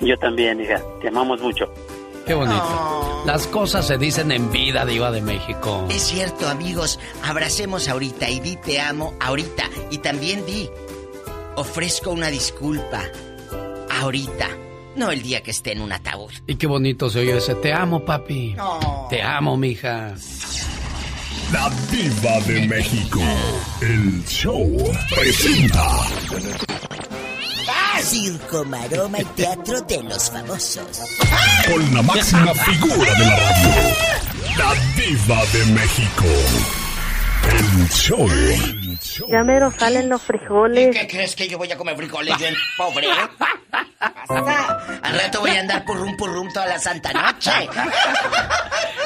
Yo 0.02 0.18
también, 0.18 0.60
hija, 0.62 0.82
te 1.00 1.10
amamos 1.10 1.40
mucho. 1.42 1.72
Qué 2.28 2.34
bonito. 2.34 3.24
Las 3.26 3.48
cosas 3.48 3.88
se 3.88 3.98
dicen 3.98 4.32
en 4.32 4.52
vida, 4.52 4.86
Diva 4.86 5.12
de 5.12 5.22
México. 5.22 5.88
Es 5.90 6.04
cierto, 6.04 6.48
amigos, 6.48 7.00
abracemos 7.24 7.88
ahorita 7.88 8.30
y 8.30 8.40
di 8.42 8.58
te 8.58 8.80
amo 8.82 9.14
ahorita. 9.20 9.64
Y 9.92 10.00
también 10.00 10.46
di, 10.46 10.70
ofrezco 11.56 12.12
una 12.12 12.28
disculpa 12.28 13.04
ahorita, 13.90 14.50
no 14.96 15.12
el 15.12 15.22
día 15.22 15.42
que 15.42 15.52
esté 15.52 15.72
en 15.72 15.82
un 15.82 15.92
ataúd. 15.92 16.32
Y 16.48 16.56
qué 16.56 16.68
bonito 16.68 17.10
se 17.10 17.20
oye 17.20 17.38
ese. 17.38 17.56
Te 17.56 17.74
amo, 17.74 18.04
papi. 18.04 18.56
Te 19.10 19.22
amo, 19.22 19.56
mija. 19.58 20.14
La 21.54 21.70
Diva 21.90 22.40
de 22.42 22.68
México. 22.68 23.22
El 23.82 24.26
show 24.26 24.70
presenta. 25.16 25.86
Circo, 28.08 28.64
maroma 28.64 29.20
y 29.20 29.26
teatro 29.26 29.82
de 29.82 30.02
los 30.02 30.32
famosos. 30.32 30.88
Con 31.70 31.94
la 31.94 32.02
máxima 32.02 32.54
figura 32.54 33.14
de 33.16 33.26
la 33.26 33.36
radio. 33.36 33.72
La 34.58 34.74
Diva 34.96 35.46
de 35.52 35.66
México. 35.74 36.26
El 37.50 37.90
show 37.90 38.28
Ya 39.30 39.44
mero 39.44 39.72
salen 39.78 40.08
los 40.08 40.22
frijoles. 40.22 40.96
¿Qué 40.96 41.06
crees 41.08 41.36
que 41.36 41.50
yo 41.50 41.58
voy 41.58 41.70
a 41.70 41.78
comer 41.78 41.98
frijoles 41.98 42.38
yo 42.38 42.48
en 42.48 42.56
pobre? 42.78 43.08
Al 44.00 45.20
rato 45.20 45.42
voy 45.42 45.52
a 45.52 45.60
andar 45.60 45.84
purrum 45.84 46.16
purrum 46.16 46.48
toda 46.54 46.66
la 46.66 46.80
santa 46.80 47.12
noche. 47.12 47.52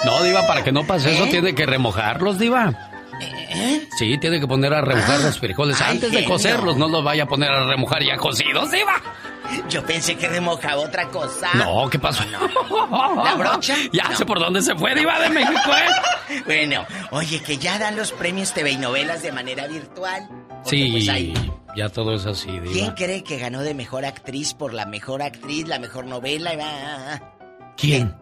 No, 0.05 0.21
Diva, 0.23 0.45
para 0.45 0.63
que 0.63 0.71
no 0.71 0.85
pase 0.85 1.11
eso, 1.13 1.25
¿Eh? 1.25 1.29
tiene 1.31 1.55
que 1.55 1.65
remojarlos, 1.65 2.37
Diva. 2.37 2.90
¿Eh? 3.23 3.87
Sí, 3.97 4.17
tiene 4.17 4.39
que 4.39 4.47
poner 4.47 4.73
a 4.73 4.81
remojar 4.81 5.19
los 5.19 5.39
frijoles 5.39 5.79
ay, 5.81 5.91
antes 5.95 6.11
de 6.11 6.17
genio. 6.19 6.29
cocerlos. 6.29 6.77
No 6.77 6.87
los 6.87 7.03
vaya 7.03 7.23
a 7.23 7.25
poner 7.27 7.49
a 7.51 7.65
remojar 7.67 8.03
ya 8.03 8.17
cocidos, 8.17 8.71
Diva. 8.71 9.01
Yo 9.69 9.85
pensé 9.85 10.15
que 10.15 10.29
remojaba 10.29 10.81
otra 10.81 11.07
cosa. 11.09 11.49
No, 11.55 11.89
¿qué 11.89 11.99
pasó? 11.99 12.23
¿La 12.25 13.35
brocha? 13.35 13.75
Ya 13.91 14.05
No. 14.09 14.15
sé 14.15 14.25
por 14.25 14.39
dónde 14.39 14.61
se 14.61 14.75
fue, 14.75 14.95
Diva 14.95 15.19
de 15.19 15.29
México, 15.29 15.71
¿eh? 15.71 16.41
Bueno, 16.45 16.85
oye, 17.11 17.41
que 17.41 17.57
ya 17.57 17.77
dan 17.77 17.95
los 17.97 18.11
premios 18.13 18.53
TV 18.53 18.71
y 18.71 18.77
novelas 18.77 19.21
de 19.21 19.31
manera 19.33 19.67
virtual. 19.67 20.27
Sí, 20.63 20.89
pues, 20.91 21.05
ya 21.75 21.89
todo 21.89 22.15
es 22.15 22.25
así, 22.25 22.51
Diva. 22.51 22.71
¿Quién 22.71 22.91
cree 22.91 23.23
que 23.23 23.37
ganó 23.37 23.61
de 23.61 23.73
mejor 23.73 24.05
actriz 24.05 24.53
por 24.53 24.73
la 24.73 24.85
mejor 24.85 25.21
actriz, 25.21 25.67
la 25.67 25.79
mejor 25.79 26.05
novela? 26.05 26.51
Ah, 26.61 27.19
¿Quién? 27.75 28.15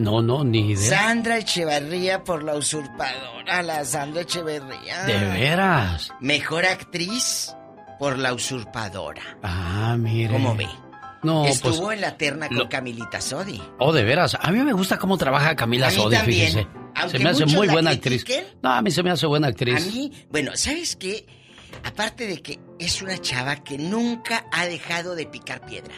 No, 0.00 0.22
no, 0.22 0.44
ni 0.44 0.72
idea. 0.72 0.98
Sandra 0.98 1.38
Echevarría 1.38 2.24
por 2.24 2.42
la 2.42 2.54
usurpadora, 2.56 3.62
la 3.62 3.84
Sandra 3.84 4.22
Echeverría. 4.22 5.04
De 5.04 5.18
veras. 5.18 6.10
Mejor 6.20 6.64
actriz 6.64 7.54
por 7.98 8.18
la 8.18 8.32
usurpadora. 8.32 9.22
Ah, 9.42 9.96
mire. 9.98 10.32
¿Cómo 10.32 10.54
ve? 10.56 10.66
No, 11.22 11.44
Estuvo 11.44 11.82
pues. 11.82 11.96
en 11.96 12.00
la 12.00 12.16
terna 12.16 12.48
con 12.48 12.56
lo- 12.56 12.68
Camilita 12.70 13.20
Sodi. 13.20 13.60
Oh, 13.78 13.92
de 13.92 14.04
veras. 14.04 14.38
A 14.40 14.50
mí 14.50 14.58
me 14.60 14.72
gusta 14.72 14.98
cómo 14.98 15.18
trabaja 15.18 15.54
Camila 15.54 15.88
A 15.88 15.90
Sodi, 15.90 16.16
también. 16.16 16.48
fíjese. 16.48 16.66
Se 17.10 17.18
me 17.18 17.28
hace 17.30 17.44
muy 17.46 17.68
buena 17.68 17.90
actriz. 17.90 18.24
critiquen. 18.24 18.58
No, 18.62 18.72
a 18.72 18.80
mí 18.82 18.90
se 18.90 19.02
me 19.02 19.10
hace 19.10 19.26
buena 19.26 19.48
A 19.48 19.50
actriz. 19.50 19.94
mí, 19.94 20.10
bueno, 20.30 20.52
¿sabes 20.54 20.96
qué? 20.96 21.26
Aparte 21.84 22.26
de 22.26 22.40
que 22.40 22.58
es 22.78 23.02
una 23.02 23.18
chava 23.18 23.56
que 23.56 23.76
nunca 23.78 24.46
ha 24.50 24.64
dejado 24.66 25.14
de 25.14 25.26
picar 25.26 25.64
piedra. 25.66 25.94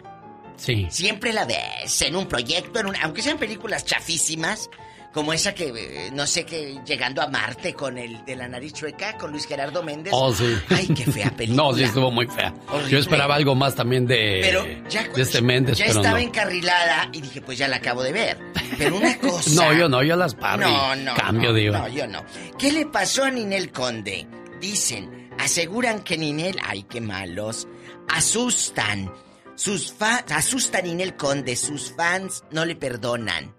Sí. 0.56 0.86
Siempre 0.90 1.32
la 1.32 1.44
ves 1.44 2.02
en 2.02 2.16
un 2.16 2.26
proyecto, 2.26 2.80
en 2.80 2.86
un- 2.86 2.96
aunque 3.02 3.22
sean 3.22 3.38
películas 3.38 3.84
chafísimas, 3.84 4.68
como 5.12 5.34
esa 5.34 5.54
que, 5.54 5.66
eh, 5.76 6.10
no 6.14 6.26
sé, 6.26 6.46
que 6.46 6.78
llegando 6.86 7.20
a 7.20 7.26
Marte 7.28 7.74
con 7.74 7.98
el 7.98 8.24
de 8.24 8.34
la 8.34 8.48
nariz 8.48 8.72
chueca, 8.72 9.18
con 9.18 9.30
Luis 9.30 9.46
Gerardo 9.46 9.82
Méndez. 9.82 10.10
Oh, 10.16 10.32
sí. 10.32 10.56
Ay, 10.70 10.86
qué 10.88 11.04
fea 11.04 11.30
película. 11.30 11.62
No, 11.68 11.74
sí 11.74 11.82
estuvo 11.82 12.10
muy 12.10 12.26
fea. 12.28 12.54
Horrible. 12.68 12.90
Yo 12.90 12.98
esperaba 12.98 13.34
algo 13.34 13.54
más 13.54 13.74
también 13.74 14.06
de, 14.06 14.38
Pero 14.42 14.66
ya, 14.88 15.06
de 15.08 15.20
este 15.20 15.42
Méndez, 15.42 15.76
ya 15.76 15.84
pero 15.86 15.98
estaba 16.00 16.18
no. 16.18 16.24
encarrilada 16.26 17.10
y 17.12 17.20
dije, 17.20 17.42
pues 17.42 17.58
ya 17.58 17.68
la 17.68 17.76
acabo 17.76 18.02
de 18.02 18.12
ver. 18.12 18.38
Pero 18.78 18.96
una 18.96 19.18
cosa. 19.20 19.50
No, 19.54 19.74
yo 19.74 19.86
no, 19.88 20.02
yo 20.02 20.16
las 20.16 20.34
paro. 20.34 20.66
No, 20.66 20.96
no. 20.96 21.14
Cambio, 21.14 21.50
no, 21.50 21.56
diva. 21.56 21.78
No, 21.80 21.88
yo 21.88 22.06
no. 22.06 22.24
¿Qué 22.58 22.72
le 22.72 22.86
pasó 22.86 23.24
a 23.24 23.30
Ninel 23.30 23.70
Conde? 23.70 24.26
Dicen, 24.62 25.28
aseguran 25.38 26.00
que 26.04 26.16
Ninel, 26.16 26.56
ay, 26.64 26.84
qué 26.84 27.02
malos, 27.02 27.68
asustan. 28.08 29.12
Sus 29.62 29.92
fans, 29.92 30.24
asustan 30.32 30.84
Ninel 30.84 31.14
Conde, 31.16 31.54
sus 31.54 31.92
fans 31.96 32.42
no 32.50 32.64
le 32.64 32.74
perdonan. 32.74 33.54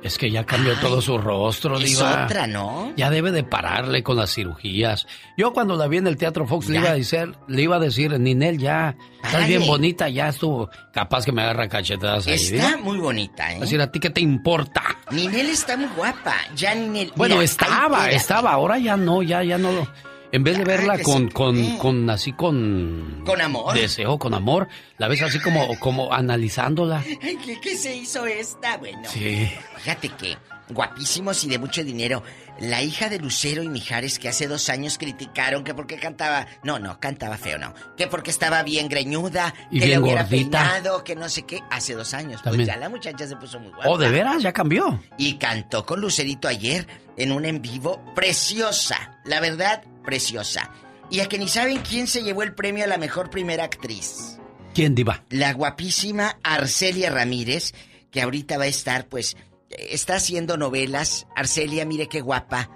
Es 0.00 0.16
que 0.18 0.30
ya 0.30 0.44
cambió 0.44 0.74
todo 0.80 1.00
su 1.00 1.16
rostro, 1.18 1.78
Es 1.78 1.96
diva. 1.96 2.24
otra, 2.26 2.46
¿no? 2.46 2.92
Ya 2.94 3.08
debe 3.10 3.32
de 3.32 3.42
pararle 3.42 4.02
con 4.02 4.16
las 4.18 4.34
cirugías. 4.34 5.06
Yo 5.38 5.52
cuando 5.54 5.76
la 5.76 5.88
vi 5.88 5.96
en 5.96 6.06
el 6.06 6.18
Teatro 6.18 6.46
Fox 6.46 6.68
le 6.68 6.78
iba 6.78 6.90
a 6.90 6.94
decir, 6.94 7.32
le 7.48 7.62
iba 7.62 7.76
a 7.76 7.78
decir, 7.80 8.20
Ninel, 8.20 8.58
ya, 8.58 8.94
estás 9.24 9.48
bien 9.48 9.66
bonita, 9.66 10.08
ya 10.10 10.28
estuvo. 10.28 10.68
Capaz 10.92 11.24
que 11.24 11.32
me 11.32 11.40
agarra 11.42 11.68
cachetadas 11.70 12.26
ahí, 12.28 12.34
Está 12.34 12.68
diva. 12.68 12.76
muy 12.82 12.98
bonita, 12.98 13.54
¿eh? 13.54 13.60
Decir, 13.60 13.80
¿a 13.80 13.90
ti 13.90 13.98
qué 13.98 14.10
te 14.10 14.20
importa? 14.20 14.82
Ninel 15.10 15.48
está 15.48 15.76
muy 15.76 15.88
guapa. 15.96 16.34
Ya 16.54 16.74
Ninel. 16.74 17.10
Bueno, 17.16 17.36
mira, 17.36 17.44
estaba, 17.46 18.04
ahí, 18.04 18.14
estaba, 18.14 18.52
ahora 18.52 18.78
ya 18.78 18.96
no, 18.98 19.22
ya, 19.22 19.42
ya 19.42 19.56
no. 19.58 19.72
lo- 19.72 19.88
En 20.32 20.42
vez 20.42 20.58
de 20.58 20.64
verla 20.64 20.98
con, 21.00 21.28
con, 21.28 21.76
con, 21.78 22.10
así 22.10 22.32
con... 22.32 23.22
Con 23.24 23.40
amor. 23.40 23.74
Deseo, 23.74 24.18
con 24.18 24.34
amor, 24.34 24.68
la 24.98 25.06
ves 25.08 25.22
así 25.22 25.38
como, 25.38 25.78
como 25.78 26.12
analizándola. 26.12 27.02
¿qué, 27.20 27.60
qué 27.60 27.76
se 27.76 27.94
hizo 27.94 28.26
esta? 28.26 28.76
Bueno. 28.78 29.08
Sí. 29.08 29.48
Fíjate 29.76 30.08
que, 30.08 30.36
guapísimos 30.70 31.44
y 31.44 31.48
de 31.48 31.58
mucho 31.60 31.84
dinero, 31.84 32.24
la 32.58 32.82
hija 32.82 33.08
de 33.08 33.20
Lucero 33.20 33.62
y 33.62 33.68
Mijares 33.68 34.18
que 34.18 34.28
hace 34.28 34.48
dos 34.48 34.68
años 34.70 34.98
criticaron 34.98 35.62
que 35.62 35.72
porque 35.72 35.98
cantaba... 35.98 36.48
No, 36.64 36.80
no, 36.80 36.98
cantaba 36.98 37.36
feo, 37.36 37.58
no. 37.58 37.72
Que 37.96 38.08
porque 38.08 38.30
estaba 38.32 38.64
bien 38.64 38.88
greñuda, 38.88 39.54
Y 39.70 39.78
que 39.78 39.86
bien 39.86 39.98
le 40.00 40.04
hubiera 40.04 40.22
gordita. 40.22 40.58
peinado, 40.64 41.04
que 41.04 41.14
no 41.14 41.28
sé 41.28 41.42
qué, 41.42 41.60
hace 41.70 41.94
dos 41.94 42.12
años. 42.12 42.42
También. 42.42 42.66
Pues 42.66 42.74
ya 42.74 42.80
la 42.80 42.88
muchacha 42.88 43.26
se 43.26 43.36
puso 43.36 43.60
muy 43.60 43.70
guapa. 43.70 43.88
Oh, 43.88 43.98
¿de 43.98 44.08
veras? 44.10 44.42
¿Ya 44.42 44.52
cambió? 44.52 45.00
Y 45.16 45.34
cantó 45.34 45.86
con 45.86 46.00
Lucerito 46.00 46.48
ayer 46.48 46.88
en 47.16 47.30
un 47.30 47.44
en 47.44 47.62
vivo 47.62 48.02
preciosa. 48.16 49.18
La 49.24 49.38
verdad, 49.40 49.82
preciosa. 50.04 50.70
Y 51.10 51.20
a 51.20 51.28
que 51.28 51.38
ni 51.38 51.48
saben 51.48 51.78
quién 51.78 52.06
se 52.06 52.22
llevó 52.22 52.42
el 52.42 52.54
premio 52.54 52.84
a 52.84 52.88
la 52.88 52.98
mejor 52.98 53.30
primera 53.30 53.64
actriz. 53.64 54.38
¿Quién, 54.74 54.94
diva? 54.94 55.24
La 55.30 55.52
guapísima 55.52 56.38
Arcelia 56.42 57.10
Ramírez, 57.10 57.72
que 58.10 58.22
ahorita 58.22 58.58
va 58.58 58.64
a 58.64 58.68
estar, 58.68 59.08
pues, 59.08 59.36
está 59.70 60.16
haciendo 60.16 60.56
novelas. 60.56 61.26
Arcelia, 61.36 61.84
mire 61.84 62.08
qué 62.08 62.20
guapa. 62.20 62.70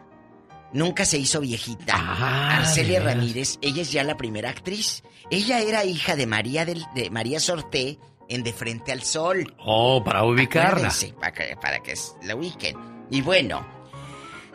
Nunca 0.72 1.04
se 1.04 1.18
hizo 1.18 1.40
viejita. 1.40 1.94
Ah, 1.96 2.58
Arcelia. 2.58 3.00
Ramírez, 3.00 3.58
ella 3.62 3.82
es 3.82 3.90
ya 3.90 4.04
la 4.04 4.16
primera 4.16 4.50
actriz. 4.50 5.02
Ella 5.30 5.60
era 5.60 5.84
hija 5.84 6.14
de 6.14 6.26
María 6.26 6.64
del, 6.64 6.84
de 6.94 7.10
María 7.10 7.40
Sorté 7.40 7.98
en 8.28 8.42
De 8.42 8.52
Frente 8.52 8.92
al 8.92 9.02
Sol. 9.02 9.54
Oh, 9.58 10.02
para 10.04 10.24
ubicarla. 10.24 10.92
Para 11.18 11.32
que, 11.32 11.56
para 11.56 11.80
que 11.80 11.94
la 12.22 12.36
ubiquen. 12.36 12.76
Y 13.10 13.22
bueno, 13.22 13.66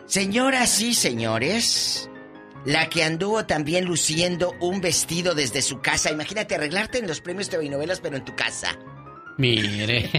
señoras 0.06 0.80
y 0.80 0.94
señores, 0.94 2.08
la 2.64 2.88
que 2.88 3.04
anduvo 3.04 3.44
también 3.46 3.84
luciendo 3.84 4.54
un 4.60 4.80
vestido 4.80 5.34
desde 5.34 5.62
su 5.62 5.80
casa. 5.80 6.10
Imagínate 6.10 6.54
arreglarte 6.54 6.98
en 6.98 7.06
los 7.06 7.20
premios 7.20 7.48
TV 7.48 7.66
y 7.66 7.68
novelas, 7.68 8.00
pero 8.00 8.16
en 8.16 8.24
tu 8.24 8.34
casa. 8.34 8.78
Mire. 9.36 10.10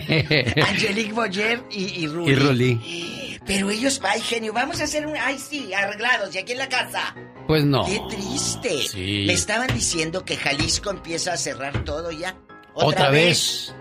Angelique 0.67 1.13
Boyer 1.13 1.63
y, 1.71 1.83
y 1.85 2.03
y 2.03 2.07
Ruli. 2.07 3.39
Pero 3.45 3.69
ellos, 3.69 4.01
ay 4.03 4.21
genio, 4.21 4.53
vamos 4.53 4.81
a 4.81 4.85
hacer 4.85 5.05
un... 5.05 5.15
Ay 5.17 5.37
sí, 5.37 5.73
arreglados, 5.73 6.33
y 6.33 6.39
aquí 6.39 6.53
en 6.53 6.57
la 6.57 6.69
casa. 6.69 7.15
Pues 7.47 7.63
no. 7.63 7.85
Qué 7.85 8.01
triste. 8.09 8.87
Sí. 8.87 9.23
Me 9.27 9.33
estaban 9.33 9.73
diciendo 9.73 10.25
que 10.25 10.35
Jalisco 10.35 10.89
empieza 10.89 11.33
a 11.33 11.37
cerrar 11.37 11.83
todo 11.85 12.11
ya. 12.11 12.35
Otra 12.73 13.09
vez. 13.09 13.73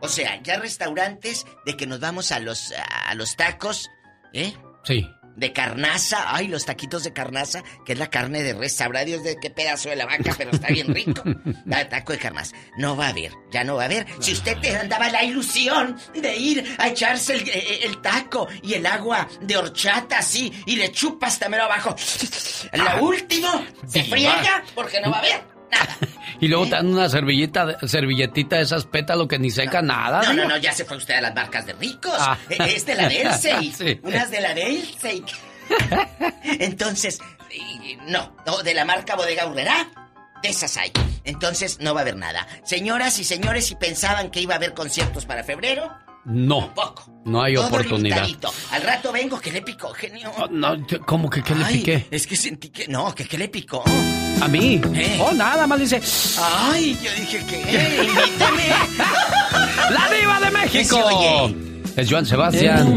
O 0.00 0.08
sea, 0.08 0.40
ya 0.42 0.58
restaurantes 0.58 1.46
de 1.66 1.76
que 1.76 1.86
nos 1.86 2.00
vamos 2.00 2.32
a 2.32 2.40
los 2.40 2.72
a 3.04 3.14
los 3.14 3.36
tacos, 3.36 3.88
¿eh? 4.32 4.54
Sí. 4.84 5.08
De 5.36 5.52
carnaza, 5.52 6.34
ay, 6.34 6.48
los 6.48 6.64
taquitos 6.66 7.04
de 7.04 7.12
carnaza, 7.12 7.62
que 7.84 7.94
es 7.94 7.98
la 7.98 8.10
carne 8.10 8.42
de 8.42 8.52
res, 8.54 8.74
sabrá 8.76 9.04
Dios 9.04 9.22
de 9.24 9.36
qué 9.40 9.50
pedazo 9.50 9.88
de 9.88 9.96
la 9.96 10.06
vaca, 10.06 10.34
pero 10.36 10.50
está 10.50 10.68
bien 10.68 10.94
rico. 10.94 11.22
Da- 11.64 11.88
taco 11.88 12.12
de 12.12 12.18
carnaza. 12.18 12.54
No 12.76 12.96
va 12.96 13.06
a 13.06 13.10
haber, 13.10 13.32
ya 13.50 13.64
no 13.64 13.76
va 13.76 13.82
a 13.82 13.86
haber. 13.86 14.06
Si 14.20 14.32
usted 14.32 14.58
te 14.58 14.76
andaba 14.76 15.08
la 15.08 15.24
ilusión 15.24 15.98
de 16.14 16.36
ir 16.36 16.76
a 16.78 16.88
echarse 16.88 17.34
el, 17.34 17.48
eh, 17.48 17.80
el 17.84 18.00
taco 18.00 18.46
y 18.62 18.74
el 18.74 18.84
agua 18.86 19.28
de 19.40 19.56
horchata 19.56 20.18
así, 20.18 20.52
y 20.66 20.76
le 20.76 20.92
chupa 20.92 21.26
hasta 21.28 21.48
mero 21.48 21.64
abajo. 21.64 21.94
La 22.72 22.96
última 23.02 23.66
se 23.86 24.04
friega 24.04 24.62
porque 24.74 25.00
no 25.00 25.10
va 25.10 25.16
a 25.16 25.20
haber. 25.20 25.51
Y 26.40 26.48
luego 26.48 26.64
te 26.64 26.70
dan 26.72 26.88
una 26.88 27.08
servilleta, 27.08 27.78
servilletita 27.86 28.56
de 28.56 28.62
esas 28.62 28.84
pétalos 28.84 29.28
que 29.28 29.38
ni 29.38 29.48
seca 29.50 29.80
nada. 29.80 30.22
No, 30.24 30.32
no, 30.32 30.48
no, 30.48 30.56
ya 30.56 30.72
se 30.72 30.84
fue 30.84 30.96
usted 30.96 31.14
a 31.14 31.20
las 31.20 31.34
marcas 31.36 31.66
de 31.66 31.72
ricos. 31.74 32.16
Ah. 32.18 32.36
Eh, 32.48 32.56
Es 32.74 32.84
de 32.84 32.96
la 32.96 33.08
Delsey. 33.08 33.72
Sí. 33.72 34.00
Unas 34.02 34.28
de 34.30 34.40
la 34.40 34.52
Delsey. 34.52 35.22
Entonces, 36.58 37.20
no, 38.06 38.34
de 38.64 38.74
la 38.74 38.84
marca 38.84 39.14
Bodega 39.14 39.46
Urrera. 39.46 39.88
De 40.42 40.48
esas 40.48 40.76
hay. 40.76 40.90
Entonces 41.22 41.78
no 41.80 41.94
va 41.94 42.00
a 42.00 42.02
haber 42.02 42.16
nada. 42.16 42.48
Señoras 42.64 43.20
y 43.20 43.24
señores, 43.24 43.66
si 43.66 43.76
pensaban 43.76 44.32
que 44.32 44.40
iba 44.40 44.54
a 44.54 44.56
haber 44.56 44.74
conciertos 44.74 45.24
para 45.24 45.44
febrero, 45.44 45.96
No. 46.24 46.72
No 47.24 47.42
hay 47.42 47.54
todo 47.54 47.66
oportunidad. 47.66 48.26
Al 48.70 48.82
rato 48.82 49.12
vengo, 49.12 49.40
que 49.40 49.52
le 49.52 49.62
picó, 49.62 49.92
genio? 49.92 50.30
Oh, 50.38 50.46
no, 50.48 50.86
¿qué- 50.86 50.98
¿Cómo 51.00 51.28
que 51.30 51.42
qué 51.42 51.54
le 51.54 51.64
Ay, 51.64 51.78
piqué? 51.78 52.06
Es 52.10 52.26
que 52.26 52.36
sentí 52.36 52.68
que. 52.70 52.88
No, 52.88 53.14
que 53.14 53.24
qué 53.26 53.38
le 53.38 53.48
picó. 53.48 53.82
¿A 54.40 54.48
mí? 54.48 54.80
¿Eh? 54.94 55.18
Oh, 55.20 55.32
nada 55.32 55.66
más 55.66 55.78
dice. 55.80 56.00
Ay, 56.40 56.98
yo 57.02 57.10
dije 57.12 57.44
que. 57.46 58.02
invítame. 58.04 58.66
¡La 59.90 60.08
Diva 60.10 60.40
de 60.40 60.50
México! 60.50 61.71
Es 61.96 62.10
Joan 62.10 62.24
Sebastián. 62.24 62.96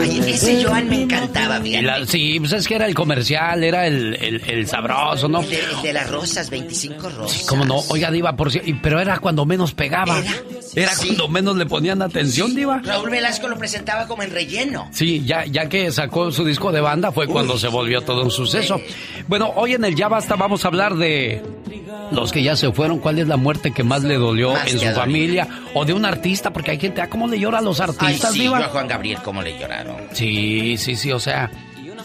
Ay, 0.00 0.20
ese 0.26 0.62
Joan 0.64 0.88
me 0.88 1.02
encantaba, 1.02 1.58
la- 1.60 2.04
sí, 2.06 2.38
pues 2.40 2.52
es 2.52 2.68
que 2.68 2.74
era 2.74 2.86
el 2.86 2.94
comercial, 2.94 3.64
era 3.64 3.86
el, 3.86 4.14
el, 4.20 4.42
el 4.48 4.66
sabroso, 4.66 5.28
¿no? 5.28 5.40
El 5.40 5.48
de, 5.50 5.58
el 5.60 5.82
de 5.82 5.92
las 5.94 6.10
rosas, 6.10 6.50
25 6.50 7.08
rosas. 7.08 7.38
Sí, 7.40 7.46
cómo 7.48 7.64
no. 7.64 7.76
Oiga, 7.88 8.10
Diva, 8.10 8.36
por 8.36 8.50
si... 8.52 8.58
Pero 8.82 9.00
era 9.00 9.18
cuando 9.18 9.46
menos 9.46 9.72
pegaba. 9.72 10.18
Era. 10.18 10.32
Era 10.76 10.94
Sí. 10.94 11.06
cuando 11.08 11.28
menos 11.28 11.56
le 11.56 11.66
ponían 11.66 12.02
atención, 12.02 12.54
Diva. 12.54 12.80
Raúl 12.84 13.08
Velasco 13.10 13.48
lo 13.48 13.56
presentaba 13.56 14.06
como 14.06 14.22
en 14.22 14.30
relleno. 14.30 14.88
Sí, 14.92 15.22
ya, 15.24 15.44
ya 15.46 15.68
que 15.68 15.90
sacó 15.90 16.30
su 16.30 16.44
disco 16.44 16.70
de 16.72 16.80
banda 16.80 17.12
fue 17.12 17.26
cuando 17.26 17.56
se 17.58 17.68
volvió 17.68 18.02
todo 18.02 18.24
un 18.24 18.30
suceso. 18.30 18.80
Bueno, 19.26 19.52
hoy 19.56 19.74
en 19.74 19.84
el 19.84 19.94
Ya 19.94 20.08
Basta 20.08 20.36
vamos 20.36 20.64
a 20.64 20.68
hablar 20.68 20.96
de 20.96 21.42
los 22.10 22.30
que 22.32 22.42
ya 22.42 22.56
se 22.56 22.70
fueron. 22.72 22.98
¿Cuál 22.98 23.18
es 23.20 23.28
la 23.28 23.36
muerte 23.36 23.72
que 23.72 23.82
más 23.84 24.02
le 24.02 24.16
dolió 24.16 24.52
Más 24.52 24.70
en 24.72 24.80
su 24.80 24.86
familia? 24.94 25.48
O 25.74 25.84
de 25.84 25.92
un 25.92 26.04
artista, 26.04 26.52
porque 26.52 26.72
hay 26.72 26.78
gente, 26.80 27.00
¿ah, 27.00 27.08
cómo 27.08 27.26
le 27.28 27.38
llora 27.38 27.58
a 27.58 27.62
los 27.62 27.80
artistas, 27.80 28.33
sí, 28.34 28.40
Diva? 28.40 28.58
yo 28.60 28.66
a 28.66 28.68
Juan 28.68 28.86
Gabriel, 28.88 29.18
cómo 29.22 29.42
le 29.42 29.58
lloraron. 29.58 29.96
Sí, 30.12 30.76
sí, 30.76 30.96
sí, 30.96 31.10
o 31.12 31.18
sea, 31.18 31.50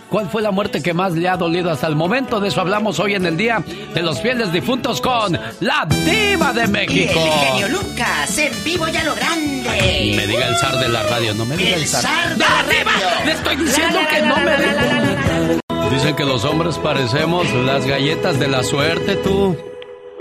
¿Cuál 0.10 0.28
fue 0.28 0.42
la 0.42 0.50
muerte 0.50 0.82
que 0.82 0.92
más 0.92 1.14
le 1.14 1.30
ha 1.30 1.38
dolido 1.38 1.70
hasta 1.70 1.86
el 1.86 1.96
momento? 1.96 2.40
De 2.40 2.48
eso 2.48 2.62
hablamos 2.62 3.00
hoy 3.00 3.14
en 3.14 3.28
el 3.28 3.38
Día 3.38 3.64
de 3.94 4.02
los 4.02 4.20
Fieles 4.20 4.52
Difuntos 4.52 5.02
con 5.02 5.40
la 5.60 5.86
Diva 5.88 6.52
de 6.52 6.68
México. 6.68 7.14
Y 7.14 7.28
el 7.28 7.48
genio 7.48 7.68
Lucas, 7.68 8.38
en 8.40 8.64
vivo 8.64 8.88
ya 8.88 9.04
lo 9.04 9.14
grande. 9.14 10.00
Y 10.02 10.16
me 10.16 10.26
diga 10.26 10.48
el 10.48 10.56
zar 10.56 10.80
de 10.80 10.90
la 10.90 11.04
radio, 11.04 11.36
no 11.36 11.46
me 11.46 11.56
diga 11.58 11.76
el, 11.76 11.82
El 11.84 11.88
zar. 11.88 12.02
zar 12.02 12.30
de 12.34 12.40
la 12.40 12.64
radio. 12.92 13.26
Le 13.26 13.32
estoy 13.34 13.56
diciendo 13.58 14.00
que 14.10 14.22
no 14.24 14.36
me 14.38 14.58
diga. 14.58 15.60
Dicen 15.92 16.16
que 16.16 16.26
los 16.26 16.44
hombres 16.44 16.80
parecemos 16.80 17.52
las 17.54 17.86
galletas 17.86 18.40
de 18.40 18.48
la 18.48 18.64
suerte, 18.64 19.16
tú. 19.18 19.56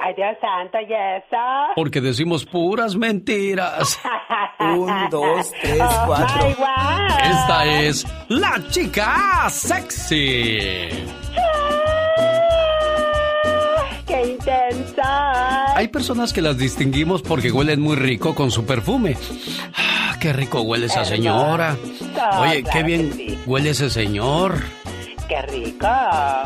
Ay, 0.08 0.14
Dios 0.14 0.36
santo, 0.40 0.78
¿y 0.80 0.84
eso? 0.94 1.36
Porque 1.76 2.00
decimos 2.00 2.46
puras 2.46 2.96
mentiras. 2.96 4.00
Un, 4.58 5.10
dos, 5.10 5.50
tres, 5.60 5.82
Oh, 5.82 6.04
cuatro. 6.06 6.48
my 6.48 6.54
God. 6.54 7.30
Esta 7.30 7.64
es 7.66 8.06
la 8.28 8.54
chica 8.70 9.50
sexy. 9.50 10.88
¡Qué 14.06 14.26
intensa! 14.30 15.76
Hay 15.76 15.88
personas 15.88 16.32
que 16.32 16.40
las 16.40 16.56
distinguimos 16.56 17.20
porque 17.20 17.52
huelen 17.52 17.80
muy 17.82 17.96
rico 17.96 18.34
con 18.34 18.50
su 18.50 18.64
perfume. 18.64 19.16
Ah, 19.76 20.16
qué 20.18 20.32
rico 20.32 20.62
huele 20.62 20.86
esa 20.86 21.04
señora. 21.04 21.76
Oye, 22.40 22.64
qué 22.64 22.82
bien 22.82 23.12
huele 23.46 23.70
ese 23.70 23.90
señor. 23.90 24.54
¡Qué 25.28 25.42
rico! 25.42 25.86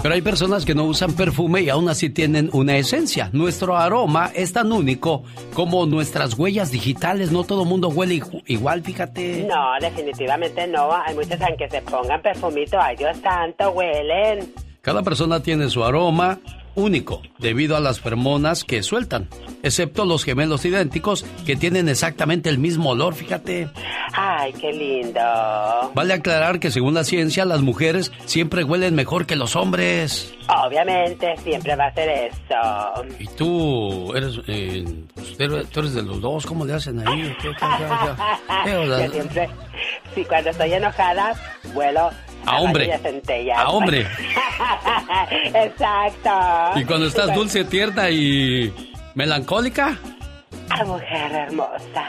Pero 0.02 0.14
hay 0.14 0.22
personas 0.22 0.64
que 0.64 0.74
no 0.74 0.84
usan 0.84 1.12
perfume 1.12 1.62
y 1.62 1.68
aún 1.68 1.88
así 1.88 2.10
tienen 2.10 2.50
una 2.52 2.76
esencia. 2.76 3.30
Nuestro 3.32 3.76
aroma 3.76 4.30
es 4.34 4.52
tan 4.52 4.72
único 4.72 5.22
como 5.54 5.86
nuestras 5.86 6.36
huellas 6.36 6.70
digitales. 6.72 7.30
No 7.30 7.44
todo 7.44 7.64
mundo 7.64 7.88
huele 7.88 8.16
igu- 8.16 8.42
igual, 8.46 8.82
fíjate. 8.82 9.46
No, 9.48 9.56
definitivamente 9.80 10.66
no. 10.66 10.90
Hay 10.92 11.14
muchos 11.14 11.40
aunque 11.40 11.68
se 11.68 11.80
pongan 11.82 12.20
perfumito. 12.22 12.76
Ay, 12.80 12.96
Dios 12.96 13.16
santo, 13.22 13.70
huelen. 13.70 14.52
Cada 14.80 15.02
persona 15.02 15.40
tiene 15.40 15.68
su 15.70 15.84
aroma 15.84 16.40
único 16.74 17.23
debido 17.39 17.77
a 17.77 17.81
las 17.81 18.01
feromonas 18.01 18.65
que 18.65 18.82
sueltan, 18.82 19.28
excepto 19.62 20.05
los 20.05 20.24
gemelos 20.24 20.65
idénticos 20.65 21.24
que 21.47 21.57
tienen 21.57 21.89
exactamente 21.89 22.49
el 22.51 22.59
mismo 22.59 22.90
olor, 22.90 23.15
fíjate. 23.15 23.69
Ay, 24.15 24.53
qué 24.55 24.73
lindo. 24.73 25.20
Vale 25.94 26.15
aclarar 26.15 26.61
que 26.61 26.70
según 26.70 26.94
la 26.94 27.05
ciencia 27.05 27.44
las 27.44 27.62
mujeres 27.62 28.12
siempre 28.27 28.65
huelen 28.65 28.94
mejor 28.94 29.27
que 29.27 29.36
los 29.36 29.57
hombres. 29.57 30.35
Obviamente, 30.66 31.35
siempre 31.44 31.77
va 31.77 31.86
a 31.86 31.94
ser 31.94 32.09
eso. 32.09 33.05
Y 33.19 33.27
tú 33.36 34.12
eres, 34.15 34.40
eh, 34.49 34.85
pues, 35.15 35.36
tú 35.70 35.81
eres- 35.81 35.94
de 35.94 36.03
los 36.03 36.20
dos, 36.20 36.47
¿cómo 36.47 36.65
le 36.65 36.74
hacen 36.74 37.07
ahí? 37.07 37.35
¿Qué, 37.40 37.49
qué? 37.49 37.66
Eh, 38.70 38.86
Yo 39.07 39.12
siempre, 39.12 39.49
sí, 40.15 40.24
cuando 40.24 40.51
estoy 40.51 40.73
enojada, 40.73 41.35
vuelo 41.74 42.11
A 42.47 42.59
hombre. 42.60 42.93
A 43.55 43.69
hombre. 43.70 44.06
Exacto. 45.55 46.31
Y 46.77 46.85
cuando 46.85 47.06
estás 47.06 47.35
dulce, 47.35 47.64
tierna 47.64 48.10
y 48.10 48.73
melancólica, 49.14 49.97
A 50.70 50.85
mujer 50.85 51.32
hermosa. 51.32 52.05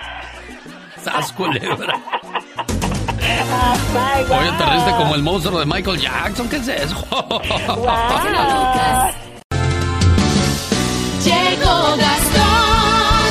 ¡sas 1.04 1.32
culebra! 1.34 1.94
Oh. 3.46 4.38
Oye, 4.40 4.52
te 4.58 4.66
riste 4.66 4.92
como 4.92 5.16
el 5.16 5.24
monstruo 5.24 5.60
de 5.60 5.66
Michael 5.66 6.00
Jackson, 6.00 6.48
¿qué 6.50 6.58
es 6.58 6.68
eso? 6.68 6.96
Llegó 11.24 11.96
Gastón 11.98 13.24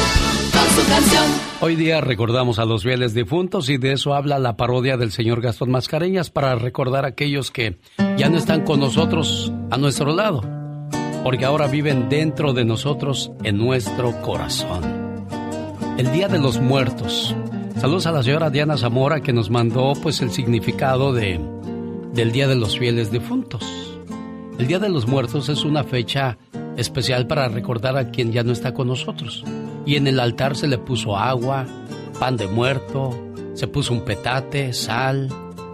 con 0.53 0.69
su 0.75 0.89
canción. 0.89 1.52
Hoy 1.65 1.77
día 1.77 2.01
recordamos 2.01 2.59
a 2.59 2.65
los 2.65 2.83
fieles 2.83 3.15
difuntos 3.15 3.69
y 3.69 3.77
de 3.77 3.93
eso 3.93 4.15
habla 4.15 4.41
la 4.41 4.57
parodia 4.57 4.97
del 4.97 5.13
señor 5.13 5.41
Gastón 5.41 5.71
Mascareñas 5.71 6.29
para 6.29 6.57
recordar 6.57 7.05
a 7.05 7.09
aquellos 7.11 7.53
que 7.53 7.79
ya 8.17 8.29
no 8.29 8.37
están 8.37 8.65
con 8.65 8.81
nosotros 8.81 9.53
a 9.71 9.79
nuestro 9.79 10.13
lado, 10.13 10.43
porque 11.23 11.45
ahora 11.45 11.69
viven 11.69 12.09
dentro 12.09 12.53
de 12.53 12.65
nosotros 12.65 13.31
en 13.45 13.59
nuestro 13.59 14.11
corazón. 14.23 15.29
El 15.99 16.11
Día 16.11 16.27
de 16.27 16.41
los 16.41 16.61
Muertos. 16.61 17.33
Saludos 17.81 18.07
a 18.07 18.11
la 18.11 18.25
señora 18.25 18.51
Diana 18.51 18.77
Zamora 18.77 19.21
que 19.21 19.33
nos 19.33 19.49
mandó 19.49 19.93
pues 20.03 20.21
el 20.21 20.33
significado 20.33 21.13
de 21.13 21.41
del 22.13 22.33
Día 22.33 22.49
de 22.49 22.57
los 22.57 22.77
Fieles 22.77 23.13
Difuntos. 23.13 23.63
El 24.59 24.67
Día 24.67 24.81
de 24.81 24.89
los 24.89 25.07
Muertos 25.07 25.49
es 25.49 25.63
una 25.63 25.85
fecha 25.85 26.39
especial 26.77 27.29
para 27.29 27.47
recordar 27.47 27.97
a 27.97 28.11
quien 28.11 28.33
ya 28.33 28.43
no 28.43 28.51
está 28.51 28.75
con 28.75 28.89
nosotros. 28.89 29.45
Y 29.85 29.97
en 29.97 30.07
el 30.07 30.21
altar 30.21 30.57
se 30.57 30.69
le 30.69 30.79
puso 30.79 31.17
agua, 31.17 31.67
pan 32.19 32.37
de 32.37 32.47
muerto, 32.47 33.11
se 33.55 33.67
puso 33.67 33.93
un 33.93 34.05
petate, 34.05 34.73
sal, 34.73 35.29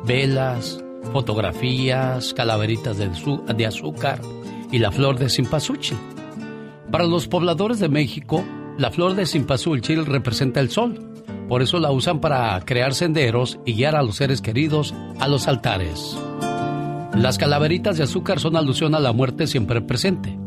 velas, 0.04 0.82
fotografías, 1.12 2.34
calaveritas 2.34 2.96
de, 2.98 3.66
azúcar 3.66 4.20
y 4.72 4.78
la 4.78 4.90
flor 4.90 5.18
de 5.18 5.28
cempasúchil. 5.28 5.98
Para 6.90 7.04
los 7.04 7.28
pobladores 7.28 7.78
de 7.78 7.88
México, 7.88 8.44
la 8.78 8.90
flor 8.90 9.14
de 9.14 9.26
cempasúchil 9.26 10.06
representa 10.06 10.60
el 10.60 10.70
sol. 10.70 11.04
Por 11.48 11.62
eso 11.62 11.78
la 11.78 11.90
usan 11.90 12.20
para 12.20 12.60
crear 12.64 12.94
senderos 12.94 13.58
y 13.64 13.74
guiar 13.74 13.96
a 13.96 14.02
los 14.02 14.16
seres 14.16 14.40
queridos 14.40 14.94
a 15.18 15.28
los 15.28 15.48
altares. 15.48 16.16
Las 17.14 17.38
calaveritas 17.38 17.96
de 17.96 18.04
azúcar 18.04 18.38
son 18.38 18.56
alusión 18.56 18.94
a 18.94 19.00
la 19.00 19.12
muerte 19.12 19.46
siempre 19.46 19.80
presente. 19.80 20.38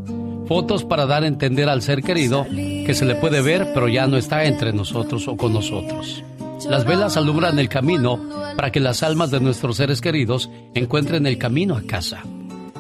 Fotos 0.52 0.84
para 0.84 1.06
dar 1.06 1.24
a 1.24 1.28
entender 1.28 1.70
al 1.70 1.82
ser 1.82 2.04
querido 2.04 2.46
que 2.46 2.94
se 2.94 3.06
le 3.06 3.16
puede 3.16 3.42
ver 3.42 3.72
pero 3.74 3.88
ya 3.88 4.06
no 4.06 4.18
está 4.18 4.44
entre 4.44 4.74
nosotros 4.74 5.30
o 5.30 5.38
con 5.38 5.54
nosotros. 5.54 6.26
Las 6.70 6.84
velas 6.84 7.16
alumbran 7.16 7.58
el 7.58 7.70
camino 7.70 8.20
para 8.58 8.70
que 8.70 8.82
las 8.82 9.02
almas 9.02 9.32
de 9.32 9.40
nuestros 9.40 9.78
seres 9.78 10.02
queridos 10.02 10.50
encuentren 10.74 11.26
el 11.26 11.38
camino 11.38 11.78
a 11.78 11.84
casa. 11.84 12.24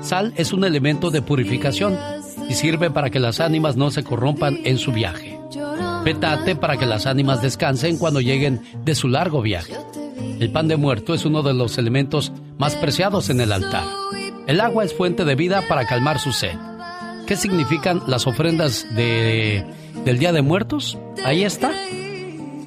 Sal 0.01 0.33
es 0.35 0.51
un 0.51 0.65
elemento 0.65 1.11
de 1.11 1.21
purificación 1.21 1.97
y 2.49 2.55
sirve 2.55 2.91
para 2.91 3.09
que 3.09 3.21
las 3.21 3.39
ánimas 3.39 3.77
no 3.77 3.89
se 3.89 4.03
corrompan 4.03 4.59
en 4.65 4.77
su 4.77 4.91
viaje. 4.91 5.39
Petate 6.03 6.57
para 6.57 6.75
que 6.75 6.85
las 6.85 7.05
ánimas 7.05 7.41
descansen 7.41 7.97
cuando 7.97 8.19
lleguen 8.19 8.61
de 8.83 8.95
su 8.95 9.07
largo 9.07 9.41
viaje. 9.41 9.77
El 10.41 10.51
pan 10.51 10.67
de 10.67 10.75
muerto 10.75 11.13
es 11.13 11.23
uno 11.23 11.41
de 11.41 11.53
los 11.53 11.77
elementos 11.77 12.33
más 12.57 12.75
preciados 12.75 13.29
en 13.29 13.39
el 13.39 13.53
altar. 13.53 13.85
El 14.45 14.59
agua 14.59 14.83
es 14.83 14.93
fuente 14.93 15.23
de 15.23 15.35
vida 15.35 15.63
para 15.69 15.85
calmar 15.85 16.19
su 16.19 16.33
sed. 16.33 16.57
¿Qué 17.31 17.37
significan 17.37 18.03
las 18.07 18.27
ofrendas 18.27 18.85
de, 18.93 19.65
del 20.03 20.19
Día 20.19 20.33
de 20.33 20.41
Muertos? 20.41 20.97
Ahí 21.23 21.45
está. 21.45 21.71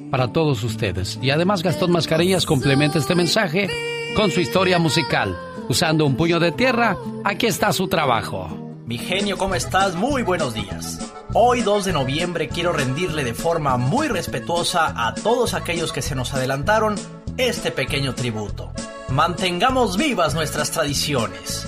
Para 0.09 0.29
todos 0.29 0.63
ustedes. 0.63 1.19
Y 1.21 1.29
además 1.29 1.61
Gastón 1.61 1.91
Mascareñas 1.91 2.47
complementa 2.47 2.97
este 2.97 3.13
mensaje 3.13 3.69
con 4.15 4.31
su 4.31 4.41
historia 4.41 4.79
musical. 4.79 5.37
Usando 5.69 6.03
un 6.07 6.15
puño 6.15 6.39
de 6.39 6.51
tierra, 6.51 6.97
aquí 7.23 7.45
está 7.45 7.71
su 7.73 7.87
trabajo. 7.87 8.73
Mi 8.87 8.97
genio, 8.97 9.37
¿cómo 9.37 9.53
estás? 9.53 9.93
Muy 9.93 10.23
buenos 10.23 10.55
días. 10.55 11.13
Hoy 11.35 11.61
2 11.61 11.85
de 11.85 11.93
noviembre 11.93 12.47
quiero 12.47 12.73
rendirle 12.73 13.23
de 13.23 13.35
forma 13.35 13.77
muy 13.77 14.07
respetuosa 14.07 14.95
a 14.97 15.13
todos 15.13 15.53
aquellos 15.53 15.93
que 15.93 16.01
se 16.01 16.15
nos 16.15 16.33
adelantaron 16.33 16.95
este 17.37 17.69
pequeño 17.69 18.15
tributo. 18.15 18.71
Mantengamos 19.09 19.95
vivas 19.95 20.33
nuestras 20.33 20.71
tradiciones. 20.71 21.67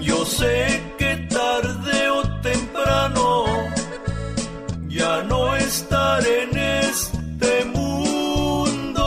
Yo 0.00 0.24
sé 0.26 0.82
que 0.98 1.16
tarde 1.30 2.10
o 2.10 2.22
temprano 2.40 3.44
ya 4.88 5.22
no 5.22 5.56
estaré 5.56 6.42
en 6.44 6.56
este 6.56 7.64
mundo. 7.66 9.06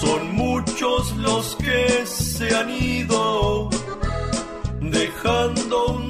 Son 0.00 0.34
muchos 0.34 1.16
los 1.16 1.56
que 1.56 2.06
se 2.06 2.54
han 2.54 2.70
ido, 2.70 3.70
dejando 4.80 5.86
un 5.88 6.05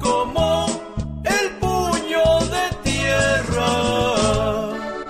Como 0.00 0.66
el 1.24 1.50
puño 1.60 2.40
de 2.50 2.76
tierra. 2.82 3.66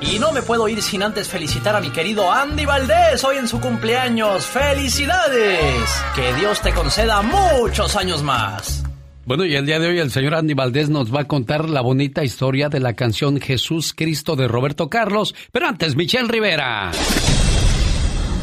Y 0.00 0.18
no 0.18 0.32
me 0.32 0.42
puedo 0.42 0.68
ir 0.68 0.82
sin 0.82 1.02
antes 1.02 1.28
felicitar 1.28 1.76
a 1.76 1.80
mi 1.80 1.90
querido 1.90 2.30
Andy 2.30 2.64
Valdés 2.64 3.22
hoy 3.24 3.36
en 3.36 3.48
su 3.48 3.60
cumpleaños. 3.60 4.46
¡Felicidades! 4.46 5.90
Que 6.14 6.34
Dios 6.34 6.60
te 6.60 6.72
conceda 6.72 7.22
muchos 7.22 7.96
años 7.96 8.22
más. 8.22 8.85
Bueno, 9.26 9.44
y 9.44 9.56
el 9.56 9.66
día 9.66 9.80
de 9.80 9.88
hoy 9.88 9.98
el 9.98 10.12
señor 10.12 10.36
Andy 10.36 10.54
Valdés 10.54 10.88
nos 10.88 11.12
va 11.12 11.22
a 11.22 11.24
contar 11.24 11.68
la 11.68 11.80
bonita 11.80 12.22
historia 12.22 12.68
de 12.68 12.78
la 12.78 12.92
canción 12.92 13.40
Jesús 13.40 13.92
Cristo 13.92 14.36
de 14.36 14.46
Roberto 14.46 14.88
Carlos. 14.88 15.34
Pero 15.50 15.66
antes, 15.66 15.96
Michelle 15.96 16.28
Rivera. 16.28 16.92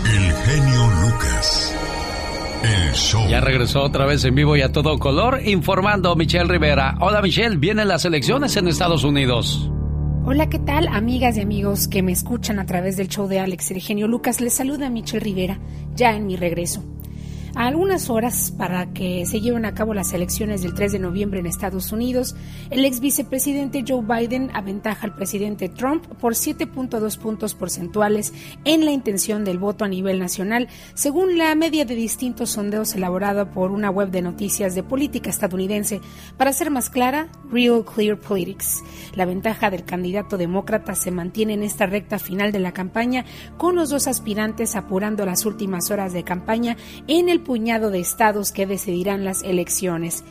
El 0.06 0.34
genio 0.34 0.88
Lucas. 1.02 1.74
El 2.64 2.94
show. 2.96 3.26
Ya 3.30 3.40
regresó 3.40 3.82
otra 3.82 4.06
vez 4.06 4.26
en 4.26 4.36
vivo 4.36 4.58
y 4.58 4.62
a 4.62 4.74
todo 4.74 5.00
color, 5.00 5.40
informando 5.46 6.18
Michelle 6.18 6.52
Rivera. 6.52 6.98
Hola 7.00 7.22
Michelle, 7.22 7.56
vienen 7.56 7.88
las 7.88 8.04
elecciones 8.04 8.58
en 8.58 8.68
Estados 8.68 9.06
Unidos. 9.06 9.70
Hola, 10.26 10.50
¿qué 10.50 10.60
tal, 10.60 10.90
amigas 10.90 11.38
y 11.38 11.42
amigos 11.42 11.88
que 11.88 12.04
me 12.04 12.12
escuchan 12.12 12.60
a 12.60 12.66
través 12.66 12.98
del 12.98 13.08
show 13.08 13.30
de 13.30 13.40
Alex 13.40 13.72
el 13.72 13.80
genio 13.80 14.10
Lucas? 14.10 14.42
Les 14.42 14.54
saluda 14.54 14.90
Michelle 14.90 15.24
Rivera, 15.24 15.62
ya 15.96 16.14
en 16.14 16.28
mi 16.28 16.36
regreso. 16.36 16.84
A 17.56 17.68
algunas 17.68 18.10
horas 18.10 18.52
para 18.58 18.94
que 18.94 19.28
se 19.28 19.40
lleven 19.40 19.66
a 19.66 19.76
cabo 19.76 19.94
las 19.94 20.12
elecciones 20.12 20.64
del 20.64 20.74
3 20.74 20.94
de 20.94 21.00
noviembre 21.00 21.40
en 21.40 21.46
Estados 21.46 21.92
Unidos, 21.92 22.36
el 22.72 22.84
ex 22.84 23.00
vicepresidente 23.00 23.86
Joe 23.88 24.02
Biden 24.02 24.50
aventaja 24.56 25.06
al 25.06 25.14
presidente 25.14 25.70
Trump 25.70 26.04
por 26.20 26.34
7.2 26.34 27.18
puntos 27.20 27.54
porcentuales 27.54 28.34
en 28.66 28.86
la 28.86 28.92
intención 28.92 29.46
del 29.46 29.60
voto 29.60 29.86
a 29.86 29.88
nivel 29.88 30.18
nacional, 30.18 30.68
según 30.96 31.38
la 31.38 31.54
media 31.54 31.86
de 31.86 31.94
distintos 31.94 32.50
sondeos 32.50 32.96
elaborada 32.96 33.52
por 33.52 33.70
una 33.70 33.92
web 33.92 34.10
de 34.10 34.24
noticias 34.24 34.74
de 34.74 34.82
política 34.82 35.30
estadounidense. 35.30 36.02
Para 36.38 36.54
ser 36.54 36.72
más 36.72 36.90
clara, 36.90 37.30
Real 37.52 37.86
Clear 37.86 38.20
Politics. 38.20 38.82
La 39.14 39.26
ventaja 39.26 39.70
del 39.70 39.86
candidato 39.86 40.38
demócrata 40.38 40.96
se 40.96 41.12
mantiene 41.12 41.54
en 41.54 41.62
esta 41.62 41.86
recta 41.86 42.18
final 42.18 42.52
de 42.52 42.60
la 42.60 42.72
campaña, 42.72 43.26
con 43.58 43.76
los 43.76 43.92
dos 43.92 44.08
aspirantes 44.08 44.76
apurando 44.76 45.24
las 45.24 45.46
últimas 45.46 45.92
horas 45.92 46.14
de 46.14 46.24
campaña 46.24 46.78
en 47.08 47.30
el 47.30 47.43
puñado 47.44 47.92
de 47.92 48.00
estados 48.00 48.52
que 48.52 48.66
decidirán 48.66 49.26
las 49.26 49.44
elecciones. 49.44 50.24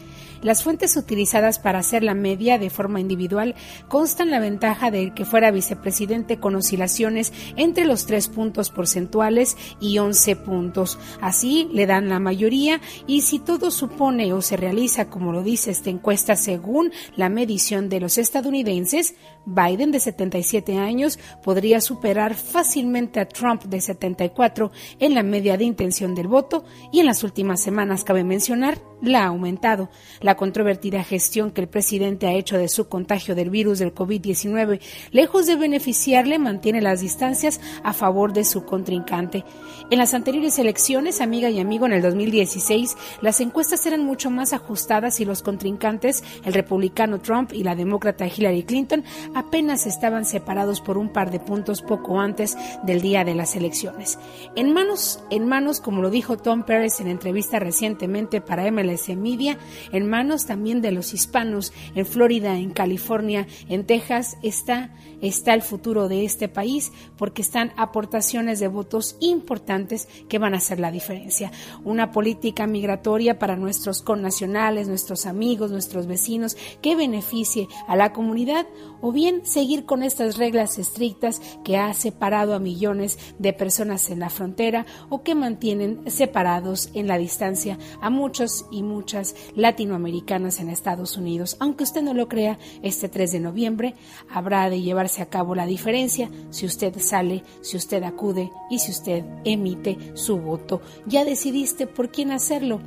Las 0.42 0.64
fuentes 0.64 0.96
utilizadas 0.96 1.60
para 1.60 1.78
hacer 1.78 2.02
la 2.02 2.14
media 2.14 2.58
de 2.58 2.68
forma 2.68 3.00
individual 3.00 3.54
constan 3.88 4.30
la 4.30 4.40
ventaja 4.40 4.90
de 4.90 5.14
que 5.14 5.24
fuera 5.24 5.52
vicepresidente 5.52 6.40
con 6.40 6.56
oscilaciones 6.56 7.32
entre 7.56 7.84
los 7.84 8.06
tres 8.06 8.28
puntos 8.28 8.70
porcentuales 8.70 9.56
y 9.80 9.98
11 9.98 10.36
puntos. 10.36 10.98
Así 11.20 11.68
le 11.72 11.86
dan 11.86 12.08
la 12.08 12.18
mayoría 12.18 12.80
y 13.06 13.20
si 13.20 13.38
todo 13.38 13.70
supone 13.70 14.32
o 14.32 14.42
se 14.42 14.56
realiza 14.56 15.08
como 15.08 15.32
lo 15.32 15.44
dice 15.44 15.70
esta 15.70 15.90
encuesta 15.90 16.34
según 16.34 16.92
la 17.14 17.28
medición 17.28 17.88
de 17.88 18.00
los 18.00 18.18
estadounidenses, 18.18 19.14
Biden 19.46 19.92
de 19.92 20.00
77 20.00 20.76
años 20.76 21.20
podría 21.44 21.80
superar 21.80 22.34
fácilmente 22.34 23.20
a 23.20 23.28
Trump 23.28 23.64
de 23.64 23.80
74 23.80 24.72
en 24.98 25.14
la 25.14 25.22
media 25.22 25.56
de 25.56 25.64
intención 25.64 26.14
del 26.14 26.26
voto 26.26 26.64
y 26.90 26.98
en 27.00 27.06
las 27.06 27.22
últimas 27.22 27.60
semanas 27.60 28.02
cabe 28.02 28.24
mencionar 28.24 28.78
la 29.02 29.24
ha 29.24 29.26
aumentado. 29.26 29.90
Controvertida 30.36 31.04
gestión 31.04 31.50
que 31.50 31.60
el 31.62 31.68
presidente 31.68 32.26
ha 32.26 32.32
hecho 32.32 32.58
de 32.58 32.68
su 32.68 32.88
contagio 32.88 33.34
del 33.34 33.50
virus 33.50 33.78
del 33.78 33.94
COVID-19, 33.94 34.80
lejos 35.10 35.46
de 35.46 35.56
beneficiarle, 35.56 36.38
mantiene 36.38 36.80
las 36.80 37.00
distancias 37.00 37.60
a 37.82 37.92
favor 37.92 38.32
de 38.32 38.44
su 38.44 38.64
contrincante. 38.64 39.44
En 39.90 39.98
las 39.98 40.14
anteriores 40.14 40.58
elecciones, 40.58 41.20
amiga 41.20 41.50
y 41.50 41.60
amigo, 41.60 41.86
en 41.86 41.92
el 41.92 42.02
2016, 42.02 42.96
las 43.20 43.40
encuestas 43.40 43.84
eran 43.86 44.04
mucho 44.04 44.30
más 44.30 44.52
ajustadas 44.52 45.20
y 45.20 45.24
los 45.24 45.42
contrincantes, 45.42 46.24
el 46.44 46.54
republicano 46.54 47.20
Trump 47.20 47.52
y 47.52 47.62
la 47.62 47.74
demócrata 47.74 48.26
Hillary 48.26 48.62
Clinton, 48.62 49.04
apenas 49.34 49.86
estaban 49.86 50.24
separados 50.24 50.80
por 50.80 50.98
un 50.98 51.12
par 51.12 51.30
de 51.30 51.40
puntos 51.40 51.82
poco 51.82 52.20
antes 52.20 52.56
del 52.84 53.02
día 53.02 53.24
de 53.24 53.34
las 53.34 53.56
elecciones. 53.56 54.18
En 54.56 54.72
manos, 54.72 55.22
en 55.30 55.46
manos, 55.46 55.80
como 55.80 56.02
lo 56.02 56.10
dijo 56.10 56.36
Tom 56.36 56.62
Perez 56.62 57.00
en 57.00 57.08
entrevista 57.08 57.58
recientemente 57.58 58.40
para 58.40 58.70
MLS 58.70 59.08
Media, 59.16 59.58
en 59.92 60.08
manos 60.08 60.21
también 60.46 60.80
de 60.82 60.92
los 60.92 61.14
hispanos 61.14 61.72
en 61.94 62.06
Florida, 62.06 62.56
en 62.56 62.70
California, 62.70 63.46
en 63.68 63.84
Texas, 63.84 64.36
está, 64.42 64.94
está 65.20 65.54
el 65.54 65.62
futuro 65.62 66.08
de 66.08 66.24
este 66.24 66.48
país 66.48 66.92
porque 67.16 67.42
están 67.42 67.72
aportaciones 67.76 68.60
de 68.60 68.68
votos 68.68 69.16
importantes 69.20 70.08
que 70.28 70.38
van 70.38 70.54
a 70.54 70.58
hacer 70.58 70.78
la 70.80 70.90
diferencia. 70.90 71.50
Una 71.84 72.10
política 72.12 72.66
migratoria 72.66 73.38
para 73.38 73.56
nuestros 73.56 74.02
connacionales, 74.02 74.88
nuestros 74.88 75.26
amigos, 75.26 75.70
nuestros 75.70 76.06
vecinos, 76.06 76.56
que 76.80 76.96
beneficie 76.96 77.68
a 77.88 77.96
la 77.96 78.12
comunidad 78.12 78.66
o 79.02 79.12
bien 79.12 79.44
seguir 79.44 79.84
con 79.84 80.02
estas 80.02 80.38
reglas 80.38 80.78
estrictas 80.78 81.42
que 81.64 81.76
ha 81.76 81.92
separado 81.92 82.54
a 82.54 82.58
millones 82.58 83.18
de 83.38 83.52
personas 83.52 84.08
en 84.08 84.20
la 84.20 84.30
frontera 84.30 84.86
o 85.10 85.22
que 85.22 85.34
mantienen 85.34 86.00
separados 86.10 86.88
en 86.94 87.08
la 87.08 87.18
distancia 87.18 87.78
a 88.00 88.08
muchos 88.08 88.64
y 88.70 88.82
muchas 88.82 89.34
latinoamericanas 89.54 90.60
en 90.60 90.70
Estados 90.70 91.18
Unidos. 91.18 91.56
Aunque 91.60 91.84
usted 91.84 92.02
no 92.02 92.14
lo 92.14 92.28
crea, 92.28 92.58
este 92.82 93.10
3 93.10 93.32
de 93.32 93.40
noviembre 93.40 93.94
habrá 94.30 94.70
de 94.70 94.80
llevarse 94.80 95.20
a 95.20 95.26
cabo 95.26 95.54
la 95.54 95.66
diferencia 95.66 96.30
si 96.50 96.64
usted 96.64 96.98
sale, 96.98 97.42
si 97.60 97.76
usted 97.76 98.02
acude 98.04 98.50
y 98.70 98.78
si 98.78 98.92
usted 98.92 99.24
emite 99.44 99.98
su 100.14 100.38
voto. 100.38 100.80
¿Ya 101.06 101.24
decidiste 101.24 101.86
por 101.86 102.10
quién 102.10 102.30
hacerlo? 102.30 102.80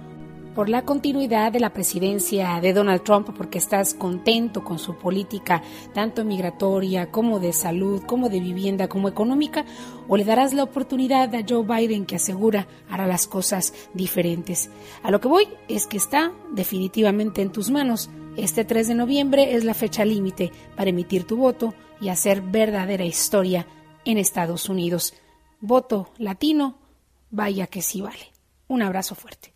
Por 0.55 0.69
la 0.69 0.83
continuidad 0.83 1.51
de 1.51 1.59
la 1.59 1.73
presidencia 1.73 2.59
de 2.61 2.71
Donald 2.71 3.03
Trump, 3.03 3.29
porque 3.35 3.57
estás 3.57 3.93
contento 3.93 4.63
con 4.63 4.79
su 4.79 4.95
política, 4.95 5.61
tanto 5.93 6.23
migratoria 6.23 7.11
como 7.11 7.41
de 7.41 7.51
salud, 7.51 8.01
como 8.03 8.29
de 8.29 8.39
vivienda, 8.39 8.87
como 8.87 9.09
económica, 9.09 9.65
o 10.07 10.15
le 10.15 10.23
darás 10.23 10.53
la 10.53 10.63
oportunidad 10.63 11.35
a 11.35 11.43
Joe 11.47 11.63
Biden 11.63 12.05
que 12.05 12.15
asegura 12.15 12.67
hará 12.89 13.05
las 13.05 13.27
cosas 13.27 13.73
diferentes. 13.93 14.69
A 15.03 15.11
lo 15.11 15.19
que 15.19 15.27
voy 15.27 15.47
es 15.67 15.87
que 15.87 15.97
está 15.97 16.31
definitivamente 16.53 17.41
en 17.41 17.51
tus 17.51 17.69
manos. 17.69 18.09
Este 18.37 18.63
3 18.63 18.87
de 18.87 18.95
noviembre 18.95 19.55
es 19.55 19.65
la 19.65 19.73
fecha 19.73 20.05
límite 20.05 20.53
para 20.77 20.89
emitir 20.89 21.25
tu 21.25 21.35
voto 21.35 21.73
y 21.99 22.07
hacer 22.07 22.41
verdadera 22.41 23.03
historia 23.03 23.67
en 24.05 24.17
Estados 24.17 24.69
Unidos. 24.69 25.13
Voto 25.59 26.13
latino, 26.17 26.77
vaya 27.29 27.67
que 27.67 27.81
sí 27.81 27.99
vale. 27.99 28.31
Un 28.67 28.81
abrazo 28.81 29.15
fuerte. 29.15 29.54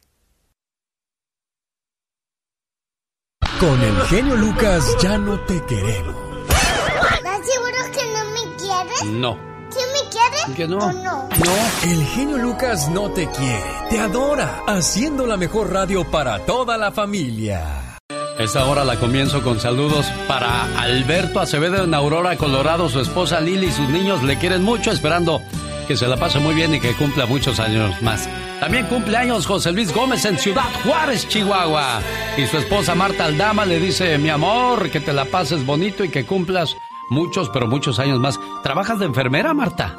Con 3.59 3.81
el 3.81 4.01
genio 4.03 4.37
Lucas 4.37 4.95
ya 5.01 5.17
no 5.17 5.37
te 5.41 5.61
queremos. 5.65 6.15
¿Estás 6.47 7.45
seguro 7.45 7.77
que 7.91 8.05
no 8.13 8.25
me 8.31 8.55
quieres? 8.55 9.03
No. 9.05 9.37
¿Quién 9.69 9.85
me 9.91 10.09
quiere? 10.09 10.55
Que 10.55 10.65
no. 10.65 10.77
¿O 10.77 10.93
no? 10.93 11.27
No, 11.27 11.91
el 11.91 12.05
genio 12.05 12.37
Lucas 12.37 12.87
no 12.87 13.11
te 13.11 13.27
quiere, 13.27 13.63
te 13.89 13.99
adora, 13.99 14.61
haciendo 14.65 15.27
la 15.27 15.35
mejor 15.35 15.73
radio 15.73 16.09
para 16.09 16.39
toda 16.45 16.77
la 16.77 16.91
familia. 16.93 17.97
Esta 18.39 18.65
hora 18.65 18.85
la 18.85 18.95
comienzo 18.95 19.43
con 19.43 19.59
saludos 19.59 20.05
para 20.29 20.63
Alberto 20.79 21.41
Acevedo 21.41 21.83
en 21.83 21.93
Aurora, 21.93 22.37
Colorado. 22.37 22.87
Su 22.87 23.01
esposa 23.01 23.41
Lili 23.41 23.67
y 23.67 23.71
sus 23.73 23.89
niños 23.89 24.23
le 24.23 24.37
quieren 24.37 24.63
mucho, 24.63 24.91
esperando 24.91 25.41
que 25.85 25.97
se 25.97 26.07
la 26.07 26.15
pase 26.15 26.39
muy 26.39 26.55
bien 26.55 26.75
y 26.75 26.79
que 26.79 26.93
cumpla 26.93 27.25
muchos 27.25 27.59
años 27.59 28.01
más. 28.01 28.29
También 28.59 28.87
cumple 28.87 29.15
años 29.15 29.47
José 29.47 29.71
Luis 29.71 29.93
Gómez 29.93 30.25
en 30.25 30.37
Ciudad 30.37 30.69
Juárez, 30.83 31.27
Chihuahua. 31.27 32.01
Y 32.37 32.45
su 32.45 32.57
esposa 32.57 32.93
Marta 32.93 33.25
Aldama 33.25 33.65
le 33.65 33.79
dice, 33.79 34.17
mi 34.17 34.29
amor, 34.29 34.89
que 34.91 34.99
te 34.99 35.13
la 35.13 35.25
pases 35.25 35.65
bonito 35.65 36.03
y 36.03 36.09
que 36.09 36.25
cumplas 36.25 36.75
muchos, 37.09 37.49
pero 37.49 37.67
muchos 37.67 37.99
años 37.99 38.19
más. 38.19 38.37
¿Trabajas 38.61 38.99
de 38.99 39.05
enfermera, 39.05 39.53
Marta? 39.53 39.97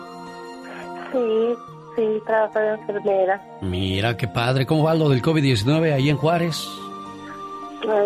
Sí, 1.11 1.55
sí, 1.97 2.23
trabajo 2.27 2.59
de 2.59 2.70
enfermera. 2.74 3.43
Mira, 3.62 4.16
qué 4.16 4.28
padre. 4.28 4.66
¿Cómo 4.66 4.85
va 4.85 4.95
lo 4.95 5.09
del 5.09 5.23
COVID-19 5.23 5.95
ahí 5.95 6.11
en 6.11 6.19
Juárez? 6.19 6.69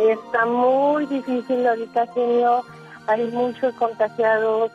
Está 0.08 0.46
muy 0.46 1.04
difícil 1.06 1.66
ahorita, 1.66 2.06
genio. 2.14 2.62
Hay 3.08 3.24
muchos 3.32 3.74
contagiados, 3.74 4.70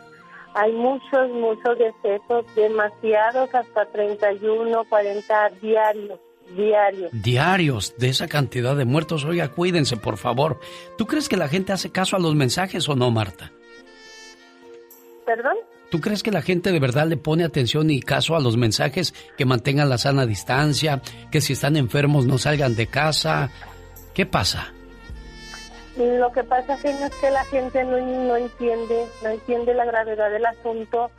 hay 0.54 0.72
muchos, 0.74 1.30
muchos 1.32 1.78
decesos, 1.78 2.46
demasiados, 2.56 3.54
hasta 3.54 3.86
31, 3.86 4.84
40 4.90 5.50
diarios, 5.62 6.20
diarios. 6.56 7.12
Diarios 7.14 7.96
de 7.98 8.10
esa 8.10 8.28
cantidad 8.28 8.76
de 8.76 8.86
muertos. 8.86 9.26
Oiga, 9.26 9.50
cuídense, 9.50 9.98
por 9.98 10.18
favor. 10.18 10.60
¿Tú 10.98 11.06
crees 11.06 11.30
que 11.30 11.38
la 11.38 11.48
gente 11.48 11.74
hace 11.74 11.92
caso 11.92 12.16
a 12.16 12.20
los 12.20 12.36
mensajes 12.36 12.88
o 12.90 12.96
no, 12.96 13.12
Marta? 13.12 13.52
¿Perdón? 15.26 15.58
¿Tú 15.92 16.02
crees 16.02 16.22
que 16.22 16.32
la 16.32 16.42
gente 16.42 16.72
de 16.72 16.80
verdad 16.80 17.08
le 17.08 17.18
pone 17.18 17.44
atención 17.44 17.90
y 17.90 18.00
caso 18.00 18.36
a 18.36 18.40
los 18.40 18.58
mensajes 18.58 19.14
que 19.38 19.46
mantengan 19.46 19.90
la 19.90 19.98
sana 19.98 20.26
distancia, 20.26 21.02
que 21.32 21.42
si 21.42 21.54
están 21.54 21.78
enfermos 21.78 22.26
no 22.26 22.38
salgan 22.38 22.76
de 22.76 22.88
casa? 22.88 23.50
¿Qué 24.14 24.26
pasa? 24.26 24.74
Lo 25.98 26.32
que 26.32 26.44
pasa 26.44 26.78
genio, 26.78 27.08
es 27.08 27.16
que 27.16 27.30
la 27.32 27.44
gente 27.46 27.84
no, 27.84 27.98
no 27.98 28.36
entiende, 28.38 29.08
no 29.24 29.30
entiende 29.30 29.74
la 29.74 29.86
gravedad 29.86 30.30
del 30.30 30.46
asunto. 30.46 31.12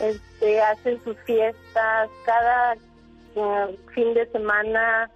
Este, 0.00 0.60
hacen 0.60 1.02
sus 1.04 1.16
fiestas 1.20 2.10
cada 2.24 2.74
eh, 2.74 3.78
fin 3.94 4.14
de 4.14 4.26
semana, 4.26 5.10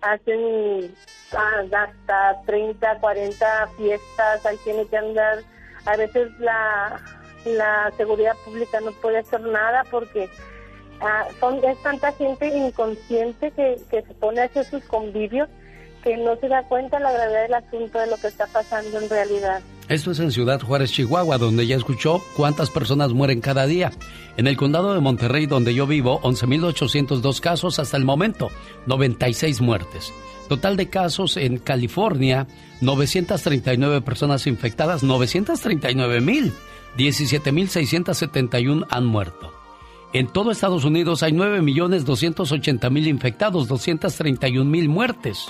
hacen 0.00 0.94
ah, 1.36 1.62
hasta 1.72 2.42
30, 2.46 2.98
40 3.00 3.68
fiestas, 3.76 4.46
hay 4.46 4.56
quienes 4.58 4.88
que 4.88 4.96
andar, 4.96 5.38
a 5.86 5.96
veces 5.96 6.30
la, 6.40 7.00
la 7.44 7.92
seguridad 7.96 8.34
pública 8.44 8.80
no 8.80 8.92
puede 8.92 9.18
hacer 9.18 9.40
nada 9.40 9.84
porque 9.90 10.28
ah, 11.00 11.26
son 11.40 11.62
es 11.64 11.80
tanta 11.82 12.12
gente 12.12 12.46
inconsciente 12.48 13.50
que, 13.52 13.76
que 13.90 14.02
se 14.02 14.14
pone 14.14 14.40
a 14.40 14.44
hacer 14.44 14.64
sus 14.64 14.84
convivios 14.84 15.48
que 16.04 16.16
no 16.18 16.36
se 16.36 16.48
da 16.48 16.62
cuenta 16.64 17.00
la 17.00 17.10
gravedad 17.10 17.42
del 17.42 17.54
asunto 17.54 17.98
de 17.98 18.06
lo 18.08 18.16
que 18.18 18.26
está 18.26 18.46
pasando 18.46 19.00
en 19.00 19.08
realidad. 19.08 19.62
Esto 19.88 20.10
es 20.10 20.20
en 20.20 20.30
Ciudad 20.30 20.60
Juárez, 20.60 20.92
Chihuahua, 20.92 21.38
donde 21.38 21.66
ya 21.66 21.76
escuchó 21.76 22.22
cuántas 22.36 22.70
personas 22.70 23.12
mueren 23.12 23.40
cada 23.40 23.66
día. 23.66 23.90
En 24.36 24.46
el 24.46 24.56
condado 24.56 24.92
de 24.92 25.00
Monterrey, 25.00 25.46
donde 25.46 25.74
yo 25.74 25.86
vivo, 25.86 26.20
11.802 26.20 27.40
casos 27.40 27.78
hasta 27.78 27.96
el 27.96 28.04
momento, 28.04 28.50
96 28.86 29.62
muertes. 29.62 30.12
Total 30.48 30.76
de 30.76 30.90
casos 30.90 31.38
en 31.38 31.56
California, 31.58 32.46
939 32.82 34.02
personas 34.02 34.46
infectadas, 34.46 35.02
939.000. 35.02 36.52
17.671 36.98 38.86
han 38.88 39.06
muerto. 39.06 39.52
En 40.12 40.28
todo 40.28 40.52
Estados 40.52 40.84
Unidos 40.84 41.22
hay 41.24 41.32
9.280.000 41.32 43.06
infectados, 43.08 43.68
231.000 43.68 44.88
muertes. 44.88 45.48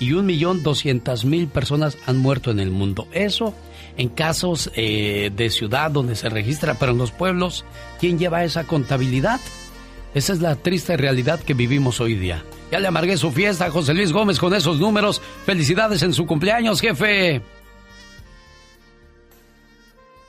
y 0.01 0.09
1.200.000 0.11 1.49
personas 1.49 1.99
han 2.07 2.17
muerto 2.19 2.51
en 2.51 2.61
el 2.61 2.71
mundo. 2.71 3.07
Eso 3.13 3.53
en 3.99 4.09
casos 4.09 4.71
eh, 4.75 5.31
de 5.35 5.51
ciudad 5.51 5.91
donde 5.91 6.17
se 6.17 6.31
registra, 6.31 6.75
pero 6.75 6.93
en 6.93 6.99
los 6.99 7.11
pueblos, 7.11 7.65
¿quién 8.01 8.19
lleva 8.19 8.45
esa 8.45 8.65
contabilidad? 8.65 9.41
Esa 10.15 10.33
es 10.33 10.41
la 10.41 10.57
triste 10.57 10.97
realidad 10.97 11.41
que 11.41 11.53
vivimos 11.53 12.01
hoy 12.01 12.15
día. 12.15 12.43
Ya 12.71 12.79
le 12.79 12.89
amargué 12.89 13.17
su 13.17 13.33
fiesta 13.33 13.67
a 13.67 13.71
José 13.71 13.95
Luis 13.95 14.13
Gómez 14.13 14.39
con 14.39 14.55
esos 14.55 14.79
números. 14.79 15.21
Felicidades 15.45 16.03
en 16.03 16.15
su 16.15 16.27
cumpleaños, 16.27 16.81
jefe. 16.81 17.43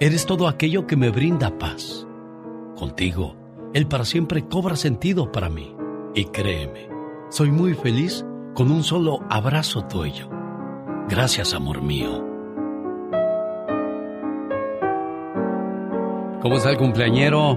Eres 0.00 0.26
todo 0.26 0.48
aquello 0.48 0.88
que 0.88 0.96
me 0.96 1.10
brinda 1.10 1.56
paz. 1.56 2.04
Contigo, 2.76 3.36
el 3.74 3.86
para 3.86 4.04
siempre 4.04 4.42
cobra 4.42 4.74
sentido 4.74 5.30
para 5.30 5.48
mí. 5.48 5.76
Y 6.16 6.24
créeme, 6.26 6.88
soy 7.30 7.52
muy 7.52 7.74
feliz 7.74 8.26
con 8.54 8.72
un 8.72 8.82
solo 8.82 9.20
abrazo 9.30 9.84
tuyo. 9.86 10.28
Gracias, 11.08 11.54
amor 11.54 11.80
mío. 11.80 12.24
¿Cómo 16.42 16.56
está 16.56 16.70
el 16.70 16.76
cumpleañero? 16.76 17.54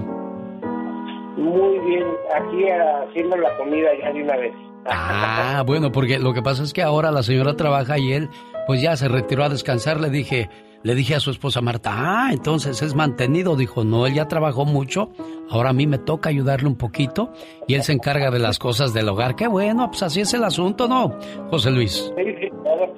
Muy 1.36 1.78
bien, 1.80 2.04
aquí 2.36 2.64
haciendo 2.68 3.36
la 3.36 3.56
comida 3.56 3.88
ya 4.00 4.12
de 4.12 4.22
una 4.22 4.36
vez. 4.36 4.54
Ah, 4.90 5.64
bueno, 5.66 5.90
porque 5.90 6.18
lo 6.20 6.32
que 6.32 6.40
pasa 6.40 6.62
es 6.62 6.72
que 6.72 6.82
ahora 6.82 7.10
la 7.10 7.22
señora 7.24 7.56
trabaja 7.56 7.98
y 7.98 8.12
él 8.12 8.30
pues 8.66 8.80
ya 8.80 8.96
se 8.96 9.08
retiró 9.08 9.42
a 9.42 9.48
descansar. 9.48 10.00
Le 10.00 10.08
dije, 10.08 10.48
le 10.82 10.94
dije 10.94 11.14
a 11.14 11.20
su 11.20 11.30
esposa 11.30 11.60
Marta, 11.60 11.92
ah, 11.92 12.30
entonces 12.32 12.82
es 12.82 12.94
mantenido. 12.94 13.56
Dijo, 13.56 13.84
no, 13.84 14.06
él 14.06 14.14
ya 14.14 14.28
trabajó 14.28 14.64
mucho, 14.64 15.10
ahora 15.50 15.70
a 15.70 15.72
mí 15.72 15.86
me 15.86 15.98
toca 15.98 16.28
ayudarle 16.28 16.68
un 16.68 16.76
poquito 16.76 17.32
y 17.66 17.74
él 17.74 17.82
se 17.82 17.92
encarga 17.92 18.30
de 18.30 18.38
las 18.38 18.58
cosas 18.58 18.94
del 18.94 19.08
hogar. 19.08 19.34
Qué 19.36 19.48
bueno, 19.48 19.88
pues 19.88 20.02
así 20.02 20.20
es 20.20 20.32
el 20.34 20.44
asunto, 20.44 20.88
¿no, 20.88 21.18
José 21.50 21.70
Luis? 21.70 22.12
Sí, 22.16 22.24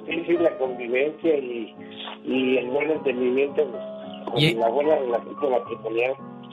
sí, 0.07 0.23
sí, 0.27 0.33
la 0.33 0.57
convivencia 0.57 1.37
y, 1.37 1.75
el 2.57 2.69
buen 2.69 2.91
entendimiento, 2.91 3.63
¿Y, 4.37 4.53
la 4.53 4.69
buena 4.69 4.95
relación 4.95 5.35
con 5.35 5.51
la 5.51 5.59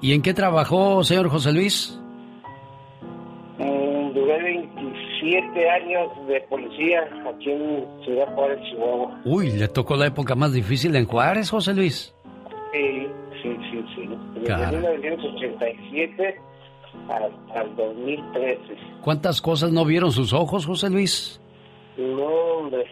¿Y 0.00 0.12
en 0.12 0.22
qué 0.22 0.32
trabajó, 0.32 1.04
señor 1.04 1.28
José 1.28 1.52
Luis? 1.52 2.00
Mm, 3.58 3.97
duré 4.14 4.42
27 4.42 5.70
años 5.70 6.26
de 6.26 6.40
policía 6.42 7.08
aquí 7.26 7.50
en 7.50 7.86
Ciudad 8.04 8.34
Juárez, 8.34 8.60
Chihuahua. 8.70 9.20
Uy, 9.24 9.52
le 9.52 9.68
tocó 9.68 9.96
la 9.96 10.06
época 10.06 10.34
más 10.34 10.52
difícil 10.52 10.94
en 10.96 11.06
Juárez, 11.06 11.50
José 11.50 11.74
Luis. 11.74 12.14
Sí, 12.72 13.06
sí, 13.42 13.56
sí, 13.70 13.84
sí. 13.94 14.08
Desde 14.40 14.66
1987 14.98 16.40
hasta 17.08 17.62
el 17.62 17.76
2013. 17.76 18.60
¿Cuántas 19.02 19.40
cosas 19.40 19.72
no 19.72 19.84
vieron 19.84 20.12
sus 20.12 20.32
ojos, 20.32 20.66
José 20.66 20.90
Luis? 20.90 21.40
No, 21.96 22.26
hombre, 22.26 22.84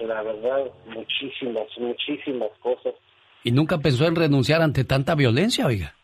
la 0.00 0.22
verdad, 0.22 0.70
muchísimas, 0.86 1.66
muchísimas 1.78 2.50
cosas. 2.60 2.94
¿Y 3.42 3.52
nunca 3.52 3.78
pensó 3.78 4.06
en 4.06 4.16
renunciar 4.16 4.62
ante 4.62 4.84
tanta 4.84 5.14
violencia, 5.14 5.66
oiga? 5.66 5.94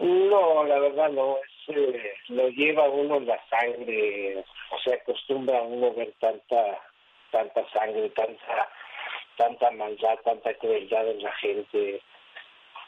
No, 0.00 0.64
la 0.64 0.78
verdad 0.78 1.10
no, 1.10 1.36
lo 2.28 2.48
lleva 2.48 2.88
uno 2.88 3.16
en 3.16 3.26
la 3.26 3.40
sangre, 3.48 4.44
o 4.70 4.78
sea, 4.80 4.94
acostumbra 4.94 5.58
a 5.58 5.62
uno 5.62 5.92
ver 5.94 6.12
tanta, 6.20 6.80
tanta 7.30 7.68
sangre, 7.70 8.10
tanta, 8.10 8.68
tanta 9.36 9.70
maldad, 9.72 10.18
tanta 10.24 10.54
crueldad 10.54 11.08
en 11.08 11.22
la 11.22 11.32
gente 11.32 12.00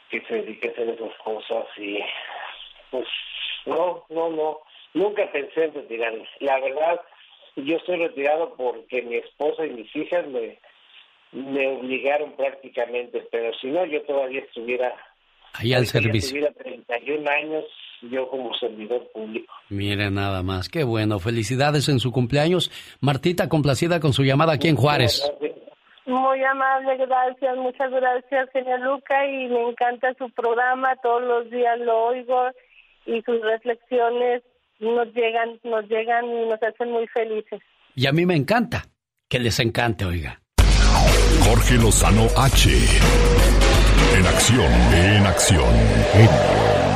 que 0.09 0.21
se 0.21 0.33
dedica 0.35 0.69
a 0.69 0.71
hacer 0.71 0.89
esas 0.89 1.15
cosas 1.23 1.65
y 1.77 1.99
pues 2.91 3.07
no, 3.65 4.05
no, 4.09 4.29
no, 4.29 4.59
nunca 4.93 5.29
pensé 5.31 5.65
en 5.65 5.73
retirarme. 5.73 6.27
La 6.39 6.59
verdad, 6.59 7.01
yo 7.55 7.77
estoy 7.77 7.97
retirado 7.97 8.55
porque 8.55 9.01
mi 9.01 9.17
esposa 9.17 9.65
y 9.65 9.71
mis 9.71 9.95
hijas 9.95 10.25
me, 10.27 10.59
me 11.31 11.67
obligaron 11.67 12.33
prácticamente, 12.33 13.27
pero 13.31 13.53
si 13.59 13.67
no, 13.67 13.85
yo 13.85 14.01
todavía 14.03 14.41
estuviera 14.41 14.95
ahí 15.53 15.73
al 15.73 15.85
servicio. 15.85 16.29
Tuviera 16.29 16.53
31 16.53 17.29
años 17.29 17.65
yo 18.01 18.27
como 18.29 18.53
servidor 18.55 19.07
público. 19.13 19.53
Mire 19.69 20.09
nada 20.11 20.43
más, 20.43 20.69
qué 20.69 20.83
bueno. 20.83 21.19
Felicidades 21.19 21.89
en 21.89 21.99
su 21.99 22.11
cumpleaños. 22.11 22.71
Martita, 23.01 23.49
complacida 23.49 23.99
con 23.99 24.13
su 24.13 24.23
llamada 24.23 24.53
aquí 24.53 24.67
en 24.67 24.75
Juárez. 24.75 25.29
Muy 26.05 26.41
amable, 26.41 26.95
gracias, 27.05 27.57
muchas 27.57 27.91
gracias, 27.91 28.49
señor 28.53 28.79
Luca, 28.79 29.27
y 29.27 29.49
me 29.49 29.69
encanta 29.69 30.13
su 30.17 30.29
programa, 30.29 30.95
todos 31.03 31.21
los 31.21 31.51
días 31.51 31.77
lo 31.79 32.05
oigo 32.05 32.49
y 33.05 33.21
sus 33.23 33.41
reflexiones 33.41 34.41
nos 34.79 35.07
llegan, 35.13 35.59
nos 35.63 35.85
llegan 35.89 36.25
y 36.25 36.49
nos 36.49 36.63
hacen 36.63 36.91
muy 36.91 37.07
felices. 37.07 37.59
Y 37.93 38.07
a 38.07 38.13
mí 38.13 38.25
me 38.25 38.35
encanta, 38.35 38.85
que 39.27 39.39
les 39.39 39.59
encante, 39.59 40.05
oiga. 40.05 40.39
Jorge 41.43 41.75
Lozano 41.75 42.27
H. 42.37 42.69
En 44.17 44.25
acción, 44.25 44.71
en 44.93 45.25
acción. 45.25 46.86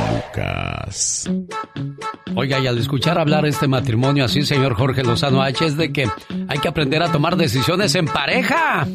Oiga, 2.34 2.60
y 2.60 2.66
al 2.66 2.78
escuchar 2.78 3.18
hablar 3.18 3.46
este 3.46 3.68
matrimonio 3.68 4.24
así, 4.24 4.42
señor 4.42 4.74
Jorge 4.74 5.02
Lozano 5.02 5.42
H, 5.42 5.64
es 5.64 5.76
de 5.76 5.92
que 5.92 6.06
hay 6.48 6.58
que 6.58 6.68
aprender 6.68 7.02
a 7.02 7.10
tomar 7.10 7.36
decisiones 7.36 7.94
en 7.94 8.06
pareja. 8.06 8.86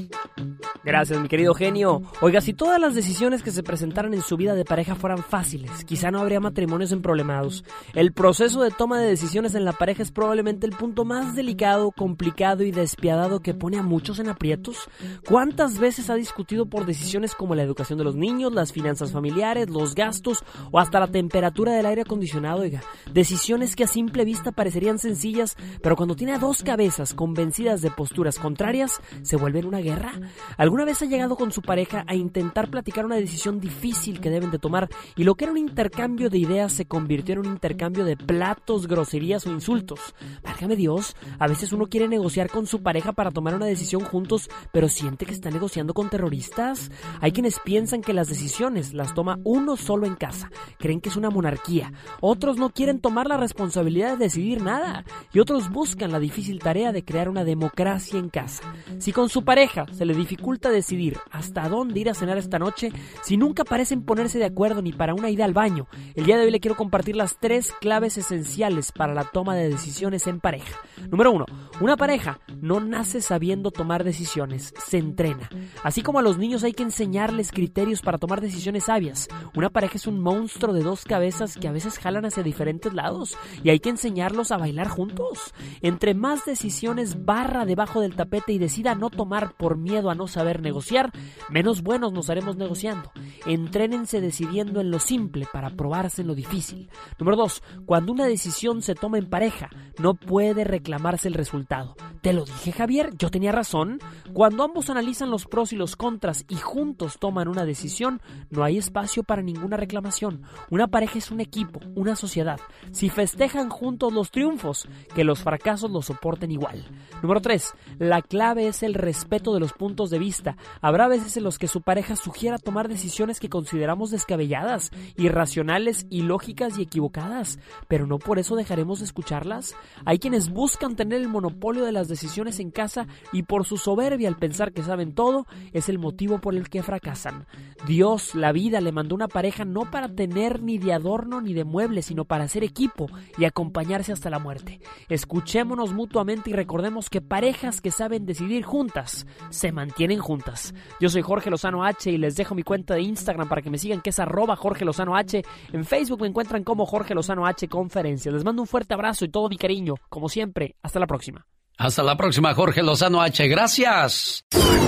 Gracias, 0.83 1.19
mi 1.19 1.27
querido 1.27 1.53
genio. 1.53 2.01
Oiga, 2.21 2.39
si 2.39 2.53
todas 2.53 2.79
las 2.79 2.95
decisiones 2.95 3.43
que 3.43 3.51
se 3.51 3.63
presentaran 3.63 4.13
en 4.13 4.21
su 4.21 4.37
vida 4.37 4.55
de 4.55 4.63
pareja 4.63 4.95
fueran 4.95 5.17
fáciles, 5.19 5.83
quizá 5.85 6.11
no 6.11 6.19
habría 6.19 6.39
matrimonios 6.39 6.91
emproblemados. 6.91 7.65
El 7.93 8.13
proceso 8.13 8.61
de 8.61 8.71
toma 8.71 8.99
de 8.99 9.07
decisiones 9.07 9.53
en 9.55 9.65
la 9.65 9.73
pareja 9.73 10.03
es 10.03 10.11
probablemente 10.11 10.65
el 10.65 10.71
punto 10.71 11.03
más 11.03 11.35
delicado, 11.35 11.91
complicado 11.91 12.63
y 12.63 12.71
despiadado 12.71 13.41
que 13.41 13.53
pone 13.53 13.77
a 13.77 13.83
muchos 13.83 14.19
en 14.19 14.29
aprietos. 14.29 14.89
¿Cuántas 15.27 15.77
veces 15.77 16.09
ha 16.09 16.15
discutido 16.15 16.67
por 16.67 16.85
decisiones 16.85 17.35
como 17.35 17.53
la 17.53 17.63
educación 17.63 17.97
de 17.97 18.05
los 18.05 18.15
niños, 18.15 18.53
las 18.53 18.71
finanzas 18.71 19.11
familiares, 19.11 19.69
los 19.69 19.93
gastos 19.93 20.43
o 20.71 20.79
hasta 20.79 20.99
la 20.99 21.07
la 21.07 21.11
temperatura 21.27 21.73
del 21.73 21.85
aire 21.85 22.03
acondicionado, 22.03 22.61
oiga. 22.61 22.81
Decisiones 23.11 23.75
que 23.75 23.83
a 23.83 23.87
simple 23.87 24.23
vista 24.23 24.53
parecerían 24.53 24.97
sencillas, 24.97 25.57
pero 25.81 25.97
cuando 25.97 26.15
tiene 26.15 26.33
a 26.33 26.39
dos 26.39 26.63
cabezas 26.63 27.13
convencidas 27.13 27.81
de 27.81 27.91
posturas 27.91 28.39
contrarias, 28.39 29.01
se 29.23 29.35
vuelven 29.35 29.65
una 29.65 29.79
guerra. 29.79 30.13
¿Alguna 30.55 30.85
vez 30.85 31.01
ha 31.01 31.05
llegado 31.05 31.35
con 31.35 31.51
su 31.51 31.61
pareja 31.61 32.05
a 32.07 32.15
intentar 32.15 32.69
platicar 32.69 33.05
una 33.05 33.17
decisión 33.17 33.59
difícil 33.59 34.21
que 34.21 34.29
deben 34.29 34.51
de 34.51 34.57
tomar 34.57 34.87
y 35.17 35.25
lo 35.25 35.35
que 35.35 35.43
era 35.43 35.51
un 35.51 35.57
intercambio 35.57 36.29
de 36.29 36.37
ideas 36.37 36.71
se 36.71 36.85
convirtió 36.85 37.33
en 37.33 37.39
un 37.39 37.47
intercambio 37.47 38.05
de 38.05 38.15
platos, 38.15 38.87
groserías 38.87 39.45
o 39.45 39.51
insultos? 39.51 40.15
Válgame 40.43 40.77
Dios, 40.77 41.17
a 41.39 41.47
veces 41.47 41.73
uno 41.73 41.87
quiere 41.87 42.07
negociar 42.07 42.49
con 42.49 42.67
su 42.67 42.81
pareja 42.81 43.11
para 43.11 43.31
tomar 43.31 43.53
una 43.53 43.65
decisión 43.65 44.01
juntos, 44.05 44.49
pero 44.71 44.87
siente 44.87 45.25
que 45.25 45.33
está 45.33 45.49
negociando 45.51 45.93
con 45.93 46.09
terroristas. 46.09 46.89
Hay 47.19 47.33
quienes 47.33 47.59
piensan 47.59 47.99
que 47.99 48.13
las 48.13 48.29
decisiones 48.29 48.93
las 48.93 49.13
toma 49.13 49.39
uno 49.43 49.75
solo 49.75 50.05
en 50.05 50.15
casa, 50.15 50.49
creen 50.79 51.01
que 51.01 51.09
es 51.09 51.16
una 51.17 51.29
monarquía. 51.29 51.91
Otros 52.21 52.57
no 52.57 52.69
quieren 52.69 52.99
tomar 52.99 53.27
la 53.27 53.37
responsabilidad 53.37 54.11
de 54.11 54.25
decidir 54.25 54.61
nada 54.61 55.03
y 55.33 55.39
otros 55.39 55.69
buscan 55.69 56.11
la 56.11 56.19
difícil 56.19 56.59
tarea 56.59 56.91
de 56.91 57.03
crear 57.03 57.29
una 57.29 57.43
democracia 57.43 58.19
en 58.19 58.29
casa. 58.29 58.63
Si 58.99 59.11
con 59.11 59.29
su 59.29 59.43
pareja 59.43 59.85
se 59.91 60.05
le 60.05 60.13
dificulta 60.13 60.69
decidir 60.69 61.17
hasta 61.31 61.67
dónde 61.69 61.99
ir 61.99 62.09
a 62.09 62.13
cenar 62.13 62.37
esta 62.37 62.59
noche, 62.59 62.91
si 63.23 63.37
nunca 63.37 63.63
parecen 63.63 64.03
ponerse 64.03 64.39
de 64.39 64.45
acuerdo 64.45 64.81
ni 64.81 64.93
para 64.93 65.13
una 65.13 65.29
ida 65.29 65.45
al 65.45 65.53
baño, 65.53 65.87
el 66.15 66.25
día 66.25 66.37
de 66.37 66.45
hoy 66.45 66.51
le 66.51 66.59
quiero 66.59 66.77
compartir 66.77 67.15
las 67.15 67.37
tres 67.39 67.73
claves 67.79 68.17
esenciales 68.17 68.91
para 68.91 69.13
la 69.13 69.25
toma 69.25 69.55
de 69.55 69.69
decisiones 69.69 70.27
en 70.27 70.39
pareja. 70.39 70.79
Número 71.09 71.31
uno, 71.31 71.45
una 71.79 71.97
pareja 71.97 72.39
no 72.61 72.79
nace 72.79 73.21
sabiendo 73.21 73.71
tomar 73.71 74.03
decisiones, 74.03 74.73
se 74.85 74.97
entrena. 74.97 75.49
Así 75.83 76.01
como 76.01 76.19
a 76.19 76.21
los 76.21 76.37
niños 76.37 76.63
hay 76.63 76.73
que 76.73 76.83
enseñarles 76.83 77.51
criterios 77.51 78.01
para 78.01 78.17
tomar 78.17 78.41
decisiones 78.41 78.85
sabias, 78.85 79.27
una 79.55 79.69
pareja 79.69 79.95
es 79.95 80.07
un 80.07 80.19
monstruo 80.19 80.73
de 80.73 80.83
dos 80.83 81.05
cabezas 81.07 81.55
que 81.57 81.67
a 81.67 81.71
veces 81.71 81.97
jalan 81.97 82.25
hacia 82.25 82.43
diferentes 82.43 82.93
lados 82.93 83.35
y 83.63 83.69
hay 83.69 83.79
que 83.79 83.89
enseñarlos 83.89 84.51
a 84.51 84.57
bailar 84.57 84.87
juntos. 84.87 85.53
Entre 85.81 86.13
más 86.13 86.45
decisiones 86.45 87.25
barra 87.25 87.65
debajo 87.65 88.01
del 88.01 88.15
tapete 88.15 88.53
y 88.53 88.59
decida 88.59 88.95
no 88.95 89.09
tomar 89.09 89.53
por 89.53 89.77
miedo 89.77 90.09
a 90.09 90.15
no 90.15 90.27
saber 90.27 90.61
negociar, 90.61 91.11
menos 91.49 91.81
buenos 91.81 92.13
nos 92.13 92.29
haremos 92.29 92.57
negociando. 92.57 93.11
Entrénense 93.45 94.21
decidiendo 94.21 94.81
en 94.81 94.91
lo 94.91 94.99
simple 94.99 95.47
para 95.51 95.71
probarse 95.71 96.21
en 96.21 96.27
lo 96.27 96.35
difícil. 96.35 96.89
Número 97.19 97.37
2. 97.37 97.63
Cuando 97.85 98.11
una 98.11 98.25
decisión 98.25 98.81
se 98.81 98.95
toma 98.95 99.17
en 99.17 99.29
pareja, 99.29 99.69
no 99.97 100.13
puede 100.13 100.63
reclamarse 100.63 101.27
el 101.27 101.33
resultado. 101.33 101.95
Te 102.21 102.33
lo 102.33 102.45
dije 102.45 102.71
Javier, 102.71 103.13
yo 103.17 103.31
tenía 103.31 103.51
razón. 103.51 103.99
Cuando 104.33 104.63
ambos 104.63 104.89
analizan 104.89 105.29
los 105.29 105.45
pros 105.45 105.73
y 105.73 105.75
los 105.75 105.95
contras 105.95 106.45
y 106.49 106.55
juntos 106.55 107.17
toman 107.19 107.47
una 107.47 107.65
decisión, 107.65 108.21
no 108.49 108.63
hay 108.63 108.77
espacio 108.77 109.23
para 109.23 109.41
ninguna 109.41 109.77
reclamación. 109.77 110.43
Una 110.69 110.87
pareja 110.97 111.19
es 111.19 111.29
un 111.29 111.41
equipo, 111.41 111.79
una 111.93 112.15
sociedad. 112.15 112.59
Si 112.89 113.09
festejan 113.09 113.69
juntos 113.69 114.11
los 114.11 114.31
triunfos, 114.31 114.87
que 115.13 115.23
los 115.23 115.43
fracasos 115.43 115.91
los 115.91 116.07
soporten 116.07 116.49
igual. 116.49 116.83
Número 117.21 117.39
3. 117.39 117.71
La 117.99 118.23
clave 118.23 118.67
es 118.67 118.81
el 118.81 118.95
respeto 118.95 119.53
de 119.53 119.59
los 119.59 119.73
puntos 119.73 120.09
de 120.09 120.17
vista. 120.17 120.57
Habrá 120.81 121.07
veces 121.07 121.37
en 121.37 121.43
los 121.43 121.59
que 121.59 121.67
su 121.67 121.81
pareja 121.81 122.15
sugiera 122.15 122.57
tomar 122.57 122.87
decisiones 122.87 123.39
que 123.39 123.47
consideramos 123.47 124.09
descabelladas, 124.09 124.89
irracionales, 125.17 126.07
ilógicas 126.09 126.79
y 126.79 126.81
equivocadas, 126.81 127.59
pero 127.87 128.07
no 128.07 128.17
por 128.17 128.39
eso 128.39 128.55
dejaremos 128.55 128.97
de 128.97 129.05
escucharlas. 129.05 129.75
Hay 130.03 130.17
quienes 130.17 130.49
buscan 130.49 130.95
tener 130.95 131.21
el 131.21 131.27
monopolio 131.27 131.85
de 131.85 131.91
las 131.91 132.07
decisiones 132.07 132.59
en 132.59 132.71
casa 132.71 133.05
y 133.31 133.43
por 133.43 133.67
su 133.67 133.77
soberbia 133.77 134.29
al 134.29 134.37
pensar 134.37 134.73
que 134.73 134.81
saben 134.81 135.13
todo 135.13 135.45
es 135.73 135.89
el 135.89 135.99
motivo 135.99 136.39
por 136.39 136.55
el 136.55 136.69
que 136.69 136.81
fracasan. 136.81 137.45
Dios, 137.85 138.33
la 138.33 138.51
vida, 138.51 138.81
le 138.81 138.91
mandó 138.91 139.13
una 139.13 139.27
pareja 139.27 139.63
no 139.63 139.91
para 139.91 140.09
tener 140.09 140.63
ni 140.63 140.76
de 140.77 140.93
adorno 140.93 141.41
ni 141.41 141.53
de 141.53 141.63
mueble, 141.63 142.01
sino 142.01 142.25
para 142.25 142.47
ser 142.47 142.63
equipo 142.63 143.07
y 143.37 143.45
acompañarse 143.45 144.11
hasta 144.11 144.29
la 144.29 144.39
muerte. 144.39 144.79
Escuchémonos 145.09 145.93
mutuamente 145.93 146.49
y 146.49 146.53
recordemos 146.53 147.09
que 147.09 147.21
parejas 147.21 147.81
que 147.81 147.91
saben 147.91 148.25
decidir 148.25 148.63
juntas 148.63 149.27
se 149.49 149.71
mantienen 149.71 150.19
juntas. 150.19 150.73
Yo 150.99 151.09
soy 151.09 151.21
Jorge 151.21 151.49
Lozano 151.49 151.83
H 151.83 152.11
y 152.11 152.17
les 152.17 152.35
dejo 152.35 152.55
mi 152.55 152.63
cuenta 152.63 152.95
de 152.95 153.01
Instagram 153.01 153.49
para 153.49 153.61
que 153.61 153.69
me 153.69 153.77
sigan 153.77 154.01
que 154.01 154.09
es 154.11 154.19
arroba 154.19 154.55
Jorge 154.55 154.85
Lozano 154.85 155.15
H. 155.15 155.43
En 155.73 155.85
Facebook 155.85 156.21
me 156.21 156.27
encuentran 156.27 156.63
como 156.63 156.85
Jorge 156.85 157.13
Lozano 157.13 157.45
H 157.45 157.67
Conferencias. 157.67 158.33
Les 158.33 158.43
mando 158.43 158.61
un 158.61 158.67
fuerte 158.67 158.93
abrazo 158.93 159.25
y 159.25 159.29
todo 159.29 159.49
mi 159.49 159.57
cariño. 159.57 159.95
Como 160.09 160.29
siempre, 160.29 160.75
hasta 160.81 160.99
la 160.99 161.07
próxima. 161.07 161.45
Hasta 161.77 162.01
la 162.01 162.17
próxima, 162.17 162.53
Jorge 162.55 162.81
Lozano 162.81 163.21
H. 163.21 163.47
Gracias. 163.47 164.43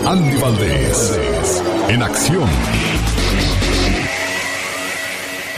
Andy 0.06 0.38
Valdés, 0.38 1.64
en 1.88 2.02
acción. 2.02 2.50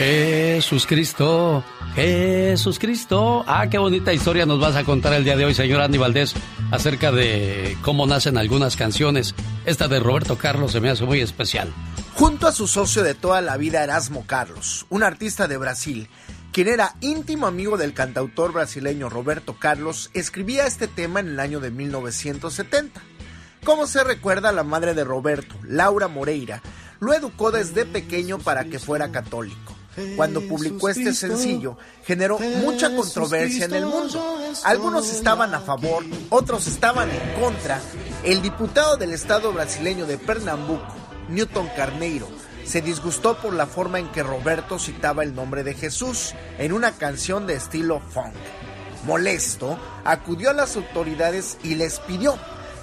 Jesús 0.04 0.84
Cristo, 0.84 1.62
Jesús 1.94 2.80
Cristo. 2.80 3.44
Ah, 3.46 3.68
qué 3.70 3.78
bonita 3.78 4.12
historia 4.12 4.46
nos 4.46 4.58
vas 4.58 4.74
a 4.74 4.82
contar 4.82 5.12
el 5.12 5.22
día 5.22 5.36
de 5.36 5.44
hoy, 5.44 5.54
señor 5.54 5.80
Andy 5.80 5.96
Valdés, 5.96 6.34
acerca 6.72 7.12
de 7.12 7.76
cómo 7.82 8.04
nacen 8.04 8.36
algunas 8.36 8.74
canciones. 8.74 9.32
Esta 9.64 9.86
de 9.86 10.00
Roberto 10.00 10.36
Carlos 10.36 10.72
se 10.72 10.80
me 10.80 10.90
hace 10.90 11.04
muy 11.04 11.20
especial. 11.20 11.72
Junto 12.14 12.48
a 12.48 12.52
su 12.52 12.66
socio 12.66 13.04
de 13.04 13.14
toda 13.14 13.40
la 13.42 13.56
vida, 13.56 13.84
Erasmo 13.84 14.26
Carlos, 14.26 14.86
un 14.90 15.04
artista 15.04 15.46
de 15.46 15.56
Brasil, 15.56 16.08
quien 16.50 16.66
era 16.66 16.96
íntimo 17.00 17.46
amigo 17.46 17.76
del 17.76 17.94
cantautor 17.94 18.52
brasileño 18.52 19.08
Roberto 19.08 19.54
Carlos, 19.56 20.10
escribía 20.14 20.66
este 20.66 20.88
tema 20.88 21.20
en 21.20 21.28
el 21.28 21.38
año 21.38 21.60
de 21.60 21.70
1970. 21.70 23.00
Como 23.62 23.86
se 23.86 24.02
recuerda, 24.02 24.50
la 24.50 24.64
madre 24.64 24.94
de 24.94 25.04
Roberto, 25.04 25.54
Laura 25.62 26.08
Moreira, 26.08 26.60
lo 26.98 27.14
educó 27.14 27.52
desde 27.52 27.84
pequeño 27.84 28.40
para 28.40 28.64
que 28.64 28.80
fuera 28.80 29.12
católico. 29.12 29.76
Cuando 30.16 30.40
publicó 30.42 30.88
este 30.88 31.12
sencillo, 31.12 31.76
generó 32.04 32.38
mucha 32.38 32.94
controversia 32.94 33.66
en 33.66 33.74
el 33.74 33.86
mundo. 33.86 34.38
Algunos 34.64 35.10
estaban 35.10 35.54
a 35.54 35.60
favor, 35.60 36.04
otros 36.30 36.66
estaban 36.66 37.10
en 37.10 37.40
contra. 37.40 37.80
El 38.24 38.40
diputado 38.40 38.96
del 38.96 39.12
estado 39.12 39.52
brasileño 39.52 40.06
de 40.06 40.18
Pernambuco, 40.18 40.94
Newton 41.28 41.68
Carneiro, 41.76 42.28
se 42.64 42.80
disgustó 42.80 43.36
por 43.38 43.52
la 43.52 43.66
forma 43.66 43.98
en 43.98 44.10
que 44.12 44.22
Roberto 44.22 44.78
citaba 44.78 45.24
el 45.24 45.34
nombre 45.34 45.64
de 45.64 45.74
Jesús 45.74 46.34
en 46.58 46.72
una 46.72 46.92
canción 46.92 47.46
de 47.46 47.54
estilo 47.54 48.00
funk. 48.00 48.34
Molesto, 49.04 49.78
acudió 50.04 50.50
a 50.50 50.54
las 50.54 50.76
autoridades 50.76 51.58
y 51.64 51.74
les 51.74 51.98
pidió 51.98 52.38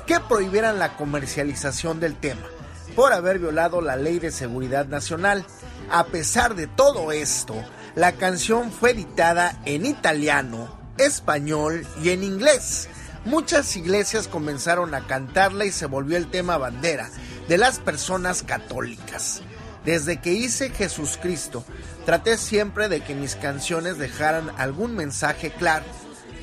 que 0.06 0.20
prohibieran 0.20 0.80
la 0.80 0.98
comercialización 0.98 2.00
del 2.00 2.16
tema 2.16 2.46
por 2.96 3.14
haber 3.14 3.40
violado 3.40 3.80
la 3.82 3.96
ley 3.96 4.20
de 4.20 4.32
seguridad 4.32 4.86
nacional. 4.88 5.46
A 5.92 6.06
pesar 6.06 6.54
de 6.54 6.68
todo 6.68 7.12
esto, 7.12 7.56
la 7.96 8.12
canción 8.12 8.72
fue 8.72 8.92
editada 8.92 9.60
en 9.66 9.88
italiano, 9.88 10.80
español 11.00 11.88
y 12.04 12.10
en 12.10 12.24
inglés. 12.24 12.88
Muchas 13.26 13.76
iglesias 13.76 14.28
comenzaron 14.28 14.94
a 14.94 15.08
cantarla 15.08 15.66
y 15.66 15.72
se 15.72 15.88
volvió 15.88 16.16
el 16.18 16.30
tema 16.30 16.60
bandera 16.60 17.10
de 17.48 17.58
las 17.58 17.80
personas 17.80 18.44
católicas. 18.44 19.42
Desde 19.84 20.22
que 20.22 20.32
hice 20.32 20.70
Jesucristo, 20.70 21.66
traté 22.06 22.38
siempre 22.38 22.88
de 22.88 23.02
que 23.02 23.16
mis 23.16 23.36
canciones 23.36 23.98
dejaran 23.98 24.52
algún 24.58 24.96
mensaje 24.96 25.52
claro, 25.52 25.86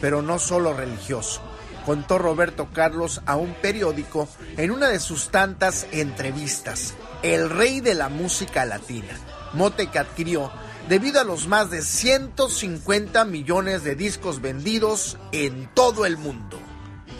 pero 0.00 0.22
no 0.22 0.40
solo 0.40 0.74
religioso, 0.74 1.40
contó 1.84 2.18
Roberto 2.18 2.70
Carlos 2.72 3.22
a 3.26 3.36
un 3.36 3.54
periódico 3.54 4.28
en 4.56 4.72
una 4.72 4.88
de 4.88 4.98
sus 4.98 5.30
tantas 5.30 5.86
entrevistas. 5.92 6.94
El 7.22 7.48
rey 7.48 7.80
de 7.80 7.94
la 7.94 8.08
música 8.08 8.64
latina, 8.64 9.16
mote 9.56 9.88
que 9.88 9.98
adquirió 9.98 10.52
debido 10.88 11.20
a 11.20 11.24
los 11.24 11.48
más 11.48 11.70
de 11.70 11.82
150 11.82 13.24
millones 13.24 13.82
de 13.82 13.96
discos 13.96 14.40
vendidos 14.40 15.18
en 15.32 15.68
todo 15.74 16.06
el 16.06 16.16
mundo. 16.16 16.58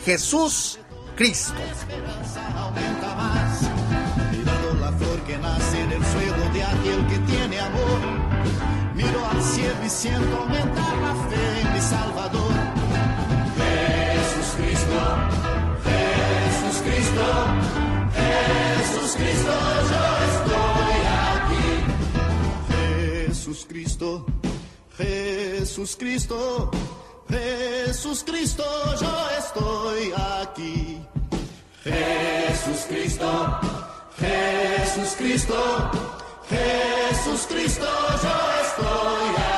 Jesús 0.05 0.79
Cristo. 1.17 1.55
Miro 8.95 9.27
al 9.27 9.43
cielo 9.43 9.85
y 9.85 9.91
siento 9.91 10.37
aumentar 10.37 10.97
la 10.99 11.15
fe 11.29 11.61
en 11.61 11.73
mi 11.75 11.81
Salvador. 11.81 12.53
Jesús 14.15 14.55
Cristo, 14.57 15.01
Jesús 15.85 16.83
Cristo, 16.83 17.25
Jesús 18.17 19.17
Cristo, 19.17 19.53
yo 19.91 20.16
Jesús 23.47 23.65
Cristo, 23.69 24.27
Jesús 24.97 25.97
Cristo, 25.97 26.69
Jesús 27.29 28.25
Cristo, 28.25 28.65
yo 29.01 29.31
estoy 29.39 30.13
aquí. 30.43 31.01
Jesús 31.85 32.87
Cristo. 32.89 33.61
Jesús 34.19 35.15
Cristo, 35.17 35.91
Jesús 36.51 37.47
Cristo, 37.49 37.87
yo 38.21 38.37
estoy 38.65 39.29
aquí. 39.37 39.56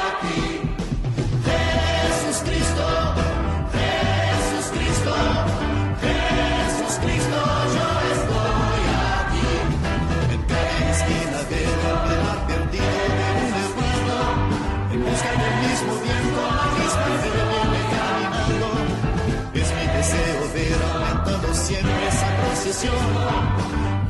Oración, 22.69 22.93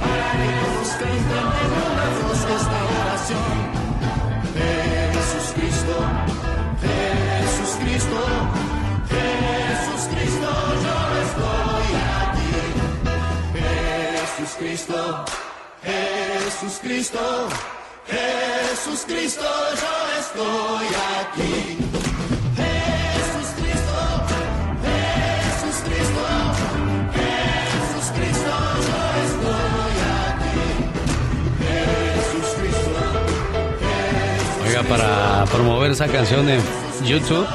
para 0.01 0.31
que 0.99 1.05
en 1.07 1.71
una 1.87 2.07
voz 2.19 2.41
esta 2.59 2.79
oración. 2.99 3.51
Jesús 5.15 5.47
Cristo, 5.55 5.97
Jesús 6.83 7.73
Cristo, 7.83 8.21
Jesús 9.15 10.03
Cristo, 10.13 10.51
yo 10.85 10.97
estoy 11.27 11.89
aquí. 12.27 12.59
Jesús 14.19 14.53
Cristo, 14.59 14.99
Jesús 15.85 16.75
Cristo, 16.83 17.49
Jesús 18.09 19.01
Cristo, 19.07 19.49
yo 19.83 19.95
estoy 20.21 20.87
aquí. 21.21 21.88
Para 34.89 35.45
promover 35.47 35.91
esa 35.91 36.07
canción 36.07 36.49
en 36.49 36.61
YouTube, 37.05 37.47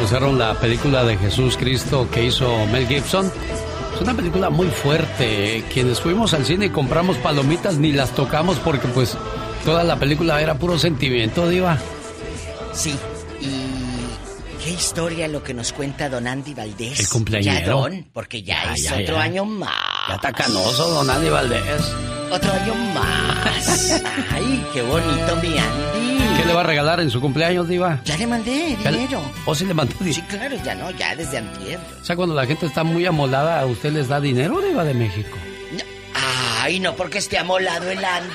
pusieron 0.00 0.38
la 0.38 0.54
película 0.60 1.04
de 1.04 1.16
Jesús 1.16 1.56
Cristo 1.56 2.08
que 2.12 2.24
hizo 2.24 2.66
Mel 2.66 2.86
Gibson. 2.86 3.30
Es 3.94 4.00
una 4.00 4.14
película 4.14 4.48
muy 4.50 4.68
fuerte. 4.68 5.64
Quienes 5.72 6.00
fuimos 6.00 6.34
al 6.34 6.44
cine 6.46 6.66
y 6.66 6.70
compramos 6.70 7.16
palomitas 7.16 7.78
ni 7.78 7.92
las 7.92 8.10
tocamos 8.12 8.58
porque 8.58 8.86
pues 8.88 9.16
toda 9.64 9.82
la 9.82 9.96
película 9.96 10.40
era 10.40 10.56
puro 10.58 10.78
sentimiento, 10.78 11.48
diva. 11.48 11.78
Sí, 12.72 12.94
y 13.40 14.64
qué 14.64 14.70
historia 14.70 15.26
lo 15.26 15.42
que 15.42 15.52
nos 15.54 15.72
cuenta 15.72 16.08
don 16.08 16.28
Andy 16.28 16.54
Valdés. 16.54 17.12
El. 17.12 17.42
Ya 17.42 17.66
don, 17.66 18.06
porque 18.12 18.42
ya 18.42 18.66
Ya, 18.66 18.74
es 18.74 18.82
ya, 18.84 18.96
otro 18.98 19.18
año 19.18 19.44
más. 19.44 19.72
Ya 20.08 20.14
está 20.14 20.32
canoso, 20.32 20.88
don 20.90 21.10
Andy 21.10 21.28
Valdés. 21.28 21.82
Otro 22.30 22.52
año 22.52 22.74
más. 22.94 24.02
Ay, 24.32 24.64
qué 24.72 24.82
bonito 24.82 25.36
mi 25.42 25.58
Andy. 25.58 26.36
¿Qué 26.38 26.44
le 26.44 26.52
va 26.52 26.60
a 26.60 26.64
regalar 26.64 27.00
en 27.00 27.10
su 27.10 27.20
cumpleaños, 27.20 27.68
diva? 27.68 28.00
Ya 28.04 28.16
le 28.16 28.26
mandé 28.26 28.76
¿Ya 28.82 28.90
le- 28.90 28.98
dinero. 28.98 29.22
¿O 29.44 29.54
si 29.54 29.64
le 29.66 29.74
mandó 29.74 29.94
dinero? 29.98 30.14
Sí, 30.14 30.22
claro, 30.22 30.56
ya 30.64 30.74
no, 30.74 30.90
ya 30.92 31.16
desde 31.16 31.38
antier. 31.38 31.80
O 32.00 32.04
sea, 32.04 32.16
cuando 32.16 32.34
la 32.34 32.46
gente 32.46 32.66
está 32.66 32.84
muy 32.84 33.04
amolada, 33.06 33.60
¿a 33.60 33.66
usted 33.66 33.92
les 33.92 34.08
da 34.08 34.20
dinero, 34.20 34.60
diva 34.60 34.84
de 34.84 34.94
México? 34.94 35.36
Ay, 36.60 36.80
no 36.80 36.94
porque 36.96 37.18
esté 37.18 37.38
amolado 37.38 37.88
el 37.88 38.04
Andy. 38.04 38.34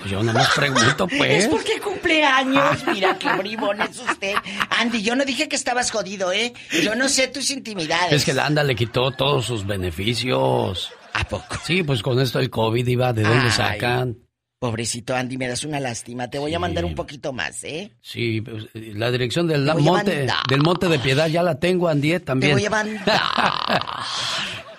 Pues 0.00 0.10
yo 0.10 0.22
nada 0.22 0.38
más 0.38 0.48
pregunto, 0.54 1.06
pues. 1.08 1.44
Es 1.44 1.48
porque 1.48 1.80
cumpleaños. 1.80 2.84
Mira 2.86 3.18
qué 3.18 3.28
bribón 3.36 3.82
es 3.82 3.98
usted. 3.98 4.34
Andy, 4.70 5.02
yo 5.02 5.14
no 5.16 5.24
dije 5.24 5.48
que 5.48 5.56
estabas 5.56 5.90
jodido, 5.90 6.32
¿eh? 6.32 6.54
Yo 6.82 6.94
no 6.94 7.08
sé 7.08 7.28
tus 7.28 7.50
intimidades. 7.50 8.12
Es 8.12 8.24
que 8.24 8.32
la 8.32 8.46
ANDA 8.46 8.62
le 8.62 8.74
quitó 8.76 9.10
todos 9.10 9.44
sus 9.46 9.66
beneficios. 9.66 10.92
¿A 11.14 11.24
poco? 11.24 11.56
Sí, 11.64 11.82
pues 11.82 12.02
con 12.02 12.20
esto 12.20 12.38
del 12.38 12.50
COVID, 12.50 12.86
iba, 12.86 13.12
¿de 13.12 13.22
dónde 13.22 13.46
Ay. 13.46 13.50
sacan? 13.50 14.18
Pobrecito 14.58 15.14
Andy, 15.14 15.36
me 15.36 15.46
das 15.46 15.64
una 15.64 15.78
lástima. 15.78 16.28
Te 16.28 16.38
voy 16.38 16.54
a 16.54 16.58
mandar 16.58 16.84
un 16.84 16.94
poquito 16.94 17.32
más, 17.32 17.62
¿eh? 17.64 17.92
Sí, 18.00 18.40
pues, 18.40 18.66
la 18.74 19.10
dirección 19.10 19.46
del 19.46 19.64
monte, 19.78 20.26
del 20.48 20.62
monte 20.62 20.88
de 20.88 20.98
Piedad 20.98 21.28
ya 21.28 21.42
la 21.42 21.58
tengo, 21.58 21.88
Andy, 21.88 22.18
también. 22.20 22.52
Te 22.52 22.60
voy 22.60 22.66
a 22.66 22.70
mandar. 22.70 23.04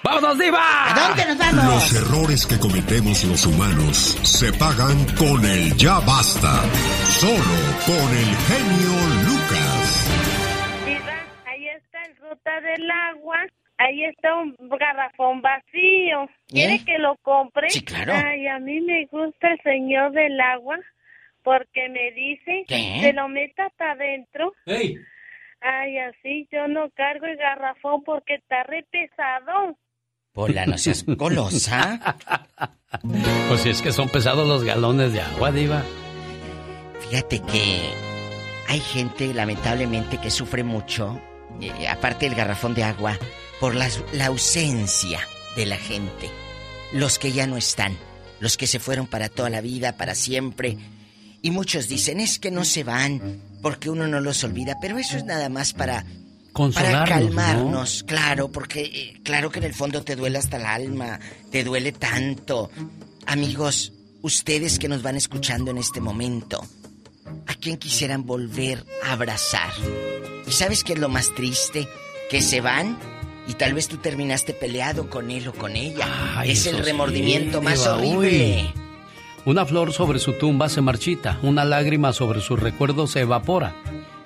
¡Vámonos, 0.03 0.38
diva! 0.38 0.60
¿A 0.91 1.07
dónde 1.07 1.26
nos 1.26 1.38
vamos? 1.38 1.66
Los 1.66 1.94
errores 1.94 2.45
que 2.45 2.60
cometemos 2.60 3.24
los 3.24 3.45
humanos 3.45 4.18
se 4.24 4.52
pagan 4.53 5.06
con 5.16 5.44
el 5.45 5.76
ya 5.78 5.99
basta. 5.99 6.62
Solo 7.20 7.57
con 7.86 8.18
el 8.18 8.36
genio 8.36 8.94
Lucas. 9.26 10.07
Diva, 10.86 11.18
ahí 11.48 11.68
está 11.76 12.03
el 12.03 12.16
ruta 12.18 12.62
del 12.62 12.90
agua. 12.91 13.38
Ahí 13.78 14.06
está 14.06 14.34
un 14.36 14.56
garrafón 14.80 15.42
vacío. 15.42 16.30
¿Quiere 16.48 16.76
¿Eh? 16.76 16.84
que 16.86 16.98
lo 16.98 17.18
compre? 17.18 17.70
Sí, 17.70 17.84
claro. 17.84 18.14
Ay, 18.16 18.48
a 18.48 18.60
mí 18.60 18.80
me 18.82 19.06
gusta 19.08 19.52
el 19.52 19.62
señor 19.62 20.12
del 20.14 20.40
agua 20.40 20.78
porque 21.44 21.90
me 21.90 22.12
dice 22.12 22.64
¿Qué? 22.68 23.00
que 23.02 23.14
lo 23.14 23.28
meta 23.28 23.66
hasta 23.66 23.92
adentro. 23.92 24.54
¡Ey! 24.66 24.98
Ay, 25.62 25.98
así 26.00 26.48
yo 26.52 26.68
no 26.68 26.90
cargo 26.92 27.26
el 27.26 27.38
garrafón 27.38 28.04
porque 28.04 28.36
está 28.36 28.64
re 28.64 28.84
pesado. 28.90 29.78
Hola, 30.34 30.66
no 30.66 30.78
seas 30.78 31.06
golosa. 31.08 32.00
Pues 33.48 33.62
si 33.62 33.70
es 33.70 33.82
que 33.82 33.92
son 33.92 34.10
pesados 34.10 34.48
los 34.48 34.64
galones 34.64 35.14
de 35.14 35.22
agua, 35.22 35.52
diva. 35.52 35.84
Fíjate 37.02 37.40
que 37.40 37.90
hay 38.68 38.80
gente, 38.80 39.34
lamentablemente, 39.34 40.18
que 40.18 40.30
sufre 40.32 40.64
mucho, 40.64 41.20
eh, 41.62 41.88
aparte 41.88 42.26
del 42.26 42.36
garrafón 42.36 42.74
de 42.74 42.84
agua, 42.84 43.18
por 43.60 43.76
la 43.76 44.26
ausencia 44.26 45.19
de 45.56 45.65
la 45.65 45.77
gente. 45.77 46.30
Los 46.91 47.19
que 47.19 47.32
ya 47.32 47.48
no 47.48 47.57
están, 47.57 47.98
los 48.40 48.57
que 48.57 48.68
se 48.68 48.80
fueron 48.80 49.07
para 49.07 49.30
toda 49.30 49.49
la 49.49 49.61
vida, 49.61 49.98
para 49.98 50.15
siempre. 50.15 50.77
Y 51.41 51.52
muchos 51.52 51.88
dicen, 51.88 52.19
es 52.19 52.40
que 52.40 52.52
no 52.52 52.65
se 52.65 52.84
van, 52.84 53.41
porque 53.61 53.90
uno 53.90 54.07
no 54.07 54.19
los 54.19 54.44
olvida, 54.44 54.77
pero 54.82 54.98
eso 54.98 55.18
es 55.18 55.26
nada 55.26 55.49
más 55.49 55.73
para 55.73 56.06
para 56.73 57.02
¿no? 57.02 57.06
calmarnos, 57.06 58.06
claro, 58.07 58.49
porque 58.49 58.82
eh, 58.84 59.22
claro 59.23 59.52
que 59.52 59.60
en 59.60 59.65
el 59.65 59.73
fondo 59.73 60.03
te 60.03 60.15
duele 60.15 60.38
hasta 60.38 60.56
el 60.56 60.65
alma, 60.65 61.19
te 61.52 61.65
duele 61.65 61.91
tanto. 61.91 62.72
Amigos, 63.26 63.91
ustedes 64.22 64.80
que 64.80 64.88
nos 64.88 65.02
van 65.02 65.18
escuchando 65.18 65.72
en 65.72 65.77
este 65.77 65.99
momento, 65.99 66.65
¿a 67.48 67.56
quién 67.56 67.76
quisieran 67.76 68.26
volver 68.26 68.86
a 69.03 69.11
abrazar? 69.11 69.73
¿Y 70.48 70.52
sabes 70.53 70.86
qué 70.86 70.94
es 70.94 70.99
lo 70.99 71.10
más 71.10 71.36
triste? 71.36 71.90
Que 72.30 72.41
se 72.41 72.61
van 72.61 72.98
y 73.48 73.54
tal 73.54 73.74
vez 73.74 73.88
tú 73.88 73.98
terminaste 73.98 74.54
peleado 74.54 75.10
con 75.10 75.30
él 75.32 75.48
o 75.48 75.54
con 75.54 75.76
ella. 75.76 76.08
Ay, 76.38 76.52
es 76.52 76.66
el 76.68 76.78
sí, 76.78 76.82
remordimiento 76.82 77.62
más 77.62 77.80
Diva, 77.84 77.96
horrible. 77.96 78.18
uy. 78.74 78.82
Una 79.46 79.66
flor 79.66 79.94
sobre 79.94 80.18
su 80.20 80.34
tumba 80.34 80.70
se 80.70 80.82
marchita, 80.82 81.38
una 81.44 81.64
lágrima 81.66 82.14
sobre 82.14 82.42
su 82.42 82.56
recuerdo 82.56 83.06
se 83.06 83.22
evapora, 83.22 83.76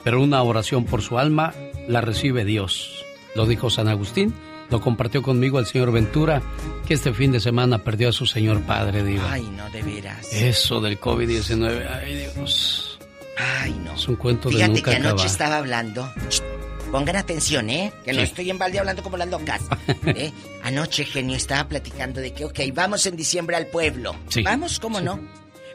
pero 0.04 0.22
una 0.24 0.41
oración 0.44 0.86
por 0.86 1.02
su 1.02 1.20
alma 1.20 1.54
la 1.90 2.00
recibe 2.02 2.46
Dios. 2.46 3.04
Lo 3.36 3.46
dijo 3.46 3.70
San 3.70 3.90
Agustín, 3.90 4.34
lo 4.70 4.80
compartió 4.80 5.22
conmigo 5.22 5.60
el 5.60 5.66
señor 5.66 5.91
Ventura, 5.91 6.41
que 6.88 6.94
este 6.94 7.12
fin 7.12 7.32
de 7.34 7.41
semana 7.41 7.80
perdió 7.80 8.10
a 8.10 8.14
su 8.14 8.26
señor 8.26 8.62
padre, 8.62 9.04
Diva. 9.04 9.30
Ay, 9.34 9.44
no, 9.58 9.70
de 9.72 9.82
veras. 9.84 10.32
Eso 10.32 10.80
del 10.80 11.00
COVID-19, 11.02 11.86
ay 12.02 12.16
Dios. 12.36 12.98
Ay, 13.62 13.74
no. 13.84 13.94
Es 13.96 14.08
un 14.08 14.16
cuento 14.16 14.48
de 14.50 14.56
Fíjate 14.56 14.74
nunca 14.74 14.91
que 14.91 14.98
anoche 14.98 15.10
acabar. 15.12 15.26
estaba 15.26 15.58
hablando. 15.58 16.10
Pongan 16.91 17.16
atención, 17.18 17.70
¿eh? 17.70 17.94
Que 18.03 18.14
no 18.14 18.20
Sí. 18.20 18.26
estoy 18.26 18.49
en 18.49 18.57
balde 18.57 18.80
hablando 18.80 19.03
como 19.03 19.16
las 19.18 19.28
locas. 19.30 19.61
¿eh? 20.07 20.32
Anoche, 20.64 21.06
genio, 21.06 21.36
estaba 21.38 21.68
platicando 21.70 22.20
de 22.20 22.34
que, 22.34 22.45
ok, 22.45 22.60
vamos 22.74 23.06
en 23.06 23.16
diciembre 23.16 23.56
al 23.56 23.68
pueblo. 23.68 24.16
Sí. 24.30 24.41
Vamos, 24.41 24.80
¿cómo 24.80 24.99
no? 24.99 25.20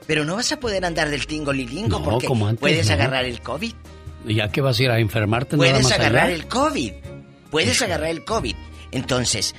Pero 0.07 0.25
no 0.25 0.37
vas 0.37 0.51
a 0.53 0.59
poder 0.61 0.85
andar 0.85 1.09
del 1.11 1.27
tingo 1.27 1.53
lilingo 1.53 1.99
No, 2.01 2.05
porque 2.05 2.27
como 2.27 2.47
antes, 2.49 2.61
puedes 2.61 2.89
¿no? 2.89 2.95
agarrar 2.95 3.25
el 3.25 3.41
COVID. 3.41 3.73
¿Y 4.27 4.35
ya 4.35 4.51
que 4.51 4.61
vas 4.61 4.79
a 4.79 4.83
ir 4.83 4.91
a 4.91 4.99
enfermarte 4.99 5.57
nada 5.57 5.71
Puedes 5.71 5.85
más 5.85 5.93
agarrar 5.93 6.25
allá? 6.27 6.35
el 6.35 6.47
COVID. 6.49 6.93
Puedes 7.51 7.81
agarrar 7.83 8.11
el 8.11 8.25
COVID. 8.25 8.57
Entonces, 8.91 9.55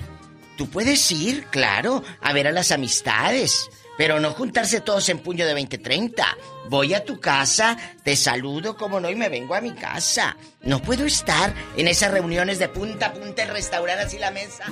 tú 0.58 0.68
puedes 0.70 1.10
ir, 1.12 1.46
claro, 1.52 2.04
a 2.22 2.34
ver 2.34 2.48
a 2.48 2.52
las 2.52 2.72
amistades. 2.72 3.70
Pero 3.98 4.20
no 4.20 4.32
juntarse 4.32 4.82
todos 4.82 5.08
en 5.10 5.20
puño 5.20 5.46
de 5.46 5.56
20-30. 5.56 6.24
Voy 6.70 6.94
a 6.94 7.06
tu 7.06 7.20
casa, 7.20 7.78
te 8.04 8.16
saludo 8.16 8.76
como 8.76 9.00
no 9.00 9.10
y 9.10 9.16
me 9.16 9.30
vengo 9.30 9.56
a 9.56 9.62
mi 9.62 9.74
casa. 9.74 10.36
No 10.62 10.82
puedo 10.82 11.06
estar 11.06 11.54
en 11.78 11.88
esas 11.88 12.12
reuniones 12.12 12.60
de 12.60 12.70
punta 12.70 13.08
a 13.08 13.14
punta, 13.14 13.44
el 13.44 13.50
restaurar 13.50 14.00
así 14.00 14.18
la 14.18 14.32
mesa. 14.32 14.66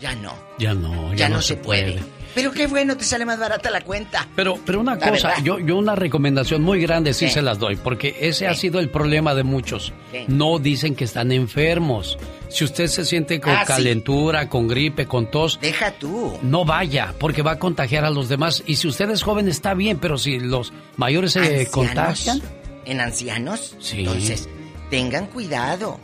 Ya 0.00 0.14
no, 0.14 0.34
Ya 0.58 0.74
no, 0.74 1.10
ya, 1.10 1.16
ya, 1.16 1.28
no, 1.28 1.42
se 1.42 1.56
puede. 1.56 2.00
Pero 2.34 2.50
qué 2.52 2.66
bueno, 2.66 2.96
te 2.96 3.04
sale 3.04 3.24
más 3.24 3.38
barata 3.38 3.70
la 3.70 3.80
cuenta. 3.82 4.26
Pero, 4.34 4.58
pero 4.64 4.80
una 4.80 4.94
La 4.96 5.10
cosa, 5.10 5.34
yo, 5.42 5.58
yo 5.58 5.76
una 5.76 5.94
recomendación 5.94 6.62
muy 6.62 6.80
grande 6.80 7.12
sí 7.14 7.26
¿Qué? 7.26 7.32
se 7.32 7.42
las 7.42 7.58
doy, 7.58 7.76
porque 7.76 8.16
ese 8.20 8.46
ha 8.48 8.54
sido 8.54 8.80
el 8.80 8.88
problema 8.88 9.34
de 9.34 9.42
muchos. 9.42 9.92
¿Qué? 10.10 10.24
No 10.28 10.58
dicen 10.58 10.94
que 10.94 11.04
están 11.04 11.30
enfermos. 11.32 12.18
Si 12.48 12.64
usted 12.64 12.86
se 12.86 13.04
siente 13.04 13.40
con 13.40 13.52
Ah, 13.54 13.60
sí. 13.66 13.72
calentura, 13.72 14.48
con 14.48 14.68
gripe, 14.68 15.06
con 15.06 15.30
tos, 15.30 15.58
Deja 15.60 15.92
tú. 15.92 16.38
no 16.42 16.64
vaya, 16.64 17.14
porque 17.18 17.42
va 17.42 17.52
a 17.52 17.58
contagiar 17.58 18.04
a 18.04 18.10
los 18.10 18.28
demás. 18.28 18.62
Y 18.66 18.76
si 18.76 18.88
usted 18.88 19.10
es 19.10 19.22
joven 19.22 19.48
está 19.48 19.74
bien, 19.74 19.98
pero 19.98 20.18
si 20.18 20.38
los 20.38 20.72
mayores 20.96 21.32
se 21.32 21.40
¿Ancianos? 21.40 21.68
contagian, 21.70 22.42
¿En 22.84 23.00
ancianos? 23.00 23.76
Sí. 23.80 24.00
Entonces, 24.00 24.48
tengan 24.90 25.26
cuidado. 25.26 26.00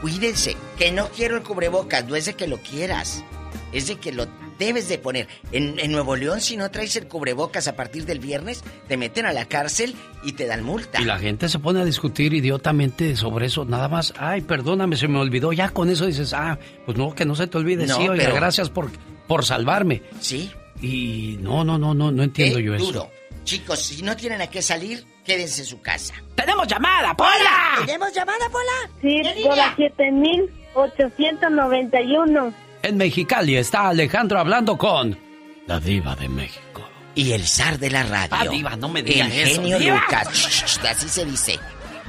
Cuídense. 0.00 0.56
Que 0.78 0.92
no 0.92 1.08
quiero 1.08 1.36
el 1.36 1.42
cubrebocas, 1.42 2.04
no 2.06 2.14
es 2.16 2.26
de 2.26 2.34
que 2.34 2.46
lo 2.46 2.58
quieras. 2.58 3.24
Es 3.72 3.86
de 3.88 3.96
que 3.96 4.12
lo 4.12 4.26
debes 4.58 4.88
de 4.88 4.98
poner. 4.98 5.28
En, 5.52 5.78
en 5.78 5.92
Nuevo 5.92 6.16
León, 6.16 6.40
si 6.40 6.56
no 6.56 6.70
traes 6.70 6.96
el 6.96 7.06
cubrebocas 7.06 7.68
a 7.68 7.76
partir 7.76 8.06
del 8.06 8.18
viernes, 8.18 8.62
te 8.88 8.96
meten 8.96 9.26
a 9.26 9.32
la 9.32 9.44
cárcel 9.44 9.94
y 10.24 10.32
te 10.32 10.46
dan 10.46 10.62
multa. 10.64 11.00
y 11.00 11.04
la 11.04 11.18
gente 11.18 11.48
se 11.48 11.58
pone 11.58 11.80
a 11.80 11.84
discutir 11.84 12.32
idiotamente 12.34 13.14
sobre 13.16 13.46
eso, 13.46 13.64
nada 13.64 13.88
más, 13.88 14.14
ay, 14.18 14.40
perdóname, 14.40 14.96
se 14.96 15.06
me 15.08 15.18
olvidó, 15.18 15.52
ya 15.52 15.68
con 15.68 15.90
eso 15.90 16.06
dices, 16.06 16.32
ah, 16.32 16.58
pues 16.86 16.96
no, 16.96 17.14
que 17.14 17.24
no 17.26 17.34
se 17.34 17.46
te 17.46 17.58
olvide, 17.58 17.86
No, 17.86 17.96
sí, 17.96 18.08
oiga, 18.08 18.24
pero- 18.24 18.36
gracias 18.36 18.70
por, 18.70 18.90
por 19.26 19.44
salvarme. 19.44 20.02
Sí. 20.20 20.50
Y 20.80 21.36
no, 21.40 21.62
no, 21.64 21.76
no, 21.78 21.92
no, 21.94 22.10
no 22.10 22.22
entiendo 22.22 22.56
Qué 22.58 22.64
yo 22.64 22.74
eso. 22.74 22.86
duro. 22.86 23.10
Chicos, 23.44 23.80
si 23.80 24.02
no 24.02 24.16
tienen 24.16 24.40
a 24.42 24.46
qué 24.48 24.60
salir, 24.62 25.04
quédense 25.24 25.62
en 25.62 25.66
su 25.66 25.80
casa. 25.80 26.14
¡Tenemos 26.34 26.66
llamada, 26.68 27.14
Pola! 27.16 27.76
¿Tenemos 27.84 28.12
llamada, 28.14 28.48
Pola? 28.50 28.90
Sí, 29.00 29.20
¿Qué 29.22 29.42
por 29.44 29.56
la 29.56 29.74
7891. 29.76 32.52
En 32.82 32.96
Mexicali 32.96 33.56
está 33.56 33.88
Alejandro 33.88 34.38
hablando 34.38 34.76
con 34.78 35.18
La 35.66 35.80
diva 35.80 36.14
de 36.16 36.28
México. 36.28 36.82
Y 37.14 37.32
el 37.32 37.46
zar 37.46 37.78
de 37.78 37.90
la 37.90 38.04
radio. 38.04 38.28
Ah, 38.30 38.44
diva, 38.48 38.76
no 38.76 38.88
me 38.88 39.02
digan 39.02 39.30
El 39.32 39.48
eso, 39.48 39.60
genio 39.60 39.78
diva. 39.78 39.96
Lucas. 40.00 40.78
Así 40.88 41.08
se 41.08 41.24
dice. 41.24 41.58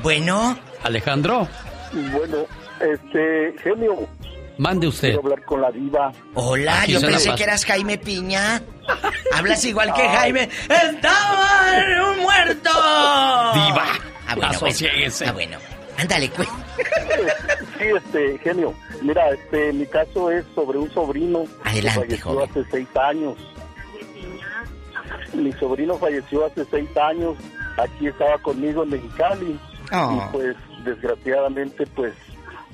Bueno. 0.04 0.58
Alejandro, 0.84 1.48
Bueno, 1.92 2.46
este, 2.80 3.54
genio. 3.62 4.08
mande 4.58 4.88
usted. 4.88 5.10
Quiero 5.10 5.24
hablar 5.24 5.44
con 5.46 5.62
la 5.62 5.72
diva. 5.72 6.12
Hola, 6.36 6.84
Aquí 6.84 6.94
yo 6.94 7.02
pensé 7.02 7.34
que 7.36 7.44
eras 7.44 7.66
Jaime 7.66 7.98
Piña. 7.98 8.62
Hablas 9.36 9.66
igual 9.66 9.92
que 9.94 10.08
Jaime. 10.08 10.48
¡Estaba 10.70 11.82
un 12.12 12.20
muerto! 12.20 12.70
Diva. 12.70 13.86
Ah, 14.28 14.36
bueno, 14.36 14.52
Asociéguese. 14.52 15.32
bueno. 15.32 15.58
Ah, 15.58 15.60
bueno. 15.66 15.79
Ándale, 16.00 16.32
pues. 16.36 16.48
Sí, 17.78 17.86
este, 17.96 18.38
genio. 18.40 18.74
Mira, 19.02 19.30
este, 19.32 19.74
mi 19.74 19.86
caso 19.86 20.32
es 20.32 20.46
sobre 20.56 20.78
un 20.78 20.90
sobrino 20.92 21.44
Adelante, 21.64 22.08
que 22.08 22.18
falleció 22.18 22.32
joven. 22.32 22.50
hace 22.50 22.64
seis 22.72 22.88
años. 22.96 23.36
Mi 25.34 25.52
sobrino 25.54 25.98
falleció 25.98 26.46
hace 26.46 26.66
seis 26.66 26.90
años. 26.98 27.36
Aquí 27.78 28.08
estaba 28.08 28.38
conmigo 28.40 28.84
en 28.84 28.90
Mexicali. 28.92 29.60
Oh. 29.92 30.14
Y 30.14 30.32
pues, 30.34 30.56
desgraciadamente, 30.84 31.86
pues, 31.88 32.14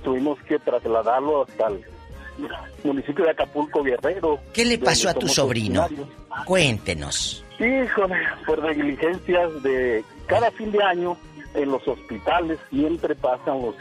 tuvimos 0.03 0.39
que 0.43 0.59
trasladarlo 0.59 1.43
hasta 1.43 1.67
el 1.67 1.81
municipio 2.83 3.25
de 3.25 3.31
Acapulco, 3.31 3.83
Guerrero. 3.83 4.39
¿Qué 4.53 4.65
le 4.65 4.77
pasó 4.77 5.09
a 5.09 5.13
tu 5.13 5.27
sobrino? 5.27 5.87
Cuéntenos. 6.45 7.43
Híjole, 7.59 8.15
por 8.45 8.61
negligencias 8.61 9.63
de 9.63 10.03
cada 10.27 10.51
fin 10.51 10.71
de 10.71 10.83
año 10.83 11.17
en 11.55 11.71
los 11.71 11.87
hospitales 11.87 12.59
siempre 12.69 13.15
pasan 13.15 13.61
los 13.61 13.75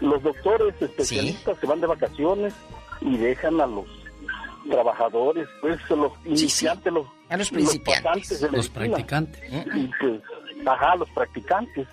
los 0.00 0.22
doctores 0.22 0.74
especialistas 0.80 1.56
se 1.58 1.66
van 1.66 1.80
de 1.80 1.86
vacaciones 1.86 2.54
y 3.00 3.16
dejan 3.16 3.60
a 3.60 3.66
los 3.66 3.86
trabajadores, 4.68 5.48
pues 5.60 5.78
los 5.90 6.12
iniciantes, 6.24 6.92
los 6.92 7.06
a 7.28 7.36
los 7.36 7.50
principiantes. 7.50 8.40
de 8.40 8.50
Los 8.50 8.70
medicina. 8.74 8.74
practicantes. 8.74 9.42
Y 9.74 9.90
pues, 10.00 10.20
ajá, 10.66 10.96
los 10.96 11.08
practicantes. 11.10 11.88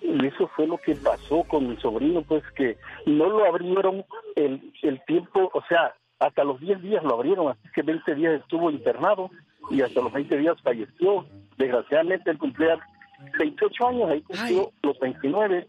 Y 0.00 0.26
eso 0.26 0.48
fue 0.56 0.66
lo 0.66 0.78
que 0.78 0.94
pasó 0.96 1.42
con 1.44 1.68
mi 1.68 1.76
sobrino, 1.76 2.22
pues 2.22 2.42
que 2.56 2.76
no 3.06 3.28
lo 3.28 3.44
abrieron 3.46 4.04
el, 4.36 4.72
el 4.82 5.00
tiempo, 5.06 5.50
o 5.52 5.62
sea, 5.68 5.94
hasta 6.18 6.44
los 6.44 6.60
10 6.60 6.82
días 6.82 7.02
lo 7.02 7.14
abrieron, 7.14 7.48
así 7.48 7.68
que 7.74 7.82
20 7.82 8.14
días 8.14 8.40
estuvo 8.40 8.70
internado 8.70 9.30
y 9.70 9.82
hasta 9.82 10.00
los 10.00 10.12
20 10.12 10.36
días 10.38 10.56
falleció. 10.62 11.26
Desgraciadamente 11.56 12.30
él 12.30 12.38
cumplía 12.38 12.78
28 13.38 13.88
años, 13.88 14.10
ahí 14.10 14.20
cumplió 14.22 14.72
los 14.82 14.98
29, 15.00 15.68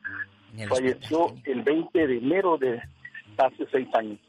falleció 0.70 1.36
el 1.46 1.62
20 1.64 2.08
de 2.08 2.18
enero 2.18 2.58
de 2.58 2.80
hace 3.38 3.66
6 3.72 3.88
años. 3.98 4.20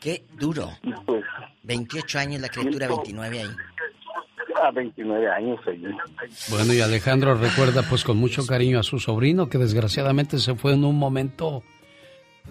Qué 0.00 0.24
duro. 0.38 0.70
Pues 1.06 1.24
28 1.64 2.18
años 2.18 2.40
la 2.42 2.48
criatura, 2.48 2.86
29 2.88 3.40
ahí. 3.40 3.48
a 4.62 4.70
29 4.70 5.28
años 5.30 5.60
ahí. 5.66 5.82
Bueno, 6.50 6.72
y 6.72 6.80
Alejandro 6.80 7.34
recuerda 7.34 7.82
pues 7.88 8.04
con 8.04 8.16
mucho 8.16 8.46
cariño 8.46 8.78
a 8.78 8.82
su 8.82 8.98
sobrino 8.98 9.48
que 9.48 9.58
desgraciadamente 9.58 10.38
se 10.38 10.54
fue 10.54 10.72
en 10.74 10.84
un 10.84 10.98
momento 10.98 11.62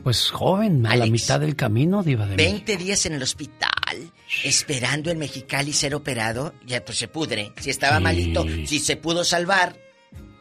pues 0.03 0.29
joven, 0.29 0.85
a 0.85 0.95
la 0.97 1.05
mitad 1.05 1.39
del 1.39 1.55
camino, 1.55 2.03
diva 2.03 2.25
de 2.27 2.35
México. 2.35 2.65
20 2.65 2.77
días 2.83 3.05
en 3.05 3.13
el 3.13 3.23
hospital, 3.23 4.11
esperando 4.43 5.09
en 5.09 5.17
Mexicali 5.19 5.71
ser 5.71 5.95
operado, 5.95 6.53
ya 6.65 6.83
pues 6.83 6.97
se 6.97 7.07
pudre. 7.07 7.53
Si 7.57 7.69
estaba 7.69 7.97
Sí. 7.97 8.03
malito, 8.03 8.43
si 8.65 8.79
se 8.79 8.97
pudo 8.97 9.23
salvar, 9.23 9.77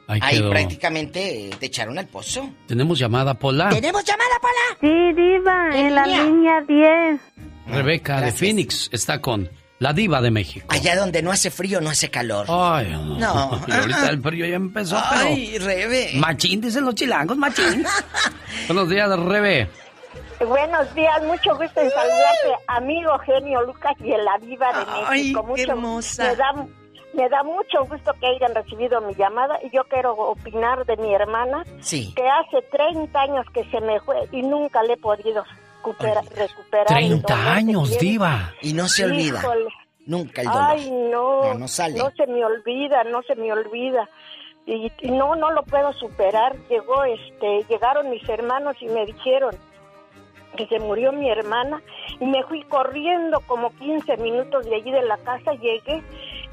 Ahí 0.06 0.42
prácticamente 0.50 1.46
eh, 1.48 1.50
te 1.58 1.66
echaron 1.66 1.98
al 1.98 2.06
pozo. 2.06 2.50
Tenemos 2.66 2.98
llamada 2.98 3.34
Pola. 3.34 3.70
¿Tenemos 3.70 4.04
llamada, 4.04 4.34
Pola? 4.40 4.78
Sí, 4.80 5.12
diva, 5.14 5.70
en 5.78 5.94
la 5.94 6.06
línea 6.06 6.60
10. 6.60 7.20
Rebeca 7.68 8.20
de 8.20 8.32
Phoenix 8.32 8.90
está 8.92 9.20
con 9.22 9.48
la 9.78 9.92
diva 9.94 10.20
de 10.20 10.30
México. 10.30 10.66
Allá 10.68 10.96
donde 10.96 11.22
no 11.22 11.32
hace 11.32 11.50
frío, 11.50 11.80
no 11.80 11.88
hace 11.90 12.10
calor. 12.10 12.46
Ay, 12.48 12.90
no. 12.90 13.18
No. 13.18 13.60
Y 13.66 13.72
ahorita 13.72 14.10
el 14.10 14.22
frío 14.22 14.46
ya 14.46 14.56
empezó, 14.56 15.00
Ay, 15.02 15.56
Rebe. 15.58 16.10
Machín, 16.16 16.60
dicen 16.60 16.84
los 16.84 16.94
chilangos, 16.94 17.36
machín. 17.38 17.84
Buenos 18.68 18.88
días, 18.90 19.08
Rebe. 19.18 19.68
Buenos 20.46 20.94
días, 20.94 21.22
mucho 21.24 21.56
gusto 21.56 21.80
en 21.80 21.90
saludarte, 21.90 22.62
amigo 22.66 23.18
genio 23.20 23.62
Lucas 23.62 23.94
y 24.04 24.12
en 24.12 24.24
la 24.24 24.36
diva 24.38 24.66
de 24.72 24.84
Ay, 25.06 25.20
México. 25.22 25.40
qué 25.42 25.50
Mucho, 25.62 25.72
hermosa. 25.72 26.24
Me 26.24 26.36
da, 26.36 26.66
me 27.14 27.28
da 27.28 27.42
mucho 27.42 27.84
gusto 27.88 28.12
que 28.20 28.26
hayan 28.26 28.54
recibido 28.54 29.00
mi 29.00 29.14
llamada 29.14 29.58
y 29.62 29.70
yo 29.70 29.84
quiero 29.84 30.12
opinar 30.14 30.84
de 30.86 30.96
mi 30.96 31.14
hermana, 31.14 31.64
Sí. 31.80 32.12
que 32.14 32.28
hace 32.28 32.62
30 32.70 33.20
años 33.20 33.46
que 33.52 33.64
se 33.70 33.80
me 33.80 34.00
fue 34.00 34.16
y 34.32 34.42
nunca 34.42 34.82
le 34.82 34.94
he 34.94 34.96
podido 34.96 35.44
recupera- 35.82 36.22
recuperar. 36.34 36.86
el 37.02 37.08
30 37.22 37.34
dolor 37.34 37.44
que 37.44 37.50
años, 37.50 37.98
diva. 37.98 38.52
Y 38.62 38.72
no 38.72 38.88
se 38.88 39.04
olvida. 39.04 39.38
Híjole. 39.38 39.68
Nunca 40.06 40.42
el 40.42 40.48
dolor. 40.48 40.62
Ay, 40.66 40.90
no. 40.90 41.44
No, 41.44 41.54
no 41.54 41.68
sale. 41.68 41.98
No 41.98 42.10
se 42.10 42.26
me 42.26 42.44
olvida, 42.44 43.04
no 43.04 43.22
se 43.22 43.34
me 43.36 43.52
olvida. 43.52 44.08
Y, 44.66 44.90
y 45.00 45.10
no, 45.10 45.34
no 45.36 45.50
lo 45.50 45.62
puedo 45.62 45.92
superar. 45.94 46.56
Llegó, 46.68 47.04
este, 47.04 47.64
llegaron 47.68 48.10
mis 48.10 48.26
hermanos 48.28 48.76
y 48.80 48.86
me 48.86 49.04
dijeron 49.06 49.54
que 50.56 50.66
se 50.68 50.78
murió 50.78 51.10
mi 51.12 51.28
hermana 51.30 51.82
y 52.20 52.24
me 52.26 52.42
fui 52.44 52.62
corriendo 52.64 53.40
como 53.40 53.70
15 53.76 54.16
minutos 54.18 54.64
de 54.66 54.76
allí 54.76 54.90
de 54.90 55.02
la 55.02 55.16
casa, 55.18 55.52
llegué 55.54 56.02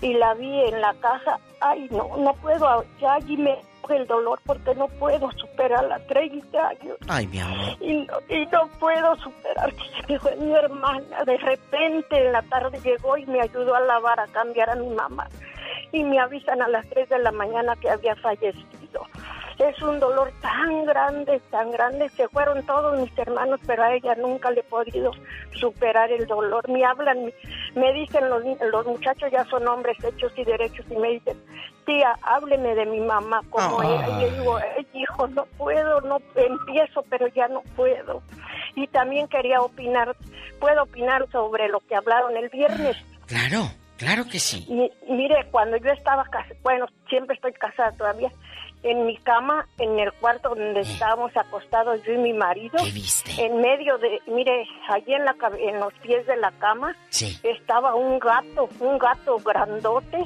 y 0.01 0.13
la 0.13 0.33
vi 0.33 0.61
en 0.65 0.81
la 0.81 0.93
caja. 0.95 1.39
Ay, 1.59 1.87
no, 1.91 2.17
no 2.17 2.33
puedo, 2.35 2.85
ya 2.99 3.13
allí 3.15 3.37
me 3.37 3.57
el 3.91 4.07
dolor 4.07 4.39
porque 4.45 4.73
no 4.75 4.87
puedo 4.87 5.29
superar 5.31 5.83
la 5.85 5.99
30 6.07 6.67
años. 6.67 6.97
Ay, 7.07 7.27
mi 7.27 7.39
amor. 7.39 7.77
Y 7.79 7.93
no, 7.93 8.13
y 8.29 8.45
no 8.47 8.67
puedo 8.79 9.15
superar 9.17 9.73
que 10.07 10.19
se 10.19 10.35
mi 10.37 10.53
hermana. 10.53 11.23
De 11.25 11.37
repente 11.37 12.25
en 12.25 12.31
la 12.31 12.41
tarde 12.43 12.79
llegó 12.83 13.17
y 13.17 13.25
me 13.25 13.41
ayudó 13.41 13.75
a 13.75 13.81
lavar, 13.81 14.19
a 14.19 14.27
cambiar 14.27 14.69
a 14.69 14.75
mi 14.75 14.89
mamá. 14.89 15.27
Y 15.91 16.03
me 16.03 16.19
avisan 16.19 16.61
a 16.61 16.67
las 16.67 16.87
3 16.89 17.09
de 17.09 17.19
la 17.19 17.31
mañana 17.31 17.75
que 17.75 17.89
había 17.89 18.15
fallecido. 18.15 19.05
Es 19.69 19.81
un 19.81 19.99
dolor 19.99 20.31
tan 20.41 20.85
grande, 20.85 21.39
tan 21.51 21.69
grande. 21.71 22.09
Se 22.09 22.27
fueron 22.29 22.65
todos 22.65 22.99
mis 22.99 23.15
hermanos, 23.17 23.59
pero 23.67 23.83
a 23.83 23.93
ella 23.93 24.15
nunca 24.15 24.49
le 24.51 24.61
he 24.61 24.63
podido 24.63 25.11
superar 25.53 26.11
el 26.11 26.25
dolor. 26.25 26.67
Me 26.69 26.83
hablan, 26.83 27.25
me- 27.25 27.33
me 27.75 27.93
dicen 27.93 28.29
los, 28.29 28.43
los 28.71 28.85
muchachos 28.87 29.29
ya 29.31 29.43
son 29.45 29.67
hombres 29.67 29.97
hechos 30.03 30.31
y 30.35 30.43
derechos 30.43 30.85
y 30.89 30.95
me 30.95 31.09
dicen, 31.11 31.37
tía, 31.85 32.15
hábleme 32.23 32.73
de 32.75 32.85
mi 32.87 32.99
mamá 33.01 33.41
como 33.49 33.83
era. 33.83 34.07
Y 34.09 34.21
yo 34.23 34.29
digo, 34.39 34.57
"Ay, 34.57 34.87
hijo, 34.93 35.27
no 35.27 35.45
puedo, 35.57 36.01
no 36.01 36.17
empiezo, 36.35 37.03
pero 37.09 37.27
ya 37.27 37.47
no 37.47 37.61
puedo. 37.75 38.21
Y 38.75 38.87
también 38.87 39.27
quería 39.27 39.61
opinar, 39.61 40.15
puedo 40.59 40.83
opinar 40.83 41.27
sobre 41.31 41.67
lo 41.67 41.79
que 41.81 41.95
hablaron 41.95 42.35
el 42.35 42.49
viernes. 42.49 42.97
Claro, 43.27 43.69
claro 43.97 44.23
que 44.31 44.39
sí. 44.39 44.65
Y, 44.67 44.91
mire, 45.11 45.45
cuando 45.51 45.77
yo 45.77 45.91
estaba 45.91 46.23
casada, 46.25 46.55
bueno, 46.63 46.87
siempre 47.09 47.35
estoy 47.35 47.53
casada 47.53 47.91
todavía, 47.91 48.29
en 48.83 49.05
mi 49.05 49.15
cama, 49.17 49.67
en 49.77 49.99
el 49.99 50.11
cuarto 50.13 50.49
donde 50.49 50.81
estábamos 50.81 51.31
acostados 51.37 52.01
yo 52.03 52.13
y 52.13 52.17
mi 52.17 52.33
marido, 52.33 52.77
en 53.37 53.57
medio 53.61 53.97
de, 53.99 54.19
mire, 54.27 54.65
allí 54.89 55.13
en, 55.13 55.25
la, 55.25 55.35
en 55.59 55.79
los 55.79 55.93
pies 56.01 56.25
de 56.25 56.35
la 56.37 56.51
cama, 56.53 56.95
Sí. 57.09 57.39
estaba 57.43 57.93
un 57.95 58.17
gato, 58.19 58.67
un 58.79 58.97
gato 58.97 59.37
grandote, 59.37 60.17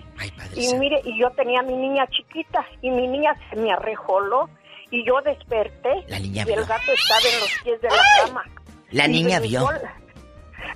y 0.56 0.74
mire, 0.76 1.02
y 1.04 1.20
yo 1.20 1.30
tenía 1.32 1.60
a 1.60 1.64
mi 1.64 1.76
niña 1.76 2.08
chiquita, 2.08 2.66
y 2.82 2.90
mi 2.92 3.08
niña 3.08 3.36
se 3.50 3.58
me 3.58 3.72
arrejoló, 3.74 4.50
y 4.92 5.06
yo 5.06 5.20
desperté, 5.22 6.04
La 6.08 6.20
niña 6.20 6.44
y 6.48 6.52
el 6.52 6.60
vio. 6.60 6.66
gato 6.68 6.92
estaba 6.94 7.20
en 7.34 7.40
los 7.42 7.50
pies 7.64 7.82
de 7.82 7.90
la 7.90 8.04
cama. 8.26 8.44
La 8.92 9.06
Y 9.08 9.12
niña 9.12 9.40
brincó 9.40 9.68
vio. 9.70 9.80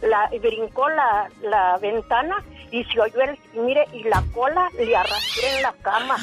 La, 0.02 0.30
brincó 0.42 0.90
la, 0.90 1.30
la 1.42 1.78
ventana 1.78 2.44
y 2.72 2.84
se 2.86 3.00
oyó 3.00 3.22
el, 3.22 3.38
mire, 3.54 3.86
y 3.94 4.04
la 4.04 4.22
cola 4.34 4.68
le 4.78 4.96
arrastré 4.96 5.56
en 5.58 5.62
la 5.64 5.74
cama. 5.82 6.18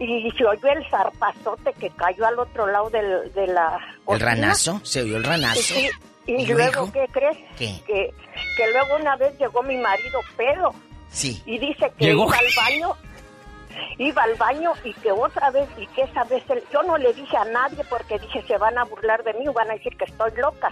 Y 0.00 0.30
se 0.32 0.44
oyó 0.46 0.68
el 0.68 0.88
zarpazote 0.90 1.72
que 1.74 1.90
cayó 1.90 2.26
al 2.26 2.38
otro 2.38 2.66
lado 2.66 2.88
del, 2.90 3.32
de 3.32 3.46
la 3.48 3.78
¿El 3.98 4.04
cocina. 4.04 4.30
ranazo? 4.30 4.80
¿Se 4.84 5.02
oyó 5.02 5.16
el 5.16 5.24
ranazo? 5.24 5.60
Sí, 5.60 5.90
y, 6.26 6.32
¿Y 6.42 6.46
luego, 6.46 6.72
luego? 6.82 6.92
¿qué 6.92 7.06
crees? 7.10 7.36
¿Qué? 7.58 7.80
Que, 7.86 8.14
que 8.56 8.72
luego 8.72 8.96
una 9.00 9.16
vez 9.16 9.36
llegó 9.38 9.62
mi 9.62 9.76
marido 9.76 10.20
pedo 10.36 10.72
Sí. 11.08 11.42
y 11.46 11.58
dice 11.58 11.90
que 11.98 12.04
¿Llegó? 12.06 12.26
iba 12.26 12.36
al 12.36 12.46
baño, 12.56 12.94
iba 13.98 14.22
al 14.22 14.34
baño 14.34 14.72
y 14.84 14.92
que 14.94 15.10
otra 15.10 15.50
vez, 15.50 15.68
y 15.78 15.86
que 15.88 16.02
esa 16.02 16.22
vez, 16.24 16.42
él- 16.50 16.62
yo 16.72 16.82
no 16.84 16.96
le 16.98 17.12
dije 17.14 17.36
a 17.36 17.44
nadie 17.46 17.82
porque 17.88 18.18
dije 18.18 18.42
se 18.46 18.56
van 18.58 18.76
a 18.78 18.84
burlar 18.84 19.24
de 19.24 19.32
mí 19.34 19.48
o 19.48 19.52
van 19.52 19.70
a 19.70 19.74
decir 19.74 19.96
que 19.96 20.04
estoy 20.04 20.30
loca. 20.36 20.68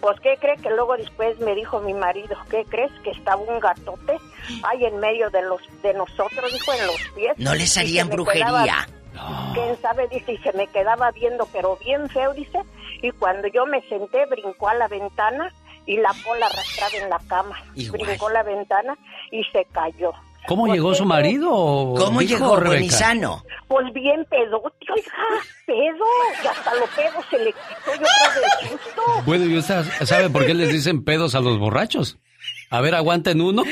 Pues, 0.00 0.20
¿qué 0.20 0.36
cree 0.40 0.56
que 0.56 0.70
luego 0.70 0.96
después 0.96 1.38
me 1.40 1.54
dijo 1.54 1.80
mi 1.80 1.92
marido? 1.94 2.36
¿Qué 2.50 2.64
crees? 2.68 2.92
Que 3.02 3.10
estaba 3.10 3.36
un 3.40 3.58
gatote 3.60 4.18
ahí 4.62 4.84
en 4.84 4.98
medio 4.98 5.30
de 5.30 5.42
los 5.42 5.60
de 5.82 5.94
nosotros, 5.94 6.52
dijo, 6.52 6.72
en 6.72 6.86
los 6.86 7.00
pies. 7.14 7.32
No 7.38 7.54
les 7.54 7.76
harían 7.76 8.08
brujería. 8.08 8.46
quedaba- 8.46 8.86
quién 9.54 9.80
sabe, 9.80 10.06
dice, 10.08 10.32
y 10.34 10.38
se 10.38 10.52
me 10.52 10.66
quedaba 10.68 11.10
viendo, 11.12 11.46
pero 11.52 11.76
bien 11.78 12.08
feo, 12.10 12.34
dice. 12.34 12.60
Y 13.02 13.10
cuando 13.12 13.48
yo 13.48 13.64
me 13.66 13.80
senté, 13.88 14.26
brincó 14.26 14.68
a 14.68 14.74
la 14.74 14.88
ventana 14.88 15.52
y 15.86 15.96
la 15.98 16.10
cola 16.24 16.46
arrastrada 16.46 16.96
en 17.02 17.08
la 17.08 17.18
cama. 17.28 17.56
Igual. 17.74 18.02
Brincó 18.02 18.28
la 18.30 18.42
ventana 18.42 18.96
y 19.30 19.42
se 19.44 19.64
cayó. 19.72 20.12
¿Cómo 20.46 20.62
pues 20.62 20.74
llegó 20.74 20.94
su 20.94 21.04
marido? 21.04 21.48
¿Cómo 21.96 22.22
llegó 22.22 22.50
pues 22.50 22.62
Rebeca? 22.62 23.16
Pues 23.68 23.92
bien 23.92 24.24
pedote, 24.30 24.86
oiga, 24.94 25.12
pedo, 25.66 26.06
y 26.42 26.46
hasta 26.46 26.74
los 26.76 26.88
pedos 26.90 27.24
se 27.30 27.38
le 27.38 27.52
quitó 27.52 27.94
yo 27.94 28.06
creo 28.06 28.32
del 28.40 28.70
susto. 28.70 29.02
Bueno, 29.26 29.44
¿y 29.46 29.58
usted 29.58 29.84
sabe 30.04 30.30
por 30.30 30.46
qué 30.46 30.54
les 30.54 30.72
dicen 30.72 31.04
pedos 31.04 31.34
a 31.34 31.40
los 31.40 31.58
borrachos? 31.58 32.18
A 32.70 32.80
ver, 32.80 32.94
aguanten 32.94 33.40
uno. 33.40 33.64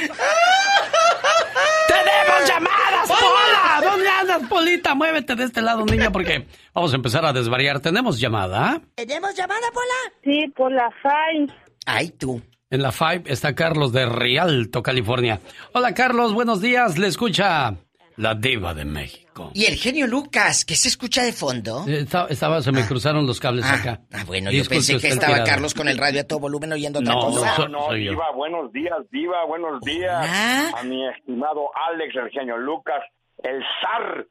¡Tenemos 1.86 2.48
llamadas, 2.48 3.09
Pola! 3.09 3.80
¿Dónde 3.90 4.09
andas, 4.09 4.42
Polita? 4.48 4.94
Muévete 4.94 5.36
de 5.36 5.44
este 5.44 5.62
lado, 5.62 5.84
niña, 5.84 6.10
porque 6.10 6.46
vamos 6.72 6.92
a 6.92 6.96
empezar 6.96 7.24
a 7.24 7.32
desvariar. 7.32 7.78
¿Tenemos 7.80 8.18
llamada? 8.18 8.80
¿Tenemos 8.96 9.34
llamada, 9.36 9.66
Pola? 9.72 10.12
Sí, 10.24 10.48
Pola 10.56 10.90
Fay. 11.02 11.46
Ay, 11.86 12.10
tú. 12.10 12.42
En 12.70 12.82
la 12.82 12.93
Five 12.93 13.24
está 13.27 13.55
Carlos 13.55 13.93
de 13.93 14.07
Rialto, 14.07 14.82
California. 14.82 15.41
Hola, 15.74 15.95
Carlos, 15.95 16.32
buenos 16.35 16.61
días. 16.61 16.99
Le 16.99 17.07
escucha 17.09 17.74
la 18.16 18.35
diva 18.35 18.73
de 18.74 18.85
México. 18.85 19.51
Y 19.55 19.66
el 19.66 19.74
genio 19.77 20.07
Lucas, 20.07 20.65
que 20.65 20.74
se 20.74 20.89
escucha 20.89 21.23
de 21.24 21.32
fondo. 21.32 21.85
Eh, 21.86 22.01
Estaba, 22.01 22.28
estaba- 22.28 22.62
se 22.62 22.73
me 22.73 22.85
cruzaron 22.86 23.27
los 23.27 23.39
cables 23.39 23.66
acá. 23.66 24.01
Ah, 24.12 24.24
bueno, 24.27 24.51
yo 24.51 24.65
pensé 24.65 24.99
que 24.99 25.09
estaba 25.09 25.35
tirado. 25.35 25.51
Carlos 25.51 25.74
con 25.74 25.89
el 25.89 25.99
radio 25.99 26.23
a 26.23 26.24
todo 26.24 26.39
volumen 26.41 26.73
oyendo 26.73 27.01
otra 27.01 27.12
No, 27.15 27.20
cosa. 27.20 27.55
so- 27.57 27.69
No, 27.69 27.86
soy 27.86 28.05
yo. 28.05 28.11
Diva, 28.12 28.31
buenos 28.35 28.73
días, 28.73 28.97
Diva, 29.11 29.45
buenos 29.47 29.81
días. 29.82 30.73
A 30.74 30.82
mi 30.85 31.07
estimado 31.11 31.69
Alex, 31.93 32.15
el 32.16 32.31
genio 32.31 32.57
Lucas, 32.57 33.03
el 33.45 33.62
zar. 33.81 34.27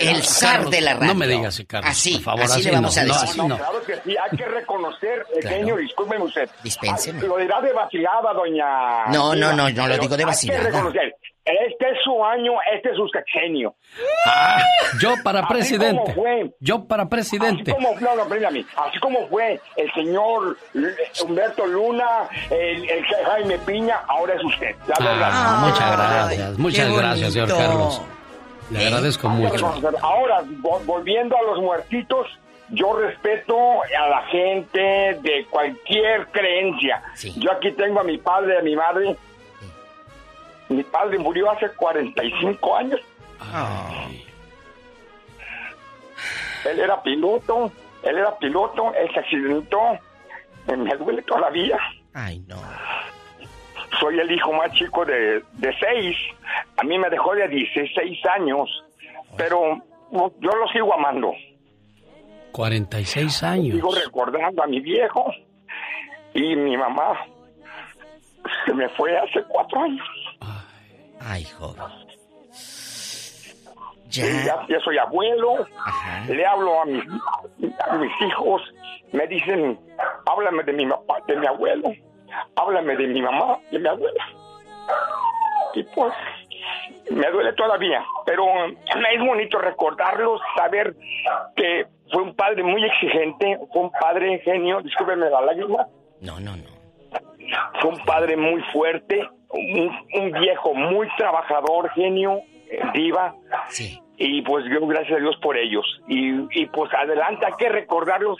El 0.00 0.22
zar 0.22 0.68
de 0.68 0.80
la 0.80 0.94
radio. 0.94 1.06
No 1.06 1.14
me 1.14 1.26
digas 1.26 1.54
así, 1.54 1.64
Carlos. 1.64 1.90
Así, 1.90 2.14
por 2.16 2.22
favor, 2.24 2.42
así 2.44 2.62
le 2.64 2.70
vamos 2.72 2.96
no, 2.96 3.02
a 3.02 3.04
no, 3.04 3.12
decir. 3.14 3.28
así 3.28 3.38
No, 3.38 3.48
no. 3.48 3.56
claro 3.56 3.82
que 3.84 3.94
sí, 4.04 4.16
hay 4.16 4.36
que 4.36 4.44
reconocer, 4.46 5.26
el 5.34 5.40
Claro. 5.48 5.76
discúlpeme 5.76 6.24
usted. 6.24 6.50
Dispénseme. 6.62 7.22
Lo 7.22 7.36
dirá 7.38 7.60
de 7.60 7.72
vacilada, 7.72 8.32
doña. 8.34 9.06
No, 9.06 9.34
no, 9.34 9.52
no, 9.52 9.70
no 9.70 9.86
lo 9.88 9.96
digo 9.98 10.08
de 10.08 10.14
hay 10.14 10.18
que 10.18 10.24
vacilada. 10.26 10.64
reconocer, 10.64 11.14
Este 11.44 11.88
es 11.90 11.98
su 12.04 12.22
año, 12.24 12.52
este 12.74 12.90
es 12.90 12.96
su 12.96 13.08
sexenio. 13.08 13.74
Ah, 14.26 14.60
yo 15.00 15.14
para 15.24 15.40
Así 15.40 15.48
presidente. 15.48 16.02
como 16.02 16.14
fue. 16.14 16.50
Yo 16.60 16.84
para 16.86 17.08
presidente. 17.08 17.70
Así 17.72 17.84
como, 17.84 18.00
no, 18.00 18.16
no, 18.16 18.22
espérame. 18.24 18.66
Así 18.76 18.98
como 18.98 19.26
fue 19.28 19.60
el 19.76 19.92
señor 19.94 20.58
Humberto 21.22 21.64
Luna, 21.66 22.28
el, 22.50 22.90
el 22.90 23.04
Jaime 23.24 23.56
Piña, 23.58 24.00
ahora 24.08 24.34
es 24.34 24.44
usted. 24.44 24.74
La 24.98 25.04
verdad. 25.06 25.30
Ah, 25.32 25.64
muchas 25.68 25.92
gracias. 25.96 26.58
Muchas 26.58 26.92
gracias, 26.92 27.32
señor. 27.32 27.48
Carlos. 27.48 28.02
Le 28.70 28.86
agradezco 28.86 29.28
mucho. 29.28 29.66
Ahora, 30.02 30.42
vo- 30.60 30.80
volviendo 30.84 31.36
a 31.36 31.42
los 31.42 31.58
muertitos, 31.60 32.26
yo 32.70 32.94
respeto 32.98 33.56
a 33.82 34.08
la 34.08 34.22
gente 34.26 34.80
de 35.22 35.46
cualquier 35.50 36.26
creencia. 36.28 37.02
Yo 37.36 37.50
aquí 37.52 37.72
tengo 37.72 38.00
a 38.00 38.04
mi 38.04 38.18
padre 38.18 38.58
a 38.58 38.62
mi 38.62 38.76
madre. 38.76 39.16
Mi 40.68 40.82
padre 40.82 41.18
murió 41.18 41.50
hace 41.50 41.70
45 41.70 42.76
años. 42.76 43.00
Él 46.64 46.78
era 46.80 47.02
piloto, 47.02 47.72
él 48.02 48.18
era 48.18 48.36
piloto, 48.36 48.92
él 48.94 49.08
se 49.14 49.20
accidentó. 49.20 49.98
Me 50.66 50.94
duele 50.96 51.22
todavía. 51.22 51.78
Ay, 52.12 52.40
no. 52.46 52.56
Soy 54.00 54.18
el 54.18 54.30
hijo 54.30 54.52
más 54.52 54.72
chico 54.72 55.04
de, 55.04 55.42
de 55.54 55.74
seis. 55.80 56.16
A 56.76 56.84
mí 56.84 56.98
me 56.98 57.10
dejó 57.10 57.34
de 57.34 57.48
16 57.48 58.26
años, 58.26 58.68
pero 59.36 59.76
yo 60.12 60.50
lo 60.50 60.68
sigo 60.72 60.94
amando. 60.94 61.32
46 62.52 63.42
años. 63.42 63.74
Sigo 63.74 63.94
recordando 63.94 64.62
a 64.62 64.66
mi 64.66 64.80
viejo 64.80 65.32
y 66.34 66.56
mi 66.56 66.76
mamá 66.76 67.26
se 68.64 68.74
me 68.74 68.88
fue 68.90 69.16
hace 69.18 69.42
cuatro 69.48 69.80
años. 69.82 70.06
Ay, 71.20 71.44
joven. 71.44 71.82
Ya. 74.10 74.66
ya, 74.68 74.80
soy 74.80 74.96
abuelo, 74.96 75.66
le 76.28 76.46
hablo 76.46 76.80
a 76.80 76.86
mis, 76.86 77.04
a 77.86 77.96
mis 77.96 78.12
hijos, 78.22 78.62
me 79.12 79.26
dicen, 79.26 79.78
háblame 80.24 80.62
de 80.62 80.72
mi, 80.72 80.86
de 80.86 81.36
mi 81.36 81.46
abuelo, 81.46 81.92
háblame 82.56 82.96
de 82.96 83.06
mi 83.06 83.22
mamá, 83.22 83.58
de 83.70 83.78
mi 83.78 83.88
abuela. 83.88 84.28
Y 85.74 85.82
pues, 85.84 86.12
me 87.10 87.30
duele 87.30 87.52
todavía, 87.54 88.04
pero 88.26 88.44
es 88.66 89.20
bonito 89.20 89.58
recordarlos, 89.58 90.40
saber 90.56 90.94
que 91.56 91.86
fue 92.10 92.22
un 92.22 92.34
padre 92.34 92.62
muy 92.62 92.84
exigente, 92.84 93.58
fue 93.72 93.82
un 93.82 93.90
padre 93.90 94.38
genio, 94.40 94.80
discúlpeme 94.82 95.30
la 95.30 95.40
lágrima. 95.42 95.86
No, 96.20 96.40
no, 96.40 96.56
no. 96.56 96.78
Fue 97.80 97.90
un 97.90 98.04
padre 98.04 98.36
muy 98.36 98.60
fuerte, 98.72 99.26
un, 99.50 99.90
un 100.14 100.32
viejo 100.32 100.74
muy 100.74 101.08
trabajador, 101.16 101.90
genio, 101.90 102.40
eh, 102.70 102.80
diva. 102.94 103.34
Sí. 103.68 104.00
Y 104.16 104.42
pues 104.42 104.64
yo 104.70 104.86
gracias 104.86 105.18
a 105.18 105.20
Dios 105.20 105.36
por 105.40 105.56
ellos. 105.56 105.84
Y, 106.08 106.60
y 106.60 106.66
pues 106.66 106.92
adelante 106.92 107.46
hay 107.46 107.52
que 107.56 107.68
recordarlos 107.68 108.38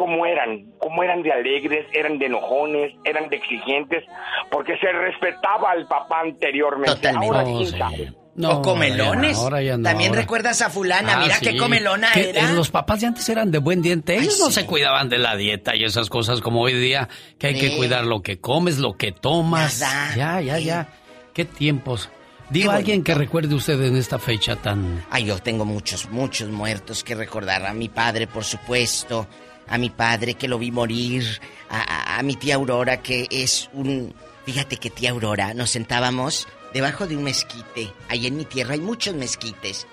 cómo 0.00 0.24
eran, 0.24 0.64
cómo 0.78 1.02
eran 1.02 1.22
de 1.22 1.30
alegres, 1.30 1.84
eran 1.92 2.18
de 2.18 2.24
enojones, 2.24 2.94
eran 3.04 3.28
de 3.28 3.36
exigentes, 3.36 4.02
porque 4.50 4.72
se 4.78 4.90
respetaba 4.90 5.72
al 5.72 5.86
papá 5.86 6.20
anteriormente. 6.24 6.94
Totalmente. 6.94 7.26
Ahora, 7.36 7.42
Oh, 7.46 7.58
¿quién 7.58 7.68
sí. 7.70 8.14
No, 8.34 8.50
o 8.60 8.62
comelones. 8.62 9.36
ahora 9.36 9.60
ya 9.60 9.76
no, 9.76 9.82
También 9.82 10.12
ahora- 10.12 10.22
recuerdas 10.22 10.62
a 10.62 10.70
fulana, 10.70 11.16
Ah, 11.18 11.20
mira 11.22 11.34
sí. 11.36 11.44
qué 11.50 11.56
comelona 11.58 12.12
Que, 12.14 12.30
era. 12.30 12.48
eh, 12.50 12.54
Los 12.54 12.70
papás 12.70 13.02
de 13.02 13.08
antes 13.08 13.28
eran 13.28 13.50
de 13.50 13.58
buen 13.58 13.82
diente. 13.82 14.16
Ellos 14.16 14.38
no 14.40 14.50
se 14.50 14.64
cuidaban 14.64 15.10
de 15.10 15.18
la 15.18 15.36
dieta 15.36 15.76
y 15.76 15.84
esas 15.84 16.08
cosas 16.08 16.40
como 16.40 16.62
hoy 16.62 16.72
día, 16.72 17.10
que 17.38 17.48
hay 17.48 17.58
que 17.58 17.68
Sí. 17.68 17.76
cuidar 17.76 18.06
lo 18.06 18.22
que 18.22 18.40
comes, 18.40 18.78
lo 18.78 18.94
que 18.94 19.12
tomas. 19.12 19.80
Nada. 19.80 20.14
Ya, 20.16 20.40
ya, 20.40 20.58
ya. 20.58 20.88
Qué 21.34 21.44
tiempos. 21.44 22.08
Digo, 22.48 22.70
alguien 22.70 23.04
que 23.04 23.14
recuerde 23.14 23.54
usted 23.54 23.80
en 23.82 23.96
esta 23.96 24.18
fecha 24.18 24.56
tan... 24.56 25.04
Ay, 25.10 25.24
yo 25.26 25.38
tengo 25.38 25.66
muchos, 25.66 26.08
muchos 26.10 26.48
muertos 26.48 27.04
que 27.04 27.14
recordar. 27.14 27.66
A 27.66 27.74
mi 27.74 27.88
padre, 27.90 28.26
por 28.26 28.44
supuesto. 28.44 29.26
A 29.70 29.78
mi 29.78 29.88
padre 29.88 30.34
que 30.34 30.48
lo 30.48 30.58
vi 30.58 30.70
morir. 30.70 31.40
A, 31.70 32.20
mi 32.22 32.36
tía 32.36 32.56
Aurora 32.56 33.02
que 33.02 33.26
es 33.30 33.70
un... 33.72 34.14
Fíjate 34.44 34.76
que 34.76 34.90
tía 34.90 35.10
Aurora, 35.10 35.54
nos 35.54 35.70
sentábamos 35.70 36.48
debajo 36.74 37.06
de 37.06 37.16
un 37.16 37.22
mezquite. 37.22 37.92
Ahí 38.08 38.26
en 38.26 38.36
mi 38.36 38.44
tierra 38.44 38.74
hay 38.74 38.80
muchos 38.80 39.14
mezquites. 39.14 39.86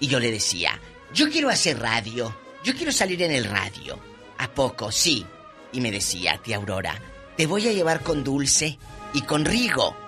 Y 0.00 0.06
yo 0.06 0.20
le 0.20 0.30
decía, 0.30 0.80
yo 1.12 1.28
quiero 1.30 1.48
hacer 1.48 1.78
radio. 1.78 2.34
Yo 2.62 2.74
quiero 2.74 2.92
salir 2.92 3.22
en 3.22 3.32
el 3.32 3.44
radio. 3.44 3.98
¿A 4.38 4.48
poco? 4.48 4.90
Sí. 4.92 5.26
Y 5.72 5.80
me 5.80 5.90
decía, 5.90 6.40
tía 6.42 6.56
Aurora, 6.56 7.00
te 7.36 7.46
voy 7.46 7.68
a 7.68 7.72
llevar 7.72 8.02
con 8.02 8.22
Dulce 8.22 8.78
y 9.12 9.22
con 9.22 9.44
Rigo. 9.44 10.05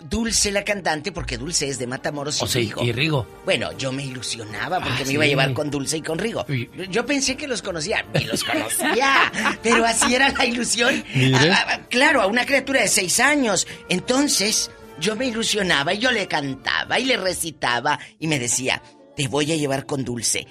Dulce 0.00 0.52
la 0.52 0.62
cantante, 0.64 1.10
porque 1.12 1.36
Dulce 1.38 1.68
es 1.68 1.78
de 1.78 1.86
Matamoros 1.86 2.40
y 2.42 2.46
Rigo. 2.46 2.82
y 2.84 2.92
Rigo. 2.92 3.26
Bueno, 3.44 3.72
yo 3.76 3.90
me 3.92 4.04
ilusionaba 4.04 4.78
porque 4.80 5.02
Ah, 5.02 5.06
me 5.06 5.12
iba 5.14 5.24
a 5.24 5.26
llevar 5.26 5.52
con 5.54 5.70
Dulce 5.70 5.96
y 5.98 6.02
con 6.02 6.18
Rigo. 6.18 6.46
Yo 6.90 7.04
pensé 7.04 7.36
que 7.36 7.48
los 7.48 7.62
conocía, 7.62 8.04
ni 8.14 8.24
los 8.24 8.44
conocía, 8.44 9.32
pero 9.62 9.84
así 9.84 10.14
era 10.14 10.28
la 10.30 10.44
ilusión. 10.46 11.04
A- 11.34 11.80
claro, 11.88 12.22
a 12.22 12.26
una 12.26 12.46
criatura 12.46 12.80
de 12.82 12.88
seis 12.88 13.18
años. 13.20 13.66
Entonces, 13.88 14.70
yo 15.00 15.16
me 15.16 15.26
ilusionaba 15.26 15.92
y 15.94 15.98
yo 15.98 16.10
le 16.12 16.28
cantaba 16.28 16.98
y 16.98 17.04
le 17.04 17.16
recitaba 17.16 17.98
y 18.18 18.26
me 18.28 18.38
decía, 18.38 18.82
te 19.16 19.26
voy 19.28 19.50
a 19.52 19.56
llevar 19.56 19.84
con 19.86 20.04
Dulce. 20.04 20.46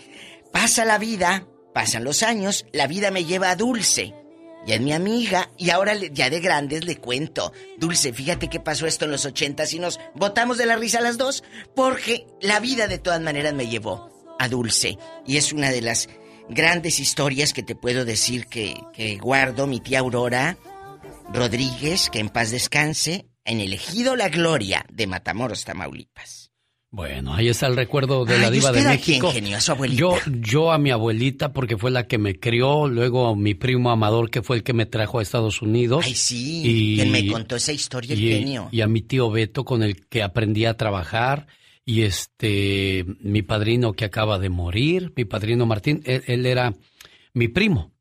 Pasa 0.51 0.83
la 0.85 0.97
vida, 0.97 1.45
pasan 1.73 2.03
los 2.03 2.21
años, 2.23 2.65
la 2.73 2.87
vida 2.87 3.11
me 3.11 3.23
lleva 3.25 3.49
a 3.51 3.55
Dulce. 3.55 4.13
Ya 4.67 4.75
es 4.75 4.81
mi 4.81 4.91
amiga 4.91 5.49
y 5.57 5.69
ahora 5.69 5.95
ya 5.95 6.29
de 6.29 6.41
grandes 6.41 6.83
le 6.83 6.97
cuento. 6.97 7.53
Dulce, 7.77 8.11
fíjate 8.11 8.49
que 8.49 8.59
pasó 8.59 8.85
esto 8.85 9.05
en 9.05 9.11
los 9.11 9.25
ochentas 9.25 9.71
y 9.71 9.79
nos 9.79 9.97
botamos 10.13 10.57
de 10.57 10.65
la 10.65 10.75
risa 10.75 10.99
las 10.99 11.17
dos 11.17 11.41
porque 11.73 12.27
la 12.41 12.59
vida 12.59 12.87
de 12.87 12.97
todas 12.97 13.21
maneras 13.21 13.53
me 13.53 13.67
llevó 13.67 14.35
a 14.37 14.49
Dulce. 14.49 14.97
Y 15.25 15.37
es 15.37 15.53
una 15.53 15.71
de 15.71 15.81
las 15.81 16.09
grandes 16.49 16.99
historias 16.99 17.53
que 17.53 17.63
te 17.63 17.75
puedo 17.75 18.03
decir 18.03 18.47
que, 18.47 18.75
que 18.93 19.17
guardo 19.17 19.67
mi 19.67 19.79
tía 19.79 19.99
Aurora 19.99 20.57
Rodríguez, 21.33 22.09
que 22.09 22.19
en 22.19 22.27
paz 22.27 22.51
descanse, 22.51 23.25
en 23.45 23.61
el 23.61 23.71
ejido 23.71 24.17
La 24.17 24.27
Gloria 24.27 24.85
de 24.91 25.07
Matamoros, 25.07 25.63
Tamaulipas. 25.63 26.46
Bueno, 26.89 27.33
ahí 27.33 27.49
está 27.49 27.67
el 27.67 27.75
recuerdo 27.75 28.23
de 28.23 28.39
la 28.39 28.47
Ay, 28.47 28.53
diva 28.53 28.71
de 28.71 28.77
¿usted 28.79 28.89
a 28.89 28.93
México. 28.93 29.31
genio? 29.31 29.57
¿A 29.57 29.61
su 29.61 29.73
abuelita? 29.73 29.99
Yo, 29.99 30.15
yo 30.41 30.71
a 30.71 30.77
mi 30.77 30.89
abuelita 30.91 31.51
porque 31.51 31.77
fue 31.77 31.91
la 31.91 32.07
que 32.07 32.17
me 32.17 32.39
crió, 32.39 32.87
luego 32.87 33.35
mi 33.35 33.55
primo 33.55 33.91
Amador 33.91 34.29
que 34.29 34.41
fue 34.41 34.55
el 34.55 34.63
que 34.63 34.71
me 34.73 34.85
trajo 34.85 35.19
a 35.19 35.21
Estados 35.21 35.61
Unidos. 35.61 36.05
Ay, 36.07 36.15
sí, 36.15 36.93
quien 36.95 37.11
me 37.11 37.27
contó 37.27 37.57
esa 37.57 37.73
historia, 37.73 38.13
el 38.13 38.23
y, 38.23 38.31
genio. 38.31 38.69
y 38.71 38.81
a 38.81 38.87
mi 38.87 39.01
tío 39.01 39.29
Beto 39.29 39.65
con 39.65 39.83
el 39.83 40.05
que 40.07 40.23
aprendí 40.23 40.63
a 40.63 40.77
trabajar 40.77 41.47
y 41.83 42.03
este 42.03 43.05
mi 43.19 43.41
padrino 43.41 43.91
que 43.93 44.05
acaba 44.05 44.39
de 44.39 44.49
morir, 44.49 45.11
mi 45.15 45.25
padrino 45.25 45.65
Martín, 45.65 46.01
él, 46.05 46.23
él 46.27 46.45
era 46.45 46.73
mi 47.33 47.49
primo. 47.49 47.91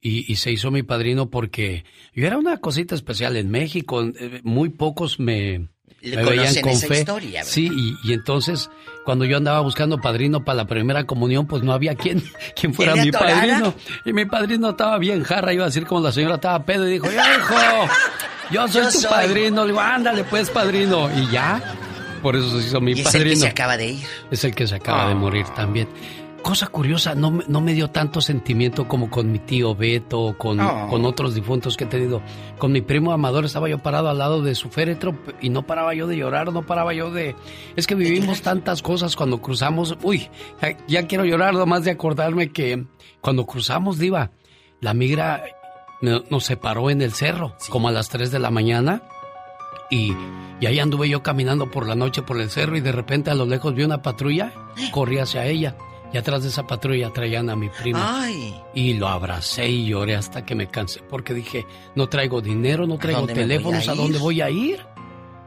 Y, 0.00 0.32
y 0.32 0.36
se 0.36 0.52
hizo 0.52 0.70
mi 0.70 0.84
padrino 0.84 1.28
porque 1.28 1.84
yo 2.14 2.24
era 2.24 2.38
una 2.38 2.58
cosita 2.58 2.94
especial 2.94 3.36
en 3.36 3.50
México. 3.50 4.00
eh, 4.04 4.40
Muy 4.44 4.68
pocos 4.68 5.18
me, 5.18 5.70
Le 6.00 6.16
me 6.16 6.22
veían 6.24 6.36
conocen 6.38 6.62
con 6.62 6.72
esa 6.72 6.86
fe. 6.88 6.98
historia, 7.00 7.40
¿verdad? 7.40 7.50
sí, 7.52 7.70
y, 7.72 8.08
y 8.08 8.12
entonces 8.12 8.70
cuando 9.04 9.24
yo 9.24 9.36
andaba 9.38 9.60
buscando 9.60 9.98
padrino 10.00 10.44
para 10.44 10.56
la 10.56 10.66
primera 10.66 11.04
comunión, 11.04 11.46
pues 11.46 11.62
no 11.62 11.72
había 11.72 11.94
quien, 11.94 12.22
quien 12.60 12.74
fuera 12.74 12.92
¿Quién 12.92 13.06
le 13.06 13.10
mi 13.10 13.16
atorara? 13.16 13.36
padrino. 13.40 13.74
Y 14.04 14.12
mi 14.12 14.24
padrino 14.26 14.70
estaba 14.70 14.98
bien 14.98 15.22
jarra, 15.24 15.52
iba 15.52 15.64
a 15.64 15.66
decir 15.68 15.86
como 15.86 16.00
la 16.02 16.12
señora 16.12 16.34
estaba 16.36 16.64
pedo 16.64 16.86
y 16.88 16.92
dijo, 16.92 17.06
"Ya, 17.10 17.36
hijo, 17.36 17.54
yo 18.50 18.68
soy 18.68 18.82
Yo 18.84 18.90
tu 18.90 18.98
soy". 19.00 19.10
padrino. 19.10 19.62
Le 19.62 19.68
digo, 19.72 19.80
ándale 19.80 20.24
pues, 20.24 20.50
padrino. 20.50 21.10
Y 21.18 21.30
ya, 21.30 21.60
por 22.22 22.36
eso 22.36 22.50
se 22.60 22.66
hizo 22.66 22.80
mi 22.80 22.92
Y 22.92 22.94
es 22.94 22.98
el 23.00 23.04
padrino. 23.12 23.30
que 23.30 23.36
se 23.36 23.46
acaba 23.48 23.76
de 23.76 23.86
ir. 23.92 24.06
Es 24.30 24.44
el 24.44 24.54
que 24.54 24.66
se 24.66 24.74
acaba 24.76 25.06
de 25.06 25.12
Ah. 25.12 25.16
morir 25.16 25.46
también. 25.56 25.88
Cosa 26.42 26.66
curiosa, 26.68 27.14
no, 27.14 27.30
me- 27.30 27.44
no 27.48 27.60
me 27.60 27.74
dio 27.74 27.90
tanto 27.90 28.20
sentimiento 28.20 28.88
como 28.88 29.10
con 29.10 29.30
mi 29.30 29.38
tío 29.38 29.74
Beto, 29.74 30.20
o 30.20 30.38
con, 30.38 30.58
Oh. 30.60 30.86
con 30.88 31.04
otros 31.04 31.34
difuntos 31.34 31.76
que 31.76 31.84
he 31.84 31.86
tenido. 31.86 32.22
Con 32.58 32.72
mi 32.72 32.80
primo 32.80 33.12
Amador 33.12 33.44
estaba 33.44 33.68
yo 33.68 33.78
parado 33.78 34.08
al 34.08 34.18
lado 34.18 34.42
de 34.42 34.54
su 34.54 34.68
féretro 34.70 35.14
y 35.40 35.50
no 35.50 35.62
paraba 35.66 35.94
yo 35.94 36.06
de 36.06 36.16
llorar, 36.16 36.52
no 36.52 36.62
paraba 36.62 36.94
yo 36.94 37.10
de... 37.10 37.36
Es 37.76 37.86
que 37.86 37.94
vivimos 37.94 38.42
tantas 38.42 38.82
cosas 38.82 39.16
cuando 39.16 39.40
cruzamos... 39.40 39.96
Uy, 40.02 40.28
ya, 40.62 40.76
ya 40.86 41.06
quiero 41.06 41.24
llorar 41.24 41.54
nomás 41.54 41.84
de 41.84 41.90
acordarme 41.90 42.50
que 42.50 42.84
cuando 43.20 43.44
cruzamos, 43.46 43.98
Diva, 43.98 44.30
la 44.80 44.94
migra 44.94 45.42
no- 46.00 46.22
nos 46.30 46.44
separó 46.44 46.90
en 46.90 47.02
el 47.02 47.12
cerro, 47.12 47.54
como 47.70 47.88
a 47.88 47.92
las 47.92 48.08
3 48.08 48.30
de 48.30 48.38
la 48.38 48.50
mañana. 48.50 49.02
Y, 49.90 50.12
y 50.60 50.66
ahí 50.66 50.78
anduve 50.80 51.08
yo 51.08 51.22
caminando 51.22 51.70
por 51.70 51.86
la 51.88 51.94
noche 51.94 52.20
por 52.22 52.38
el 52.40 52.50
cerro 52.50 52.76
y 52.76 52.80
de 52.82 52.92
repente 52.92 53.30
a 53.30 53.34
lo 53.34 53.46
lejos 53.46 53.74
vi 53.74 53.84
una 53.84 54.02
patrulla, 54.02 54.52
corrí 54.92 55.18
hacia 55.18 55.46
ella 55.46 55.76
y 56.12 56.18
atrás 56.18 56.42
de 56.42 56.48
esa 56.48 56.66
patrulla 56.66 57.10
traían 57.12 57.50
a 57.50 57.56
mi 57.56 57.68
primo. 57.68 58.00
Ay. 58.02 58.60
Y 58.74 58.94
lo 58.94 59.08
abracé 59.08 59.68
y 59.68 59.86
lloré 59.86 60.16
hasta 60.16 60.44
que 60.44 60.54
me 60.54 60.68
cansé 60.68 61.00
porque 61.08 61.34
dije, 61.34 61.66
no 61.94 62.08
traigo 62.08 62.40
dinero, 62.40 62.86
no 62.86 62.98
traigo 62.98 63.26
teléfonos, 63.26 63.88
a 63.88 63.92
¿a 63.92 63.94
dónde 63.94 64.18
voy 64.18 64.40
a 64.40 64.50
ir? 64.50 64.86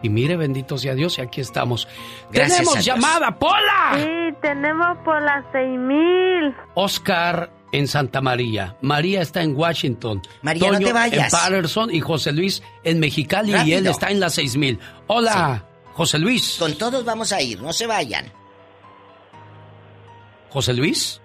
Y 0.03 0.09
mire, 0.09 0.35
bendito 0.35 0.77
sea 0.77 0.95
Dios, 0.95 1.17
y 1.19 1.21
aquí 1.21 1.41
estamos. 1.41 1.87
Gracias 2.31 2.59
¡Tenemos 2.59 2.83
llamada, 2.83 3.37
Pola! 3.37 3.91
Sí, 3.95 4.35
tenemos 4.41 4.97
por 5.05 5.21
las 5.21 5.45
seis 5.51 5.77
mil. 5.77 6.55
Oscar 6.73 7.51
en 7.71 7.87
Santa 7.87 8.19
María. 8.19 8.75
María 8.81 9.21
está 9.21 9.43
en 9.43 9.55
Washington. 9.55 10.21
María, 10.41 10.71
no 10.71 10.79
te 10.79 10.91
vayas. 10.91 11.25
en 11.25 11.39
Patterson 11.39 11.93
y 11.93 12.01
José 12.01 12.31
Luis 12.31 12.63
en 12.83 12.99
Mexicali 12.99 13.53
y 13.65 13.73
él 13.73 13.87
está 13.87 14.09
en 14.09 14.19
las 14.19 14.33
6000. 14.33 14.79
Hola, 15.07 15.65
José 15.93 16.17
Luis. 16.19 16.57
Con 16.57 16.73
todos 16.77 17.05
vamos 17.05 17.31
a 17.31 17.41
ir, 17.41 17.61
no 17.61 17.71
se 17.71 17.85
vayan. 17.85 18.40
José 20.51 20.73
Luis, 20.73 21.21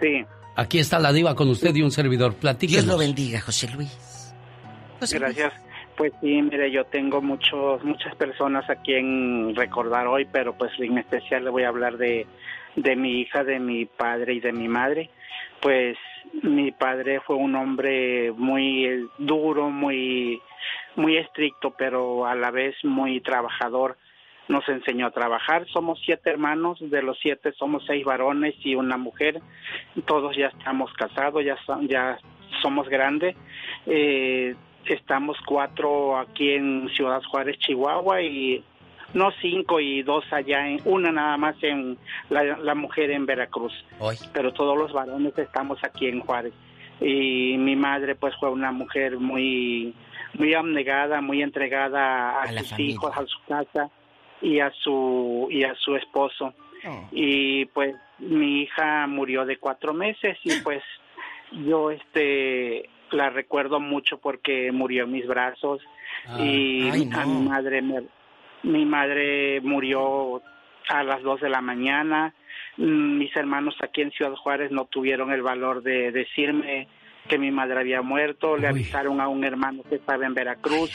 Sí, 0.00 0.24
aquí 0.54 0.78
está 0.78 1.00
la 1.00 1.12
diva 1.12 1.34
con 1.34 1.48
usted 1.48 1.74
y 1.74 1.82
un 1.82 1.90
servidor. 1.90 2.34
Platíquenos. 2.34 2.84
Dios 2.84 2.94
lo 2.94 2.98
bendiga, 2.98 3.40
José 3.40 3.68
Luis. 3.74 4.32
gracias. 5.12 5.52
Pues 5.96 6.12
sí, 6.20 6.40
mire, 6.42 6.70
yo 6.70 6.84
tengo 6.84 7.20
muchos, 7.20 7.82
muchas 7.82 8.14
personas 8.14 8.70
a 8.70 8.76
quien 8.76 9.56
recordar 9.56 10.06
hoy, 10.06 10.28
pero 10.30 10.56
pues 10.56 10.70
en 10.78 10.96
especial 10.98 11.42
le 11.42 11.50
voy 11.50 11.64
a 11.64 11.68
hablar 11.68 11.96
de, 11.98 12.24
de 12.76 12.94
mi 12.94 13.20
hija, 13.20 13.42
de 13.42 13.58
mi 13.58 13.86
padre 13.86 14.34
y 14.34 14.40
de 14.40 14.52
mi 14.52 14.68
madre. 14.68 15.10
Pues 15.60 15.96
mi 16.44 16.70
padre 16.70 17.20
fue 17.26 17.34
un 17.34 17.56
hombre 17.56 18.30
muy 18.30 19.08
duro, 19.18 19.70
muy, 19.70 20.40
muy 20.94 21.16
estricto, 21.16 21.74
pero 21.76 22.26
a 22.26 22.36
la 22.36 22.52
vez 22.52 22.76
muy 22.84 23.20
trabajador. 23.20 23.96
Nos 24.48 24.66
enseñó 24.68 25.06
a 25.06 25.10
trabajar. 25.10 25.66
Somos 25.68 26.00
siete 26.04 26.30
hermanos, 26.30 26.78
de 26.80 27.02
los 27.02 27.18
siete 27.20 27.52
somos 27.52 27.84
seis 27.86 28.04
varones 28.04 28.54
y 28.64 28.74
una 28.74 28.96
mujer. 28.96 29.40
Todos 30.06 30.36
ya 30.36 30.46
estamos 30.46 30.92
casados, 30.94 31.44
ya, 31.44 31.56
son- 31.66 31.86
ya 31.86 32.18
somos 32.62 32.88
grandes. 32.88 33.36
Eh, 33.86 34.54
estamos 34.86 35.36
cuatro 35.46 36.16
aquí 36.18 36.52
en 36.52 36.88
Ciudad 36.90 37.22
Juárez, 37.30 37.58
Chihuahua, 37.58 38.22
y 38.22 38.64
no 39.14 39.30
cinco 39.40 39.80
y 39.80 40.02
dos 40.02 40.24
allá, 40.32 40.66
en, 40.68 40.80
una 40.84 41.12
nada 41.12 41.36
más 41.36 41.56
en 41.62 41.98
la, 42.30 42.42
la 42.58 42.74
mujer 42.74 43.10
en 43.10 43.26
Veracruz. 43.26 43.72
Pero 44.32 44.52
todos 44.52 44.76
los 44.78 44.92
varones 44.92 45.36
estamos 45.38 45.78
aquí 45.84 46.06
en 46.08 46.20
Juárez. 46.20 46.52
Y 47.00 47.56
mi 47.58 47.76
madre 47.76 48.14
pues 48.16 48.34
fue 48.40 48.50
una 48.50 48.72
mujer 48.72 49.18
muy 49.18 49.94
muy 50.34 50.52
abnegada, 50.54 51.20
muy 51.20 51.42
entregada 51.42 52.42
a, 52.42 52.46
sus 52.48 52.70
familia. 52.70 52.92
hijos, 52.94 53.12
a 53.16 53.24
su 53.26 53.38
casa 53.48 53.90
y 54.42 54.60
a 54.60 54.70
su 54.82 55.48
y 55.50 55.64
a 55.64 55.74
su 55.74 55.96
esposo. 55.96 56.54
Y 57.12 57.66
pues 57.66 57.94
mi 58.18 58.62
hija 58.62 59.06
murió 59.06 59.44
de 59.44 59.58
cuatro 59.58 59.92
meses 59.94 60.38
y 60.44 60.50
pues 60.62 60.82
yo 61.52 61.90
este 61.90 62.88
la 63.10 63.30
recuerdo 63.30 63.80
mucho 63.80 64.18
porque 64.18 64.70
murió 64.72 65.04
en 65.04 65.12
mis 65.12 65.26
brazos. 65.26 65.80
Y 66.38 66.88
ay, 66.90 67.06
no. 67.06 67.20
a 67.20 67.26
mi 67.26 67.48
madre 67.48 67.82
me- 67.82 68.04
mi 68.64 68.84
madre 68.84 69.60
murió 69.62 70.42
a 70.88 71.02
las 71.04 71.22
dos 71.22 71.40
de 71.40 71.48
la 71.48 71.60
mañana. 71.60 72.34
Mm, 72.76 73.18
mis 73.18 73.34
hermanos 73.36 73.76
aquí 73.82 74.02
en 74.02 74.10
Ciudad 74.10 74.34
Juárez 74.34 74.70
no 74.72 74.84
tuvieron 74.86 75.32
el 75.32 75.42
valor 75.42 75.82
de 75.82 76.10
decirme 76.12 76.88
que 77.28 77.38
mi 77.38 77.50
madre 77.50 77.78
había 77.80 78.02
muerto. 78.02 78.56
Le 78.56 78.66
avisaron 78.68 79.20
a 79.20 79.28
un 79.28 79.44
hermano 79.44 79.82
que 79.88 79.96
estaba 79.96 80.26
en 80.26 80.34
Veracruz 80.34 80.90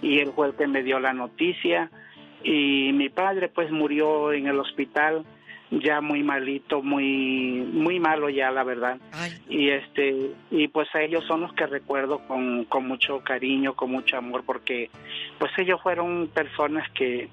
y 0.00 0.18
él 0.20 0.32
fue 0.34 0.48
el 0.48 0.54
que 0.54 0.66
me 0.66 0.82
dio 0.82 0.98
la 1.00 1.12
noticia 1.12 1.90
y 2.44 2.92
mi 2.92 3.08
padre 3.08 3.48
pues 3.48 3.70
murió 3.70 4.32
en 4.32 4.46
el 4.46 4.58
hospital 4.58 5.24
ya 5.80 6.02
muy 6.02 6.22
malito, 6.22 6.82
muy 6.82 7.66
muy 7.72 7.98
malo 7.98 8.28
ya 8.28 8.50
la 8.50 8.62
verdad. 8.62 8.98
Y 9.48 9.70
este 9.70 10.32
y 10.50 10.68
pues 10.68 10.88
a 10.94 11.00
ellos 11.00 11.24
son 11.26 11.40
los 11.40 11.52
que 11.54 11.66
recuerdo 11.66 12.18
con, 12.26 12.64
con 12.66 12.86
mucho 12.86 13.20
cariño, 13.20 13.74
con 13.74 13.90
mucho 13.90 14.18
amor 14.18 14.44
porque 14.44 14.90
pues 15.38 15.50
ellos 15.58 15.80
fueron 15.82 16.28
personas 16.28 16.90
que 16.92 17.28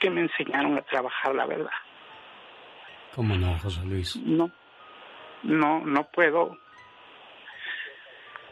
que 0.00 0.10
me 0.10 0.22
enseñaron 0.22 0.76
a 0.76 0.82
trabajar 0.82 1.34
la 1.34 1.46
verdad. 1.46 1.70
¿Cómo 3.14 3.36
no, 3.36 3.56
José 3.58 3.84
Luis? 3.84 4.16
No 4.16 4.50
no 5.44 5.80
no 5.80 6.04
puedo 6.08 6.58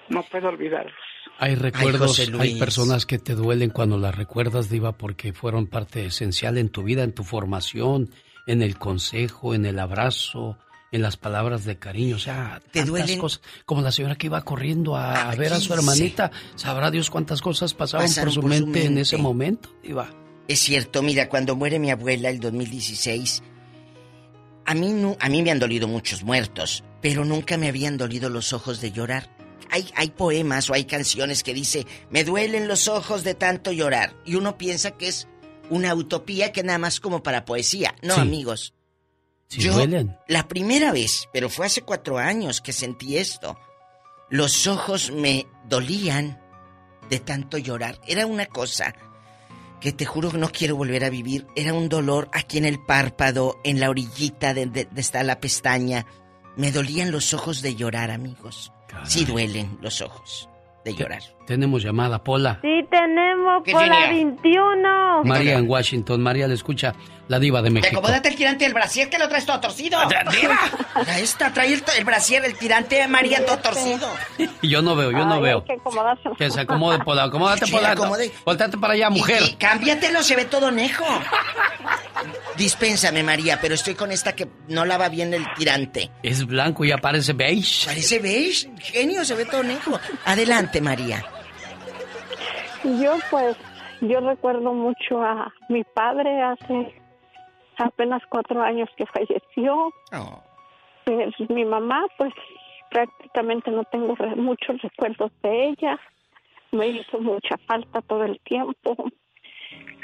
no 0.08 0.22
puedo 0.22 0.48
olvidarlos. 0.48 1.03
Hay 1.38 1.56
recuerdos, 1.56 2.18
hay 2.38 2.58
personas 2.58 3.06
que 3.06 3.18
te 3.18 3.34
duelen 3.34 3.70
cuando 3.70 3.98
las 3.98 4.14
recuerdas, 4.14 4.68
Diva, 4.70 4.92
porque 4.96 5.32
fueron 5.32 5.66
parte 5.66 6.06
esencial 6.06 6.58
en 6.58 6.68
tu 6.68 6.82
vida, 6.84 7.02
en 7.02 7.12
tu 7.12 7.24
formación, 7.24 8.10
en 8.46 8.62
el 8.62 8.78
consejo, 8.78 9.54
en 9.54 9.66
el 9.66 9.78
abrazo, 9.80 10.56
en 10.92 11.02
las 11.02 11.16
palabras 11.16 11.64
de 11.64 11.76
cariño. 11.76 12.16
O 12.16 12.20
sea, 12.20 12.60
¿Te 12.70 12.78
tantas 12.80 12.86
duelen? 12.88 13.18
cosas. 13.18 13.42
Como 13.66 13.82
la 13.82 13.90
señora 13.90 14.14
que 14.14 14.26
iba 14.28 14.40
corriendo 14.42 14.96
a, 14.96 15.30
a 15.30 15.34
ver 15.34 15.52
a 15.52 15.56
su 15.60 15.72
15. 15.72 15.74
hermanita. 15.74 16.30
Sabrá 16.54 16.90
Dios 16.92 17.10
cuántas 17.10 17.42
cosas 17.42 17.74
pasaron 17.74 18.06
Pasaron 18.06 18.26
por 18.26 18.34
su, 18.34 18.40
por 18.40 18.50
su 18.54 18.64
mente, 18.64 18.80
en 18.80 18.86
mente. 18.86 19.00
ese 19.00 19.16
momento, 19.16 19.70
Diva. 19.82 20.08
Es 20.46 20.60
cierto, 20.60 21.02
mira, 21.02 21.28
cuando 21.28 21.56
muere 21.56 21.78
mi 21.80 21.90
abuela 21.90 22.30
el 22.30 22.38
2016, 22.38 23.42
a 24.66 24.74
mí, 24.74 24.92
no, 24.92 25.16
a 25.20 25.28
mí 25.28 25.42
me 25.42 25.50
han 25.50 25.58
dolido 25.58 25.88
muchos 25.88 26.22
muertos, 26.22 26.84
pero 27.02 27.24
nunca 27.24 27.56
me 27.58 27.68
habían 27.68 27.96
dolido 27.96 28.30
los 28.30 28.52
ojos 28.52 28.80
de 28.80 28.92
llorar. 28.92 29.33
Hay, 29.74 29.90
hay 29.96 30.10
poemas 30.10 30.70
o 30.70 30.74
hay 30.74 30.84
canciones 30.84 31.42
que 31.42 31.52
dice, 31.52 31.84
me 32.10 32.22
duelen 32.22 32.68
los 32.68 32.86
ojos 32.86 33.24
de 33.24 33.34
tanto 33.34 33.72
llorar. 33.72 34.14
Y 34.24 34.36
uno 34.36 34.56
piensa 34.56 34.92
que 34.92 35.08
es 35.08 35.26
una 35.68 35.94
utopía 35.94 36.52
que 36.52 36.62
nada 36.62 36.78
más 36.78 37.00
como 37.00 37.22
para 37.24 37.44
poesía. 37.44 37.94
No, 38.00 38.14
Sí. 38.14 38.20
amigos. 38.20 38.74
Sí 39.48 39.60
Yo, 39.62 39.74
duelen. 39.74 40.16
la 40.28 40.46
primera 40.46 40.92
vez, 40.92 41.28
pero 41.32 41.48
fue 41.50 41.66
hace 41.66 41.82
cuatro 41.82 42.18
años 42.18 42.60
que 42.60 42.72
sentí 42.72 43.18
esto. 43.18 43.58
Los 44.30 44.66
ojos 44.68 45.10
me 45.10 45.46
dolían 45.68 46.40
de 47.10 47.18
tanto 47.18 47.58
llorar. 47.58 48.00
Era 48.06 48.26
una 48.26 48.46
cosa 48.46 48.94
que 49.80 49.92
te 49.92 50.06
juro 50.06 50.30
que 50.30 50.38
no 50.38 50.50
quiero 50.50 50.76
volver 50.76 51.04
a 51.04 51.10
vivir. 51.10 51.46
Era 51.56 51.74
un 51.74 51.88
dolor 51.88 52.28
aquí 52.32 52.58
en 52.58 52.64
el 52.64 52.78
párpado, 52.78 53.60
en 53.64 53.80
la 53.80 53.90
orillita 53.90 54.54
de, 54.54 54.66
de, 54.66 54.84
de 54.90 55.00
está 55.00 55.22
la 55.24 55.40
pestaña. 55.40 56.06
Me 56.56 56.70
dolían 56.70 57.10
los 57.10 57.34
ojos 57.34 57.60
de 57.60 57.74
llorar, 57.74 58.10
amigos. 58.12 58.72
Sí 59.04 59.24
duelen 59.24 59.78
los 59.80 60.00
ojos 60.00 60.48
de 60.84 60.94
llorar. 60.94 61.22
Tenemos 61.46 61.82
llamada, 61.82 62.22
Pola. 62.24 62.58
Sí, 62.62 62.86
tenemos 62.90 63.62
¿Qué 63.64 63.72
por 63.72 63.86
la 63.86 63.92
tenía? 64.06 64.24
21. 64.24 65.24
María 65.24 65.58
en 65.58 65.68
Washington. 65.68 66.22
María 66.22 66.48
le 66.48 66.54
escucha 66.54 66.94
la 67.28 67.38
Diva 67.38 67.60
de 67.60 67.68
Te 67.68 67.74
México. 67.74 67.98
acomódate 67.98 68.28
el 68.30 68.34
tirante 68.36 68.64
del 68.64 68.72
brasier 68.72 69.10
que 69.10 69.18
lo 69.18 69.28
traes 69.28 69.44
todo 69.44 69.60
torcido. 69.60 69.98
Mira 70.08 71.18
esta, 71.18 71.52
trae 71.52 71.74
el, 71.74 71.82
el 71.98 72.04
brasier, 72.04 72.44
el 72.46 72.56
tirante 72.56 73.06
María 73.08 73.44
todo 73.44 73.58
torcido. 73.58 74.08
Y 74.62 74.68
yo 74.70 74.80
no 74.80 74.96
veo, 74.96 75.10
yo 75.10 75.26
no 75.26 75.34
Ay, 75.34 75.42
veo. 75.42 75.64
que. 75.64 75.76
Que 76.38 76.50
se 76.50 76.60
acomode, 76.62 76.98
Pola. 77.00 77.24
Acomódate, 77.24 77.66
Sí, 77.66 77.72
Pola. 77.72 77.90
acomode. 77.90 78.32
Voltate 78.46 78.78
para 78.78 78.94
allá, 78.94 79.10
mujer. 79.10 79.42
Y, 79.42 79.50
y 79.50 79.54
cámbiatelo, 79.56 80.22
se 80.22 80.36
ve 80.36 80.46
todo 80.46 80.70
nejo. 80.70 81.04
Dispénsame, 82.56 83.22
María, 83.22 83.58
pero 83.60 83.74
estoy 83.74 83.94
con 83.94 84.12
esta 84.12 84.34
que 84.34 84.48
no 84.68 84.84
lava 84.84 85.08
bien 85.08 85.34
el 85.34 85.44
tirante. 85.54 86.10
Es 86.22 86.46
blanco 86.46 86.84
y 86.84 86.92
aparece 86.92 87.32
beige. 87.32 87.86
Parece 87.86 88.18
beige, 88.18 88.70
genio, 88.80 89.24
se 89.24 89.34
ve 89.34 89.44
todo 89.44 89.62
nejo. 89.62 89.98
Adelante, 90.24 90.80
María. 90.80 91.24
Yo 92.84 93.14
pues, 93.30 93.56
yo 94.00 94.20
recuerdo 94.20 94.72
mucho 94.72 95.22
a 95.22 95.52
mi 95.68 95.84
padre 95.84 96.42
hace 96.42 96.94
apenas 97.78 98.22
cuatro 98.28 98.62
años 98.62 98.88
que 98.96 99.06
falleció. 99.06 99.90
Pues, 101.04 101.34
mi 101.50 101.64
mamá 101.64 102.04
pues 102.18 102.32
prácticamente 102.90 103.70
no 103.70 103.84
tengo 103.84 104.14
re- 104.14 104.36
muchos 104.36 104.80
recuerdos 104.82 105.32
de 105.42 105.68
ella. 105.68 105.98
Me 106.72 106.88
hizo 106.88 107.18
mucha 107.20 107.56
falta 107.66 108.00
todo 108.02 108.24
el 108.24 108.38
tiempo. 108.40 108.96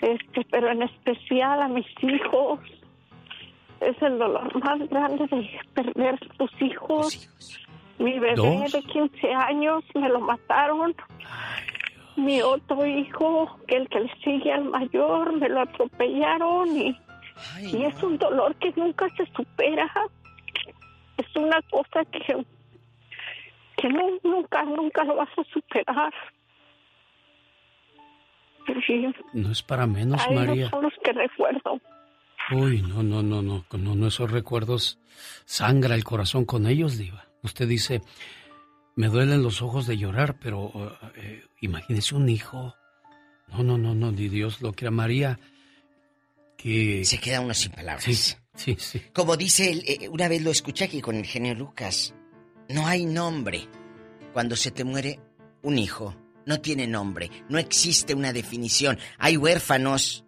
Este, 0.03 0.47
pero 0.51 0.71
en 0.71 0.83
especial 0.83 1.63
a 1.63 1.69
mis 1.69 1.87
hijos. 2.03 2.61
Es 3.81 4.01
el 4.03 4.19
dolor 4.19 4.63
más 4.63 4.79
grande 4.91 5.27
de 5.27 5.51
perder 5.75 6.19
tus 6.37 6.51
hijos. 6.63 7.57
Mi 7.99 8.19
bebé 8.19 8.35
¿Dos? 8.35 8.73
de 8.73 8.83
15 8.83 9.33
años 9.33 9.85
me 9.95 10.09
lo 10.09 10.21
mataron. 10.21 10.95
Mi 12.17 12.43
otro 12.43 12.85
hijo, 12.87 13.59
que 13.67 13.77
el 13.77 13.89
que 13.89 14.01
le 14.01 14.15
sigue 14.23 14.53
al 14.53 14.65
mayor, 14.65 15.33
me 15.39 15.49
lo 15.49 15.61
atropellaron 15.61 16.77
y 16.77 16.97
Y 17.63 17.85
es 17.85 18.03
un 18.03 18.19
dolor 18.19 18.55
que 18.57 18.73
nunca 18.77 19.09
se 19.17 19.27
supera. 19.35 19.91
Es 21.17 21.37
una 21.37 21.61
cosa 21.71 22.05
que, 22.07 22.45
que 23.77 23.89
no, 23.89 24.11
nunca, 24.23 24.65
nunca 24.65 25.05
lo 25.05 25.17
vas 25.17 25.31
a 25.37 25.45
superar. 25.45 26.13
Sí. 28.87 29.07
No 29.33 29.51
es 29.51 29.63
para 29.63 29.87
menos, 29.87 30.21
María. 30.31 30.71
son 30.71 30.85
los 30.85 30.93
que 31.03 31.13
recuerdo. 31.13 31.81
Uy, 32.53 32.83
no, 32.83 33.03
no, 33.03 33.23
no, 33.23 33.43
no, 33.43 33.65
no, 33.71 33.95
no, 33.95 34.07
esos 34.07 34.31
recuerdos 34.31 34.99
sangra 35.45 35.95
el 35.95 36.05
corazón 36.05 36.45
con 36.45 36.67
ellos, 36.67 36.99
Diva. 36.99 37.27
Usted 37.43 37.69
dice, 37.69 38.03
me 38.97 39.09
duelen 39.09 39.43
los 39.43 39.63
ojos 39.63 39.87
de 39.87 39.97
llorar, 39.97 40.37
pero 40.41 40.99
eh, 41.17 41.45
imagínese 41.61 42.15
un 42.15 42.29
hijo. 42.29 42.75
No, 43.49 43.63
no, 43.63 43.79
no, 43.79 43.95
no, 43.95 44.13
ni 44.13 44.29
Dios 44.29 44.61
lo 44.61 44.73
quiera. 44.73 44.91
María, 44.91 45.39
que... 46.57 47.05
Se 47.05 47.19
queda 47.19 47.41
uno 47.41 47.55
sin 47.55 47.73
palabras. 47.73 48.05
Sí, 48.05 48.15
sí, 48.55 48.77
sí. 48.79 49.03
Como 49.13 49.37
dice 49.37 49.71
él, 49.71 49.85
eh, 49.87 50.09
una 50.09 50.29
vez 50.29 50.43
lo 50.43 50.51
escuché 50.51 50.85
aquí 50.85 51.01
con 51.01 51.17
el 51.17 51.27
genio 51.27 51.55
Lucas, 51.55 52.15
no 52.69 52.87
hay 52.87 53.07
nombre 53.07 53.69
cuando 54.33 54.57
se 54.57 54.71
te 54.71 54.85
muere 54.85 55.21
un 55.63 55.79
hijo. 55.79 56.17
No 56.47 56.61
tiene 56.61 56.87
nombre, 56.87 57.31
no 57.49 57.59
existe 57.59 58.15
una 58.15 58.33
definición. 58.33 58.99
Hay 59.19 59.37
huérfanos 59.37 60.25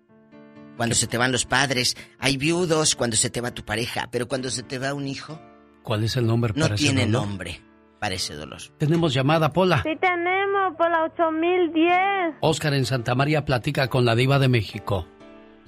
cuando 0.76 0.94
se 0.94 1.06
te 1.06 1.16
van 1.16 1.32
los 1.32 1.46
padres, 1.46 1.96
hay 2.18 2.36
viudos 2.36 2.94
cuando 2.94 3.16
se 3.16 3.30
te 3.30 3.40
va 3.40 3.52
tu 3.52 3.64
pareja, 3.64 4.08
pero 4.10 4.28
cuando 4.28 4.50
se 4.50 4.62
te 4.62 4.78
va 4.78 4.94
un 4.94 5.08
hijo, 5.08 5.40
¿Cuál 5.82 6.04
es 6.04 6.16
el 6.16 6.26
nombre 6.26 6.52
no 6.54 6.66
para 6.66 6.74
ese 6.76 6.84
tiene 6.84 7.06
nombre 7.06 7.60
para 8.02 8.16
ese 8.16 8.34
dolor. 8.34 8.58
Tenemos 8.78 9.14
llamada, 9.14 9.52
Pola. 9.52 9.80
Sí 9.84 9.96
tenemos 10.00 10.74
por 10.76 10.90
la 10.90 11.04
8010. 11.04 12.34
Oscar 12.40 12.74
en 12.74 12.84
Santa 12.84 13.14
María 13.14 13.44
platica 13.44 13.86
con 13.86 14.04
la 14.04 14.16
Diva 14.16 14.40
de 14.40 14.48
México. 14.48 15.06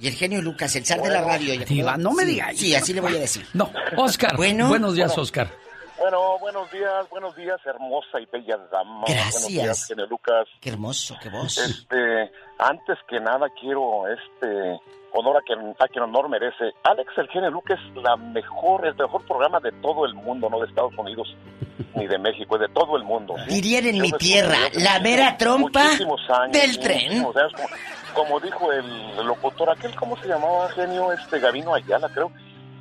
Y 0.01 0.07
el 0.09 0.15
genio 0.15 0.41
Lucas, 0.41 0.75
el 0.75 0.85
zar 0.85 1.01
de 1.01 1.11
la 1.11 1.21
radio. 1.21 1.57
Diva, 1.65 1.95
no 1.95 2.11
me 2.11 2.23
Sí, 2.25 2.29
diga 2.31 2.47
Sí, 2.53 2.75
así 2.75 2.93
le 2.93 2.99
voy 2.99 3.15
a 3.15 3.19
decir. 3.19 3.45
No, 3.53 3.71
Oscar. 3.95 4.35
Bueno. 4.35 4.67
Buenos 4.67 4.95
días, 4.95 5.11
Bueno. 5.15 5.21
Bueno, 5.97 6.37
buenos 6.39 6.69
días, 6.71 7.09
buenos 7.09 7.35
días, 7.35 7.59
hermosa 7.65 8.19
y 8.19 8.25
bella 8.25 8.57
dama. 8.71 9.05
Gracias. 9.07 9.55
Buenos 9.55 9.87
días, 9.87 10.09
Lucas. 10.09 10.47
Qué 10.59 10.69
hermoso, 10.69 11.15
qué 11.21 11.29
voz. 11.29 11.57
Este, 11.57 12.31
antes 12.59 12.97
que 13.07 13.19
nada 13.19 13.47
quiero 13.59 14.03
este 14.07 14.79
honor 15.13 15.37
a 15.37 15.41
quien, 15.41 15.75
a 15.79 15.87
quien 15.87 16.03
honor 16.03 16.29
merece. 16.29 16.73
Alex 16.83 17.11
el 17.17 17.29
genio 17.29 17.49
Lucas 17.49 17.79
es 17.89 18.03
la 18.03 18.17
mejor, 18.17 18.85
el 18.85 18.95
mejor 18.95 19.25
programa 19.25 19.59
de 19.59 19.71
todo 19.81 20.05
el 20.05 20.13
mundo, 20.13 20.49
no 20.49 20.59
de 20.59 20.67
Estados 20.67 20.93
Unidos 20.97 21.33
ni 21.95 22.07
de 22.07 22.17
México, 22.17 22.55
es 22.55 22.61
de 22.61 22.69
todo 22.69 22.97
el 22.97 23.03
mundo. 23.03 23.35
¿sí? 23.47 23.55
Dirían 23.55 23.85
en 23.85 23.95
Yo 23.95 24.01
mi 24.03 24.11
tierra, 24.13 24.57
la 24.73 24.99
mera 24.99 25.37
trompa 25.37 25.91
años, 25.91 26.51
del 26.51 26.79
tren. 26.79 27.25
como 28.13 28.39
dijo 28.41 28.71
el 28.71 29.15
locutor 29.25 29.69
aquel, 29.69 29.95
¿cómo 29.95 30.17
se 30.17 30.27
llamaba 30.27 30.69
genio? 30.71 31.11
Este 31.13 31.39
Gavino 31.39 31.73
Ayala, 31.73 32.09
creo. 32.09 32.31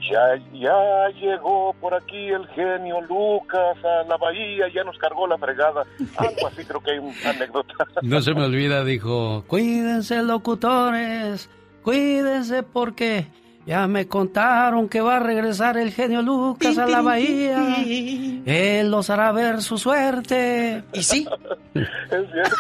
Ya, 0.01 0.37
ya 0.53 1.09
llegó 1.19 1.75
por 1.81 1.95
aquí 1.95 2.29
el 2.29 2.47
genio 2.49 3.01
Lucas 3.03 3.77
a 3.85 4.03
la 4.07 4.17
bahía, 4.17 4.67
ya 4.75 4.85
nos 4.85 4.99
cargó 4.99 5.27
la 5.27 5.39
fregada. 5.39 5.83
Algo 6.17 6.47
así, 6.47 6.65
creo 6.65 6.81
que 6.81 6.93
hay 6.93 6.99
una 6.99 7.31
anécdota. 7.31 7.75
No 8.03 8.21
se 8.21 8.35
me 8.35 8.45
olvida, 8.45 8.85
dijo, 8.85 9.45
cuídense 9.47 10.23
locutores, 10.23 11.49
cuídense 11.83 12.63
porque 12.63 13.27
ya 13.67 13.87
me 13.87 14.07
contaron 14.07 14.89
que 14.89 15.01
va 15.01 15.17
a 15.17 15.21
regresar 15.21 15.79
el 15.79 15.91
genio 15.91 16.21
Lucas 16.21 16.77
a 16.77 16.87
la 16.87 17.01
bahía. 17.01 17.77
Él 18.45 18.91
los 18.91 19.09
hará 19.09 19.33
ver 19.33 19.63
su 19.63 19.79
suerte. 19.79 20.85
¿Y 20.93 21.03
sí? 21.03 21.27
Es 21.75 22.31
cierto. 22.31 22.57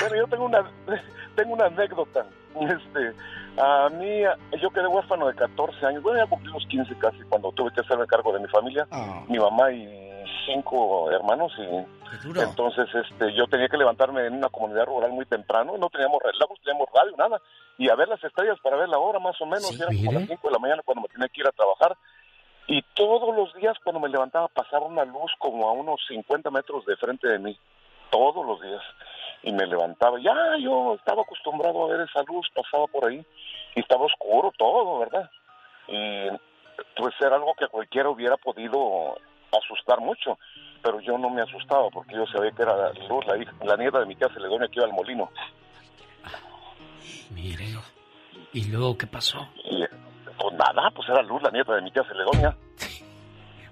Bueno, 0.00 0.16
yo 0.16 0.26
tengo 0.28 0.46
una, 0.46 0.70
tengo 1.36 1.54
una 1.54 1.66
anécdota. 1.66 2.26
Este, 2.60 3.12
a 3.58 3.88
mí, 3.90 4.22
yo 4.60 4.70
quedé 4.70 4.86
huérfano 4.86 5.26
de 5.28 5.34
14 5.34 5.86
años. 5.86 6.02
Bueno, 6.02 6.18
ya 6.18 6.28
cumplí 6.28 6.52
los 6.52 6.66
15 6.66 6.94
casi 6.98 7.18
cuando 7.28 7.52
tuve 7.52 7.72
que 7.72 7.80
hacerme 7.80 8.06
cargo 8.06 8.32
de 8.32 8.40
mi 8.40 8.48
familia, 8.48 8.86
mi 9.28 9.38
mamá 9.38 9.72
y 9.72 10.06
cinco 10.46 11.10
hermanos. 11.10 11.52
Y 11.58 12.38
entonces, 12.40 12.88
este, 12.94 13.34
yo 13.34 13.46
tenía 13.46 13.68
que 13.68 13.76
levantarme 13.76 14.26
en 14.26 14.34
una 14.34 14.48
comunidad 14.48 14.86
rural 14.86 15.12
muy 15.12 15.26
temprano. 15.26 15.76
No 15.78 15.88
teníamos 15.90 16.20
teníamos 16.64 16.88
radio, 16.94 17.14
nada. 17.16 17.40
Y 17.78 17.90
a 17.90 17.94
ver 17.94 18.08
las 18.08 18.22
estrellas 18.22 18.58
para 18.62 18.76
ver 18.76 18.88
la 18.88 18.98
hora, 18.98 19.18
más 19.18 19.40
o 19.40 19.46
menos. 19.46 19.78
Eran 19.78 19.96
como 19.96 20.12
las 20.12 20.28
5 20.28 20.48
de 20.48 20.52
la 20.52 20.58
mañana 20.58 20.82
cuando 20.84 21.02
me 21.02 21.08
tenía 21.08 21.28
que 21.28 21.40
ir 21.40 21.46
a 21.46 21.52
trabajar. 21.52 21.96
Y 22.68 22.82
todos 22.94 23.34
los 23.36 23.54
días 23.54 23.76
cuando 23.82 24.00
me 24.00 24.08
levantaba 24.08 24.48
pasaba 24.48 24.86
una 24.86 25.04
luz 25.04 25.30
como 25.38 25.68
a 25.68 25.72
unos 25.72 26.00
50 26.08 26.50
metros 26.50 26.84
de 26.86 26.96
frente 26.96 27.28
de 27.28 27.38
mí. 27.38 27.58
Todos 28.10 28.44
los 28.46 28.60
días. 28.60 28.82
Y 29.46 29.52
me 29.52 29.64
levantaba. 29.66 30.18
Ya 30.20 30.34
yo 30.60 30.94
estaba 30.96 31.22
acostumbrado 31.22 31.84
a 31.84 31.88
ver 31.96 32.00
esa 32.08 32.22
luz, 32.24 32.46
pasaba 32.54 32.86
por 32.88 33.08
ahí. 33.08 33.24
Y 33.74 33.80
estaba 33.80 34.04
oscuro 34.04 34.52
todo, 34.58 34.98
¿verdad? 34.98 35.30
Y 35.88 36.28
pues 36.96 37.14
era 37.20 37.36
algo 37.36 37.54
que 37.58 37.68
cualquiera 37.68 38.10
hubiera 38.10 38.36
podido 38.36 39.16
asustar 39.56 40.00
mucho. 40.00 40.38
Pero 40.82 41.00
yo 41.00 41.16
no 41.16 41.30
me 41.30 41.42
asustaba 41.42 41.88
porque 41.90 42.14
yo 42.14 42.26
sabía 42.26 42.50
que 42.50 42.62
era 42.62 42.76
la 42.76 42.92
luz, 43.08 43.24
la, 43.26 43.36
hija- 43.38 43.54
la 43.64 43.76
nieta 43.76 44.00
de 44.00 44.06
mi 44.06 44.16
casa, 44.16 44.38
Ledonia, 44.38 44.68
que 44.68 44.76
iba 44.80 44.86
al 44.86 44.92
molino. 44.92 45.30
Mire, 47.30 47.66
¿y 48.52 48.64
luego 48.70 48.96
qué 48.98 49.06
pasó? 49.06 49.48
Y 49.64 49.84
pues 50.38 50.54
nada, 50.54 50.90
pues 50.94 51.08
era 51.08 51.22
luz, 51.22 51.42
la 51.42 51.50
nieta 51.50 51.74
de 51.74 51.82
mi 51.82 51.90
tía 51.90 52.04
Celedonía. 52.04 52.56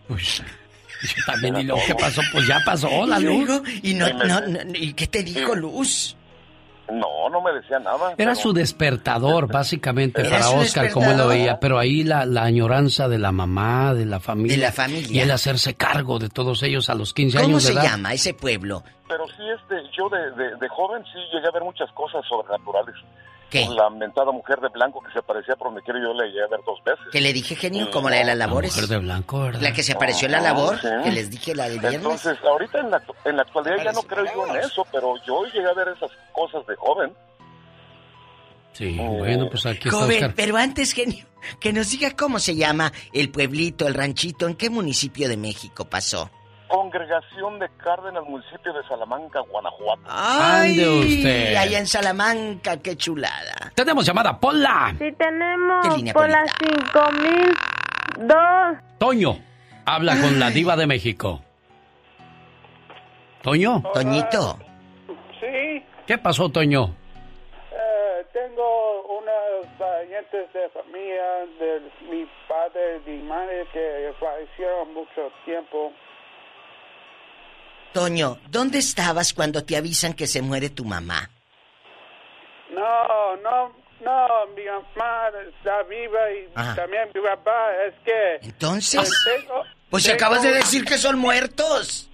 Pues 0.08 0.42
también, 1.26 1.56
¿y 1.56 1.62
luego 1.64 1.80
qué 1.86 1.94
pasó? 1.94 2.20
Pues 2.32 2.46
ya 2.46 2.60
pasó 2.64 3.06
la 3.06 3.20
¿Y 3.20 3.24
luz. 3.24 3.46
luego? 3.46 3.62
¿Y, 3.82 3.94
no, 3.94 4.08
no, 4.12 4.40
no- 4.40 4.60
¿Y 4.74 4.92
qué 4.94 5.06
te 5.06 5.22
dijo 5.22 5.54
Luz? 5.54 6.16
No, 6.90 7.30
no 7.30 7.40
me 7.40 7.50
decía 7.52 7.78
nada. 7.78 8.08
Era 8.10 8.14
pero- 8.16 8.34
su 8.34 8.52
despertador, 8.52 9.50
básicamente, 9.50 10.20
Era 10.20 10.30
para 10.30 10.42
su 10.42 10.56
Oscar, 10.56 10.90
como 10.92 11.10
él 11.10 11.16
lo 11.16 11.28
veía. 11.28 11.58
Pero 11.58 11.78
ahí 11.78 12.04
la, 12.04 12.26
la 12.26 12.42
añoranza 12.42 13.08
de 13.08 13.18
la 13.18 13.32
mamá, 13.32 13.94
de 13.94 14.04
la 14.04 14.20
familia. 14.20 14.56
De 14.56 14.62
la 14.62 14.72
familia. 14.72 15.08
Y 15.10 15.20
él 15.20 15.30
hacerse 15.30 15.74
cargo 15.74 16.18
de 16.18 16.28
todos 16.28 16.62
ellos 16.62 16.90
a 16.90 16.94
los 16.94 17.14
15 17.14 17.38
¿Cómo 17.38 17.48
años 17.48 17.62
de 17.62 17.68
se 17.68 17.72
edad. 17.74 17.84
llama 17.84 18.12
ese 18.12 18.34
pueblo? 18.34 18.84
Pero 19.08 19.24
sí, 19.28 19.42
este, 19.58 19.76
yo 19.96 20.08
de, 20.10 20.30
de, 20.32 20.56
de 20.56 20.68
joven 20.68 21.02
sí 21.04 21.18
llegué 21.32 21.48
a 21.48 21.52
ver 21.52 21.62
muchas 21.62 21.90
cosas 21.92 22.22
sobrenaturales. 22.28 22.94
¿Qué? 23.54 23.68
La 23.74 23.88
mentada 23.90 24.32
mujer 24.32 24.60
de 24.60 24.68
blanco 24.68 25.00
que 25.00 25.12
se 25.12 25.22
parecía 25.22 25.54
por 25.56 25.68
donde 25.68 25.82
quiero 25.82 26.00
yo 26.00 26.12
la 26.12 26.26
llegué 26.26 26.42
a 26.42 26.48
ver 26.48 26.60
dos 26.66 26.82
veces. 26.84 27.04
Que 27.12 27.20
le 27.20 27.32
dije 27.32 27.54
genio, 27.54 27.90
como 27.90 28.10
la 28.10 28.16
de 28.16 28.24
las 28.24 28.36
labores. 28.36 28.72
Mujer 28.74 28.88
de 28.88 28.98
blanco, 28.98 29.40
¿verdad? 29.40 29.60
La 29.62 29.72
que 29.72 29.82
se 29.82 29.92
apareció 29.92 30.26
en 30.26 30.32
la 30.32 30.38
Ah, 30.38 30.42
labor, 30.42 30.80
sí. 30.80 30.88
que 31.04 31.12
les 31.12 31.30
dije 31.30 31.54
la 31.54 31.68
del 31.68 31.78
viernes. 31.78 32.00
Entonces, 32.02 32.36
ahorita 32.44 32.80
en 32.80 32.90
la, 32.90 33.02
en 33.24 33.36
la 33.36 33.42
actualidad 33.42 33.76
ya 33.84 33.92
no 33.92 34.02
creo 34.02 34.24
yo 34.24 34.46
en 34.48 34.56
eso, 34.56 34.84
pero 34.90 35.14
yo 35.26 35.44
llegué 35.46 35.68
a 35.68 35.72
ver 35.74 35.88
esas 35.96 36.10
cosas 36.32 36.66
de 36.66 36.74
joven. 36.76 37.12
Sí, 38.72 38.96
bueno, 38.98 39.48
pues 39.48 39.64
aquí 39.66 39.86
está 39.88 39.90
Joven, 40.00 40.16
Oscar. 40.16 40.34
pero 40.34 40.56
antes, 40.56 40.92
genio, 40.92 41.24
que 41.60 41.72
nos 41.72 41.90
diga 41.92 42.10
cómo 42.16 42.40
se 42.40 42.56
llama 42.56 42.92
el 43.12 43.30
pueblito, 43.30 43.86
el 43.86 43.94
ranchito, 43.94 44.48
en 44.48 44.56
qué 44.56 44.68
municipio 44.68 45.28
de 45.28 45.36
México 45.36 45.84
pasó. 45.84 46.28
Congregación 46.74 47.60
de 47.60 47.68
Cárdenas, 47.76 48.24
municipio 48.24 48.72
de 48.72 48.82
Salamanca, 48.88 49.38
Guanajuato. 49.48 50.02
Ande 50.08 50.88
usted. 50.88 51.54
Allá 51.54 51.78
en 51.78 51.86
Salamanca, 51.86 52.78
qué 52.78 52.96
chulada. 52.96 53.70
Tenemos 53.76 54.04
llamada, 54.04 54.38
Pola. 54.40 54.92
Sí 54.98 55.12
tenemos 55.12 55.86
¿Qué 55.86 55.96
línea, 55.98 56.12
por 56.12 56.28
la 56.28 56.44
5002. 58.18 58.78
Toño, 58.98 59.38
habla 59.86 60.20
con 60.20 60.40
la 60.40 60.50
diva 60.50 60.74
de 60.76 60.86
México. 60.88 61.40
Toño. 63.42 63.82
Toñito. 63.92 64.58
Sí, 65.40 65.84
¿Qué 66.06 66.18
pasó, 66.18 66.48
Toño? 66.48 66.92
eh, 67.70 68.26
tengo 68.32 69.02
unos 69.18 69.66
parientes 69.78 70.52
de 70.52 70.68
familia 70.70 71.46
de 71.60 71.80
mi 72.10 72.26
padre 72.48 73.00
y 73.06 73.10
mi 73.10 73.22
madre 73.28 73.64
que 73.72 74.12
fallecieron 74.18 74.92
mucho 74.92 75.30
tiempo. 75.44 75.92
Toño, 77.94 78.38
¿dónde 78.50 78.78
estabas 78.78 79.32
cuando 79.32 79.64
te 79.64 79.76
avisan 79.76 80.12
que 80.14 80.26
se 80.26 80.42
muere 80.42 80.68
tu 80.68 80.84
mamá? 80.84 81.30
No, 82.70 83.36
no, 83.36 83.68
no, 84.00 84.46
mi 84.56 84.64
mamá 84.64 85.28
está 85.48 85.82
viva 85.84 86.18
y 86.32 86.48
Ajá. 86.56 86.74
también 86.74 87.08
mi 87.14 87.20
papá, 87.20 87.70
es 87.86 87.94
que... 88.04 88.46
Entonces, 88.48 89.08
tengo- 89.24 89.62
pues 89.90 90.02
tengo- 90.04 90.16
acabas 90.16 90.42
de 90.42 90.52
decir 90.54 90.84
que 90.84 90.98
son 90.98 91.18
muertos. 91.18 92.10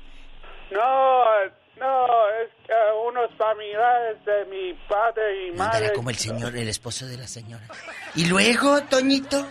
No, 0.70 1.24
no, 1.78 2.28
es 2.42 2.50
que 2.66 2.74
unos 3.08 3.30
familiares 3.38 4.22
de 4.26 4.44
mi 4.50 4.74
padre 4.86 5.46
y 5.46 5.50
Ándala 5.52 5.72
madre... 5.72 5.92
como 5.94 6.10
el 6.10 6.16
señor, 6.16 6.54
el 6.56 6.68
esposo 6.68 7.06
de 7.06 7.16
la 7.16 7.26
señora. 7.26 7.64
¿Y 8.14 8.26
luego, 8.26 8.82
Toñito? 8.82 9.48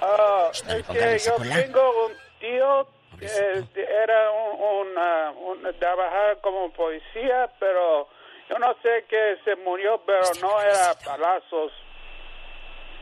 Ah, 0.00 0.50
le 0.66 0.78
es 0.78 0.86
que 0.86 1.18
yo 1.26 1.36
tengo 1.36 2.06
un 2.06 2.12
tío 2.40 2.88
era 3.26 4.30
un, 4.30 4.88
una, 4.90 5.30
un- 5.32 5.78
trabajaba 5.78 6.36
como 6.40 6.70
policía, 6.72 7.50
pero 7.58 8.08
yo 8.48 8.58
no 8.58 8.74
sé 8.82 9.04
que 9.08 9.36
se 9.44 9.56
murió, 9.56 10.02
pero 10.06 10.20
no 10.40 10.60
era 10.60 10.94
balazos. 11.06 11.72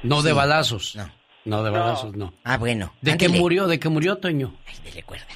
No 0.02 0.22
de 0.22 0.32
balazos. 0.32 0.96
No. 0.96 1.10
No, 1.44 1.62
de 1.62 1.70
balazos, 1.70 2.12
no. 2.16 2.32
Ah, 2.44 2.56
bueno. 2.58 2.92
¿De 3.00 3.16
qué 3.16 3.28
murió? 3.28 3.68
¿De 3.68 3.78
qué 3.78 3.88
murió, 3.88 4.18
Toño? 4.18 4.52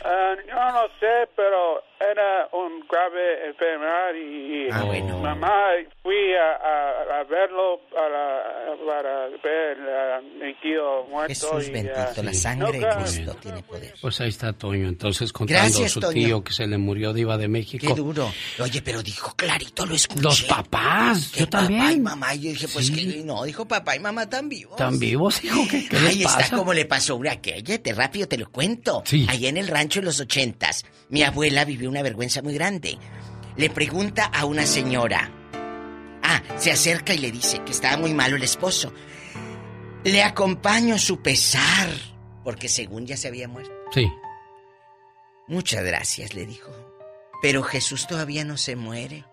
Ah, 0.05 0.35
yo 0.45 0.55
no 0.55 0.83
sé, 0.99 1.29
pero 1.37 1.85
era 2.01 2.49
un 2.53 2.81
grave 2.89 3.49
enfermedad 3.49 4.15
y, 4.15 4.69
Ah, 4.73 4.85
mamá 5.21 5.51
fui 6.03 6.15
a, 6.35 6.53
a- 6.57 7.21
a 7.21 7.25
verlo 7.25 7.81
para, 7.93 8.75
para 8.87 9.29
ver 9.43 9.79
a 9.81 10.21
mi 10.21 10.55
tío 10.63 11.05
muerto. 11.11 11.29
Jesús 11.29 11.69
y, 11.69 11.73
bendito, 11.73 12.23
la 12.23 12.33
sangre 12.35 12.73
de 12.73 12.79
nunca- 12.81 12.97
Cristo 13.03 13.37
tiene 13.41 13.63
poder. 13.63 13.95
Pues 14.01 14.21
ahí 14.21 14.29
está 14.31 14.53
Toño, 14.53 14.89
entonces 14.89 15.33
contando 15.33 15.63
Gracias, 15.63 15.93
su 15.93 16.01
Toño. 16.01 16.13
tío 16.15 16.45
que 16.45 16.53
se 16.53 16.67
le 16.67 16.79
murió 16.79 17.13
diva 17.13 17.37
de 17.37 17.49
México. 17.49 17.87
Qué 17.87 17.95
duro. 17.95 18.33
Oye, 18.61 18.81
pero 18.83 19.03
dijo 19.03 19.35
clarito, 19.37 19.85
lo 19.85 19.95
escuché. 19.95 20.23
Los 20.23 20.43
papás, 20.45 21.31
Que 21.35 21.41
yo 21.41 21.49
también. 21.49 21.81
Papá 21.81 21.93
y 21.93 22.01
mamá, 22.01 22.35
y 22.35 22.41
yo 22.41 22.51
dije, 22.51 22.69
pues 22.73 22.91
que 22.91 23.23
no, 23.25 23.45
dijo 23.45 23.67
papá 23.69 23.97
y 23.97 24.01
mamá 24.01 24.29
tan 24.29 24.49
vivos. 24.49 24.77
¿Tan 24.77 24.99
vivos, 24.99 25.45
hijo? 25.45 25.61
¿Qué, 25.71 25.87
qué 25.89 25.97
Ahí 25.99 26.23
pasa? 26.23 26.41
está 26.41 26.57
como 26.57 26.73
le 26.73 26.87
pasó 26.87 27.17
una 27.17 27.33
aquella, 27.33 27.77
te 27.83 27.93
rápido 27.93 28.27
te 28.27 28.39
lo 28.39 28.51
cuento. 28.51 29.03
Sí. 29.05 29.27
Ahí 29.29 29.47
en 29.47 29.57
el 29.59 29.69
rancho 29.69 29.99
en 29.99 30.07
los 30.07 30.19
ochentas, 30.21 30.85
mi 31.11 31.23
abuela 31.23 31.65
vivió 31.65 31.90
una 31.91 32.03
vergüenza 32.03 32.43
muy 32.43 32.55
grande. 32.55 32.99
Le 33.57 33.69
pregunta 33.71 34.25
a 34.25 34.45
una 34.45 34.65
señora. 34.65 35.31
Ah, 36.23 36.43
se 36.57 36.71
acerca 36.71 37.13
y 37.13 37.19
le 37.19 37.31
dice 37.31 37.63
que 37.65 37.73
estaba 37.73 37.97
muy 37.97 38.15
malo 38.15 38.37
el 38.37 38.43
esposo. 38.43 38.93
Le 40.05 40.23
acompaño 40.23 40.99
su 40.99 41.21
pesar, 41.21 41.91
porque 42.45 42.69
según 42.69 43.07
ya 43.07 43.17
se 43.17 43.29
había 43.29 43.49
muerto. 43.49 43.73
Sí. 43.93 44.11
Muchas 45.47 45.85
gracias, 45.85 46.35
le 46.35 46.47
dijo. 46.47 46.71
Pero 47.43 47.63
Jesús 47.63 48.07
todavía 48.07 48.45
no 48.45 48.57
se 48.57 48.77
muere. 48.77 49.25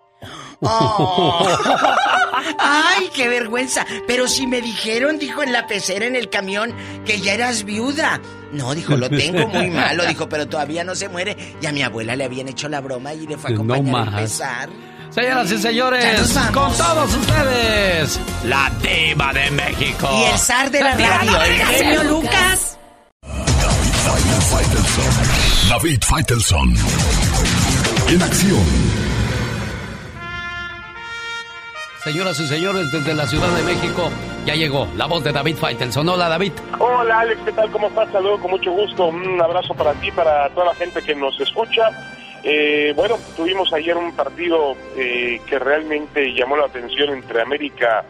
¡Oh! 0.62 1.48
¡Ay, 2.60 3.10
qué 3.14 3.28
vergüenza! 3.28 3.86
Pero 4.08 4.28
si 4.28 4.48
me 4.48 4.62
dijeron, 4.62 5.20
dijo 5.20 5.44
en 5.44 5.52
la 5.54 5.68
pecera 5.68 6.06
en 6.06 6.16
el 6.16 6.30
camión, 6.30 6.74
que 7.06 7.20
ya 7.22 7.34
eras 7.34 7.64
viuda. 7.64 8.20
No, 8.52 8.74
dijo, 8.74 8.96
lo 8.96 9.10
tengo 9.10 9.48
muy 9.48 9.70
malo, 9.70 10.06
dijo, 10.06 10.28
pero 10.30 10.48
todavía 10.48 10.84
no 10.84 10.96
se 10.96 11.10
muere. 11.10 11.56
Y 11.62 11.66
a 11.66 11.72
mi 11.72 11.84
abuela 11.84 12.16
le 12.16 12.24
habían 12.26 12.48
hecho 12.48 12.68
la 12.70 12.80
broma 12.82 13.14
y 13.14 13.28
le 13.28 13.38
fue 13.38 13.52
a 13.52 13.54
No 13.54 13.62
acompañar 13.74 14.08
a 14.08 14.12
más. 14.12 14.22
pesar. 14.22 14.70
Señoras 15.10 15.52
y 15.52 15.58
señores, 15.58 16.34
con 16.54 16.72
todos 16.74 17.16
ustedes, 17.16 18.20
la 18.44 18.72
diva 18.82 19.32
de 19.34 19.50
México. 19.52 20.10
Y 20.12 20.32
el 20.32 20.38
zar 20.38 20.70
de 20.70 20.82
la 20.82 20.96
radio, 20.96 21.42
el 21.44 21.54
genio 21.66 22.04
Lucas. 22.04 22.78
David 25.70 26.00
Faitelson. 26.04 26.76
En 28.10 28.22
acción. 28.22 29.07
Señoras 32.08 32.40
y 32.40 32.48
señores, 32.48 32.90
desde 32.90 33.14
la 33.14 33.28
Ciudad 33.28 33.50
de 33.50 33.64
México 33.64 34.10
ya 34.46 34.56
llegó 34.56 34.88
la 34.96 35.08
voz 35.08 35.26
de 35.26 35.34
David 35.34 35.58
Faitelson. 35.58 36.08
Hola, 36.08 36.30
David. 36.30 36.54
Hola 36.80 37.20
Alex, 37.20 37.42
¿qué 37.44 37.52
tal? 37.52 37.70
¿Cómo 37.70 37.88
estás? 37.88 38.10
Saludo 38.14 38.40
con 38.40 38.52
mucho 38.52 38.72
gusto. 38.72 39.08
Un 39.08 39.42
abrazo 39.42 39.74
para 39.74 39.92
ti, 39.96 40.10
para 40.12 40.50
toda 40.52 40.68
la 40.68 40.76
gente 40.76 41.02
que 41.02 41.14
nos 41.14 41.38
escucha. 41.42 41.90
Eh, 42.44 42.94
bueno, 42.96 43.18
tuvimos 43.36 43.74
ayer 43.74 43.98
un 43.98 44.14
partido 44.14 44.78
eh, 44.96 45.42
que 45.48 45.60
realmente 45.60 46.34
llamó 46.34 46.56
la 46.56 46.68
atención 46.68 47.10
entre 47.10 47.42
América 47.42 48.06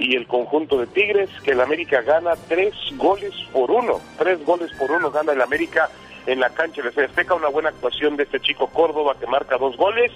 y 0.00 0.16
el 0.16 0.26
conjunto 0.26 0.76
de 0.76 0.88
Tigres, 0.88 1.30
que 1.44 1.52
el 1.52 1.60
América 1.60 2.02
gana 2.02 2.32
tres 2.48 2.74
goles 2.96 3.32
por 3.52 3.70
uno. 3.70 4.00
Tres 4.18 4.44
goles 4.44 4.72
por 4.76 4.90
uno 4.90 5.12
gana 5.12 5.30
el 5.30 5.40
América 5.40 5.88
en 6.26 6.40
la 6.40 6.50
cancha 6.50 6.82
de 6.82 7.04
Azteca. 7.04 7.34
Una 7.36 7.50
buena 7.50 7.68
actuación 7.68 8.16
de 8.16 8.24
este 8.24 8.40
chico 8.40 8.66
Córdoba 8.66 9.14
que 9.20 9.28
marca 9.28 9.58
dos 9.58 9.76
goles 9.76 10.10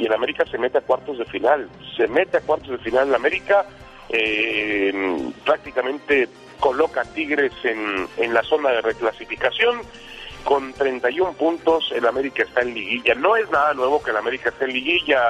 y 0.00 0.06
el 0.06 0.12
América 0.14 0.46
se 0.50 0.56
mete 0.56 0.78
a 0.78 0.80
cuartos 0.80 1.18
de 1.18 1.26
final. 1.26 1.68
Se 1.96 2.08
mete 2.08 2.38
a 2.38 2.40
cuartos 2.40 2.70
de 2.70 2.78
final 2.78 3.08
el 3.08 3.14
América. 3.14 3.66
eh, 4.08 4.92
prácticamente 5.44 6.28
coloca 6.58 7.02
a 7.02 7.04
Tigres 7.04 7.52
en, 7.62 8.08
en 8.16 8.34
la 8.34 8.42
zona 8.42 8.70
de 8.70 8.80
reclasificación. 8.80 9.82
Con 10.44 10.72
31 10.72 11.32
puntos, 11.34 11.92
el 11.94 12.06
América 12.06 12.42
está 12.42 12.62
en 12.62 12.72
liguilla. 12.72 13.14
No 13.14 13.36
es 13.36 13.48
nada 13.50 13.74
nuevo 13.74 14.02
que 14.02 14.10
el 14.10 14.16
América 14.16 14.48
esté 14.48 14.64
en 14.64 14.72
liguilla, 14.72 15.20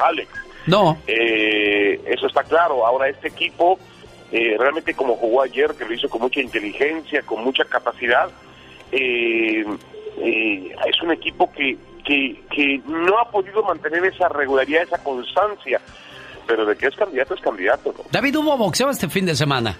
Alex. 0.00 0.28
No. 0.66 0.98
Eh, 1.06 2.00
eso 2.06 2.26
está 2.26 2.42
claro. 2.42 2.84
Ahora 2.84 3.08
este 3.08 3.28
equipo, 3.28 3.78
eh, 4.32 4.56
realmente 4.58 4.94
como 4.94 5.14
jugó 5.14 5.42
ayer, 5.42 5.74
que 5.74 5.84
lo 5.84 5.94
hizo 5.94 6.08
con 6.08 6.22
mucha 6.22 6.40
inteligencia, 6.40 7.22
con 7.22 7.44
mucha 7.44 7.64
capacidad, 7.64 8.30
eh, 8.90 9.64
eh, 10.18 10.74
es 10.86 11.02
un 11.02 11.12
equipo 11.12 11.50
que, 11.52 11.78
que, 12.04 12.42
que 12.54 12.80
no 12.86 13.18
ha 13.18 13.30
podido 13.30 13.62
mantener 13.62 14.04
esa 14.04 14.28
regularidad, 14.28 14.82
esa 14.82 15.02
constancia. 15.02 15.80
Pero 16.46 16.66
de 16.66 16.76
que 16.76 16.86
es 16.86 16.96
candidato, 16.96 17.34
es 17.34 17.40
candidato. 17.40 17.94
¿no? 17.96 18.04
David, 18.10 18.36
hubo 18.36 18.56
boxeo 18.56 18.90
este 18.90 19.08
fin 19.08 19.26
de 19.26 19.34
semana. 19.34 19.76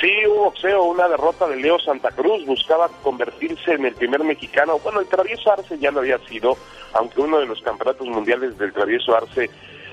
Sí, 0.00 0.10
hubo 0.26 0.44
boxeo, 0.44 0.84
una 0.84 1.08
derrota 1.08 1.46
de 1.48 1.56
Leo 1.56 1.78
Santa 1.78 2.10
Cruz, 2.10 2.46
buscaba 2.46 2.88
convertirse 3.02 3.72
en 3.72 3.84
el 3.84 3.94
primer 3.94 4.22
mexicano. 4.24 4.78
Bueno, 4.78 5.00
el 5.00 5.08
travieso 5.08 5.52
Arce 5.52 5.78
ya 5.78 5.90
lo 5.90 6.00
había 6.00 6.18
sido, 6.26 6.56
aunque 6.94 7.20
uno 7.20 7.38
de 7.40 7.46
los 7.46 7.60
campeonatos 7.62 8.06
mundiales 8.06 8.56
del 8.58 8.72
travieso 8.72 9.16
Arce 9.16 9.50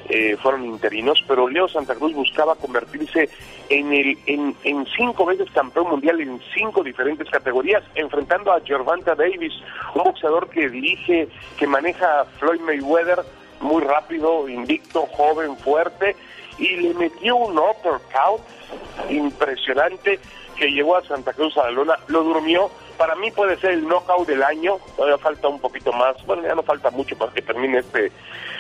eh, 0.10 0.38
fueron 0.42 0.66
interinos, 0.66 1.24
pero 1.28 1.48
Leo 1.48 1.68
Santa 1.68 1.96
Cruz 1.96 2.14
buscaba 2.14 2.56
convertirse 2.56 3.30
en, 3.70 3.92
el, 3.92 4.18
en, 4.28 4.56
en 4.64 4.86
cinco 4.96 5.26
veces 5.26 5.50
campeón 5.52 5.90
mundial 5.90 6.22
en 6.22 6.40
cinco 6.54 6.84
diferentes 6.84 7.30
categorías, 7.30 7.84
enfrentando 7.96 8.52
a 8.52 8.62
Gervonta 8.62 9.16
Davis, 9.16 9.54
un 9.96 10.04
boxeador 10.04 10.50
que 10.50 10.70
dirige, 10.70 11.28
que 11.58 11.68
maneja 11.68 12.22
a 12.22 12.26
Floyd 12.26 12.62
Mayweather, 12.62 13.24
muy 13.62 13.84
rápido, 13.84 14.48
invicto, 14.48 15.08
joven, 15.08 15.58
fuerte, 15.58 16.16
y 16.58 16.76
le 16.78 16.94
metió 16.94 17.36
un 17.36 17.58
uppercut 17.58 18.42
impresionante 19.10 20.20
que 20.56 20.72
llevó 20.72 20.98
a 20.98 21.04
Santa 21.04 21.34
Cruz 21.34 21.58
a 21.58 21.64
la 21.64 21.72
luna, 21.72 22.00
lo 22.08 22.24
durmió. 22.24 22.70
Para 22.98 23.16
mí 23.16 23.30
puede 23.32 23.58
ser 23.58 23.72
el 23.72 23.88
knockout 23.88 24.26
del 24.26 24.42
año, 24.42 24.78
todavía 24.96 25.18
falta 25.18 25.50
un 25.50 25.60
poquito 25.60 25.92
más, 25.92 26.16
bueno, 26.26 26.44
ya 26.44 26.56
no 26.56 26.64
falta 26.64 26.92
mucho 26.92 27.18
para 27.18 27.34
que 27.34 27.42
termine 27.42 27.80
este 27.80 28.12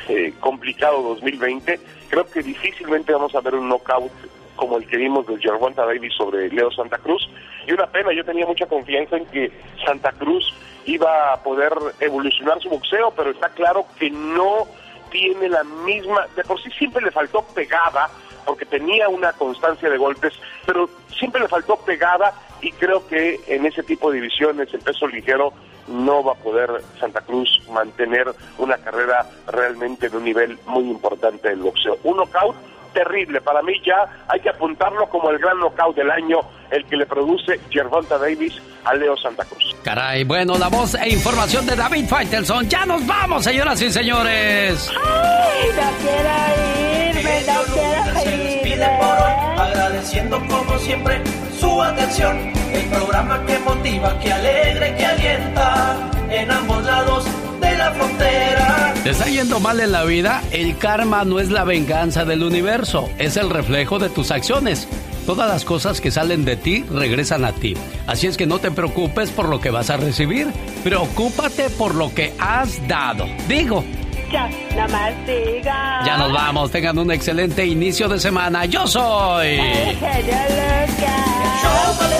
eh, 0.08 0.34
complicado 0.40 1.02
2020. 1.02 1.80
Creo 2.10 2.30
que 2.30 2.44
difícilmente 2.44 3.14
vamos 3.14 3.36
a 3.36 3.42
ver 3.42 3.56
un 3.56 3.70
knockout 3.70 4.12
como 4.56 4.78
el 4.78 4.88
que 4.88 4.98
vimos 4.98 5.28
de 5.28 5.38
Gervonta 5.38 5.86
Davis 5.86 6.14
sobre 6.16 6.50
Leo 6.50 6.72
Santa 6.72 6.98
Cruz. 6.98 7.30
Y 7.68 7.74
una 7.74 7.88
pena, 7.88 8.14
yo 8.14 8.24
tenía 8.24 8.46
mucha 8.46 8.66
confianza 8.66 9.18
en 9.18 9.26
que 9.26 9.52
Santa 9.86 10.12
Cruz 10.14 10.54
iba 10.86 11.34
a 11.34 11.44
poder 11.44 11.74
evolucionar 12.00 12.62
su 12.62 12.70
boxeo, 12.70 13.12
pero 13.12 13.32
está 13.32 13.50
claro 13.50 13.86
que 14.00 14.10
no 14.10 14.68
tiene 15.10 15.50
la 15.50 15.64
misma, 15.64 16.28
de 16.36 16.44
por 16.44 16.62
sí 16.62 16.70
siempre 16.72 17.04
le 17.04 17.12
faltó 17.12 17.42
pegada, 17.54 18.10
porque 18.46 18.66
tenía 18.66 19.10
una 19.10 19.34
constancia 19.34 19.90
de 19.90 19.98
golpes, 19.98 20.34
pero 20.66 20.90
siempre 21.18 21.42
le 21.42 21.48
faltó 21.48 21.78
pegada 21.78 22.34
y 22.62 22.72
creo 22.72 23.06
que 23.08 23.42
en 23.48 23.66
ese 23.66 23.84
tipo 23.84 24.12
de 24.12 24.22
divisiones, 24.22 24.74
el 24.74 24.82
peso 24.82 25.08
ligero, 25.08 25.54
no 25.88 26.24
va 26.24 26.34
a 26.34 26.36
poder 26.36 26.70
Santa 27.00 27.22
Cruz 27.22 27.62
mantener 27.70 28.28
una 28.58 28.78
carrera 28.78 29.30
realmente 29.48 30.10
de 30.10 30.18
un 30.18 30.24
nivel 30.24 30.58
muy 30.66 30.84
importante 30.84 31.50
del 31.50 31.60
boxeo. 31.60 31.98
Un 32.04 32.18
knockout 32.18 32.56
terrible, 32.96 33.42
para 33.42 33.62
mí 33.62 33.74
ya 33.86 34.24
hay 34.28 34.40
que 34.40 34.50
apuntarlo 34.50 35.08
como 35.10 35.30
el 35.30 35.38
gran 35.38 35.60
knockout 35.60 35.96
del 35.96 36.10
año, 36.10 36.40
el 36.72 36.86
que 36.86 36.96
le 36.96 37.06
produce 37.06 37.60
Gervonta 37.70 38.18
Davis 38.18 38.54
a 38.86 38.94
Leo 38.96 39.18
Santa 39.18 39.44
Cruz. 39.44 39.76
Caray, 39.84 40.24
bueno, 40.24 40.58
la 40.58 40.70
voz 40.70 40.96
e 40.96 41.10
información 41.10 41.66
de 41.66 41.76
David 41.76 42.08
Faitelson. 42.08 42.68
Ya 42.70 42.86
nos 42.86 43.06
vamos, 43.06 43.44
señoras 43.44 43.82
y 43.82 43.92
señores. 43.92 44.90
¡Ay, 44.92 45.70
no 45.76 45.92
quiero 46.02 47.10
irme, 47.10 47.42
no 47.46 47.74
quiero 47.74 48.06
despide 48.32 48.88
por 49.00 49.18
hoy, 49.24 49.60
agradeciendo 49.60 50.40
como 50.48 50.80
siempre 50.80 51.22
su 51.60 51.82
atención. 51.82 52.54
El 52.72 52.90
programa 52.90 53.46
que 53.46 53.60
motiva, 53.60 54.20
que 54.20 54.34
alegra, 54.34 54.96
que 54.96 55.06
alienta 55.06 55.98
en 56.30 56.52
ambos 56.52 56.84
lados 56.84 57.26
de 57.70 57.78
la 57.78 57.92
frontera. 57.92 58.94
¿Te 59.04 59.10
está 59.12 59.26
yendo 59.26 59.60
mal 59.60 59.80
en 59.80 59.92
la 59.92 60.04
vida? 60.04 60.42
El 60.52 60.78
karma 60.78 61.24
no 61.26 61.40
es 61.40 61.50
la 61.52 61.64
venganza 61.64 62.26
del 62.26 62.44
universo, 62.44 63.10
es 63.18 63.38
el 63.38 63.50
reflejo 63.50 64.00
de 64.00 64.10
tus 64.10 64.32
acciones. 64.32 64.88
Todas 65.26 65.48
las 65.50 65.66
cosas 65.66 66.02
que 66.02 66.12
salen 66.12 66.46
de 66.46 66.56
ti 66.56 66.84
regresan 66.92 67.46
a 67.46 67.52
ti. 67.52 67.76
Así 68.08 68.28
es 68.28 68.38
que 68.38 68.46
no 68.46 68.60
te 68.60 68.70
preocupes 68.72 69.30
por 69.32 69.50
lo 69.50 69.60
que 69.60 69.72
vas 69.72 69.90
a 69.90 69.98
recibir, 69.98 70.48
preocúpate 70.84 71.70
por 71.72 71.96
lo 71.96 72.14
que 72.14 72.34
has 72.40 72.88
dado. 72.88 73.26
Digo, 73.48 73.84
Ya, 74.32 74.50
nada 74.76 74.88
más 74.88 75.14
diga. 75.28 76.02
ya 76.06 76.18
nos 76.18 76.32
vamos, 76.32 76.72
tengan 76.72 76.98
un 77.00 77.12
excelente 77.12 77.66
inicio 77.66 78.08
de 78.08 78.20
semana. 78.20 78.66
Yo 78.66 78.86
soy... 78.88 79.48
El 79.48 79.96
genio 79.98 80.36
Lucas. 80.50 81.62
Show 81.62 81.96
más 82.00 82.14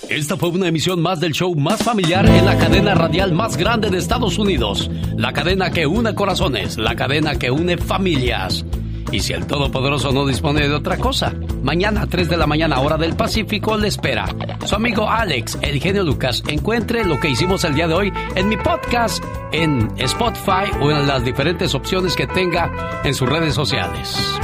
Esta 0.09 0.37
fue 0.37 0.51
una 0.51 0.69
emisión 0.69 1.03
más 1.03 1.19
del 1.19 1.33
show 1.33 1.55
más 1.57 1.83
familiar 1.83 2.27
en 2.27 2.47
la 2.47 2.57
cadena 2.57 2.95
radial 2.95 3.33
más 3.33 3.57
grande 3.57 3.91
de 3.91 3.99
Estados 3.99 4.39
Unidos. 4.39 4.89
La 5.17 5.33
cadena 5.33 5.71
que 5.71 5.87
une 5.87 6.15
corazones, 6.15 6.79
la 6.79 6.95
cadena 6.95 7.35
que 7.37 7.51
une 7.51 7.77
familias. 7.77 8.65
Y 9.11 9.21
si 9.21 9.33
el 9.33 9.47
Todopoderoso 9.47 10.13
no 10.13 10.25
dispone 10.25 10.69
de 10.69 10.75
otra 10.75 10.97
cosa, 10.97 11.35
mañana 11.63 12.03
a 12.03 12.07
3 12.07 12.29
de 12.29 12.37
la 12.37 12.47
mañana 12.47 12.81
hora 12.81 12.97
del 12.97 13.17
Pacífico 13.17 13.77
le 13.77 13.89
espera. 13.89 14.27
Su 14.65 14.77
amigo 14.77 15.09
Alex, 15.09 15.59
el 15.63 15.81
genio 15.81 16.05
Lucas, 16.05 16.43
encuentre 16.47 17.05
lo 17.05 17.19
que 17.19 17.31
hicimos 17.31 17.65
el 17.65 17.75
día 17.75 17.89
de 17.89 17.95
hoy 17.95 18.13
en 18.37 18.49
mi 18.49 18.57
podcast, 18.57 19.23
en 19.53 19.91
Spotify 19.99 20.71
o 20.81 20.91
en 20.91 21.07
las 21.07 21.25
diferentes 21.25 21.75
opciones 21.75 22.15
que 22.15 22.29
tenga 22.29 23.01
en 23.03 23.15
sus 23.15 23.29
redes 23.29 23.55
sociales. 23.55 24.39